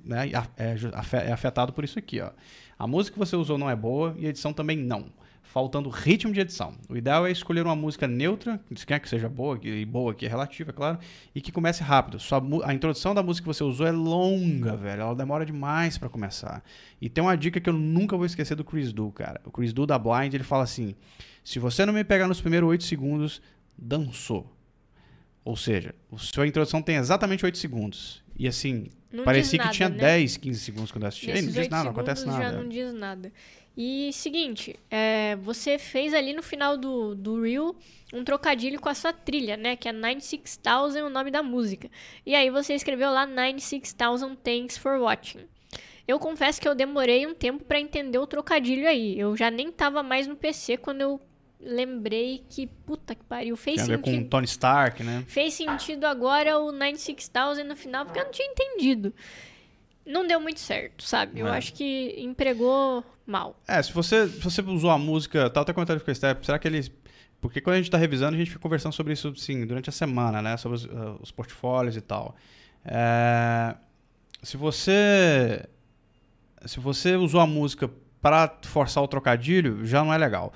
né, 0.05 0.31
é, 0.59 1.27
é 1.29 1.33
afetado 1.33 1.73
por 1.73 1.83
isso 1.83 1.99
aqui. 1.99 2.21
Ó. 2.21 2.31
A 2.79 2.87
música 2.87 3.15
que 3.15 3.19
você 3.19 3.37
usou 3.37 3.57
não 3.57 3.71
é 3.71 3.75
boa 3.75 4.15
e 4.19 4.27
a 4.27 4.29
edição 4.29 4.53
também 4.53 4.77
não 4.77 5.11
faltando 5.53 5.89
ritmo 5.89 6.33
de 6.33 6.41
edição. 6.41 6.75
O 6.89 6.97
ideal 6.97 7.27
é 7.27 7.31
escolher 7.31 7.65
uma 7.67 7.75
música 7.75 8.07
neutra, 8.07 8.61
que 8.73 8.87
quer 8.87 9.01
que 9.01 9.09
seja 9.09 9.29
boa, 9.29 9.59
e 9.63 9.85
boa 9.85 10.13
aqui 10.13 10.25
é 10.25 10.29
relativa, 10.29 10.71
é 10.71 10.73
claro, 10.73 10.99
e 11.35 11.41
que 11.41 11.51
comece 11.51 11.83
rápido. 11.83 12.21
Sua, 12.21 12.41
a 12.65 12.73
introdução 12.73 13.15
da 13.15 13.23
música 13.23 13.45
que 13.45 13.55
você 13.55 13.65
usou 13.65 13.87
é 13.87 13.91
longa, 13.91 14.77
velho. 14.77 15.03
Ela 15.03 15.15
demora 15.15 15.45
demais 15.45 15.99
para 15.99 16.09
começar. 16.09 16.63
E 17.01 17.09
tem 17.09 17.23
uma 17.23 17.37
dica 17.37 17.61
que 17.61 17.69
eu 17.69 17.75
nunca 17.75 18.17
vou 18.17 18.25
esquecer 18.25 18.55
do 18.55 18.65
Chris 18.65 18.93
Du, 18.93 19.11
cara. 19.11 19.41
O 19.45 19.51
Chris 19.51 19.73
Du 19.73 19.87
da 19.87 19.99
Blind, 19.99 20.33
ele 20.33 20.45
fala 20.45 20.63
assim: 20.63 20.95
se 21.43 21.59
você 21.59 21.85
não 21.85 21.93
me 21.93 22.05
pegar 22.05 22.29
nos 22.29 22.41
primeiros 22.41 22.69
8 22.69 22.85
segundos, 22.85 23.43
dançou. 23.77 24.57
Ou 25.45 25.57
seja, 25.57 25.95
a 26.13 26.19
sua 26.19 26.47
introdução 26.47 26.81
tem 26.81 26.95
exatamente 26.97 27.45
8 27.45 27.59
segundos. 27.59 28.23
E 28.39 28.47
assim, 28.47 28.87
Não 29.13 29.25
Parecia 29.25 29.59
que 29.59 29.69
tinha 29.71 29.89
né? 29.89 29.97
10, 29.97 30.37
15 30.37 30.61
segundos 30.61 30.93
quando 30.93 31.03
eu 31.03 31.09
assisti. 31.09 31.27
Ei, 31.27 31.37
não 31.37 31.43
Nesses 31.43 31.55
diz 31.55 31.69
nada, 31.69 31.85
não 31.85 31.91
acontece 31.91 32.25
nada. 32.25 32.43
Já 32.43 32.53
não 32.53 32.69
diz 32.69 32.95
nada. 32.95 33.33
E 33.83 34.13
seguinte, 34.13 34.79
é, 34.91 35.37
você 35.37 35.79
fez 35.79 36.13
ali 36.13 36.35
no 36.35 36.43
final 36.43 36.77
do, 36.77 37.15
do 37.15 37.41
Reel 37.41 37.75
um 38.13 38.23
trocadilho 38.23 38.79
com 38.79 38.91
a 38.91 38.95
sua 38.95 39.11
trilha, 39.11 39.57
né? 39.57 39.75
Que 39.75 39.89
é 39.89 39.93
96000 39.93 40.99
é 40.99 41.03
o 41.03 41.09
nome 41.09 41.31
da 41.31 41.43
música. 41.43 41.91
E 42.27 42.35
aí 42.35 42.51
você 42.51 42.75
escreveu 42.75 43.11
lá 43.11 43.27
96000 43.27 44.37
Thanks 44.37 44.77
for 44.77 44.99
Watching. 44.99 45.47
Eu 46.07 46.19
confesso 46.19 46.61
que 46.61 46.69
eu 46.69 46.75
demorei 46.75 47.27
um 47.27 47.33
tempo 47.33 47.65
pra 47.65 47.81
entender 47.81 48.19
o 48.19 48.27
trocadilho 48.27 48.87
aí. 48.87 49.19
Eu 49.19 49.35
já 49.35 49.51
nem 49.51 49.73
tava 49.73 50.03
mais 50.03 50.27
no 50.27 50.37
PC 50.37 50.77
quando 50.77 51.01
eu 51.01 51.19
lembrei 51.59 52.45
que, 52.51 52.67
puta 52.67 53.15
que 53.15 53.25
pariu, 53.25 53.57
fez 53.57 53.77
Tem 53.77 53.85
a 53.85 53.97
ver 53.97 54.03
com 54.03 54.11
sentido. 54.11 54.29
Tony 54.29 54.45
Stark, 54.45 55.03
né? 55.03 55.25
Fez 55.27 55.55
sentido 55.55 56.05
agora 56.05 56.59
o 56.59 56.71
96000 56.71 57.65
no 57.65 57.77
final, 57.77 58.05
porque 58.05 58.21
eu 58.21 58.25
não 58.25 58.31
tinha 58.31 58.47
entendido. 58.47 59.15
Não 60.11 60.27
deu 60.27 60.41
muito 60.41 60.61
certo, 60.61 61.05
sabe? 61.05 61.41
Eu 61.41 61.47
É. 61.49 61.57
acho 61.57 61.73
que 61.73 62.15
empregou 62.19 63.05
mal. 63.27 63.57
É, 63.69 63.81
se 63.83 63.93
você, 63.93 64.27
se 64.29 64.41
você 64.41 64.61
usou 64.63 64.91
a 64.91 64.99
música, 64.99 65.49
tá 65.49 65.61
até 65.61 65.73
comentando 65.73 66.01
com 66.01 66.11
o 66.11 66.15
Step, 66.15 66.45
será 66.45 66.59
que 66.59 66.67
eles. 66.69 66.91
Porque 67.41 67.61
quando 67.61 67.75
a 67.75 67.79
gente 67.79 67.91
tá 67.91 67.97
revisando, 67.97 68.35
a 68.35 68.39
gente 68.39 68.49
fica 68.51 68.61
conversando 68.61 68.93
sobre 68.93 69.13
isso, 69.15 69.35
sim, 69.37 69.65
durante 69.65 69.89
a 69.89 69.93
semana, 69.93 70.43
né? 70.43 70.57
Sobre 70.57 70.77
os, 70.77 70.85
ah, 70.87 71.17
os 71.21 71.31
portfólios 71.31 71.97
e 71.97 72.01
tal. 72.01 72.35
É, 72.85 73.75
se 74.43 74.57
você. 74.57 75.65
Se 76.67 76.79
você 76.79 77.17
usou 77.17 77.41
a 77.41 77.47
música 77.47 77.91
para 78.21 78.59
forçar 78.67 79.03
o 79.03 79.09
trocadilho, 79.09 79.87
já 79.87 80.05
não 80.05 80.13
é 80.13 80.19
legal. 80.19 80.53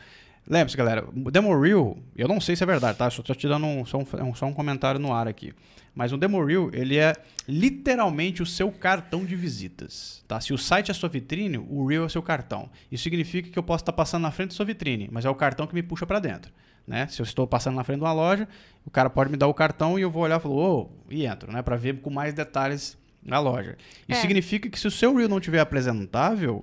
Lembre-se, 0.47 0.77
galera, 0.77 1.07
o 1.09 1.31
Demo 1.31 1.59
Reel, 1.59 1.97
eu 2.15 2.29
não 2.29 2.39
sei 2.41 2.55
se 2.55 2.63
é 2.63 2.67
verdade, 2.67 2.99
tá? 2.99 3.09
Só 3.09 3.23
tô 3.23 3.35
te 3.35 3.49
dando 3.49 3.65
um, 3.67 3.85
só, 3.87 3.99
um, 3.99 4.35
só 4.35 4.45
um 4.47 4.53
comentário 4.53 5.01
no 5.01 5.13
ar 5.13 5.27
aqui. 5.27 5.55
Mas 5.95 6.13
o 6.13 6.19
Demo 6.19 6.45
Reel, 6.45 6.71
ele 6.75 6.99
é 6.99 7.15
literalmente 7.49 8.43
o 8.43 8.47
seu 8.47 8.71
cartão 8.71 9.25
de 9.25 9.35
visitas, 9.37 10.23
tá? 10.29 10.41
Se 10.41 10.53
o 10.53 10.59
site 10.59 10.91
é 10.91 10.95
sua 10.95 11.09
vitrine, 11.09 11.57
o 11.57 11.87
Reel 11.87 12.03
é 12.03 12.07
o 12.07 12.11
seu 12.11 12.23
cartão. 12.23 12.69
Isso 12.93 13.05
significa 13.05 13.49
que 13.49 13.59
eu 13.59 13.63
posso 13.63 13.83
estar 13.83 13.93
passando 13.93 14.23
na 14.23 14.31
frente 14.31 14.51
da 14.51 14.55
sua 14.57 14.67
vitrine, 14.67 15.09
mas 15.11 15.25
é 15.25 15.31
o 15.31 15.35
cartão 15.35 15.67
que 15.67 15.75
me 15.75 15.83
puxa 15.83 16.05
para 16.07 16.19
dentro, 16.19 16.53
né? 16.87 17.07
Se 17.07 17.23
eu 17.23 17.25
estou 17.25 17.47
passando 17.47 17.77
na 17.77 17.85
frente 17.85 17.99
de 18.01 18.05
uma 18.05 18.13
loja, 18.13 18.47
o 18.85 18.91
cara 18.91 19.09
pode 19.09 19.31
me 19.31 19.37
dar 19.39 19.47
o 19.47 19.55
cartão 19.55 19.99
e 19.99 20.03
eu 20.03 20.11
vou 20.11 20.25
olhar 20.25 20.39
e 20.39 20.43
falar, 20.43 20.55
ô, 20.57 20.91
e 21.09 21.25
entro, 21.25 21.51
né? 21.51 21.63
Para 21.63 21.77
ver 21.77 22.01
com 22.01 22.11
mais 22.11 22.35
detalhes 22.35 22.99
a 23.31 23.39
loja. 23.39 23.79
Isso 24.07 24.19
É. 24.19 24.21
significa 24.21 24.69
que 24.69 24.79
se 24.79 24.87
o 24.87 24.91
seu 24.91 25.15
Reel 25.17 25.29
não 25.29 25.41
tiver 25.41 25.61
apresentável, 25.61 26.63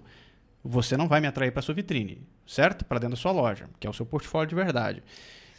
você 0.63 0.95
não 0.97 1.07
vai 1.07 1.19
me 1.21 1.27
atrair 1.27 1.51
para 1.51 1.61
sua 1.61 1.73
vitrine, 1.73 2.21
certo? 2.45 2.85
Para 2.85 2.99
dentro 2.99 3.15
da 3.15 3.21
sua 3.21 3.31
loja, 3.31 3.69
que 3.79 3.87
é 3.87 3.89
o 3.89 3.93
seu 3.93 4.05
portfólio 4.05 4.47
de 4.49 4.55
verdade. 4.55 5.03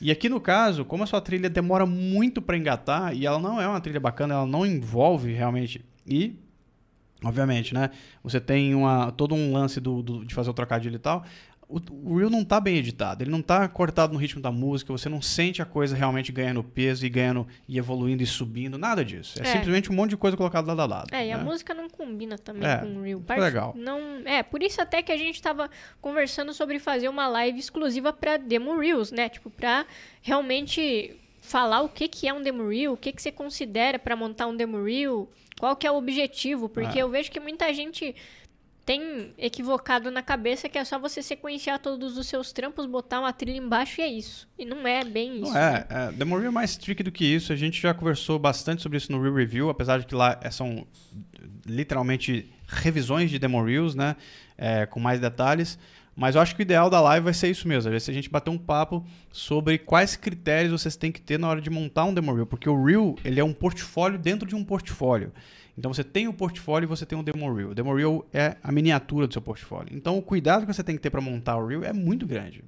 E 0.00 0.10
aqui 0.10 0.28
no 0.28 0.40
caso, 0.40 0.84
como 0.84 1.04
a 1.04 1.06
sua 1.06 1.20
trilha 1.20 1.48
demora 1.48 1.86
muito 1.86 2.42
para 2.42 2.56
engatar 2.56 3.14
e 3.14 3.24
ela 3.26 3.38
não 3.38 3.60
é 3.60 3.66
uma 3.68 3.80
trilha 3.80 4.00
bacana, 4.00 4.34
ela 4.34 4.46
não 4.46 4.66
envolve 4.66 5.32
realmente 5.32 5.84
e 6.06 6.36
obviamente, 7.24 7.72
né? 7.72 7.90
Você 8.22 8.40
tem 8.40 8.74
uma, 8.74 9.12
todo 9.12 9.34
um 9.34 9.52
lance 9.52 9.80
do, 9.80 10.02
do- 10.02 10.24
de 10.24 10.34
fazer 10.34 10.50
o 10.50 10.54
trocadilho 10.54 10.96
e 10.96 10.98
tal. 10.98 11.24
O, 11.72 11.80
o 12.12 12.18
Reel 12.18 12.28
não 12.28 12.44
tá 12.44 12.60
bem 12.60 12.76
editado, 12.76 13.22
ele 13.22 13.30
não 13.30 13.40
tá 13.40 13.66
cortado 13.68 14.12
no 14.12 14.18
ritmo 14.18 14.42
da 14.42 14.52
música, 14.52 14.92
você 14.92 15.08
não 15.08 15.22
sente 15.22 15.62
a 15.62 15.64
coisa 15.64 15.96
realmente 15.96 16.30
ganhando 16.30 16.62
peso 16.62 17.06
e 17.06 17.08
ganhando 17.08 17.46
e 17.66 17.78
evoluindo 17.78 18.22
e 18.22 18.26
subindo, 18.26 18.76
nada 18.76 19.04
disso. 19.04 19.38
É, 19.42 19.42
É. 19.42 19.52
simplesmente 19.52 19.90
um 19.90 19.94
monte 19.94 20.10
de 20.10 20.16
coisa 20.18 20.36
colocada 20.36 20.66
lado 20.68 20.80
a 20.82 20.86
lado. 20.86 21.14
É, 21.14 21.26
e 21.28 21.32
a 21.32 21.38
né? 21.38 21.44
música 21.44 21.72
não 21.72 21.88
combina 21.88 22.36
também 22.36 22.68
É, 22.68 22.76
com 22.78 22.86
o 22.98 23.02
Real. 23.02 23.22
foi 23.26 23.40
legal. 23.40 23.74
Não, 23.76 23.98
é, 24.26 24.42
por 24.42 24.62
isso 24.62 24.80
até 24.82 25.02
que 25.02 25.10
a 25.10 25.16
gente 25.16 25.40
tava 25.40 25.70
conversando 26.00 26.52
sobre 26.52 26.78
fazer 26.78 27.08
uma 27.08 27.26
live 27.28 27.58
exclusiva 27.58 28.12
pra 28.12 28.36
Demo 28.36 28.78
Reels, 28.78 29.10
né? 29.10 29.28
Tipo, 29.28 29.48
pra 29.48 29.86
realmente 30.20 31.16
falar 31.40 31.82
o 31.82 31.88
que 31.88 32.06
que 32.08 32.28
é 32.28 32.32
um 32.32 32.42
Demo 32.42 32.68
Reel, 32.68 32.92
o 32.92 32.96
que 32.96 33.12
que 33.12 33.20
você 33.20 33.32
considera 33.32 33.98
pra 33.98 34.14
montar 34.16 34.46
um 34.46 34.56
Demo 34.56 34.82
Reel, 34.84 35.28
qual 35.58 35.74
que 35.76 35.86
é 35.86 35.90
o 35.90 35.96
objetivo, 35.96 36.68
porque 36.68 36.98
É. 36.98 37.02
eu 37.02 37.08
vejo 37.08 37.30
que 37.30 37.40
muita 37.40 37.72
gente 37.74 38.14
tem 38.84 39.32
equivocado 39.38 40.10
na 40.10 40.22
cabeça 40.22 40.68
que 40.68 40.76
é 40.76 40.84
só 40.84 40.98
você 40.98 41.22
sequenciar 41.22 41.78
todos 41.78 42.18
os 42.18 42.26
seus 42.26 42.52
trampos, 42.52 42.86
botar 42.86 43.20
uma 43.20 43.32
trilha 43.32 43.56
embaixo 43.56 44.00
e 44.00 44.04
é 44.04 44.08
isso. 44.08 44.48
E 44.58 44.64
não 44.64 44.86
é 44.86 45.04
bem 45.04 45.42
isso. 45.42 45.52
Não 45.52 45.58
é, 45.58 45.86
é, 45.88 46.12
Demo 46.12 46.36
Reel 46.36 46.48
é 46.48 46.52
mais 46.52 46.76
tricky 46.76 47.02
do 47.02 47.12
que 47.12 47.24
isso. 47.24 47.52
A 47.52 47.56
gente 47.56 47.80
já 47.80 47.94
conversou 47.94 48.38
bastante 48.38 48.82
sobre 48.82 48.98
isso 48.98 49.12
no 49.12 49.22
Real 49.22 49.34
Review, 49.34 49.70
apesar 49.70 49.98
de 49.98 50.06
que 50.06 50.14
lá 50.14 50.38
é- 50.42 50.50
são 50.50 50.86
literalmente 51.64 52.50
revisões 52.66 53.30
de 53.30 53.38
Demo 53.38 53.62
Reels, 53.62 53.94
né? 53.94 54.16
É, 54.58 54.86
com 54.86 54.98
mais 54.98 55.20
detalhes. 55.20 55.78
Mas 56.14 56.34
eu 56.34 56.42
acho 56.42 56.54
que 56.54 56.60
o 56.60 56.64
ideal 56.64 56.90
da 56.90 57.00
live 57.00 57.24
vai 57.24 57.34
ser 57.34 57.48
isso 57.48 57.66
mesmo. 57.66 57.90
Vai 57.90 57.98
ser 58.00 58.10
a 58.10 58.14
gente 58.14 58.28
bater 58.28 58.50
um 58.50 58.58
papo 58.58 59.04
sobre 59.30 59.78
quais 59.78 60.14
critérios 60.14 60.82
vocês 60.82 60.94
têm 60.94 61.10
que 61.10 61.20
ter 61.20 61.38
na 61.38 61.48
hora 61.48 61.60
de 61.60 61.70
montar 61.70 62.04
um 62.04 62.12
Demo 62.12 62.34
Reel. 62.34 62.46
Porque 62.46 62.68
o 62.68 62.84
Reel, 62.84 63.16
ele 63.24 63.40
é 63.40 63.44
um 63.44 63.52
portfólio 63.52 64.18
dentro 64.18 64.46
de 64.46 64.54
um 64.54 64.62
portfólio. 64.62 65.32
Então 65.76 65.92
você 65.92 66.04
tem 66.04 66.28
o 66.28 66.32
portfólio 66.32 66.86
e 66.86 66.88
você 66.88 67.06
tem 67.06 67.18
o 67.18 67.22
Demo 67.22 67.52
Reel. 67.52 67.70
O 67.70 67.74
Demo 67.74 67.94
Reel 67.94 68.26
é 68.32 68.56
a 68.62 68.70
miniatura 68.70 69.26
do 69.26 69.32
seu 69.32 69.40
portfólio. 69.42 69.96
Então 69.96 70.18
o 70.18 70.22
cuidado 70.22 70.66
que 70.66 70.72
você 70.72 70.84
tem 70.84 70.96
que 70.96 71.02
ter 71.02 71.10
para 71.10 71.20
montar 71.20 71.56
o 71.56 71.66
Reel 71.66 71.82
é 71.84 71.92
muito 71.92 72.26
grande. 72.26 72.62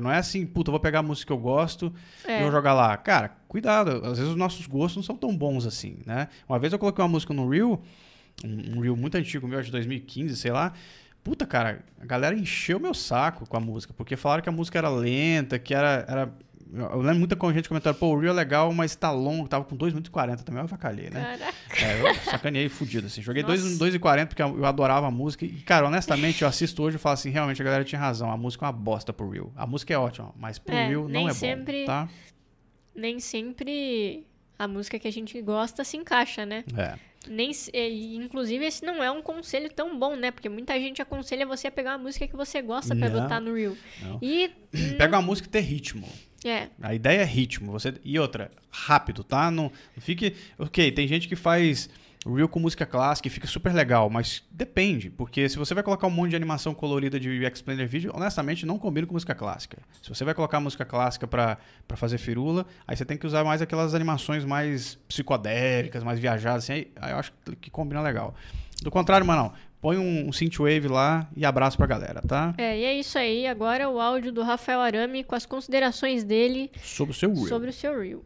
Não 0.00 0.10
é 0.10 0.16
assim, 0.18 0.46
puta, 0.46 0.70
eu 0.70 0.72
vou 0.72 0.80
pegar 0.80 1.00
a 1.00 1.02
música 1.02 1.26
que 1.26 1.32
eu 1.32 1.38
gosto 1.38 1.92
e 2.26 2.30
É. 2.30 2.42
vou 2.42 2.50
jogar 2.50 2.72
lá. 2.74 2.96
Cara, 2.96 3.36
cuidado. 3.46 3.90
Às 4.04 4.18
vezes 4.18 4.30
os 4.30 4.36
nossos 4.36 4.66
gostos 4.66 4.96
não 4.96 5.02
são 5.02 5.16
tão 5.16 5.36
bons 5.36 5.66
assim, 5.66 5.98
né? 6.06 6.28
Uma 6.48 6.58
vez 6.58 6.72
eu 6.72 6.78
coloquei 6.78 7.02
uma 7.02 7.08
música 7.08 7.34
no 7.34 7.48
Reel, 7.48 7.80
um, 8.44 8.76
um 8.76 8.80
Reel 8.80 8.96
muito 8.96 9.16
antigo 9.16 9.46
meu, 9.46 9.60
de 9.60 9.70
2015, 9.70 10.36
sei 10.36 10.52
lá. 10.52 10.72
Puta, 11.22 11.44
cara, 11.44 11.84
a 12.00 12.06
galera 12.06 12.34
encheu 12.34 12.80
meu 12.80 12.94
saco 12.94 13.46
com 13.46 13.56
a 13.56 13.60
música, 13.60 13.92
porque 13.92 14.16
falaram 14.16 14.42
que 14.42 14.48
a 14.48 14.52
música 14.52 14.78
era 14.78 14.88
lenta, 14.88 15.58
que 15.58 15.74
era... 15.74 16.04
era... 16.08 16.32
Eu 16.72 17.00
lembro 17.00 17.18
muita 17.20 17.52
gente 17.52 17.68
comentando, 17.68 17.94
pô, 17.96 18.08
o 18.08 18.18
Reel 18.18 18.32
é 18.32 18.36
legal, 18.36 18.72
mas 18.74 18.94
tá 18.94 19.10
longo, 19.10 19.48
tava 19.48 19.64
com 19.64 19.74
2 19.74 19.92
minutos 19.94 20.08
e 20.08 20.12
40 20.12 20.42
também, 20.42 20.60
eu 20.60 20.64
avacalhei, 20.64 21.08
né? 21.08 21.38
Caraca. 21.38 21.54
É, 21.82 22.10
eu 22.10 22.14
sacaneei 22.16 22.68
fudido, 22.68 23.06
assim. 23.06 23.22
Joguei 23.22 23.42
Nossa. 23.42 23.78
2 23.78 23.94
e 23.94 23.98
40 23.98 24.26
porque 24.28 24.42
eu 24.42 24.64
adorava 24.66 25.06
a 25.06 25.10
música. 25.10 25.44
E, 25.46 25.48
cara, 25.62 25.86
honestamente, 25.86 26.42
eu 26.42 26.48
assisto 26.48 26.82
hoje 26.82 26.96
e 26.96 26.98
falo 26.98 27.14
assim, 27.14 27.30
realmente, 27.30 27.62
a 27.62 27.64
galera 27.64 27.84
tinha 27.84 27.98
razão. 27.98 28.30
A 28.30 28.36
música 28.36 28.64
é 28.64 28.66
uma 28.66 28.72
bosta 28.72 29.12
pro 29.12 29.30
Real. 29.30 29.50
A 29.56 29.66
música 29.66 29.94
é 29.94 29.98
ótima, 29.98 30.34
mas 30.36 30.58
pro 30.58 30.74
É, 30.74 30.88
Real 30.88 31.08
não 31.08 31.28
é 31.28 31.32
sempre- 31.32 31.80
bom, 31.80 31.86
tá? 31.86 32.08
Nem 32.94 33.18
sempre 33.20 34.26
a 34.58 34.66
música 34.68 34.98
que 34.98 35.08
a 35.08 35.12
gente 35.12 35.40
gosta 35.40 35.84
se 35.84 35.96
encaixa, 35.96 36.44
né? 36.44 36.64
É. 36.76 36.94
Nem, 37.28 37.50
inclusive, 38.14 38.64
esse 38.64 38.84
não 38.84 39.02
é 39.02 39.10
um 39.10 39.22
conselho 39.22 39.70
tão 39.72 39.98
bom, 39.98 40.16
né? 40.16 40.30
Porque 40.30 40.48
muita 40.48 40.78
gente 40.78 41.00
aconselha 41.00 41.46
você 41.46 41.68
a 41.68 41.70
pegar 41.70 41.92
uma 41.92 42.04
música 42.04 42.26
que 42.26 42.36
você 42.36 42.60
gosta 42.62 42.94
pra 42.94 43.08
Não. 43.08 43.22
botar 43.22 43.40
no 43.40 43.54
Reel. 43.54 43.76
Não. 44.02 44.18
E. 44.22 44.50
Pega 44.96 45.16
uma 45.16 45.22
música 45.22 45.48
e 45.48 45.50
ter 45.50 45.60
ritmo. 45.60 46.06
É, 46.44 46.68
A 46.80 46.94
ideia 46.94 47.22
é 47.22 47.24
ritmo. 47.24 47.72
Você... 47.72 47.94
E 48.04 48.18
outra, 48.18 48.50
rápido, 48.70 49.24
tá? 49.24 49.50
Não, 49.50 49.72
fique. 49.98 50.34
Ok, 50.58 50.92
tem 50.92 51.08
gente 51.08 51.26
que 51.28 51.36
faz 51.36 51.88
Reel 52.26 52.48
com 52.48 52.58
música 52.58 52.84
clássica 52.84 53.28
e 53.28 53.30
fica 53.30 53.46
super 53.46 53.72
legal, 53.72 54.10
mas 54.10 54.42
depende. 54.50 55.08
Porque 55.08 55.48
se 55.48 55.56
você 55.56 55.72
vai 55.74 55.82
colocar 55.82 56.06
um 56.06 56.10
monte 56.10 56.30
de 56.30 56.36
animação 56.36 56.74
colorida 56.74 57.18
de 57.18 57.44
Explainer 57.44 57.88
Video, 57.88 58.12
honestamente 58.14 58.66
não 58.66 58.78
combina 58.78 59.06
com 59.06 59.14
música 59.14 59.34
clássica. 59.34 59.78
Se 60.02 60.08
você 60.08 60.24
vai 60.24 60.34
colocar 60.34 60.60
música 60.60 60.84
clássica 60.84 61.26
pra 61.26 61.58
fazer 61.94 62.18
firula, 62.18 62.66
aí 62.86 62.96
você 62.96 63.04
tem 63.04 63.16
que 63.16 63.26
usar 63.26 63.44
mais 63.44 63.62
aquelas 63.62 63.94
animações 63.94 64.44
mais 64.44 64.96
psicodélicas, 65.08 66.02
mais 66.02 66.18
viajadas, 66.18 66.64
assim, 66.64 66.72
aí, 66.72 66.92
aí 66.96 67.12
eu 67.12 67.18
acho 67.18 67.32
que 67.60 67.70
combina 67.70 68.02
legal. 68.02 68.34
Do 68.82 68.90
contrário, 68.90 69.26
mano, 69.26 69.52
põe 69.80 69.96
um, 69.98 70.32
synthwave 70.32 70.88
lá 70.88 71.28
e 71.36 71.44
abraço 71.44 71.76
pra 71.76 71.86
galera, 71.86 72.20
tá? 72.26 72.54
é, 72.58 72.78
e 72.78 72.84
é 72.84 72.98
isso 72.98 73.18
aí. 73.18 73.46
Agora 73.46 73.88
o 73.88 74.00
áudio 74.00 74.32
do 74.32 74.42
Rafael 74.42 74.80
Arame 74.80 75.22
com 75.24 75.34
as 75.34 75.46
considerações 75.46 76.24
dele 76.24 76.70
Sobre 76.82 77.12
o 77.12 77.14
seu 77.14 77.32
Reel. 77.32 77.46
sobre 77.46 77.70
o 77.70 77.72
seu 77.72 77.98
Reel. 78.00 78.24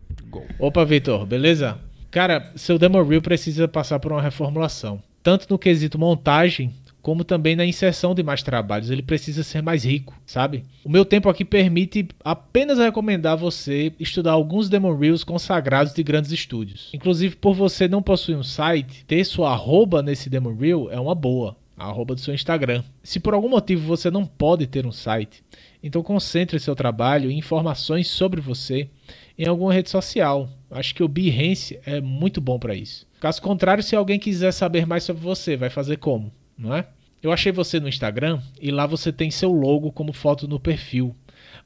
Opa, 0.58 0.84
Vitor, 0.84 1.26
beleza? 1.26 1.78
Cara, 2.10 2.52
seu 2.56 2.78
demo 2.78 3.02
reel 3.02 3.22
precisa 3.22 3.66
passar 3.66 3.98
por 3.98 4.12
uma 4.12 4.20
reformulação. 4.22 5.02
Tanto 5.22 5.46
no 5.48 5.58
quesito 5.58 5.98
montagem, 5.98 6.74
como 7.02 7.24
também 7.24 7.56
na 7.56 7.66
inserção 7.66 8.14
de 8.14 8.22
mais 8.22 8.42
trabalhos. 8.42 8.88
Ele 8.88 9.02
precisa 9.02 9.42
ser 9.42 9.60
mais 9.60 9.84
rico, 9.84 10.14
sabe? 10.24 10.64
O 10.84 10.88
meu 10.88 11.04
tempo 11.04 11.28
aqui 11.28 11.44
permite 11.44 12.08
apenas 12.24 12.78
recomendar 12.78 13.36
você 13.36 13.92
estudar 13.98 14.32
alguns 14.32 14.68
demo 14.68 14.94
reels 14.94 15.24
consagrados 15.24 15.92
de 15.92 16.02
grandes 16.02 16.30
estúdios. 16.30 16.90
Inclusive, 16.94 17.36
por 17.36 17.54
você 17.54 17.88
não 17.88 18.02
possuir 18.02 18.38
um 18.38 18.44
site, 18.44 19.04
ter 19.04 19.24
sua 19.24 19.50
arroba 19.50 20.00
nesse 20.00 20.30
demo 20.30 20.54
reel 20.54 20.88
é 20.90 21.00
uma 21.00 21.14
boa. 21.14 21.56
A 21.76 21.86
arroba 21.86 22.14
do 22.14 22.20
seu 22.20 22.32
Instagram. 22.32 22.84
Se 23.02 23.18
por 23.18 23.34
algum 23.34 23.48
motivo 23.48 23.84
você 23.84 24.10
não 24.10 24.24
pode 24.24 24.66
ter 24.68 24.86
um 24.86 24.92
site, 24.92 25.42
então 25.82 26.02
concentre 26.02 26.60
seu 26.60 26.76
trabalho 26.76 27.30
e 27.30 27.34
informações 27.34 28.06
sobre 28.08 28.40
você 28.40 28.88
em 29.36 29.48
alguma 29.48 29.72
rede 29.72 29.90
social. 29.90 30.48
Acho 30.70 30.94
que 30.94 31.02
o 31.02 31.08
Behance 31.08 31.80
é 31.84 32.00
muito 32.00 32.40
bom 32.40 32.58
para 32.58 32.74
isso. 32.74 33.06
Caso 33.20 33.42
contrário, 33.42 33.82
se 33.82 33.96
alguém 33.96 34.18
quiser 34.18 34.52
saber 34.52 34.86
mais 34.86 35.04
sobre 35.04 35.22
você, 35.22 35.56
vai 35.56 35.70
fazer 35.70 35.96
como, 35.96 36.32
não 36.56 36.74
é? 36.74 36.86
Eu 37.22 37.32
achei 37.32 37.52
você 37.52 37.78
no 37.78 37.88
Instagram 37.88 38.40
e 38.60 38.70
lá 38.70 38.84
você 38.84 39.12
tem 39.12 39.30
seu 39.30 39.52
logo 39.52 39.92
como 39.92 40.12
foto 40.12 40.48
no 40.48 40.58
perfil. 40.58 41.14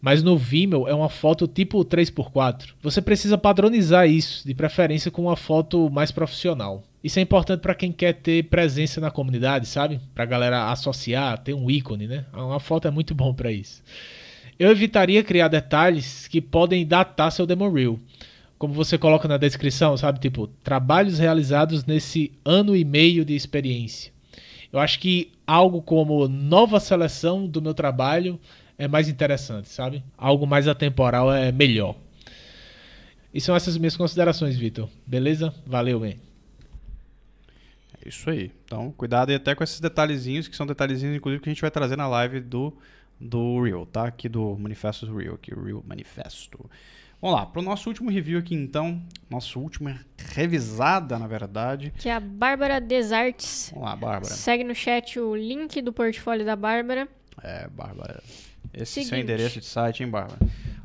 Mas 0.01 0.23
no 0.23 0.37
Vimeo 0.37 0.87
é 0.87 0.95
uma 0.95 1.09
foto 1.09 1.49
tipo 1.49 1.83
3x4. 1.85 2.75
Você 2.83 3.01
precisa 3.01 3.39
padronizar 3.39 4.07
isso, 4.09 4.47
de 4.47 4.55
preferência 4.55 5.11
com 5.11 5.23
uma 5.23 5.37
foto 5.37 5.89
mais 5.91 6.11
profissional. 6.11 6.85
Isso 7.03 7.19
é 7.19 7.23
importante 7.23 7.61
para 7.61 7.75
quem 7.75 7.93
quer 7.93 8.13
ter 8.15 8.45
presença 8.45 9.01
na 9.01 9.11
comunidade, 9.11 9.67
sabe? 9.67 10.01
Para 10.15 10.25
a 10.25 10.27
galera 10.27 10.71
associar, 10.71 11.39
ter 11.39 11.55
um 11.55 11.71
ícone, 11.71 12.07
né? 12.07 12.27
Uma 12.35 12.61
foto 12.61 12.87
é 12.89 12.91
muito 12.91 13.15
bom 13.15 13.33
para 13.33 13.51
isso. 13.51 13.83
Eu 14.59 14.71
evitaria 14.71 15.23
criar 15.23 15.49
detalhes 15.49 16.27
que 16.29 16.41
podem 16.41 16.87
datar 16.87 17.31
seu 17.33 17.47
demo 17.47 17.71
reel. 17.71 17.99
como 18.59 18.73
você 18.73 18.97
coloca 18.97 19.29
na 19.29 19.37
descrição, 19.37 19.97
sabe? 19.97 20.19
Tipo, 20.19 20.47
trabalhos 20.47 21.19
realizados 21.19 21.85
nesse 21.85 22.33
ano 22.45 22.75
e 22.75 22.85
meio 22.85 23.25
de 23.25 23.35
experiência. 23.35 24.16
Eu 24.73 24.79
acho 24.79 24.99
que 24.99 25.33
algo 25.47 25.81
como 25.81 26.29
nova 26.29 26.81
seleção 26.81 27.47
do 27.47 27.63
meu 27.63 27.75
trabalho 27.75 28.39
é 28.79 28.87
mais 28.87 29.09
interessante, 29.09 29.69
sabe? 29.69 30.03
Algo 30.17 30.47
mais 30.47 30.69
atemporal 30.69 31.33
é 31.33 31.51
melhor. 31.51 31.97
E 33.33 33.41
são 33.41 33.55
essas 33.55 33.77
minhas 33.77 33.97
considerações, 33.97 34.57
Vitor. 34.57 34.89
Beleza? 35.07 35.55
Valeu, 35.67 36.01
man. 36.01 36.15
É 38.05 38.09
isso 38.09 38.29
aí. 38.31 38.51
Então, 38.65 38.93
cuidado 38.93 39.31
aí 39.31 39.37
até 39.37 39.55
com 39.55 39.63
esses 39.63 39.81
detalhezinhos, 39.81 40.49
que 40.49 40.57
são 40.57 40.67
detalhezinhos, 40.67 41.17
inclusive, 41.17 41.43
que 41.43 41.49
a 41.49 41.53
gente 41.53 41.61
vai 41.61 41.71
trazer 41.71 41.97
na 41.97 42.09
live 42.09 42.41
do, 42.41 42.73
do 43.21 43.63
Real, 43.63 43.87
tá? 43.87 44.07
Aqui 44.07 44.29
do 44.29 44.57
Manifesto 44.57 45.15
Real, 45.15 45.35
aqui, 45.35 45.55
Real 45.55 45.85
Manifesto. 45.87 46.59
Vamos 47.21 47.39
lá, 47.39 47.47
para 47.47 47.61
o 47.61 47.65
nosso 47.65 47.89
último 47.89 48.11
review 48.11 48.39
aqui, 48.39 48.55
então. 48.55 49.03
Nossa 49.29 49.59
última 49.59 49.99
revisada, 50.35 51.19
na 51.19 51.27
verdade. 51.27 51.93
Que 51.97 52.09
é 52.09 52.15
a 52.15 52.21
Bárbara 52.21 52.81
Desartes. 52.81 53.71
Vamos 53.73 53.89
lá, 53.89 53.97
Bárbara. 53.97 54.35
Segue 54.35 54.63
no 54.63 54.75
chat 54.75 55.19
o 55.19 55.35
link 55.35 55.81
do 55.81 55.93
portfólio 55.93 56.45
da 56.45 56.55
Bárbara. 56.55 57.09
É, 57.43 57.67
Bárbara. 57.69 58.23
Esse 58.73 59.01
é 59.01 59.03
o 59.03 59.07
seu 59.07 59.19
endereço 59.19 59.59
de 59.59 59.67
site, 59.67 60.03
hein, 60.03 60.11
Bárbara? 60.11 60.39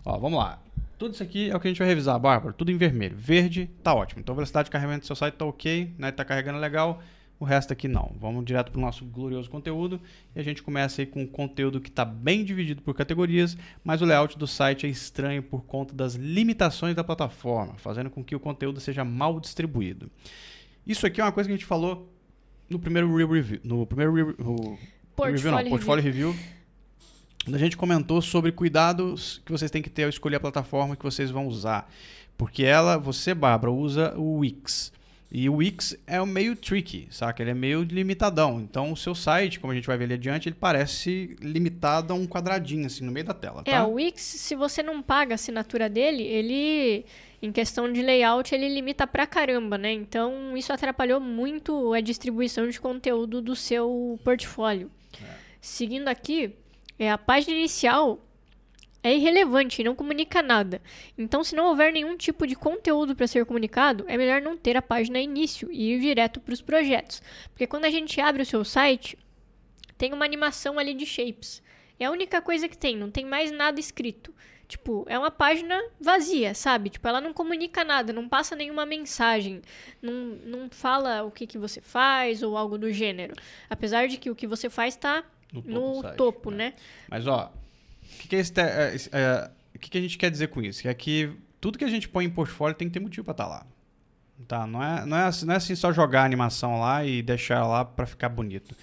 Ó, 0.06 0.18
vamos 0.18 0.40
lá. 0.40 0.60
Tudo 0.98 1.14
isso 1.14 1.24
aqui 1.24 1.50
é 1.50 1.56
o 1.56 1.60
que 1.60 1.68
a 1.68 1.72
gente 1.72 1.80
vai 1.80 1.88
revisar, 1.88 2.18
Bárbara. 2.18 2.54
Tudo 2.54 2.72
em 2.72 2.78
vermelho. 2.78 3.16
Verde, 3.18 3.70
tá 3.84 3.94
ótimo. 3.94 4.22
Então, 4.22 4.34
a 4.34 4.36
velocidade 4.38 4.68
de 4.68 4.72
carregamento 4.72 5.02
do 5.02 5.08
seu 5.08 5.16
site 5.16 5.34
tá 5.36 5.46
ok, 5.46 5.94
né? 5.98 6.12
Tá 6.12 6.24
carregando 6.24 6.60
legal. 6.60 7.02
O 7.42 7.44
resto 7.44 7.74
aqui 7.74 7.88
não. 7.88 8.16
Vamos 8.20 8.46
direto 8.46 8.72
para 8.72 8.78
o 8.78 8.82
nosso 8.82 9.04
glorioso 9.04 9.50
conteúdo. 9.50 10.00
E 10.36 10.40
a 10.40 10.44
gente 10.44 10.62
começa 10.62 11.02
aí 11.02 11.08
com 11.08 11.24
um 11.24 11.26
conteúdo 11.26 11.82
que 11.82 11.90
está 11.90 12.06
bem 12.06 12.46
dividido 12.46 12.84
por 12.84 12.94
categorias, 12.94 13.58
mas 13.84 14.00
o 14.00 14.06
layout 14.06 14.38
do 14.38 14.46
site 14.46 14.86
é 14.86 14.90
estranho 14.90 15.42
por 15.42 15.64
conta 15.64 15.92
das 15.92 16.14
limitações 16.14 16.96
da 16.96 17.04
plataforma, 17.04 17.74
fazendo 17.80 18.12
com 18.12 18.24
que 18.24 18.36
o 18.36 18.40
conteúdo 18.40 18.80
seja 18.80 19.04
mal 19.04 19.40
distribuído. 19.40 20.12
Isso 20.86 21.08
aqui 21.08 21.20
é 21.20 21.24
uma 21.24 21.32
coisa 21.32 21.50
que 21.50 21.54
a 21.56 21.58
gente 21.58 21.66
falou 21.66 22.14
no 22.70 22.78
primeiro 22.78 23.12
review. 23.16 23.60
No 23.64 23.88
primeiro 23.88 24.14
re, 24.14 24.36
no, 24.38 24.78
portfólio 25.16 25.36
review, 25.36 25.52
não, 25.52 25.70
portfólio 25.72 26.04
review. 26.04 26.32
review. 26.34 27.56
A 27.56 27.58
gente 27.58 27.76
comentou 27.76 28.22
sobre 28.22 28.52
cuidados 28.52 29.42
que 29.44 29.52
vocês 29.52 29.72
têm 29.72 29.82
que 29.82 29.90
ter 29.90 30.04
ao 30.04 30.10
escolher 30.10 30.36
a 30.36 30.40
plataforma 30.40 30.96
que 30.96 31.04
vocês 31.04 31.32
vão 31.32 31.48
usar. 31.48 31.92
Porque 32.38 32.64
ela, 32.64 33.00
você, 33.00 33.34
Bárbara, 33.34 33.72
usa 33.72 34.14
o 34.16 34.38
Wix. 34.38 34.94
E 35.32 35.48
o 35.48 35.56
Wix 35.56 35.96
é 36.06 36.24
meio 36.26 36.58
tricky, 36.58 37.08
saca? 37.10 37.42
Ele 37.42 37.52
é 37.52 37.54
meio 37.54 37.84
limitadão. 37.84 38.60
Então, 38.60 38.92
o 38.92 38.98
seu 38.98 39.16
site, 39.16 39.62
como 39.62 39.72
a 39.72 39.76
gente 39.76 39.88
vai 39.88 39.98
ver 39.98 40.04
ali 40.04 40.16
adiante, 40.16 40.50
ele 40.50 40.58
parece 40.60 41.38
limitado 41.40 42.12
a 42.12 42.16
um 42.16 42.28
quadradinho, 42.28 42.86
assim, 42.86 43.06
no 43.06 43.14
meio 43.14 43.26
da 43.26 43.34
tela, 43.34 43.64
tá? 43.64 43.72
É, 43.72 43.82
o 43.82 43.94
Wix, 43.94 44.22
se 44.22 44.56
você 44.56 44.84
não 44.84 45.02
paga 45.02 45.34
a 45.34 45.36
assinatura 45.36 45.88
dele, 45.88 46.22
ele, 46.24 47.06
em 47.42 47.50
questão 47.50 47.92
de 47.92 48.02
layout, 48.02 48.54
ele 48.54 48.68
limita 48.68 49.08
pra 49.08 49.26
caramba, 49.26 49.78
né? 49.78 49.94
Então, 49.94 50.58
isso 50.58 50.74
atrapalhou 50.74 51.22
muito 51.22 51.94
a 51.94 52.02
distribuição 52.02 52.68
de 52.68 52.78
conteúdo 52.82 53.42
do 53.42 53.56
seu 53.56 54.20
portfólio. 54.26 54.92
É. 55.14 55.26
Seguindo 55.62 56.10
aqui, 56.10 56.54
é 57.00 57.10
a 57.10 57.18
página 57.18 57.56
inicial 57.56 58.20
é 59.04 59.16
irrelevante 59.16 59.82
e 59.82 59.84
não 59.84 59.96
comunica 59.96 60.42
nada. 60.42 60.82
Então, 61.18 61.44
se 61.44 61.56
não 61.56 61.68
houver 61.68 61.92
nenhum 61.92 62.16
tipo 62.16 62.46
de 62.46 62.56
conteúdo 62.56 63.16
para 63.16 63.28
ser 63.28 63.46
comunicado, 63.46 64.06
é 64.08 64.18
melhor 64.18 64.42
não 64.42 64.56
ter 64.56 64.78
a 64.78 64.82
página 64.82 65.20
início 65.20 65.72
e 65.72 65.94
ir 65.94 66.00
direto 66.00 66.40
para 66.40 66.54
os 66.54 66.62
projetos. 66.62 67.22
Porque 67.50 67.68
quando 67.68 67.86
a 67.86 67.90
gente 67.90 68.20
abre 68.22 68.44
o 68.44 68.46
seu 68.46 68.64
site, 68.64 69.18
tem 69.98 70.14
uma 70.14 70.26
animação 70.26 70.78
ali 70.78 70.94
de 70.94 71.06
shapes. 71.06 71.62
É 72.00 72.06
a 72.06 72.12
única 72.12 72.42
coisa 72.42 72.68
que 72.68 72.78
tem, 72.78 72.96
não 72.96 73.12
tem 73.12 73.26
mais 73.26 73.52
nada 73.52 73.80
escrito. 73.80 74.34
Tipo, 74.68 75.06
é 75.10 75.20
uma 75.20 75.30
página 75.30 75.78
vazia, 76.00 76.54
sabe? 76.54 76.90
Tipo, 76.90 77.06
ela 77.06 77.20
não 77.20 77.34
comunica 77.34 77.84
nada, 77.84 78.14
não 78.14 78.30
passa 78.30 78.56
nenhuma 78.56 78.86
mensagem, 78.86 79.62
não, 80.02 80.14
não 80.46 80.70
fala 80.70 81.24
o 81.24 81.30
que, 81.30 81.46
que 81.46 81.58
você 81.58 81.82
faz 81.82 82.42
ou 82.42 82.56
algo 82.56 82.78
do 82.78 82.90
gênero. 82.90 83.34
Apesar 83.70 84.08
de 84.08 84.18
que 84.18 84.30
o 84.30 84.36
que 84.36 84.48
você 84.48 84.70
faz 84.70 84.94
está 84.94 85.26
no 85.52 85.62
topo, 85.62 86.08
no 86.08 86.16
topo 86.16 86.52
né? 86.52 86.74
Mas, 87.10 87.28
ó, 87.28 87.52
que, 88.20 88.28
que, 88.28 88.36
é 88.36 88.40
esse, 88.40 88.60
é, 88.60 88.96
é, 89.12 89.52
que, 89.80 89.90
que 89.90 89.98
a 89.98 90.02
gente 90.02 90.18
quer 90.18 90.30
dizer 90.30 90.48
com 90.48 90.62
isso? 90.62 90.88
É 90.88 90.94
que 90.94 91.32
tudo 91.60 91.78
que 91.78 91.86
a 91.86 91.90
gente 91.90 92.08
põe 92.08 92.26
em 92.26 92.30
portfólio 92.30 92.76
tem 92.76 92.88
que 92.88 92.94
ter 92.94 93.00
motivo 93.00 93.26
para 93.26 93.34
estar 93.34 93.44
tá 93.46 93.50
lá. 93.50 93.66
Tá? 94.48 94.68
Não, 94.68 94.84
é, 94.84 95.06
não, 95.06 95.18
é 95.18 95.24
assim, 95.24 95.46
não 95.46 95.54
é 95.54 95.58
assim 95.58 95.76
só 95.76 95.92
jogar 95.94 96.22
a 96.22 96.26
animação 96.26 96.80
lá 96.80 97.06
e 97.06 97.22
deixar 97.22 97.66
lá 97.66 97.86
para 97.86 98.06
ficar 98.06 98.30
bonito. 98.30 98.76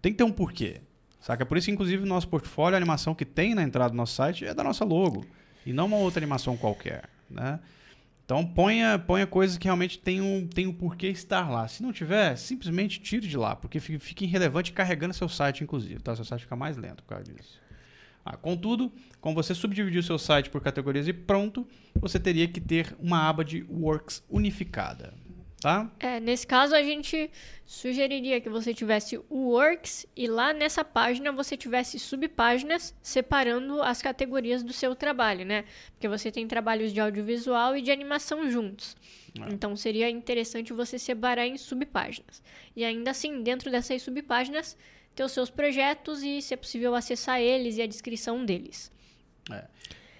Tem 0.00 0.12
que 0.12 0.18
ter 0.18 0.24
um 0.24 0.32
porquê. 0.32 0.80
Saca? 1.20 1.46
Por 1.46 1.56
isso, 1.56 1.70
inclusive, 1.70 2.02
o 2.02 2.06
nosso 2.06 2.28
portfólio, 2.28 2.76
a 2.76 2.78
animação 2.78 3.14
que 3.14 3.24
tem 3.24 3.54
na 3.54 3.62
entrada 3.62 3.90
do 3.90 3.96
nosso 3.96 4.14
site 4.14 4.44
é 4.44 4.52
da 4.52 4.62
nossa 4.62 4.84
logo. 4.84 5.24
E 5.64 5.72
não 5.72 5.86
uma 5.86 5.96
outra 5.96 6.20
animação 6.20 6.56
qualquer. 6.56 7.08
Né? 7.30 7.58
Então 8.24 8.44
ponha, 8.44 8.98
ponha 8.98 9.26
coisas 9.26 9.58
que 9.58 9.64
realmente 9.64 9.98
tem 9.98 10.20
um, 10.20 10.46
tem 10.46 10.66
um 10.66 10.72
porquê 10.72 11.08
estar 11.08 11.50
lá. 11.50 11.66
Se 11.68 11.82
não 11.82 11.92
tiver, 11.92 12.36
simplesmente 12.36 13.00
tire 13.00 13.26
de 13.26 13.36
lá, 13.36 13.54
porque 13.56 13.80
fica, 13.80 13.98
fica 13.98 14.24
irrelevante 14.24 14.72
carregando 14.72 15.12
seu 15.12 15.28
site, 15.28 15.62
inclusive. 15.62 16.00
Tá? 16.00 16.14
Seu 16.16 16.24
site 16.24 16.42
fica 16.42 16.56
mais 16.56 16.76
lento 16.76 17.02
por 17.02 17.10
causa 17.10 17.24
disso. 17.24 17.60
Ah, 18.24 18.36
contudo, 18.36 18.90
como 19.20 19.34
você 19.34 19.54
subdividir 19.54 20.00
o 20.00 20.02
seu 20.02 20.18
site 20.18 20.48
por 20.48 20.62
categorias 20.62 21.06
e 21.06 21.12
pronto, 21.12 21.66
você 21.94 22.18
teria 22.18 22.48
que 22.48 22.60
ter 22.60 22.96
uma 22.98 23.28
aba 23.28 23.44
de 23.44 23.62
Works 23.68 24.24
unificada. 24.30 25.12
Tá? 25.60 25.90
É, 25.98 26.20
nesse 26.20 26.46
caso 26.46 26.74
a 26.74 26.82
gente 26.82 27.30
sugeriria 27.64 28.38
que 28.38 28.50
você 28.50 28.74
tivesse 28.74 29.18
o 29.30 29.48
Works 29.48 30.06
e 30.14 30.26
lá 30.26 30.52
nessa 30.52 30.84
página 30.84 31.32
você 31.32 31.56
tivesse 31.56 31.98
subpáginas 31.98 32.94
separando 33.02 33.80
as 33.80 34.02
categorias 34.02 34.62
do 34.62 34.74
seu 34.74 34.94
trabalho, 34.94 35.42
né? 35.46 35.64
Porque 35.92 36.06
você 36.06 36.30
tem 36.30 36.46
trabalhos 36.46 36.92
de 36.92 37.00
audiovisual 37.00 37.74
e 37.74 37.80
de 37.80 37.90
animação 37.90 38.50
juntos. 38.50 38.94
É. 39.40 39.54
Então 39.54 39.74
seria 39.74 40.10
interessante 40.10 40.70
você 40.74 40.98
separar 40.98 41.46
em 41.46 41.56
subpáginas. 41.56 42.42
E 42.76 42.84
ainda 42.84 43.12
assim, 43.12 43.42
dentro 43.42 43.70
dessas 43.70 44.02
subpáginas, 44.02 44.76
ter 45.14 45.24
os 45.24 45.32
seus 45.32 45.50
projetos 45.50 46.22
e, 46.22 46.42
se 46.42 46.54
é 46.54 46.56
possível, 46.56 46.94
acessar 46.94 47.40
eles 47.40 47.76
e 47.76 47.82
a 47.82 47.86
descrição 47.86 48.44
deles. 48.44 48.90
É. 49.50 49.64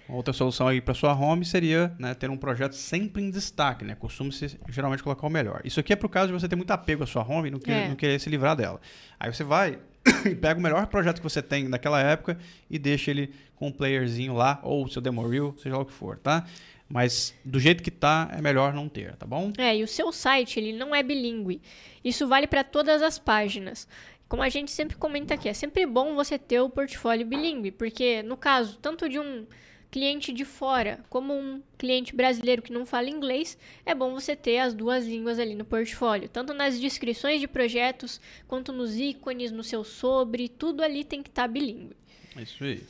Outra 0.07 0.31
solução 0.33 0.67
aí 0.67 0.79
para 0.79 0.93
sua 0.93 1.13
home 1.13 1.43
seria 1.43 1.91
né, 1.97 2.13
ter 2.13 2.29
um 2.29 2.37
projeto 2.37 2.73
sempre 2.73 3.23
em 3.23 3.31
destaque, 3.31 3.83
né? 3.83 3.95
Costuma-se 3.95 4.59
geralmente 4.69 5.01
colocar 5.01 5.25
o 5.25 5.29
melhor. 5.29 5.61
Isso 5.65 5.79
aqui 5.79 5.93
é 5.93 5.95
para 5.95 6.05
o 6.05 6.09
caso 6.09 6.27
de 6.27 6.33
você 6.33 6.47
ter 6.47 6.55
muito 6.55 6.69
apego 6.69 7.03
à 7.03 7.07
sua 7.07 7.23
home 7.23 7.47
e 7.47 7.51
não, 7.51 7.59
querer, 7.59 7.77
é. 7.77 7.87
não 7.89 7.95
querer 7.95 8.19
se 8.19 8.29
livrar 8.29 8.55
dela. 8.55 8.79
Aí 9.19 9.33
você 9.33 9.43
vai 9.43 9.79
e 10.29 10.35
pega 10.35 10.59
o 10.59 10.63
melhor 10.63 10.85
projeto 10.87 11.17
que 11.17 11.23
você 11.23 11.41
tem 11.41 11.67
naquela 11.67 11.99
época 11.99 12.37
e 12.69 12.77
deixa 12.77 13.09
ele 13.09 13.33
com 13.55 13.67
um 13.69 13.71
playerzinho 13.71 14.33
lá, 14.33 14.59
ou 14.63 14.85
o 14.85 14.89
seu 14.89 15.01
demo 15.01 15.27
reel, 15.27 15.55
seja 15.57 15.75
lá 15.75 15.81
o 15.81 15.85
que 15.85 15.93
for, 15.93 16.17
tá? 16.17 16.45
Mas 16.87 17.33
do 17.43 17.59
jeito 17.59 17.81
que 17.81 17.89
tá, 17.89 18.29
é 18.31 18.41
melhor 18.41 18.73
não 18.73 18.87
ter, 18.87 19.15
tá 19.15 19.25
bom? 19.25 19.51
É, 19.57 19.75
e 19.75 19.83
o 19.83 19.87
seu 19.87 20.11
site, 20.11 20.59
ele 20.59 20.71
não 20.71 20.93
é 20.93 21.01
bilíngue. 21.01 21.59
Isso 22.03 22.27
vale 22.27 22.45
para 22.45 22.63
todas 22.63 23.01
as 23.01 23.17
páginas. 23.17 23.87
Como 24.27 24.41
a 24.41 24.49
gente 24.49 24.71
sempre 24.71 24.97
comenta 24.97 25.33
aqui, 25.35 25.47
é 25.47 25.53
sempre 25.53 25.85
bom 25.85 26.15
você 26.15 26.37
ter 26.37 26.59
o 26.59 26.69
portfólio 26.69 27.25
bilíngue, 27.25 27.71
porque 27.71 28.23
no 28.23 28.35
caso 28.35 28.77
tanto 28.81 29.07
de 29.07 29.19
um 29.19 29.45
cliente 29.91 30.33
de 30.33 30.43
fora 30.43 30.99
como 31.09 31.33
um 31.33 31.61
cliente 31.77 32.13
brasileiro 32.13 32.61
que 32.61 32.73
não 32.73 32.85
fala 32.85 33.09
inglês, 33.09 33.57
é 33.85 33.95
bom 33.95 34.13
você 34.13 34.35
ter 34.35 34.57
as 34.57 34.73
duas 34.73 35.05
línguas 35.05 35.39
ali 35.39 35.55
no 35.55 35.63
portfólio, 35.63 36.27
tanto 36.27 36.53
nas 36.53 36.79
descrições 36.79 37.39
de 37.39 37.47
projetos 37.47 38.19
quanto 38.47 38.73
nos 38.73 38.97
ícones, 38.97 39.51
no 39.51 39.63
seu 39.63 39.83
sobre, 39.83 40.49
tudo 40.49 40.83
ali 40.83 41.03
tem 41.03 41.23
que 41.23 41.29
estar 41.29 41.43
tá 41.43 41.47
bilíngue. 41.47 41.95
Isso 42.35 42.63
aí. 42.63 42.83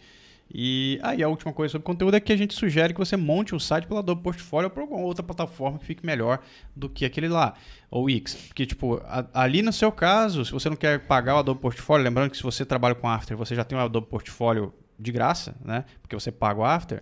E 0.54 1.00
aí 1.02 1.24
a 1.24 1.28
última 1.28 1.52
coisa 1.52 1.72
sobre 1.72 1.86
conteúdo 1.86 2.16
é 2.16 2.20
que 2.20 2.32
a 2.32 2.38
gente 2.38 2.54
sugere 2.54 2.94
que 2.94 3.00
você 3.00 3.18
monte 3.18 3.56
o 3.56 3.60
site 3.60 3.88
pela 3.88 4.00
Adobe 4.00 4.22
Portfolio 4.22 4.68
ou 4.68 4.70
por 4.70 4.82
alguma 4.82 5.02
outra 5.02 5.24
plataforma 5.24 5.80
que 5.80 5.86
fique 5.86 6.06
melhor 6.06 6.40
do 6.76 6.88
que 6.88 7.04
aquele 7.04 7.28
lá, 7.28 7.56
ou 7.90 8.04
Wix. 8.04 8.36
Porque, 8.48 8.66
tipo, 8.66 9.02
a, 9.06 9.26
ali 9.34 9.62
no 9.62 9.74
seu 9.74 9.92
caso, 9.92 10.46
se 10.46 10.52
você 10.52 10.70
não 10.70 10.76
quer 10.76 11.00
pagar 11.08 11.36
o 11.36 11.40
Adobe 11.40 11.60
Portfolio, 11.60 12.04
lembrando 12.04 12.30
que 12.30 12.38
se 12.38 12.44
você 12.44 12.64
trabalha 12.64 12.96
com 12.96 13.10
After, 13.10 13.36
você 13.36 13.56
já 13.56 13.64
tem 13.64 13.78
o 13.78 13.82
Adobe 13.82 14.08
Portfolio 14.08 14.74
de 15.00 15.12
graça, 15.12 15.56
né? 15.64 15.84
Porque 16.02 16.16
você 16.16 16.32
paga 16.32 16.60
o 16.60 16.64
After. 16.64 17.02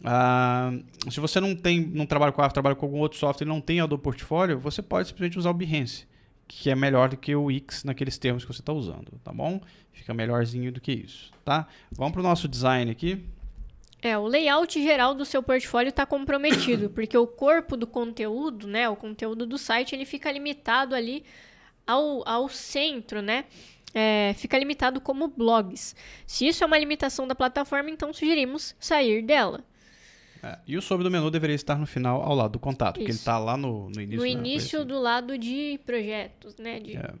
Uh, 0.00 1.10
se 1.10 1.20
você 1.20 1.40
não 1.40 1.54
tem, 1.54 1.80
não 1.80 2.04
trabalha 2.04 2.32
com 2.32 2.42
After, 2.42 2.54
trabalha 2.54 2.74
com 2.74 2.84
algum 2.84 2.98
outro 2.98 3.18
software 3.18 3.46
e 3.46 3.48
não 3.48 3.60
tem 3.60 3.80
Adobe 3.80 4.02
Portfolio, 4.02 4.58
você 4.58 4.82
pode 4.82 5.08
simplesmente 5.08 5.38
usar 5.38 5.50
o 5.50 5.54
Behance 5.54 6.06
que 6.46 6.70
é 6.70 6.74
melhor 6.74 7.08
do 7.08 7.16
que 7.16 7.34
o 7.34 7.44
Wix 7.44 7.84
naqueles 7.84 8.18
termos 8.18 8.44
que 8.44 8.52
você 8.52 8.60
está 8.60 8.72
usando, 8.72 9.18
tá 9.22 9.32
bom? 9.32 9.60
Fica 9.92 10.12
melhorzinho 10.12 10.72
do 10.72 10.80
que 10.80 10.92
isso, 10.92 11.32
tá? 11.44 11.66
Vamos 11.92 12.12
para 12.12 12.20
o 12.20 12.24
nosso 12.24 12.48
design 12.48 12.90
aqui. 12.90 13.24
É, 14.02 14.18
o 14.18 14.26
layout 14.26 14.82
geral 14.82 15.14
do 15.14 15.24
seu 15.24 15.42
portfólio 15.42 15.88
está 15.88 16.04
comprometido, 16.04 16.90
porque 16.94 17.16
o 17.16 17.26
corpo 17.26 17.76
do 17.76 17.86
conteúdo, 17.86 18.66
né, 18.66 18.88
o 18.88 18.96
conteúdo 18.96 19.46
do 19.46 19.56
site, 19.56 19.94
ele 19.94 20.04
fica 20.04 20.30
limitado 20.30 20.94
ali 20.94 21.24
ao, 21.86 22.26
ao 22.28 22.48
centro, 22.48 23.22
né? 23.22 23.46
É, 23.94 24.34
fica 24.36 24.58
limitado 24.58 25.00
como 25.00 25.28
blogs. 25.28 25.94
Se 26.26 26.46
isso 26.46 26.64
é 26.64 26.66
uma 26.66 26.76
limitação 26.76 27.26
da 27.26 27.34
plataforma, 27.34 27.88
então 27.88 28.12
sugerimos 28.12 28.74
sair 28.78 29.22
dela. 29.22 29.64
É, 30.44 30.58
e 30.66 30.76
o 30.76 30.82
sobre 30.82 31.02
do 31.02 31.10
menu 31.10 31.30
deveria 31.30 31.56
estar 31.56 31.78
no 31.78 31.86
final, 31.86 32.20
ao 32.20 32.34
lado 32.34 32.52
do 32.52 32.58
contato, 32.58 32.96
Isso. 32.96 33.00
porque 33.00 33.12
ele 33.12 33.18
está 33.18 33.38
lá 33.38 33.56
no, 33.56 33.88
no 33.88 33.98
início. 33.98 34.18
No 34.18 34.26
início 34.26 34.84
do 34.84 35.00
lado 35.00 35.38
de 35.38 35.80
projetos, 35.86 36.56
né? 36.58 36.78
De... 36.80 36.98
É. 36.98 37.14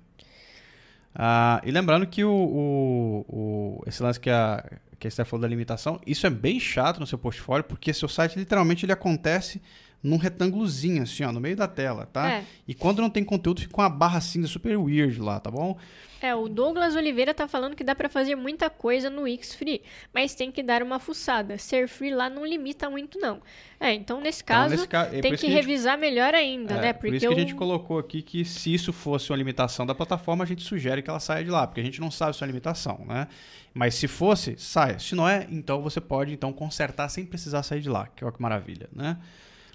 Ah, 1.14 1.58
e 1.64 1.70
lembrando 1.70 2.06
que 2.06 2.22
o, 2.22 2.30
o, 2.30 3.24
o, 3.26 3.82
esse 3.86 4.02
lance 4.02 4.20
que 4.20 4.28
a, 4.28 4.62
que 4.98 5.06
a 5.06 5.08
Esther 5.08 5.24
falou 5.24 5.40
da 5.40 5.48
limitação, 5.48 5.98
isso 6.06 6.26
é 6.26 6.30
bem 6.30 6.60
chato 6.60 7.00
no 7.00 7.06
seu 7.06 7.16
portfólio, 7.16 7.64
porque 7.64 7.94
seu 7.94 8.08
site 8.08 8.38
literalmente 8.38 8.84
ele 8.84 8.92
acontece 8.92 9.62
num 10.04 10.18
retângulozinho, 10.18 11.02
assim, 11.02 11.24
ó, 11.24 11.32
no 11.32 11.40
meio 11.40 11.56
da 11.56 11.66
tela, 11.66 12.04
tá? 12.06 12.30
É. 12.30 12.44
E 12.68 12.74
quando 12.74 13.00
não 13.00 13.08
tem 13.10 13.24
conteúdo, 13.24 13.62
fica 13.62 13.76
uma 13.80 13.88
barra 13.88 14.20
cinza 14.20 14.46
super 14.46 14.76
weird 14.76 15.18
lá, 15.18 15.40
tá 15.40 15.50
bom? 15.50 15.76
É, 16.20 16.34
o 16.34 16.48
Douglas 16.48 16.94
Oliveira 16.96 17.34
tá 17.34 17.46
falando 17.46 17.74
que 17.76 17.84
dá 17.84 17.94
pra 17.94 18.08
fazer 18.08 18.34
muita 18.34 18.70
coisa 18.70 19.10
no 19.10 19.22
Wix 19.22 19.54
Free, 19.54 19.82
mas 20.12 20.34
tem 20.34 20.50
que 20.50 20.62
dar 20.62 20.82
uma 20.82 20.98
fuçada. 20.98 21.58
Ser 21.58 21.86
free 21.86 22.14
lá 22.14 22.30
não 22.30 22.46
limita 22.46 22.88
muito, 22.88 23.18
não. 23.18 23.42
É, 23.78 23.92
então 23.92 24.20
nesse 24.22 24.42
Então, 24.42 24.56
caso, 24.56 24.70
nesse 24.74 24.88
ca- 24.88 25.08
é 25.12 25.20
tem 25.20 25.32
que, 25.32 25.38
que 25.38 25.46
gente- 25.48 25.52
revisar 25.54 25.98
melhor 25.98 26.32
ainda, 26.34 26.74
É, 26.76 26.80
né? 26.80 26.92
por 26.94 27.12
isso 27.12 27.26
que 27.28 27.34
a 27.34 27.38
gente 27.38 27.54
colocou 27.54 27.98
aqui 27.98 28.22
que 28.22 28.42
se 28.44 28.72
isso 28.72 28.90
fosse 28.90 29.30
uma 29.30 29.36
limitação 29.36 29.84
da 29.84 29.94
plataforma, 29.94 30.44
a 30.44 30.46
gente 30.46 30.62
sugere 30.62 31.02
que 31.02 31.10
ela 31.10 31.20
saia 31.20 31.44
de 31.44 31.50
lá, 31.50 31.66
porque 31.66 31.80
a 31.80 31.84
gente 31.84 32.00
não 32.00 32.10
sabe 32.10 32.34
se 32.34 32.42
é 32.42 32.46
uma 32.46 32.48
limitação, 32.48 33.04
né? 33.06 33.28
Mas 33.74 33.94
se 33.94 34.08
fosse, 34.08 34.54
saia. 34.56 34.98
Se 34.98 35.14
não 35.14 35.28
é, 35.28 35.46
então 35.50 35.82
você 35.82 36.00
pode 36.00 36.32
então 36.32 36.52
consertar 36.54 37.08
sem 37.10 37.26
precisar 37.26 37.62
sair 37.64 37.80
de 37.82 37.90
lá, 37.90 38.06
que 38.06 38.24
olha 38.24 38.32
que 38.32 38.40
maravilha, 38.40 38.88
né? 38.94 39.18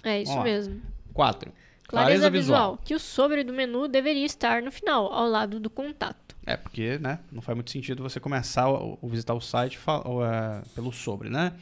É 0.02 0.22
isso 0.22 0.40
mesmo. 0.42 0.80
4. 1.12 1.52
Clareza, 1.86 2.30
visual, 2.30 2.78
que 2.84 2.94
o 2.94 3.00
sobre 3.00 3.42
do 3.42 3.52
menu 3.52 3.88
deveria 3.88 4.24
estar 4.24 4.62
no 4.62 4.70
final, 4.70 5.12
ao 5.12 5.28
lado 5.28 5.58
do 5.58 5.68
contato. 5.68 6.36
É, 6.46 6.56
porque, 6.56 6.98
né, 6.98 7.18
não 7.32 7.42
faz 7.42 7.56
muito 7.56 7.70
sentido 7.70 8.02
você 8.02 8.20
começar 8.20 8.68
o 8.70 8.98
visitar 9.04 9.34
o 9.34 9.40
site 9.40 9.78
ou, 10.04 10.24
é, 10.24 10.62
pelo 10.74 10.92
sobre, 10.92 11.28
né? 11.28 11.52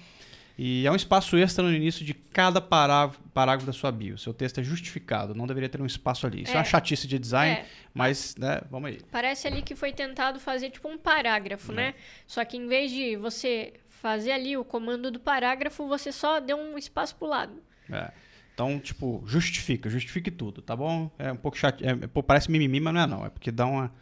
E 0.61 0.87
é 0.87 0.91
um 0.91 0.97
espaço 0.97 1.37
extra 1.37 1.63
no 1.65 1.73
início 1.73 2.05
de 2.05 2.13
cada 2.13 2.61
parágrafo, 2.61 3.21
parágrafo 3.33 3.65
da 3.67 3.73
sua 3.73 3.93
bio. 3.93 4.19
Seu 4.19 4.35
texto 4.35 4.59
é 4.59 4.63
justificado, 4.63 5.35
não 5.35 5.47
deveria 5.47 5.69
ter 5.69 5.81
um 5.81 5.87
espaço 5.87 6.27
ali. 6.27 6.43
Isso 6.43 6.51
é, 6.53 6.55
É. 6.57 6.59
uma 6.59 6.65
chatice 6.65 7.07
de 7.07 7.17
design, 7.19 7.59
É. 7.61 7.67
mas, 7.95 8.35
né, 8.37 8.61
vamos 8.71 8.91
aí. 8.91 8.99
Parece 9.11 9.47
ali 9.47 9.63
que 9.63 9.75
foi 9.77 9.93
tentado 9.93 10.39
fazer 10.41 10.71
tipo 10.71 10.89
um 10.89 10.99
parágrafo, 10.99 11.73
né? 11.73 11.95
Só 12.27 12.45
que 12.45 12.57
em 12.57 12.67
vez 12.67 12.91
de 12.91 13.17
você 13.17 13.73
fazer 13.89 14.33
ali 14.33 14.57
o 14.57 14.65
comando 14.65 15.11
do 15.11 15.21
parágrafo, 15.21 15.87
você 15.87 16.11
só 16.13 16.39
deu 16.41 16.57
um 16.59 16.77
espaço 16.77 17.15
pro 17.17 17.29
lado. 17.29 17.63
É. 17.91 18.11
Então, 18.59 18.77
tipo, 18.81 19.23
justifica, 19.25 19.89
justifique 19.89 20.33
tudo, 20.33 20.61
tá 20.61 20.75
bom? 20.75 21.09
É 21.17 21.31
um 21.31 21.37
pouco 21.37 21.57
chato, 21.57 21.81
é, 21.81 21.95
parece 22.23 22.51
mimimi, 22.51 22.81
mas 22.81 22.93
não 22.93 23.01
é 23.01 23.07
não. 23.07 23.25
É 23.25 23.31
porque 23.31 23.53
dá 23.53 23.65
uma, 23.65 23.93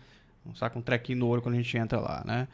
um 0.47 0.55
saco 0.55 0.79
um 0.79 0.83
trequinho 0.83 1.19
no 1.19 1.27
olho 1.27 1.43
quando 1.43 1.57
a 1.57 1.59
gente 1.59 1.77
entra 1.77 2.01
lá, 2.01 2.25
né? 2.25 2.49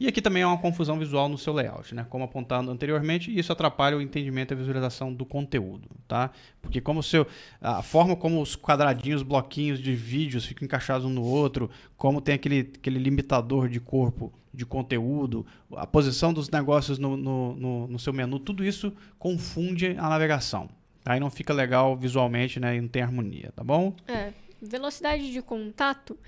E 0.00 0.08
aqui 0.08 0.20
também 0.20 0.42
é 0.42 0.46
uma 0.48 0.58
confusão 0.58 0.98
visual 0.98 1.28
no 1.28 1.38
seu 1.38 1.52
layout, 1.52 1.94
né? 1.94 2.04
Como 2.10 2.24
apontado 2.24 2.68
anteriormente, 2.68 3.32
isso 3.38 3.52
atrapalha 3.52 3.96
o 3.96 4.02
entendimento 4.02 4.52
e 4.52 4.54
a 4.54 4.56
visualização 4.56 5.14
do 5.14 5.24
conteúdo, 5.24 5.88
tá? 6.08 6.32
Porque 6.60 6.80
como 6.80 7.04
seu, 7.04 7.24
a 7.60 7.84
forma 7.84 8.16
como 8.16 8.42
os 8.42 8.56
quadradinhos, 8.56 9.22
bloquinhos 9.22 9.78
de 9.78 9.94
vídeos 9.94 10.44
ficam 10.44 10.66
encaixados 10.66 11.06
um 11.06 11.10
no 11.10 11.22
outro, 11.22 11.70
como 11.96 12.20
tem 12.20 12.34
aquele, 12.34 12.72
aquele 12.74 12.98
limitador 12.98 13.68
de 13.68 13.78
corpo 13.78 14.32
de 14.52 14.66
conteúdo, 14.66 15.46
a 15.76 15.86
posição 15.86 16.32
dos 16.32 16.50
negócios 16.50 16.98
no, 16.98 17.16
no, 17.16 17.54
no, 17.54 17.86
no 17.86 17.98
seu 18.00 18.12
menu, 18.12 18.40
tudo 18.40 18.64
isso 18.64 18.92
confunde 19.20 19.94
a 19.96 20.08
navegação. 20.08 20.68
Aí 21.04 21.20
não 21.20 21.30
fica 21.30 21.52
legal 21.52 21.96
visualmente, 21.96 22.58
né? 22.58 22.76
E 22.76 22.80
não 22.80 22.88
tem 22.88 23.02
harmonia, 23.02 23.52
tá 23.54 23.62
bom? 23.62 23.94
É, 24.08 24.32
velocidade 24.60 25.30
de 25.30 25.42
contato. 25.42 26.18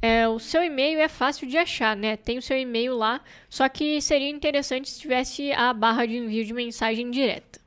É, 0.00 0.28
o 0.28 0.38
seu 0.38 0.62
e-mail 0.62 0.98
é 0.98 1.08
fácil 1.08 1.46
de 1.46 1.56
achar, 1.56 1.96
né? 1.96 2.16
Tem 2.16 2.38
o 2.38 2.42
seu 2.42 2.58
e-mail 2.58 2.96
lá, 2.96 3.20
só 3.48 3.68
que 3.68 4.00
seria 4.00 4.28
interessante 4.28 4.90
se 4.90 5.00
tivesse 5.00 5.52
a 5.52 5.72
barra 5.72 6.06
de 6.06 6.16
envio 6.16 6.44
de 6.44 6.52
mensagem 6.52 7.10
direta. 7.10 7.60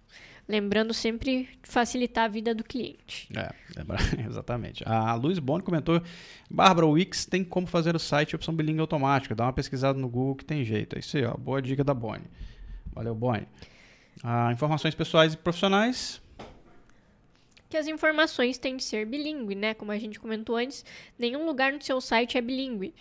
Lembrando 0.48 0.94
sempre 0.94 1.50
facilitar 1.62 2.26
a 2.26 2.28
vida 2.28 2.56
do 2.56 2.64
cliente. 2.64 3.28
É, 3.36 3.52
exatamente. 4.26 4.82
A 4.88 5.14
Luiz 5.14 5.40
Boni 5.40 5.62
comentou: 5.62 6.02
Bárbara, 6.50 6.86
o 6.86 6.92
Wix 6.92 7.26
tem 7.26 7.44
como 7.44 7.68
fazer 7.68 7.96
o 7.96 8.00
site 8.00 8.36
opção 8.36 8.54
bilíngue 8.54 8.80
automática. 8.80 9.36
Dá 9.36 9.44
uma 9.44 9.54
pesquisada 9.54 10.00
no 10.00 10.08
Google 10.08 10.36
que 10.36 10.46
tem 10.46 10.64
jeito. 10.64 10.96
É 10.96 11.00
isso 11.00 11.18
aí, 11.18 11.26
ó. 11.26 11.36
Boa 11.36 11.62
dica 11.62 11.84
da 11.84 11.94
Boni. 11.94 12.24
Valeu, 12.94 13.14
Boni. 13.14 13.46
Ah, 14.24 14.50
informações 14.54 14.96
pessoais 14.96 15.34
e 15.34 15.38
profissionais. 15.38 16.22
Que 17.70 17.78
as 17.78 17.88
informações 17.88 18.58
têm 18.58 18.78
de 18.78 18.84
ser 18.84 19.06
bilíngue, 19.06 19.56
né? 19.56 19.74
Como 19.74 19.92
a 19.92 19.98
gente 19.98 20.20
comentou 20.20 20.56
antes, 20.56 20.86
nenhum 21.18 21.46
lugar 21.46 21.74
no 21.74 21.82
seu 21.82 22.00
site 22.00 22.38
é 22.38 22.42
bilíngue. 22.42 22.94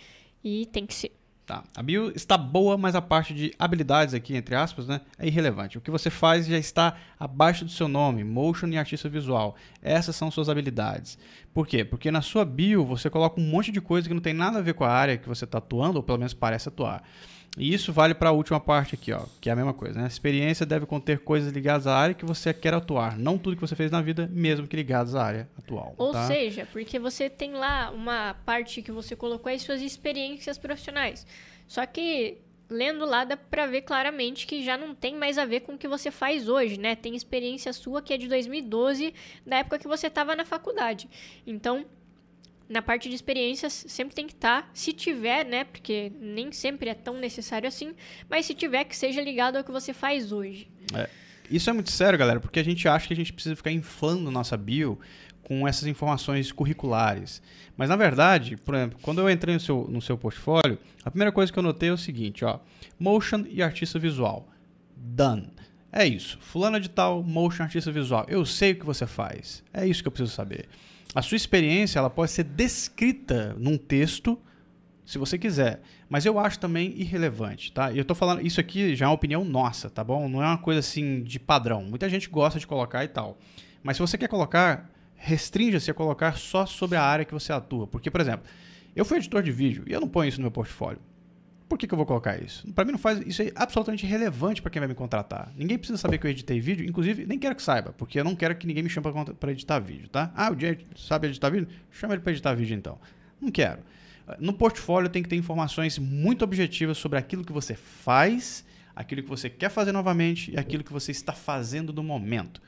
E 0.43 0.65
tem 0.67 0.85
que 0.85 0.93
ser. 0.93 1.11
Tá. 1.47 1.63
A 1.77 1.81
bio 1.81 2.11
está 2.13 2.37
boa, 2.37 2.77
mas 2.77 2.93
a 2.93 3.01
parte 3.01 3.33
de 3.33 3.53
habilidades 3.57 4.13
aqui, 4.13 4.35
entre 4.35 4.53
aspas, 4.53 4.85
né, 4.85 4.99
é 5.17 5.27
irrelevante. 5.27 5.77
O 5.77 5.81
que 5.81 5.89
você 5.89 6.09
faz 6.09 6.45
já 6.45 6.57
está 6.57 6.97
abaixo 7.17 7.63
do 7.63 7.71
seu 7.71 7.87
nome, 7.87 8.21
motion 8.21 8.67
e 8.67 8.77
artista 8.77 9.07
visual. 9.07 9.55
Essas 9.81 10.13
são 10.17 10.29
suas 10.29 10.49
habilidades. 10.49 11.17
Por 11.53 11.65
quê? 11.65 11.85
Porque 11.85 12.11
na 12.11 12.21
sua 12.21 12.43
bio 12.43 12.83
você 12.83 13.09
coloca 13.09 13.39
um 13.39 13.45
monte 13.45 13.71
de 13.71 13.79
coisa 13.79 14.09
que 14.09 14.13
não 14.13 14.19
tem 14.21 14.33
nada 14.33 14.59
a 14.59 14.61
ver 14.61 14.73
com 14.73 14.83
a 14.83 14.91
área 14.91 15.17
que 15.17 15.29
você 15.29 15.45
está 15.45 15.59
atuando, 15.59 15.95
ou 15.95 16.03
pelo 16.03 16.17
menos 16.17 16.33
parece 16.33 16.67
atuar. 16.67 17.01
E 17.57 17.73
isso 17.73 17.91
vale 17.91 18.13
para 18.13 18.29
a 18.29 18.31
última 18.31 18.59
parte 18.59 18.95
aqui, 18.95 19.11
ó, 19.11 19.25
que 19.41 19.49
é 19.49 19.53
a 19.53 19.55
mesma 19.55 19.73
coisa. 19.73 19.97
Né? 19.97 20.05
A 20.05 20.07
experiência 20.07 20.65
deve 20.65 20.85
conter 20.85 21.19
coisas 21.19 21.51
ligadas 21.51 21.87
à 21.87 21.95
área 21.95 22.13
que 22.13 22.25
você 22.25 22.53
quer 22.53 22.73
atuar, 22.73 23.17
não 23.17 23.37
tudo 23.37 23.55
que 23.55 23.61
você 23.61 23.75
fez 23.75 23.89
na 23.89 24.01
vida, 24.01 24.29
mesmo 24.31 24.67
que 24.67 24.75
ligadas 24.75 25.15
à 25.15 25.23
área 25.23 25.49
atual. 25.57 25.95
Ou 25.97 26.11
tá? 26.11 26.27
seja, 26.27 26.67
porque 26.71 26.99
você 26.99 27.29
tem 27.29 27.53
lá 27.53 27.89
uma 27.89 28.35
parte 28.45 28.81
que 28.81 28.91
você 28.91 29.15
colocou 29.15 29.51
as 29.51 29.61
suas 29.63 29.81
experiências 29.81 30.57
profissionais. 30.57 31.25
Só 31.67 31.85
que 31.85 32.37
lendo 32.69 33.05
lá 33.05 33.23
dá 33.23 33.37
pra 33.37 33.65
ver 33.65 33.81
claramente 33.81 34.45
que 34.45 34.63
já 34.63 34.77
não 34.77 34.93
tem 34.93 35.15
mais 35.15 35.37
a 35.37 35.45
ver 35.45 35.61
com 35.61 35.73
o 35.73 35.77
que 35.77 35.87
você 35.87 36.11
faz 36.11 36.49
hoje, 36.49 36.79
né? 36.79 36.95
Tem 36.95 37.15
experiência 37.15 37.71
sua 37.73 38.01
que 38.01 38.13
é 38.13 38.17
de 38.17 38.27
2012, 38.27 39.13
da 39.45 39.57
época 39.57 39.79
que 39.79 39.87
você 39.87 40.07
estava 40.07 40.35
na 40.35 40.45
faculdade. 40.45 41.09
Então, 41.45 41.85
na 42.69 42.81
parte 42.81 43.09
de 43.09 43.15
experiências 43.15 43.85
sempre 43.87 44.15
tem 44.15 44.27
que 44.27 44.33
estar, 44.33 44.69
se 44.73 44.91
tiver, 44.91 45.45
né? 45.45 45.63
Porque 45.63 46.11
nem 46.19 46.51
sempre 46.51 46.89
é 46.89 46.93
tão 46.93 47.17
necessário 47.17 47.67
assim, 47.67 47.93
mas 48.29 48.45
se 48.45 48.53
tiver 48.53 48.83
que 48.83 48.95
seja 48.95 49.21
ligado 49.21 49.57
ao 49.57 49.63
que 49.63 49.71
você 49.71 49.93
faz 49.93 50.31
hoje. 50.31 50.67
Isso 51.49 51.69
é 51.69 51.73
muito 51.73 51.91
sério, 51.91 52.19
galera, 52.19 52.39
porque 52.39 52.59
a 52.59 52.63
gente 52.63 52.87
acha 52.87 53.07
que 53.07 53.13
a 53.13 53.15
gente 53.15 53.31
precisa 53.31 53.55
ficar 53.55 53.71
inflando 53.71 54.29
nossa 54.29 54.57
bio 54.57 54.99
com 55.43 55.65
essas 55.65 55.87
informações 55.87 56.51
curriculares. 56.51 57.41
Mas 57.77 57.87
na 57.87 57.95
verdade, 57.95 58.57
por 58.57 58.75
exemplo, 58.75 58.99
quando 59.01 59.21
eu 59.21 59.29
entrei 59.29 59.53
no 59.53 59.59
seu, 59.61 59.87
no 59.89 60.01
seu 60.01 60.17
portfólio, 60.17 60.77
a 61.05 61.09
primeira 61.09 61.31
coisa 61.31 61.53
que 61.53 61.57
eu 61.57 61.63
notei 61.63 61.87
é 61.87 61.93
o 61.93 61.97
seguinte, 61.97 62.43
ó, 62.43 62.59
motion 62.99 63.45
e 63.47 63.63
artista 63.63 63.97
visual. 63.97 64.49
Done. 64.93 65.49
É 65.89 66.05
isso. 66.05 66.37
Fulano 66.41 66.81
de 66.81 66.89
tal, 66.89 67.23
motion 67.23 67.63
artista 67.63 67.91
visual. 67.93 68.25
Eu 68.27 68.45
sei 68.45 68.73
o 68.73 68.75
que 68.75 68.85
você 68.85 69.07
faz. 69.07 69.63
É 69.73 69.87
isso 69.87 70.01
que 70.01 70.07
eu 70.07 70.11
preciso 70.11 70.35
saber. 70.35 70.67
A 71.15 71.21
sua 71.21 71.35
experiência, 71.35 71.99
ela 71.99 72.09
pode 72.09 72.31
ser 72.31 72.43
descrita 72.43 73.55
num 73.57 73.77
texto, 73.77 74.37
se 75.05 75.17
você 75.17 75.37
quiser. 75.37 75.81
Mas 76.09 76.25
eu 76.25 76.37
acho 76.37 76.59
também 76.59 76.93
irrelevante, 76.97 77.71
tá? 77.71 77.93
Eu 77.93 78.03
tô 78.03 78.13
falando, 78.13 78.45
isso 78.45 78.59
aqui 78.59 78.95
já 78.95 79.05
é 79.05 79.09
uma 79.09 79.15
opinião 79.15 79.43
nossa, 79.45 79.89
tá 79.89 80.03
bom? 80.03 80.27
Não 80.27 80.43
é 80.43 80.45
uma 80.45 80.57
coisa 80.57 80.79
assim 80.79 81.23
de 81.23 81.39
padrão. 81.39 81.83
Muita 81.83 82.09
gente 82.09 82.29
gosta 82.29 82.59
de 82.59 82.67
colocar 82.67 83.03
e 83.03 83.07
tal. 83.07 83.37
Mas 83.81 83.97
se 83.97 84.01
você 84.01 84.17
quer 84.17 84.27
colocar, 84.27 84.91
restrinja-se 85.15 85.89
a 85.89 85.93
colocar 85.93 86.37
só 86.37 86.65
sobre 86.65 86.97
a 86.97 87.03
área 87.03 87.25
que 87.25 87.33
você 87.33 87.53
atua. 87.53 87.87
Porque, 87.87 88.11
por 88.11 88.21
exemplo, 88.21 88.45
eu 88.95 89.05
fui 89.05 89.17
editor 89.17 89.41
de 89.41 89.51
vídeo 89.51 89.83
e 89.87 89.93
eu 89.93 90.01
não 90.01 90.07
ponho 90.07 90.27
isso 90.27 90.39
no 90.39 90.43
meu 90.43 90.51
portfólio. 90.51 90.99
Por 91.67 91.77
que, 91.77 91.85
que 91.85 91.93
eu 91.93 91.97
vou 91.97 92.05
colocar 92.05 92.41
isso? 92.41 92.65
Para 92.73 92.85
mim 92.85 92.91
não 92.93 92.99
faz. 92.99 93.19
Isso 93.25 93.41
é 93.41 93.51
absolutamente 93.55 94.05
relevante 94.05 94.61
para 94.61 94.71
quem 94.71 94.79
vai 94.79 94.87
me 94.87 94.95
contratar. 94.95 95.51
Ninguém 95.55 95.77
precisa 95.77 95.97
saber 95.97 96.17
que 96.17 96.25
eu 96.25 96.31
editei 96.31 96.59
vídeo, 96.61 96.87
inclusive 96.87 97.25
nem 97.25 97.37
quero 97.37 97.55
que 97.55 97.61
saiba, 97.61 97.91
porque 97.91 98.19
eu 98.19 98.23
não 98.23 98.35
quero 98.35 98.55
que 98.55 98.65
ninguém 98.65 98.83
me 98.83 98.89
chame 98.89 99.07
para 99.37 99.51
editar 99.51 99.79
vídeo, 99.79 100.07
tá? 100.07 100.31
Ah, 100.35 100.51
o 100.51 100.59
Jay 100.59 100.79
sabe 100.95 101.27
editar 101.27 101.49
vídeo? 101.49 101.67
Chama 101.91 102.13
ele 102.13 102.21
para 102.21 102.31
editar 102.31 102.53
vídeo 102.53 102.75
então. 102.75 102.97
Não 103.41 103.51
quero. 103.51 103.81
No 104.39 104.53
portfólio 104.53 105.09
tem 105.09 105.23
que 105.23 105.29
ter 105.29 105.35
informações 105.35 105.97
muito 105.97 106.43
objetivas 106.43 106.97
sobre 106.97 107.17
aquilo 107.17 107.43
que 107.43 107.53
você 107.53 107.75
faz, 107.75 108.65
aquilo 108.95 109.23
que 109.23 109.29
você 109.29 109.49
quer 109.49 109.69
fazer 109.69 109.91
novamente 109.91 110.51
e 110.51 110.57
aquilo 110.57 110.83
que 110.83 110.91
você 110.91 111.11
está 111.11 111.33
fazendo 111.33 111.93
no 111.93 112.03
momento. 112.03 112.61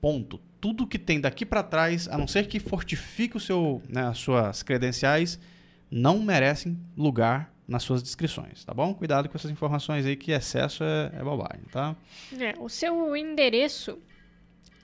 Ponto. 0.00 0.40
Tudo 0.60 0.86
que 0.86 0.98
tem 0.98 1.20
daqui 1.20 1.44
para 1.44 1.62
trás, 1.62 2.08
a 2.08 2.16
não 2.16 2.26
ser 2.26 2.46
que 2.46 2.58
fortifique 2.58 3.36
o 3.36 3.40
seu, 3.40 3.82
né, 3.88 4.08
as 4.08 4.18
suas 4.18 4.62
credenciais, 4.62 5.38
não 5.90 6.20
merecem 6.22 6.78
lugar 6.96 7.52
nas 7.70 7.82
suas 7.84 8.02
descrições, 8.02 8.64
tá 8.64 8.74
bom? 8.74 8.92
Cuidado 8.92 9.28
com 9.28 9.38
essas 9.38 9.50
informações 9.50 10.04
aí, 10.04 10.16
que 10.16 10.32
excesso 10.32 10.82
é, 10.82 11.12
é 11.14 11.22
bobagem, 11.22 11.62
tá? 11.70 11.94
É, 12.36 12.52
o 12.58 12.68
seu 12.68 13.16
endereço 13.16 13.96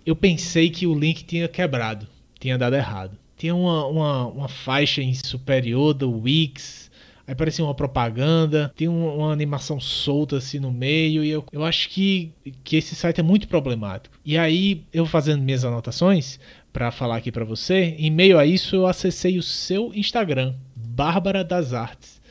eu 0.04 0.16
pensei 0.16 0.72
que 0.72 0.88
o 0.88 0.98
link 0.98 1.24
tinha 1.24 1.48
quebrado, 1.48 2.08
tinha 2.40 2.58
dado 2.58 2.76
errado. 2.76 3.16
Tinha 3.38 3.54
uma, 3.54 3.86
uma, 3.86 4.26
uma 4.26 4.48
faixa 4.48 5.04
em 5.04 5.14
superior 5.14 5.94
do 5.94 6.10
Wix 6.10 6.87
Aí 7.28 7.36
parecia 7.36 7.66
uma 7.66 7.76
propaganda, 7.76 8.72
tem 8.74 8.88
uma, 8.88 9.12
uma, 9.12 9.34
animação 9.34 9.82
solta 9.82 10.38
assim 10.38 10.60
no 10.60 10.72
meio, 10.72 11.26
e 11.26 11.30
eu, 11.30 11.44
eu 11.52 11.66
acho 11.66 11.90
que, 11.90 12.32
que 12.64 12.78
esse 12.78 12.96
site 12.96 13.20
é 13.20 13.24
muito 13.24 13.50
problemático. 13.50 14.18
E 14.24 14.38
aí, 14.38 14.86
eu 14.94 15.06
fazendo 15.06 15.44
minhas 15.44 15.66
anotações 15.66 16.40
para 16.72 16.90
falar 16.90 17.18
aqui 17.18 17.30
para 17.30 17.44
você, 17.44 17.96
em 18.00 18.10
meio 18.10 18.40
a 18.40 18.46
isso 18.46 18.78
eu 18.78 18.88
acessei 18.88 19.38
o 19.38 19.44
seu 19.44 19.92
Instagram, 19.94 20.56
Bárbara 20.74 21.44
das 21.44 21.74
Artes. 21.74 22.22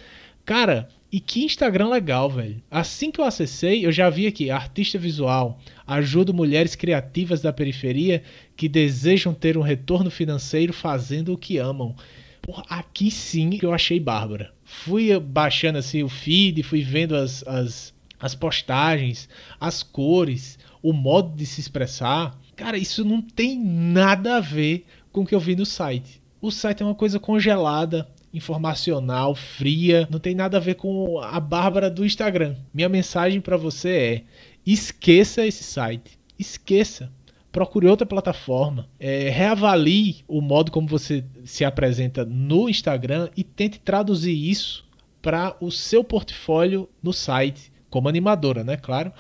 Cara, 0.47 0.89
e 1.13 1.21
que 1.21 1.45
Instagram 1.45 1.89
legal, 1.89 2.31
velho. 2.31 2.63
Assim 2.71 3.11
que 3.11 3.21
eu 3.21 3.25
acessei, 3.25 3.85
eu 3.85 3.93
já 3.93 4.09
vi 4.09 4.27
aqui, 4.27 4.51
artista 4.51 4.99
visual, 4.99 5.59
ajuda 5.87 6.33
mulheres 6.33 6.75
criativas 6.75 7.43
da 7.43 7.53
periferia 7.53 8.23
que 8.57 8.67
desejam 8.67 9.35
ter 9.35 9.59
um 9.59 9.63
retorno 9.63 10.11
financeiro 10.11 10.73
fazendo 10.73 11.35
o 11.35 11.39
que 11.39 11.59
amam. 11.59 11.95
Porra, 12.41 12.65
aqui 12.67 13.11
sim 13.11 13.51
que 13.51 13.67
eu 13.67 13.75
achei 13.75 14.01
Bárbara 14.01 14.56
fui 14.67 15.19
baixando 15.21 15.79
assim 15.79 16.03
o 16.03 16.09
feed, 16.09 16.63
fui 16.65 16.83
vendo 16.83 17.15
as, 17.15 17.47
as, 17.47 17.95
as 18.19 18.35
postagens, 18.35 19.29
as 19.61 19.83
cores, 19.83 20.59
o 20.83 20.93
modo 20.93 21.35
de 21.35 21.47
se 21.47 21.61
expressar. 21.61 22.37
Cara, 22.57 22.77
isso 22.77 23.05
não 23.05 23.23
tem 23.23 23.59
nada 23.59 24.37
a 24.37 24.41
ver 24.41 24.85
com 25.13 25.23
o 25.23 25.27
que 25.27 25.35
eu 25.35 25.41
vi 25.41 25.55
no 25.55 25.65
site. 25.65 26.21
O 26.43 26.51
site 26.51 26.83
é 26.83 26.87
uma 26.87 26.95
coisa 26.95 27.21
congelada, 27.21 28.09
informacional, 28.35 29.35
fria, 29.35 30.07
não 30.11 30.19
tem 30.19 30.35
nada 30.35 30.57
a 30.57 30.61
ver 30.61 30.75
com 30.75 31.21
a 31.21 31.39
Bárbara 31.39 31.89
do 31.89 32.05
Instagram. 32.05 32.57
Minha 32.75 32.89
mensagem 32.89 33.41
para 33.41 33.57
você 33.57 33.89
é: 33.89 34.23
esqueça 34.67 35.47
esse 35.47 35.63
site. 35.63 36.19
Esqueça 36.39 37.11
procure 37.57 37.87
outra 37.87 38.05
plataforma, 38.05 38.87
é, 39.01 39.31
reavalie 39.31 40.23
o 40.29 40.43
modo 40.43 40.71
como 40.71 40.87
você 40.87 41.25
se 41.43 41.65
apresenta 41.65 42.23
no 42.23 42.69
Instagram 42.69 43.31
e 43.35 43.43
tente 43.43 43.81
traduzir 43.81 44.35
isso 44.35 44.87
para 45.23 45.57
o 45.59 45.71
seu 45.71 46.05
portfólio 46.05 46.87
no 47.03 47.15
site, 47.15 47.73
como 47.89 48.11
animadora, 48.11 48.63
né? 48.63 48.77
Claro. 48.77 49.11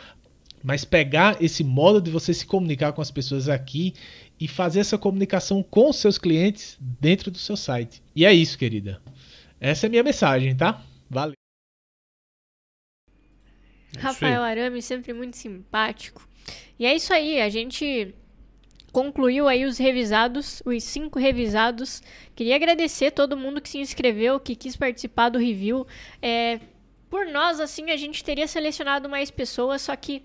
Mas 0.62 0.84
pegar 0.84 1.42
esse 1.42 1.64
modo 1.64 1.98
de 1.98 2.10
você 2.10 2.34
se 2.34 2.44
comunicar 2.44 2.92
com 2.92 3.00
as 3.00 3.10
pessoas 3.10 3.48
aqui 3.48 3.94
e 4.38 4.46
fazer 4.46 4.80
essa 4.80 4.98
comunicação 4.98 5.62
com 5.62 5.88
os 5.88 5.96
seus 5.96 6.18
clientes 6.18 6.76
dentro 6.78 7.30
do 7.30 7.38
seu 7.38 7.56
site. 7.56 8.02
E 8.14 8.26
é 8.26 8.34
isso, 8.34 8.58
querida. 8.58 9.00
Essa 9.58 9.86
é 9.86 9.88
a 9.88 9.90
minha 9.90 10.02
mensagem, 10.02 10.54
tá? 10.54 10.84
Valeu. 11.08 11.32
Rafael 13.98 14.42
Arame, 14.42 14.82
sempre 14.82 15.14
muito 15.14 15.38
simpático. 15.38 16.28
E 16.78 16.84
é 16.84 16.94
isso 16.94 17.14
aí, 17.14 17.40
a 17.40 17.48
gente 17.48 18.14
concluiu 18.96 19.46
aí 19.46 19.66
os 19.66 19.76
revisados, 19.76 20.62
os 20.64 20.82
cinco 20.82 21.18
revisados. 21.18 22.02
Queria 22.34 22.56
agradecer 22.56 23.10
todo 23.10 23.36
mundo 23.36 23.60
que 23.60 23.68
se 23.68 23.76
inscreveu, 23.76 24.40
que 24.40 24.56
quis 24.56 24.74
participar 24.74 25.28
do 25.28 25.38
review. 25.38 25.86
É, 26.22 26.60
por 27.10 27.26
nós, 27.26 27.60
assim, 27.60 27.90
a 27.90 27.96
gente 27.98 28.24
teria 28.24 28.48
selecionado 28.48 29.06
mais 29.06 29.30
pessoas, 29.30 29.82
só 29.82 29.94
que 29.94 30.22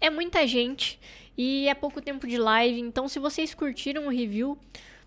é 0.00 0.08
muita 0.08 0.46
gente 0.46 0.98
e 1.36 1.68
é 1.68 1.74
pouco 1.74 2.00
tempo 2.00 2.26
de 2.26 2.38
live. 2.38 2.80
Então, 2.80 3.08
se 3.08 3.18
vocês 3.18 3.52
curtiram 3.52 4.06
o 4.06 4.08
review, 4.10 4.56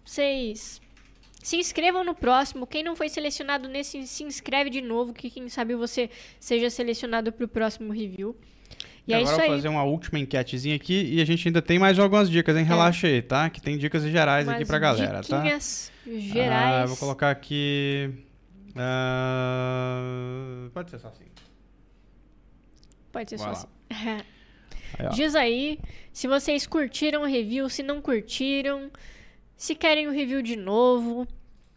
vocês 0.06 0.80
se 1.42 1.58
inscrevam 1.58 2.04
no 2.04 2.14
próximo. 2.14 2.68
Quem 2.68 2.84
não 2.84 2.96
foi 2.96 3.10
selecionado 3.10 3.68
nesse, 3.68 4.06
se 4.06 4.24
inscreve 4.26 4.70
de 4.70 4.80
novo, 4.80 5.12
que 5.12 5.32
quem 5.32 5.50
sabe 5.50 5.74
você 5.74 6.12
seja 6.40 6.70
selecionado 6.70 7.32
para 7.32 7.46
o 7.46 7.48
próximo 7.48 7.92
review. 7.92 8.38
E, 9.08 9.14
é 9.14 9.18
agora 9.18 9.36
eu 9.36 9.40
vou 9.40 9.48
fazer 9.56 9.68
uma 9.70 9.84
última 9.84 10.20
enquetezinha 10.20 10.76
aqui 10.76 11.14
e 11.14 11.22
a 11.22 11.26
gente 11.26 11.48
ainda 11.48 11.62
tem 11.62 11.80
mais 11.80 11.98
algumas 11.98 12.30
dicas, 12.30 12.56
hein? 12.58 12.64
É. 12.64 12.66
Relaxa 12.66 13.08
é. 13.08 13.12
aí, 13.12 13.22
tá? 13.22 13.50
Que 13.50 13.62
tem 13.62 13.78
dicas 13.78 14.04
gerais 14.04 14.46
Umas 14.46 14.58
aqui 14.58 14.66
pra 14.66 14.80
galera, 14.80 15.24
tá? 15.24 15.42
Dicas 15.42 15.92
gerais. 16.06 16.84
Ah, 16.84 16.86
vou 16.86 16.98
colocar 16.98 17.32
aqui. 17.32 18.10
Uh... 18.76 20.70
Pode 20.72 20.92
ser 20.92 21.00
só 21.00 21.08
assim. 21.08 21.24
Pode 23.12 23.30
ser 23.30 23.38
Vai 23.38 23.56
só 23.56 23.62
lá. 23.62 23.68
assim. 23.90 24.24
Aí, 25.00 25.10
Diz 25.14 25.36
aí 25.36 25.80
se 26.12 26.28
vocês 26.28 26.66
curtiram 26.66 27.22
o 27.22 27.26
review, 27.26 27.70
se 27.70 27.84
não 27.84 28.02
curtiram, 28.02 28.92
se 29.56 29.76
querem 29.76 30.08
o 30.08 30.12
review 30.12 30.42
de 30.42 30.56
novo. 30.56 31.28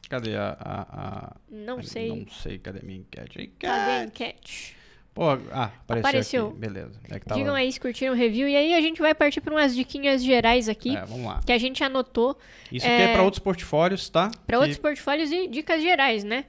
Cadê 0.08 0.34
a. 0.36 0.56
a, 0.58 0.80
a... 0.82 1.36
Não 1.48 1.78
a, 1.78 1.82
sei. 1.82 2.08
Não 2.08 2.28
sei, 2.28 2.58
cadê 2.58 2.80
a 2.80 2.82
minha 2.82 2.98
enquete? 2.98 3.40
enquete? 3.40 3.56
Cadê 3.58 3.90
a 3.90 4.04
enquete? 4.04 4.79
Pô, 5.12 5.24
ah, 5.52 5.72
apareceu. 5.84 5.98
apareceu. 5.98 6.48
Aqui. 6.48 6.58
Beleza. 6.58 7.00
É 7.08 7.18
tava... 7.18 7.40
Digam 7.40 7.54
aí 7.54 7.70
se 7.70 7.80
curtiram 7.80 8.12
o 8.12 8.16
review. 8.16 8.48
E 8.48 8.56
aí 8.56 8.74
a 8.74 8.80
gente 8.80 9.00
vai 9.00 9.14
partir 9.14 9.40
para 9.40 9.52
umas 9.52 9.74
diquinhas 9.74 10.22
gerais 10.22 10.68
aqui. 10.68 10.96
É, 10.96 11.04
vamos 11.04 11.26
lá. 11.26 11.40
Que 11.44 11.52
a 11.52 11.58
gente 11.58 11.82
anotou. 11.82 12.38
Isso 12.70 12.86
é... 12.86 12.94
aqui 12.94 13.02
é 13.10 13.12
para 13.12 13.22
outros 13.22 13.40
portfólios, 13.40 14.08
tá? 14.08 14.30
Para 14.46 14.56
que... 14.56 14.62
outros 14.62 14.78
portfólios 14.78 15.32
e 15.32 15.48
dicas 15.48 15.82
gerais, 15.82 16.22
né? 16.22 16.44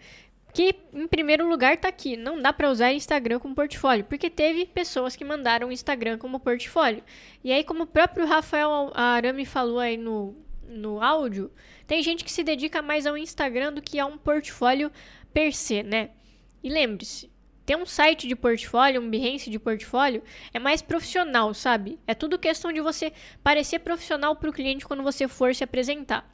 Que 0.54 0.76
em 0.94 1.08
primeiro 1.08 1.48
lugar 1.48 1.78
tá 1.78 1.88
aqui. 1.88 2.16
Não 2.16 2.40
dá 2.40 2.54
para 2.54 2.70
usar 2.70 2.94
Instagram 2.94 3.40
como 3.40 3.56
portfólio, 3.56 4.04
porque 4.06 4.30
teve 4.30 4.66
pessoas 4.66 5.16
que 5.16 5.26
mandaram 5.26 5.72
Instagram 5.72 6.18
como 6.18 6.40
portfólio. 6.40 7.04
E 7.44 7.52
aí, 7.52 7.64
como 7.64 7.84
o 7.84 7.88
próprio 7.88 8.28
Rafael 8.28 8.92
Arame 8.94 9.46
falou 9.46 9.80
aí 9.80 9.98
no, 9.98 10.36
no 10.68 11.02
áudio, 11.02 11.50
tem 11.88 12.04
gente 12.04 12.24
que 12.24 12.32
se 12.32 12.44
dedica 12.44 12.82
mais 12.82 13.08
ao 13.08 13.18
Instagram 13.18 13.74
do 13.74 13.82
que 13.82 13.98
a 13.98 14.06
um 14.06 14.18
portfólio 14.18 14.92
per 15.34 15.54
se, 15.54 15.82
né? 15.84 16.10
E 16.62 16.70
lembre-se, 16.70 17.31
ter 17.72 17.78
um 17.78 17.86
site 17.86 18.28
de 18.28 18.36
portfólio, 18.36 19.00
um 19.00 19.10
Behance 19.10 19.50
de 19.50 19.58
portfólio, 19.58 20.22
é 20.54 20.60
mais 20.60 20.82
profissional, 20.82 21.54
sabe? 21.54 21.98
É 22.06 22.14
tudo 22.14 22.38
questão 22.38 22.70
de 22.74 22.82
você 22.82 23.14
parecer 23.42 23.80
profissional 23.80 24.36
para 24.36 24.50
o 24.50 24.54
cliente 24.54 24.86
quando 24.86 25.02
você 25.02 25.26
for 25.26 25.56
se 25.56 25.64
apresentar. 25.64 26.30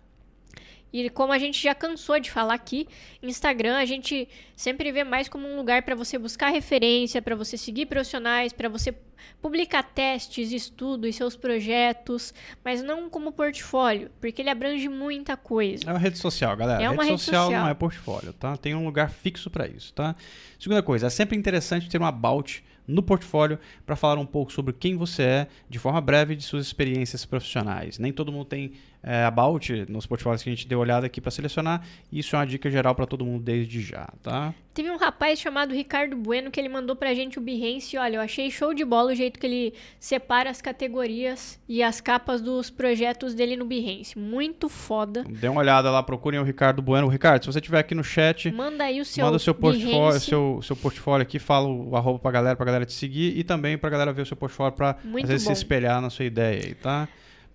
E 0.91 1.09
como 1.09 1.33
a 1.33 1.39
gente 1.39 1.61
já 1.61 1.75
cansou 1.75 2.19
de 2.19 2.31
falar 2.31 2.53
aqui, 2.53 2.87
Instagram 3.21 3.77
a 3.77 3.85
gente 3.85 4.27
sempre 4.55 4.91
vê 4.91 5.03
mais 5.03 5.27
como 5.27 5.47
um 5.47 5.57
lugar 5.57 5.83
para 5.83 5.95
você 5.95 6.17
buscar 6.17 6.49
referência, 6.49 7.21
para 7.21 7.35
você 7.35 7.57
seguir 7.57 7.85
profissionais, 7.85 8.53
para 8.53 8.69
você 8.69 8.95
publicar 9.41 9.83
testes, 9.83 10.51
estudos, 10.51 11.15
seus 11.15 11.35
projetos, 11.35 12.33
mas 12.63 12.81
não 12.81 13.09
como 13.09 13.31
portfólio, 13.31 14.09
porque 14.19 14.41
ele 14.41 14.49
abrange 14.49 14.87
muita 14.87 15.35
coisa. 15.35 15.83
É 15.85 15.93
uma 15.93 15.99
rede 15.99 16.17
social, 16.17 16.55
galera. 16.55 16.83
É 16.83 16.89
uma 16.89 17.03
rede, 17.03 17.11
rede 17.11 17.23
social, 17.23 17.45
social, 17.45 17.63
não 17.63 17.69
é 17.69 17.73
portfólio, 17.73 18.33
tá? 18.33 18.55
Tem 18.57 18.75
um 18.75 18.85
lugar 18.85 19.09
fixo 19.09 19.49
para 19.49 19.67
isso, 19.67 19.93
tá? 19.93 20.15
Segunda 20.59 20.81
coisa, 20.81 21.07
é 21.07 21.09
sempre 21.09 21.37
interessante 21.37 21.89
ter 21.89 22.01
um 22.01 22.05
about 22.05 22.63
no 22.87 23.03
portfólio 23.03 23.59
para 23.85 23.95
falar 23.95 24.19
um 24.19 24.25
pouco 24.25 24.51
sobre 24.51 24.71
quem 24.73 24.95
você 24.95 25.23
é, 25.23 25.47
de 25.69 25.77
forma 25.77 25.99
breve, 25.99 26.35
de 26.35 26.43
suas 26.43 26.65
experiências 26.65 27.25
profissionais. 27.25 27.99
Nem 27.99 28.13
todo 28.13 28.31
mundo 28.31 28.45
tem 28.45 28.71
é, 29.07 29.23
about 29.23 29.85
nos 29.87 30.05
portfólios 30.05 30.43
que 30.43 30.49
a 30.49 30.53
gente 30.53 30.67
deu 30.67 30.79
olhada 30.79 31.05
aqui 31.05 31.21
para 31.21 31.31
selecionar. 31.31 31.81
Isso 32.11 32.35
é 32.35 32.39
uma 32.39 32.45
dica 32.45 32.69
geral 32.69 32.93
para 32.93 33.05
todo 33.05 33.23
mundo 33.23 33.41
desde 33.41 33.81
já, 33.81 34.09
tá? 34.21 34.53
Teve 34.73 34.91
um 34.91 34.97
rapaz 34.97 35.39
chamado 35.39 35.73
Ricardo 35.73 36.15
Bueno 36.17 36.51
que 36.51 36.59
ele 36.59 36.67
mandou 36.67 36.93
pra 36.93 37.13
gente 37.13 37.39
o 37.39 37.41
Behance. 37.41 37.97
Olha, 37.97 38.17
eu 38.17 38.21
achei 38.21 38.51
show 38.51 38.73
de 38.73 38.83
bola 38.83 39.13
o 39.13 39.15
jeito 39.15 39.39
que 39.39 39.47
ele 39.47 39.73
separa 39.97 40.49
as 40.49 40.61
categorias 40.61 41.57
e 41.69 41.81
as 41.81 42.01
capas 42.01 42.41
dos 42.41 42.69
projetos 42.69 43.33
dele 43.33 43.55
no 43.55 43.65
Behance. 43.65 44.19
Muito 44.19 44.67
foda. 44.67 45.23
Dê 45.23 45.47
uma 45.47 45.61
olhada 45.61 45.89
lá, 45.89 46.03
procurem 46.03 46.39
o 46.39 46.43
Ricardo 46.43 46.81
Bueno. 46.81 47.07
Ricardo, 47.07 47.43
se 47.43 47.51
você 47.51 47.59
estiver 47.59 47.79
aqui 47.79 47.95
no 47.95 48.03
chat, 48.03 48.51
manda 48.51 48.83
aí 48.83 48.99
o 48.99 49.05
seu 49.05 49.23
manda 49.23 49.37
o 49.37 49.39
seu 49.39 49.55
portfólio, 49.55 50.19
seu, 50.19 50.59
seu 50.61 50.75
portfólio 50.75 51.23
aqui, 51.23 51.39
fala 51.39 51.67
o 51.67 51.95
arroba 51.95 52.19
pra 52.19 52.31
galera, 52.31 52.55
pra 52.55 52.65
galera 52.65 52.85
te 52.85 52.93
seguir 52.93 53.37
e 53.37 53.43
também 53.43 53.77
pra 53.77 53.89
galera 53.89 54.11
ver 54.11 54.23
o 54.23 54.25
seu 54.25 54.35
portfólio 54.35 54.73
pra 54.75 54.97
Muito 55.03 55.23
às 55.23 55.29
vezes 55.29 55.47
bom. 55.47 55.55
se 55.55 55.61
espelhar 55.61 56.01
na 56.01 56.09
sua 56.09 56.25
ideia 56.25 56.61
aí, 56.65 56.75
tá? 56.75 57.07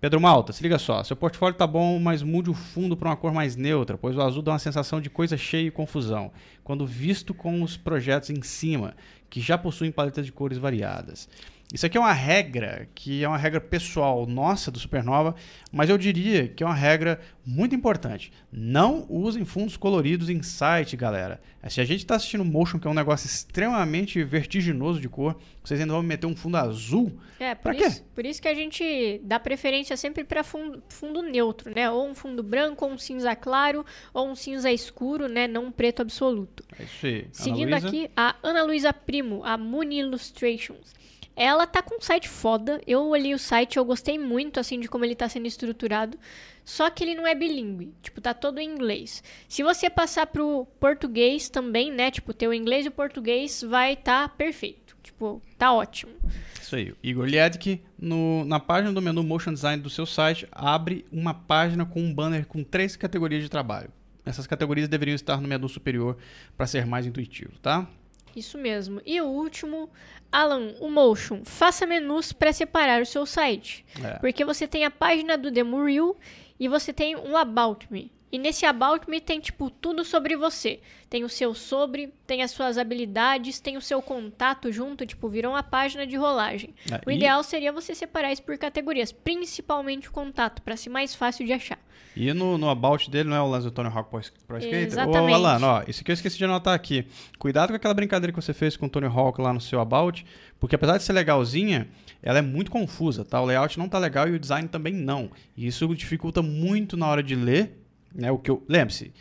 Pedro 0.03 0.19
Malta, 0.19 0.51
se 0.51 0.61
liga 0.61 0.77
só. 0.77 1.01
Seu 1.01 1.15
portfólio 1.15 1.57
tá 1.57 1.65
bom, 1.65 1.97
mas 1.97 2.21
mude 2.21 2.49
o 2.49 2.53
fundo 2.53 2.97
para 2.97 3.07
uma 3.07 3.15
cor 3.15 3.33
mais 3.33 3.55
neutra, 3.55 3.97
pois 3.97 4.17
o 4.17 4.21
azul 4.21 4.41
dá 4.41 4.51
uma 4.51 4.59
sensação 4.59 4.99
de 4.99 5.09
coisa 5.09 5.37
cheia 5.37 5.67
e 5.67 5.71
confusão, 5.71 6.29
quando 6.61 6.85
visto 6.85 7.33
com 7.33 7.63
os 7.63 7.77
projetos 7.77 8.29
em 8.29 8.41
cima, 8.41 8.95
que 9.29 9.39
já 9.39 9.57
possuem 9.57 9.93
paletas 9.93 10.25
de 10.25 10.31
cores 10.33 10.57
variadas. 10.57 11.29
Isso 11.73 11.87
aqui 11.87 11.97
é 11.97 11.99
uma 11.99 12.13
regra 12.13 12.87
que 12.93 13.23
é 13.23 13.27
uma 13.27 13.37
regra 13.37 13.59
pessoal 13.59 14.27
nossa 14.27 14.69
do 14.69 14.77
Supernova, 14.77 15.33
mas 15.71 15.89
eu 15.89 15.97
diria 15.97 16.47
que 16.47 16.61
é 16.61 16.65
uma 16.67 16.75
regra 16.75 17.19
muito 17.43 17.73
importante. 17.73 18.31
Não 18.51 19.07
usem 19.09 19.43
fundos 19.43 19.75
coloridos 19.75 20.29
em 20.29 20.43
site, 20.43 20.95
galera. 20.95 21.41
Se 21.67 21.81
a 21.81 21.85
gente 21.85 22.01
está 22.01 22.15
assistindo 22.15 22.45
motion, 22.45 22.77
que 22.77 22.87
é 22.87 22.91
um 22.91 22.93
negócio 22.93 23.25
extremamente 23.25 24.23
vertiginoso 24.23 25.01
de 25.01 25.09
cor, 25.09 25.35
vocês 25.63 25.81
ainda 25.81 25.93
vão 25.93 26.03
meter 26.03 26.27
um 26.27 26.35
fundo 26.35 26.57
azul. 26.57 27.11
É, 27.39 27.55
por, 27.55 27.63
pra 27.63 27.75
isso, 27.75 28.01
quê? 28.01 28.07
por 28.13 28.25
isso 28.25 28.39
que 28.39 28.47
a 28.47 28.53
gente 28.53 29.19
dá 29.23 29.39
preferência 29.39 29.97
sempre 29.97 30.23
para 30.23 30.43
fundo, 30.43 30.83
fundo 30.89 31.23
neutro, 31.23 31.73
né? 31.73 31.89
Ou 31.89 32.07
um 32.07 32.13
fundo 32.13 32.43
branco, 32.43 32.85
ou 32.85 32.91
um 32.91 32.97
cinza 32.99 33.35
claro, 33.35 33.83
ou 34.13 34.29
um 34.29 34.35
cinza 34.35 34.71
escuro, 34.71 35.27
né? 35.27 35.47
Não 35.47 35.65
um 35.65 35.71
preto 35.71 36.03
absoluto. 36.03 36.63
É 36.77 36.83
isso 36.83 37.05
aí. 37.07 37.19
Ana 37.21 37.29
Seguindo 37.31 37.69
Luísa? 37.71 37.87
aqui, 37.87 38.11
a 38.15 38.35
Ana 38.43 38.63
Luísa 38.63 38.93
Primo, 38.93 39.43
a 39.43 39.57
Moon 39.57 39.91
Illustrations. 39.91 40.93
Ela 41.35 41.65
tá 41.65 41.81
com 41.81 41.97
um 41.97 42.01
site 42.01 42.29
foda. 42.29 42.81
Eu 42.85 43.07
olhei 43.07 43.33
o 43.33 43.39
site, 43.39 43.77
eu 43.77 43.85
gostei 43.85 44.19
muito 44.19 44.59
assim 44.59 44.79
de 44.79 44.87
como 44.87 45.03
ele 45.03 45.15
tá 45.15 45.27
sendo 45.27 45.47
estruturado. 45.47 46.17
Só 46.63 46.89
que 46.89 47.03
ele 47.03 47.15
não 47.15 47.27
é 47.27 47.35
bilíngue, 47.35 47.93
tipo, 48.01 48.21
tá 48.21 48.33
todo 48.33 48.59
em 48.59 48.69
inglês. 48.69 49.21
Se 49.49 49.63
você 49.63 49.89
passar 49.89 50.27
pro 50.27 50.65
português 50.79 51.49
também, 51.49 51.91
né, 51.91 52.09
tipo, 52.09 52.33
ter 52.33 52.47
o 52.47 52.53
inglês 52.53 52.85
e 52.85 52.89
o 52.89 52.91
português 52.91 53.61
vai 53.61 53.95
tá 53.95 54.29
perfeito. 54.29 54.95
Tipo, 55.03 55.41
tá 55.57 55.73
ótimo. 55.73 56.13
Isso 56.61 56.75
aí. 56.75 56.93
Igor 57.03 57.25
Liedk, 57.25 57.81
no, 57.99 58.45
na 58.45 58.59
página 58.59 58.93
do 58.93 59.01
menu 59.01 59.21
Motion 59.21 59.53
Design 59.53 59.81
do 59.81 59.89
seu 59.89 60.05
site, 60.05 60.47
abre 60.51 61.05
uma 61.11 61.33
página 61.33 61.85
com 61.85 62.01
um 62.01 62.13
banner 62.13 62.45
com 62.45 62.63
três 62.63 62.95
categorias 62.95 63.43
de 63.43 63.49
trabalho. 63.49 63.89
Essas 64.25 64.47
categorias 64.47 64.87
deveriam 64.87 65.15
estar 65.15 65.41
no 65.41 65.47
menu 65.47 65.67
superior 65.67 66.17
para 66.55 66.65
ser 66.65 66.85
mais 66.85 67.05
intuitivo, 67.05 67.51
tá? 67.61 67.87
Isso 68.35 68.57
mesmo. 68.57 69.01
E 69.05 69.21
o 69.21 69.25
último, 69.25 69.89
Alan, 70.31 70.73
o 70.79 70.89
Motion. 70.89 71.41
Faça 71.43 71.85
menus 71.85 72.33
para 72.33 72.53
separar 72.53 73.01
o 73.01 73.05
seu 73.05 73.25
site. 73.25 73.85
É. 74.03 74.19
Porque 74.19 74.43
você 74.43 74.67
tem 74.67 74.85
a 74.85 74.91
página 74.91 75.37
do 75.37 75.51
Demo 75.51 75.83
Reel 75.83 76.17
e 76.59 76.67
você 76.67 76.91
tem 76.91 77.15
um 77.15 77.37
About 77.37 77.87
Me. 77.91 78.11
E 78.33 78.39
nesse 78.39 78.65
About 78.65 79.07
Me 79.07 79.21
tem, 79.21 79.39
tipo, 79.39 79.69
tudo 79.69 80.03
sobre 80.03 80.35
você. 80.35 80.79
Tem 81.07 81.23
o 81.23 81.29
seu 81.29 81.53
sobre, 81.53 82.11
tem 82.25 82.41
as 82.41 82.49
suas 82.49 82.79
habilidades, 82.79 83.59
tem 83.59 83.77
o 83.77 83.81
seu 83.81 84.01
contato 84.01 84.71
junto, 84.71 85.05
tipo, 85.05 85.29
virou 85.29 85.51
uma 85.53 85.61
página 85.61 86.07
de 86.07 86.15
rolagem. 86.15 86.73
É, 86.91 86.99
o 87.05 87.11
e- 87.11 87.15
ideal 87.15 87.43
seria 87.43 87.71
você 87.71 87.93
separar 87.93 88.33
isso 88.33 88.41
por 88.41 88.57
categorias, 88.57 89.11
principalmente 89.11 90.09
o 90.09 90.11
contato, 90.11 90.63
para 90.63 90.75
ser 90.75 90.89
mais 90.89 91.13
fácil 91.13 91.45
de 91.45 91.53
achar. 91.53 91.77
E 92.15 92.33
no, 92.33 92.57
no 92.57 92.69
about 92.69 93.07
dele 93.11 93.29
não 93.29 93.37
é 93.37 93.41
o 93.41 93.47
lance 93.47 93.65
do 93.65 93.71
Tony 93.71 93.89
Hawk 93.89 94.09
Pro, 94.09 94.19
Skater? 94.19 94.87
Exatamente. 94.87 95.31
Ô, 95.31 95.35
Alan, 95.35 95.59
ó, 95.63 95.83
isso 95.87 96.01
aqui 96.01 96.09
eu 96.09 96.13
esqueci 96.13 96.37
de 96.37 96.45
anotar 96.45 96.73
aqui. 96.73 97.05
Cuidado 97.37 97.69
com 97.69 97.75
aquela 97.75 97.93
brincadeira 97.93 98.31
que 98.33 98.41
você 98.41 98.51
fez 98.53 98.75
com 98.75 98.87
o 98.87 98.89
Tony 98.89 99.05
Hawk 99.05 99.39
lá 99.39 99.53
no 99.53 99.61
seu 99.61 99.79
about, 99.79 100.25
porque 100.59 100.73
apesar 100.73 100.97
de 100.97 101.03
ser 101.03 101.13
legalzinha, 101.13 101.87
ela 102.21 102.39
é 102.39 102.41
muito 102.41 102.71
confusa, 102.71 103.23
tá? 103.23 103.39
O 103.39 103.45
layout 103.45 103.77
não 103.77 103.87
tá 103.87 103.99
legal 103.99 104.27
e 104.27 104.31
o 104.31 104.39
design 104.39 104.67
também 104.67 104.93
não. 104.93 105.29
E 105.55 105.67
isso 105.67 105.87
dificulta 105.95 106.41
muito 106.41 106.97
na 106.97 107.07
hora 107.07 107.21
de 107.21 107.35
ler, 107.35 107.82
né? 108.13 108.31
O 108.31 108.37
que 108.37 108.51
eu... 108.51 108.63
Lembre-se, 108.67 109.11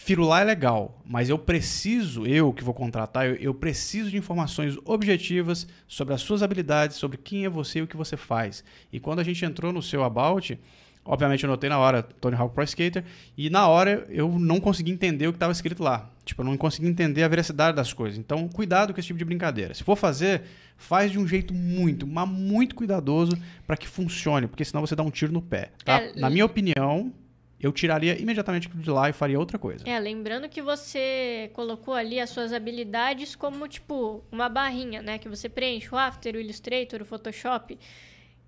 Firular 0.00 0.42
é 0.42 0.44
legal, 0.44 1.02
mas 1.04 1.28
eu 1.28 1.36
preciso, 1.36 2.24
eu 2.24 2.52
que 2.52 2.62
vou 2.62 2.72
contratar, 2.72 3.26
eu, 3.26 3.34
eu 3.34 3.52
preciso 3.52 4.08
de 4.10 4.16
informações 4.16 4.78
objetivas 4.84 5.66
sobre 5.88 6.14
as 6.14 6.20
suas 6.20 6.40
habilidades, 6.40 6.96
sobre 6.96 7.16
quem 7.16 7.44
é 7.44 7.48
você 7.48 7.80
e 7.80 7.82
o 7.82 7.86
que 7.86 7.96
você 7.96 8.16
faz. 8.16 8.62
E 8.92 9.00
quando 9.00 9.18
a 9.18 9.24
gente 9.24 9.44
entrou 9.44 9.72
no 9.72 9.82
seu 9.82 10.04
About, 10.04 10.56
obviamente 11.04 11.42
eu 11.42 11.50
notei 11.50 11.68
na 11.68 11.78
hora 11.78 12.00
Tony 12.00 12.36
Hawk 12.36 12.54
Pro 12.54 12.62
Skater, 12.62 13.04
e 13.36 13.50
na 13.50 13.66
hora 13.66 14.06
eu 14.08 14.38
não 14.38 14.60
consegui 14.60 14.92
entender 14.92 15.26
o 15.26 15.32
que 15.32 15.36
estava 15.36 15.52
escrito 15.52 15.82
lá. 15.82 16.08
Tipo, 16.24 16.42
eu 16.42 16.46
não 16.46 16.56
consegui 16.56 16.86
entender 16.86 17.24
a 17.24 17.28
veracidade 17.28 17.76
das 17.76 17.92
coisas. 17.92 18.16
Então, 18.16 18.46
cuidado 18.48 18.94
com 18.94 19.00
esse 19.00 19.08
tipo 19.08 19.18
de 19.18 19.24
brincadeira. 19.24 19.74
Se 19.74 19.82
for 19.82 19.96
fazer, 19.96 20.42
faz 20.76 21.10
de 21.10 21.18
um 21.18 21.26
jeito 21.26 21.52
muito, 21.52 22.06
mas 22.06 22.28
muito 22.28 22.76
cuidadoso 22.76 23.36
para 23.66 23.76
que 23.76 23.88
funcione, 23.88 24.46
porque 24.46 24.64
senão 24.64 24.86
você 24.86 24.94
dá 24.94 25.02
um 25.02 25.10
tiro 25.10 25.32
no 25.32 25.42
pé. 25.42 25.72
Tá? 25.84 26.02
É, 26.02 26.12
Na 26.20 26.30
minha 26.30 26.46
opinião, 26.46 27.12
eu 27.60 27.72
tiraria 27.72 28.20
imediatamente 28.20 28.68
de 28.68 28.90
lá 28.90 29.08
e 29.08 29.12
faria 29.12 29.38
outra 29.38 29.58
coisa. 29.58 29.88
É, 29.88 29.98
lembrando 29.98 30.48
que 30.48 30.62
você 30.62 31.50
colocou 31.54 31.94
ali 31.94 32.20
as 32.20 32.30
suas 32.30 32.52
habilidades 32.52 33.34
como, 33.34 33.66
tipo, 33.66 34.24
uma 34.30 34.48
barrinha, 34.48 35.02
né? 35.02 35.18
Que 35.18 35.28
você 35.28 35.48
preenche 35.48 35.92
o 35.92 35.98
After, 35.98 36.36
o 36.36 36.40
Illustrator, 36.40 37.02
o 37.02 37.04
Photoshop. 37.04 37.78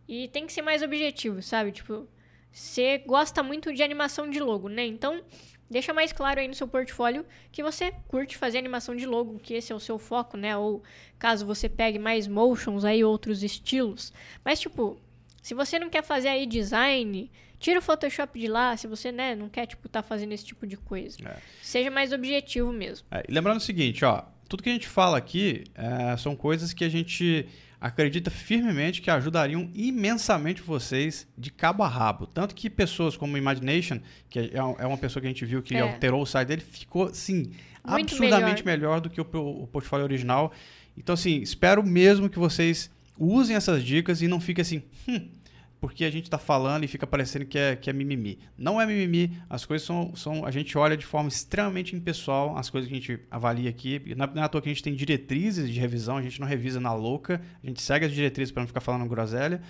E 0.07 0.29
tem 0.29 0.47
que 0.47 0.53
ser 0.53 0.63
mais 0.63 0.83
objetivo, 0.83 1.43
sabe? 1.43 1.73
Tipo, 1.73 2.09
você 2.53 2.99
gosta 2.99 3.43
muito 3.43 3.73
de 3.73 3.83
animação 3.83 4.31
de 4.31 4.39
logo, 4.39 4.69
né? 4.69 4.87
Então, 4.87 5.23
deixa 5.69 5.93
mais 5.93 6.13
claro 6.13 6.41
aí 6.41 6.47
no 6.47 6.55
seu 6.55 6.69
portfólio 6.69 7.25
que 7.51 7.63
você 7.63 7.93
curte 8.07 8.37
fazer 8.37 8.59
animação 8.59 8.95
de 8.95 9.07
logo, 9.07 9.41
que 9.41 9.55
esse 9.55 9.73
é 9.73 9.75
o 9.75 9.81
seu 9.81 9.99
foco, 9.99 10.37
né? 10.37 10.57
Ou 10.57 10.83
caso 11.19 11.45
você 11.45 11.69
pegue 11.69 11.99
mais 11.99 12.29
motions 12.29 12.85
aí, 12.85 13.03
outros 13.03 13.43
estilos. 13.43 14.13
Mas, 14.45 14.61
tipo, 14.61 15.01
se 15.43 15.53
você 15.53 15.79
não 15.79 15.91
quer 15.91 16.03
fazer 16.03 16.29
aí 16.29 16.47
design, 16.47 17.31
tira 17.61 17.79
o 17.79 17.83
Photoshop 17.83 18.41
de 18.41 18.49
lá, 18.49 18.77
se 18.77 18.87
você, 18.89 19.13
né, 19.13 19.37
não 19.37 19.49
quer, 19.49 19.67
tipo, 19.67 19.89
tá 19.89 20.03
fazendo 20.03 20.33
esse 20.33 20.45
tipo 20.45 20.67
de 20.67 20.77
coisa. 20.77 21.19
É. 21.25 21.37
Seja 21.63 21.91
mais 21.91 22.13
objetivo 22.13 22.73
mesmo. 22.73 23.07
É, 23.11 23.23
lembrando 23.29 23.59
o 23.59 23.61
seguinte, 23.61 24.05
ó, 24.05 24.23
tudo 24.49 24.63
que 24.65 24.71
a 24.71 24.73
gente 24.73 24.89
fala 24.89 25.19
aqui 25.19 25.65
é, 25.75 26.17
são 26.17 26.35
coisas 26.35 26.73
que 26.73 26.83
a 26.83 26.89
gente 26.89 27.47
acredita 27.81 28.31
firmemente 28.31 29.01
que 29.01 29.11
ajudariam 29.11 29.71
imensamente 29.75 30.61
vocês 30.61 31.27
de 31.39 31.51
cabo 31.51 31.83
a 31.83 31.89
rabo. 31.89 32.27
Tanto 32.27 32.55
que 32.55 32.69
pessoas 32.69 33.17
como 33.17 33.37
Imagination, 33.39 34.01
que 34.29 34.39
é, 34.39 34.51
é 34.57 34.87
uma 34.87 34.99
pessoa 34.99 35.21
que 35.21 35.27
a 35.27 35.31
gente 35.31 35.45
viu 35.47 35.63
que 35.63 35.75
É. 35.77 35.81
alterou 35.81 36.21
o 36.23 36.27
site 36.27 36.49
dele, 36.49 36.61
ficou, 36.63 37.05
assim, 37.07 37.53
Muito 37.87 38.15
absurdamente 38.15 38.65
melhor. 38.67 39.01
do 39.01 39.09
que 39.09 39.21
o, 39.21 39.25
o 39.25 39.67
portfólio 39.67 40.05
original. 40.05 40.53
Então, 40.97 41.15
assim, 41.15 41.41
espero 41.41 41.83
mesmo 41.83 42.29
que 42.29 42.39
vocês 42.39 42.91
usem 43.17 43.57
essas 43.57 43.83
dicas 43.83 44.21
e 44.21 44.29
não 44.29 44.41
fiquem 44.41 44.61
assim, 44.63 44.83
hum, 45.09 45.29
porque 45.81 46.05
a 46.05 46.11
gente 46.11 46.25
está 46.25 46.37
falando 46.37 46.85
e 46.85 46.89
fica 46.89 47.07
parecendo 47.07 47.47
que 47.47 47.59
é, 47.59 47.75
que 47.75 47.89
é 47.89 47.93
mimimi. 47.93 48.39
Não 48.57 48.81
é 48.81 48.87
mimimi, 48.87 49.41
as 49.49 49.65
coisas 49.65 49.87
são, 49.87 50.15
são. 50.15 50.45
A 50.45 50.51
gente 50.51 50.77
olha 50.77 50.97
de 50.97 51.07
forma 51.07 51.29
extremamente 51.29 51.97
impessoal 51.97 52.57
as 52.57 52.69
coisas 52.69 52.87
que 52.89 52.95
a 52.95 52.99
gente 53.01 53.21
avalia 53.31 53.71
aqui. 53.71 54.03
E 54.05 54.13
é 54.13 54.41
é 54.41 54.43
à 54.43 54.49
toa 54.49 54.61
que 54.61 54.69
a 54.69 54.73
gente 54.73 54.83
tem 54.83 54.95
diretrizes 54.95 55.71
de 55.73 55.81
revisão, 55.81 56.19
a 56.19 56.23
gente 56.23 56.39
não 56.39 56.47
revisa 56.47 56.79
na 56.79 56.93
louca, 56.93 57.41
a 57.63 57.67
gente 57.67 57.81
segue 57.81 58.05
as 58.05 58.13
diretrizes 58.13 58.53
para 58.53 58.63
não 58.63 58.69
ficar 58.69 58.81
falando 58.81 59.09
groselha. 59.09 59.63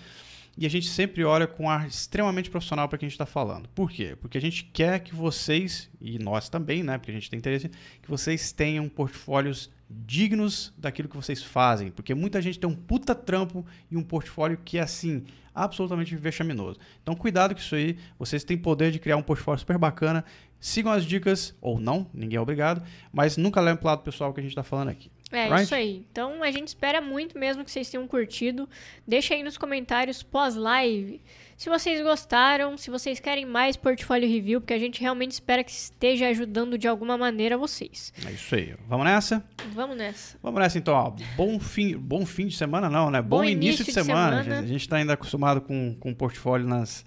E 0.59 0.66
a 0.66 0.69
gente 0.69 0.89
sempre 0.89 1.24
olha 1.24 1.47
com 1.47 1.65
um 1.65 1.70
ar 1.70 1.87
extremamente 1.87 2.51
profissional 2.51 2.89
para 2.89 2.99
quem 2.99 3.07
a 3.07 3.09
gente 3.09 3.15
está 3.15 3.27
falando. 3.27 3.69
Por 3.69 3.91
quê? 3.91 4.16
Porque 4.20 4.37
a 4.37 4.41
gente 4.41 4.65
quer 4.65 4.99
que 4.99 5.15
vocês, 5.15 5.89
e 6.01 6.19
nós 6.19 6.49
também, 6.49 6.82
né? 6.82 6.99
Porque 6.99 7.12
a 7.12 7.15
gente 7.15 7.31
tem 7.31 7.39
interesse, 7.39 7.69
que 8.03 8.11
vocês 8.11 8.51
tenham 8.51 8.89
portfólios 8.89 9.70
dignos 9.90 10.72
daquilo 10.78 11.08
que 11.08 11.16
vocês 11.16 11.42
fazem. 11.42 11.90
Porque 11.90 12.14
muita 12.14 12.40
gente 12.40 12.58
tem 12.58 12.70
um 12.70 12.74
puta 12.74 13.14
trampo 13.14 13.66
e 13.90 13.96
um 13.96 14.02
portfólio 14.02 14.58
que 14.64 14.78
é 14.78 14.82
assim, 14.82 15.24
absolutamente 15.54 16.14
vexaminoso. 16.16 16.78
Então, 17.02 17.14
cuidado 17.14 17.54
com 17.54 17.60
isso 17.60 17.74
aí. 17.74 17.98
Vocês 18.18 18.44
têm 18.44 18.56
poder 18.56 18.92
de 18.92 18.98
criar 18.98 19.16
um 19.16 19.22
portfólio 19.22 19.58
super 19.58 19.78
bacana. 19.78 20.24
Sigam 20.60 20.92
as 20.92 21.04
dicas, 21.04 21.54
ou 21.60 21.80
não, 21.80 22.06
ninguém 22.12 22.36
é 22.36 22.40
obrigado, 22.40 22.82
mas 23.10 23.36
nunca 23.36 23.60
levem 23.60 23.78
pro 23.78 23.88
lado 23.88 24.02
pessoal 24.02 24.32
que 24.32 24.40
a 24.40 24.42
gente 24.42 24.52
está 24.52 24.62
falando 24.62 24.88
aqui. 24.88 25.10
É 25.32 25.44
Right? 25.44 25.62
isso 25.62 25.74
aí. 25.74 26.06
Então 26.10 26.42
a 26.42 26.50
gente 26.50 26.68
espera 26.68 27.00
muito 27.00 27.38
mesmo 27.38 27.64
que 27.64 27.70
vocês 27.70 27.88
tenham 27.88 28.06
curtido. 28.06 28.68
Deixa 29.06 29.32
aí 29.34 29.42
nos 29.42 29.56
comentários 29.56 30.22
pós-live 30.22 31.22
se 31.61 31.69
vocês 31.69 32.03
gostaram, 32.03 32.74
se 32.78 32.89
vocês 32.89 33.20
querem 33.20 33.45
mais 33.45 33.77
portfólio 33.77 34.27
review, 34.27 34.62
porque 34.62 34.73
a 34.73 34.78
gente 34.78 34.99
realmente 34.99 35.32
espera 35.32 35.62
que 35.62 35.70
esteja 35.70 36.27
ajudando 36.28 36.78
de 36.78 36.89
alguma 36.89 37.19
maneira 37.19 37.59
vocês. 37.59 38.15
É 38.27 38.32
isso 38.32 38.55
aí. 38.55 38.74
Vamos 38.89 39.05
nessa? 39.05 39.45
Vamos 39.74 39.95
nessa. 39.95 40.39
Vamos 40.43 40.59
nessa 40.59 40.78
então, 40.78 40.95
ó. 40.95 41.12
Bom 41.37 41.61
fim, 41.61 41.99
bom 41.99 42.24
fim 42.24 42.47
de 42.47 42.57
semana, 42.57 42.89
não, 42.89 43.11
né? 43.11 43.20
Bom, 43.20 43.37
Bom 43.37 43.45
início, 43.45 43.82
início 43.82 43.85
de, 43.85 43.91
de 43.91 43.93
semana. 43.93 44.43
semana. 44.43 44.62
A 44.62 44.66
gente 44.66 44.81
está 44.81 44.97
ainda 44.97 45.12
acostumado 45.12 45.61
com, 45.61 45.95
com 46.01 46.15
portfólio 46.15 46.66
nas, 46.66 47.05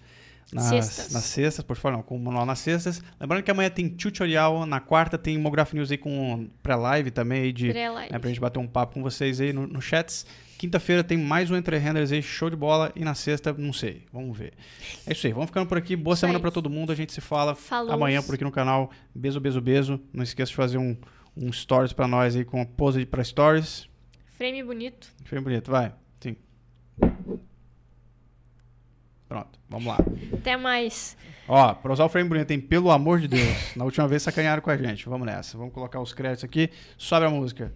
nas 0.54 0.66
Sextas. 0.66 1.12
nas 1.12 1.24
sextas, 1.24 1.66
portfólio 1.66 1.98
não, 1.98 2.04
com 2.04 2.16
o 2.16 2.20
manual 2.20 2.46
nas 2.46 2.60
sextas. 2.60 3.02
Lembrando 3.20 3.42
que 3.42 3.50
amanhã 3.50 3.72
tem 3.72 3.90
tutorial, 3.90 4.68
na 4.68 4.80
quarta 4.80 5.18
tem 5.18 5.36
Mograph 5.36 5.74
News 5.74 5.90
aí 5.90 5.98
com 5.98 6.48
pré-live 6.62 7.10
também 7.10 7.42
aí 7.42 7.52
de 7.52 7.72
Pré-live. 7.72 8.14
né, 8.14 8.20
pra 8.20 8.30
gente 8.30 8.40
bater 8.40 8.60
um 8.60 8.68
papo 8.68 8.94
com 8.94 9.02
vocês 9.02 9.42
aí 9.42 9.52
no, 9.52 9.66
no 9.66 9.82
chats. 9.82 10.28
Quinta-feira 10.64 11.04
tem 11.04 11.18
mais 11.18 11.52
um 11.52 11.58
Entre 11.58 11.78
Renders 11.78 12.14
aí, 12.14 12.24
show 12.24 12.50
de 12.50 12.56
bola. 12.56 12.90
E 12.96 13.04
na 13.04 13.14
sexta, 13.14 13.52
não 13.52 13.74
sei, 13.74 14.06
vamos 14.14 14.38
ver. 14.38 14.54
É 15.06 15.12
isso 15.12 15.28
aí, 15.28 15.34
vamos 15.34 15.48
ficando 15.48 15.68
por 15.68 15.78
aqui. 15.78 15.94
Boa 15.94 16.14
Isso 16.14 16.22
semana 16.22 16.40
pra 16.40 16.50
todo 16.52 16.70
mundo. 16.70 16.90
A 16.90 16.96
gente 16.96 17.12
se 17.12 17.20
fala 17.20 17.54
Falou. 17.54 17.92
amanhã 17.92 18.24
por 18.24 18.34
aqui 18.34 18.46
no 18.46 18.50
canal. 18.50 18.90
Beijo, 19.14 19.42
beijo, 19.42 19.60
beijo. 19.60 20.00
Não 20.14 20.24
esqueça 20.24 20.52
de 20.52 20.56
fazer 20.56 20.78
um, 20.78 20.96
um 21.36 21.52
stories 21.52 21.92
pra 21.92 22.08
nós 22.08 22.34
aí 22.38 22.46
com 22.46 22.62
a 22.62 22.66
pose 22.66 23.06
pra 23.06 23.22
stories. 23.22 23.90
Frame 24.38 24.64
bonito. 24.64 25.10
Foi 25.26 25.42
bonito, 25.42 25.70
vai. 25.70 25.94
Sim. 26.22 26.38
Pronto, 29.28 29.60
vamos 29.68 29.86
lá. 29.86 29.98
Até 30.32 30.56
mais. 30.56 31.18
Ó, 31.46 31.74
pra 31.74 31.92
usar 31.92 32.06
o 32.06 32.10
frame 32.10 32.30
bonito, 32.30 32.48
tem 32.48 32.62
pelo 32.62 32.90
amor 32.90 33.20
de 33.20 33.28
Deus. 33.28 33.76
Na 33.76 33.84
última 33.84 34.08
vez 34.08 34.24
sacanearam 34.24 34.62
com 34.62 34.70
a 34.72 34.78
gente. 34.78 35.10
Vamos 35.10 35.28
nessa. 35.28 35.58
Vamos 35.58 35.74
colocar 35.74 36.00
os 36.00 36.14
créditos 36.14 36.46
aqui. 36.46 36.70
Sobe 36.98 37.26
a 37.26 37.30
música. 37.30 37.76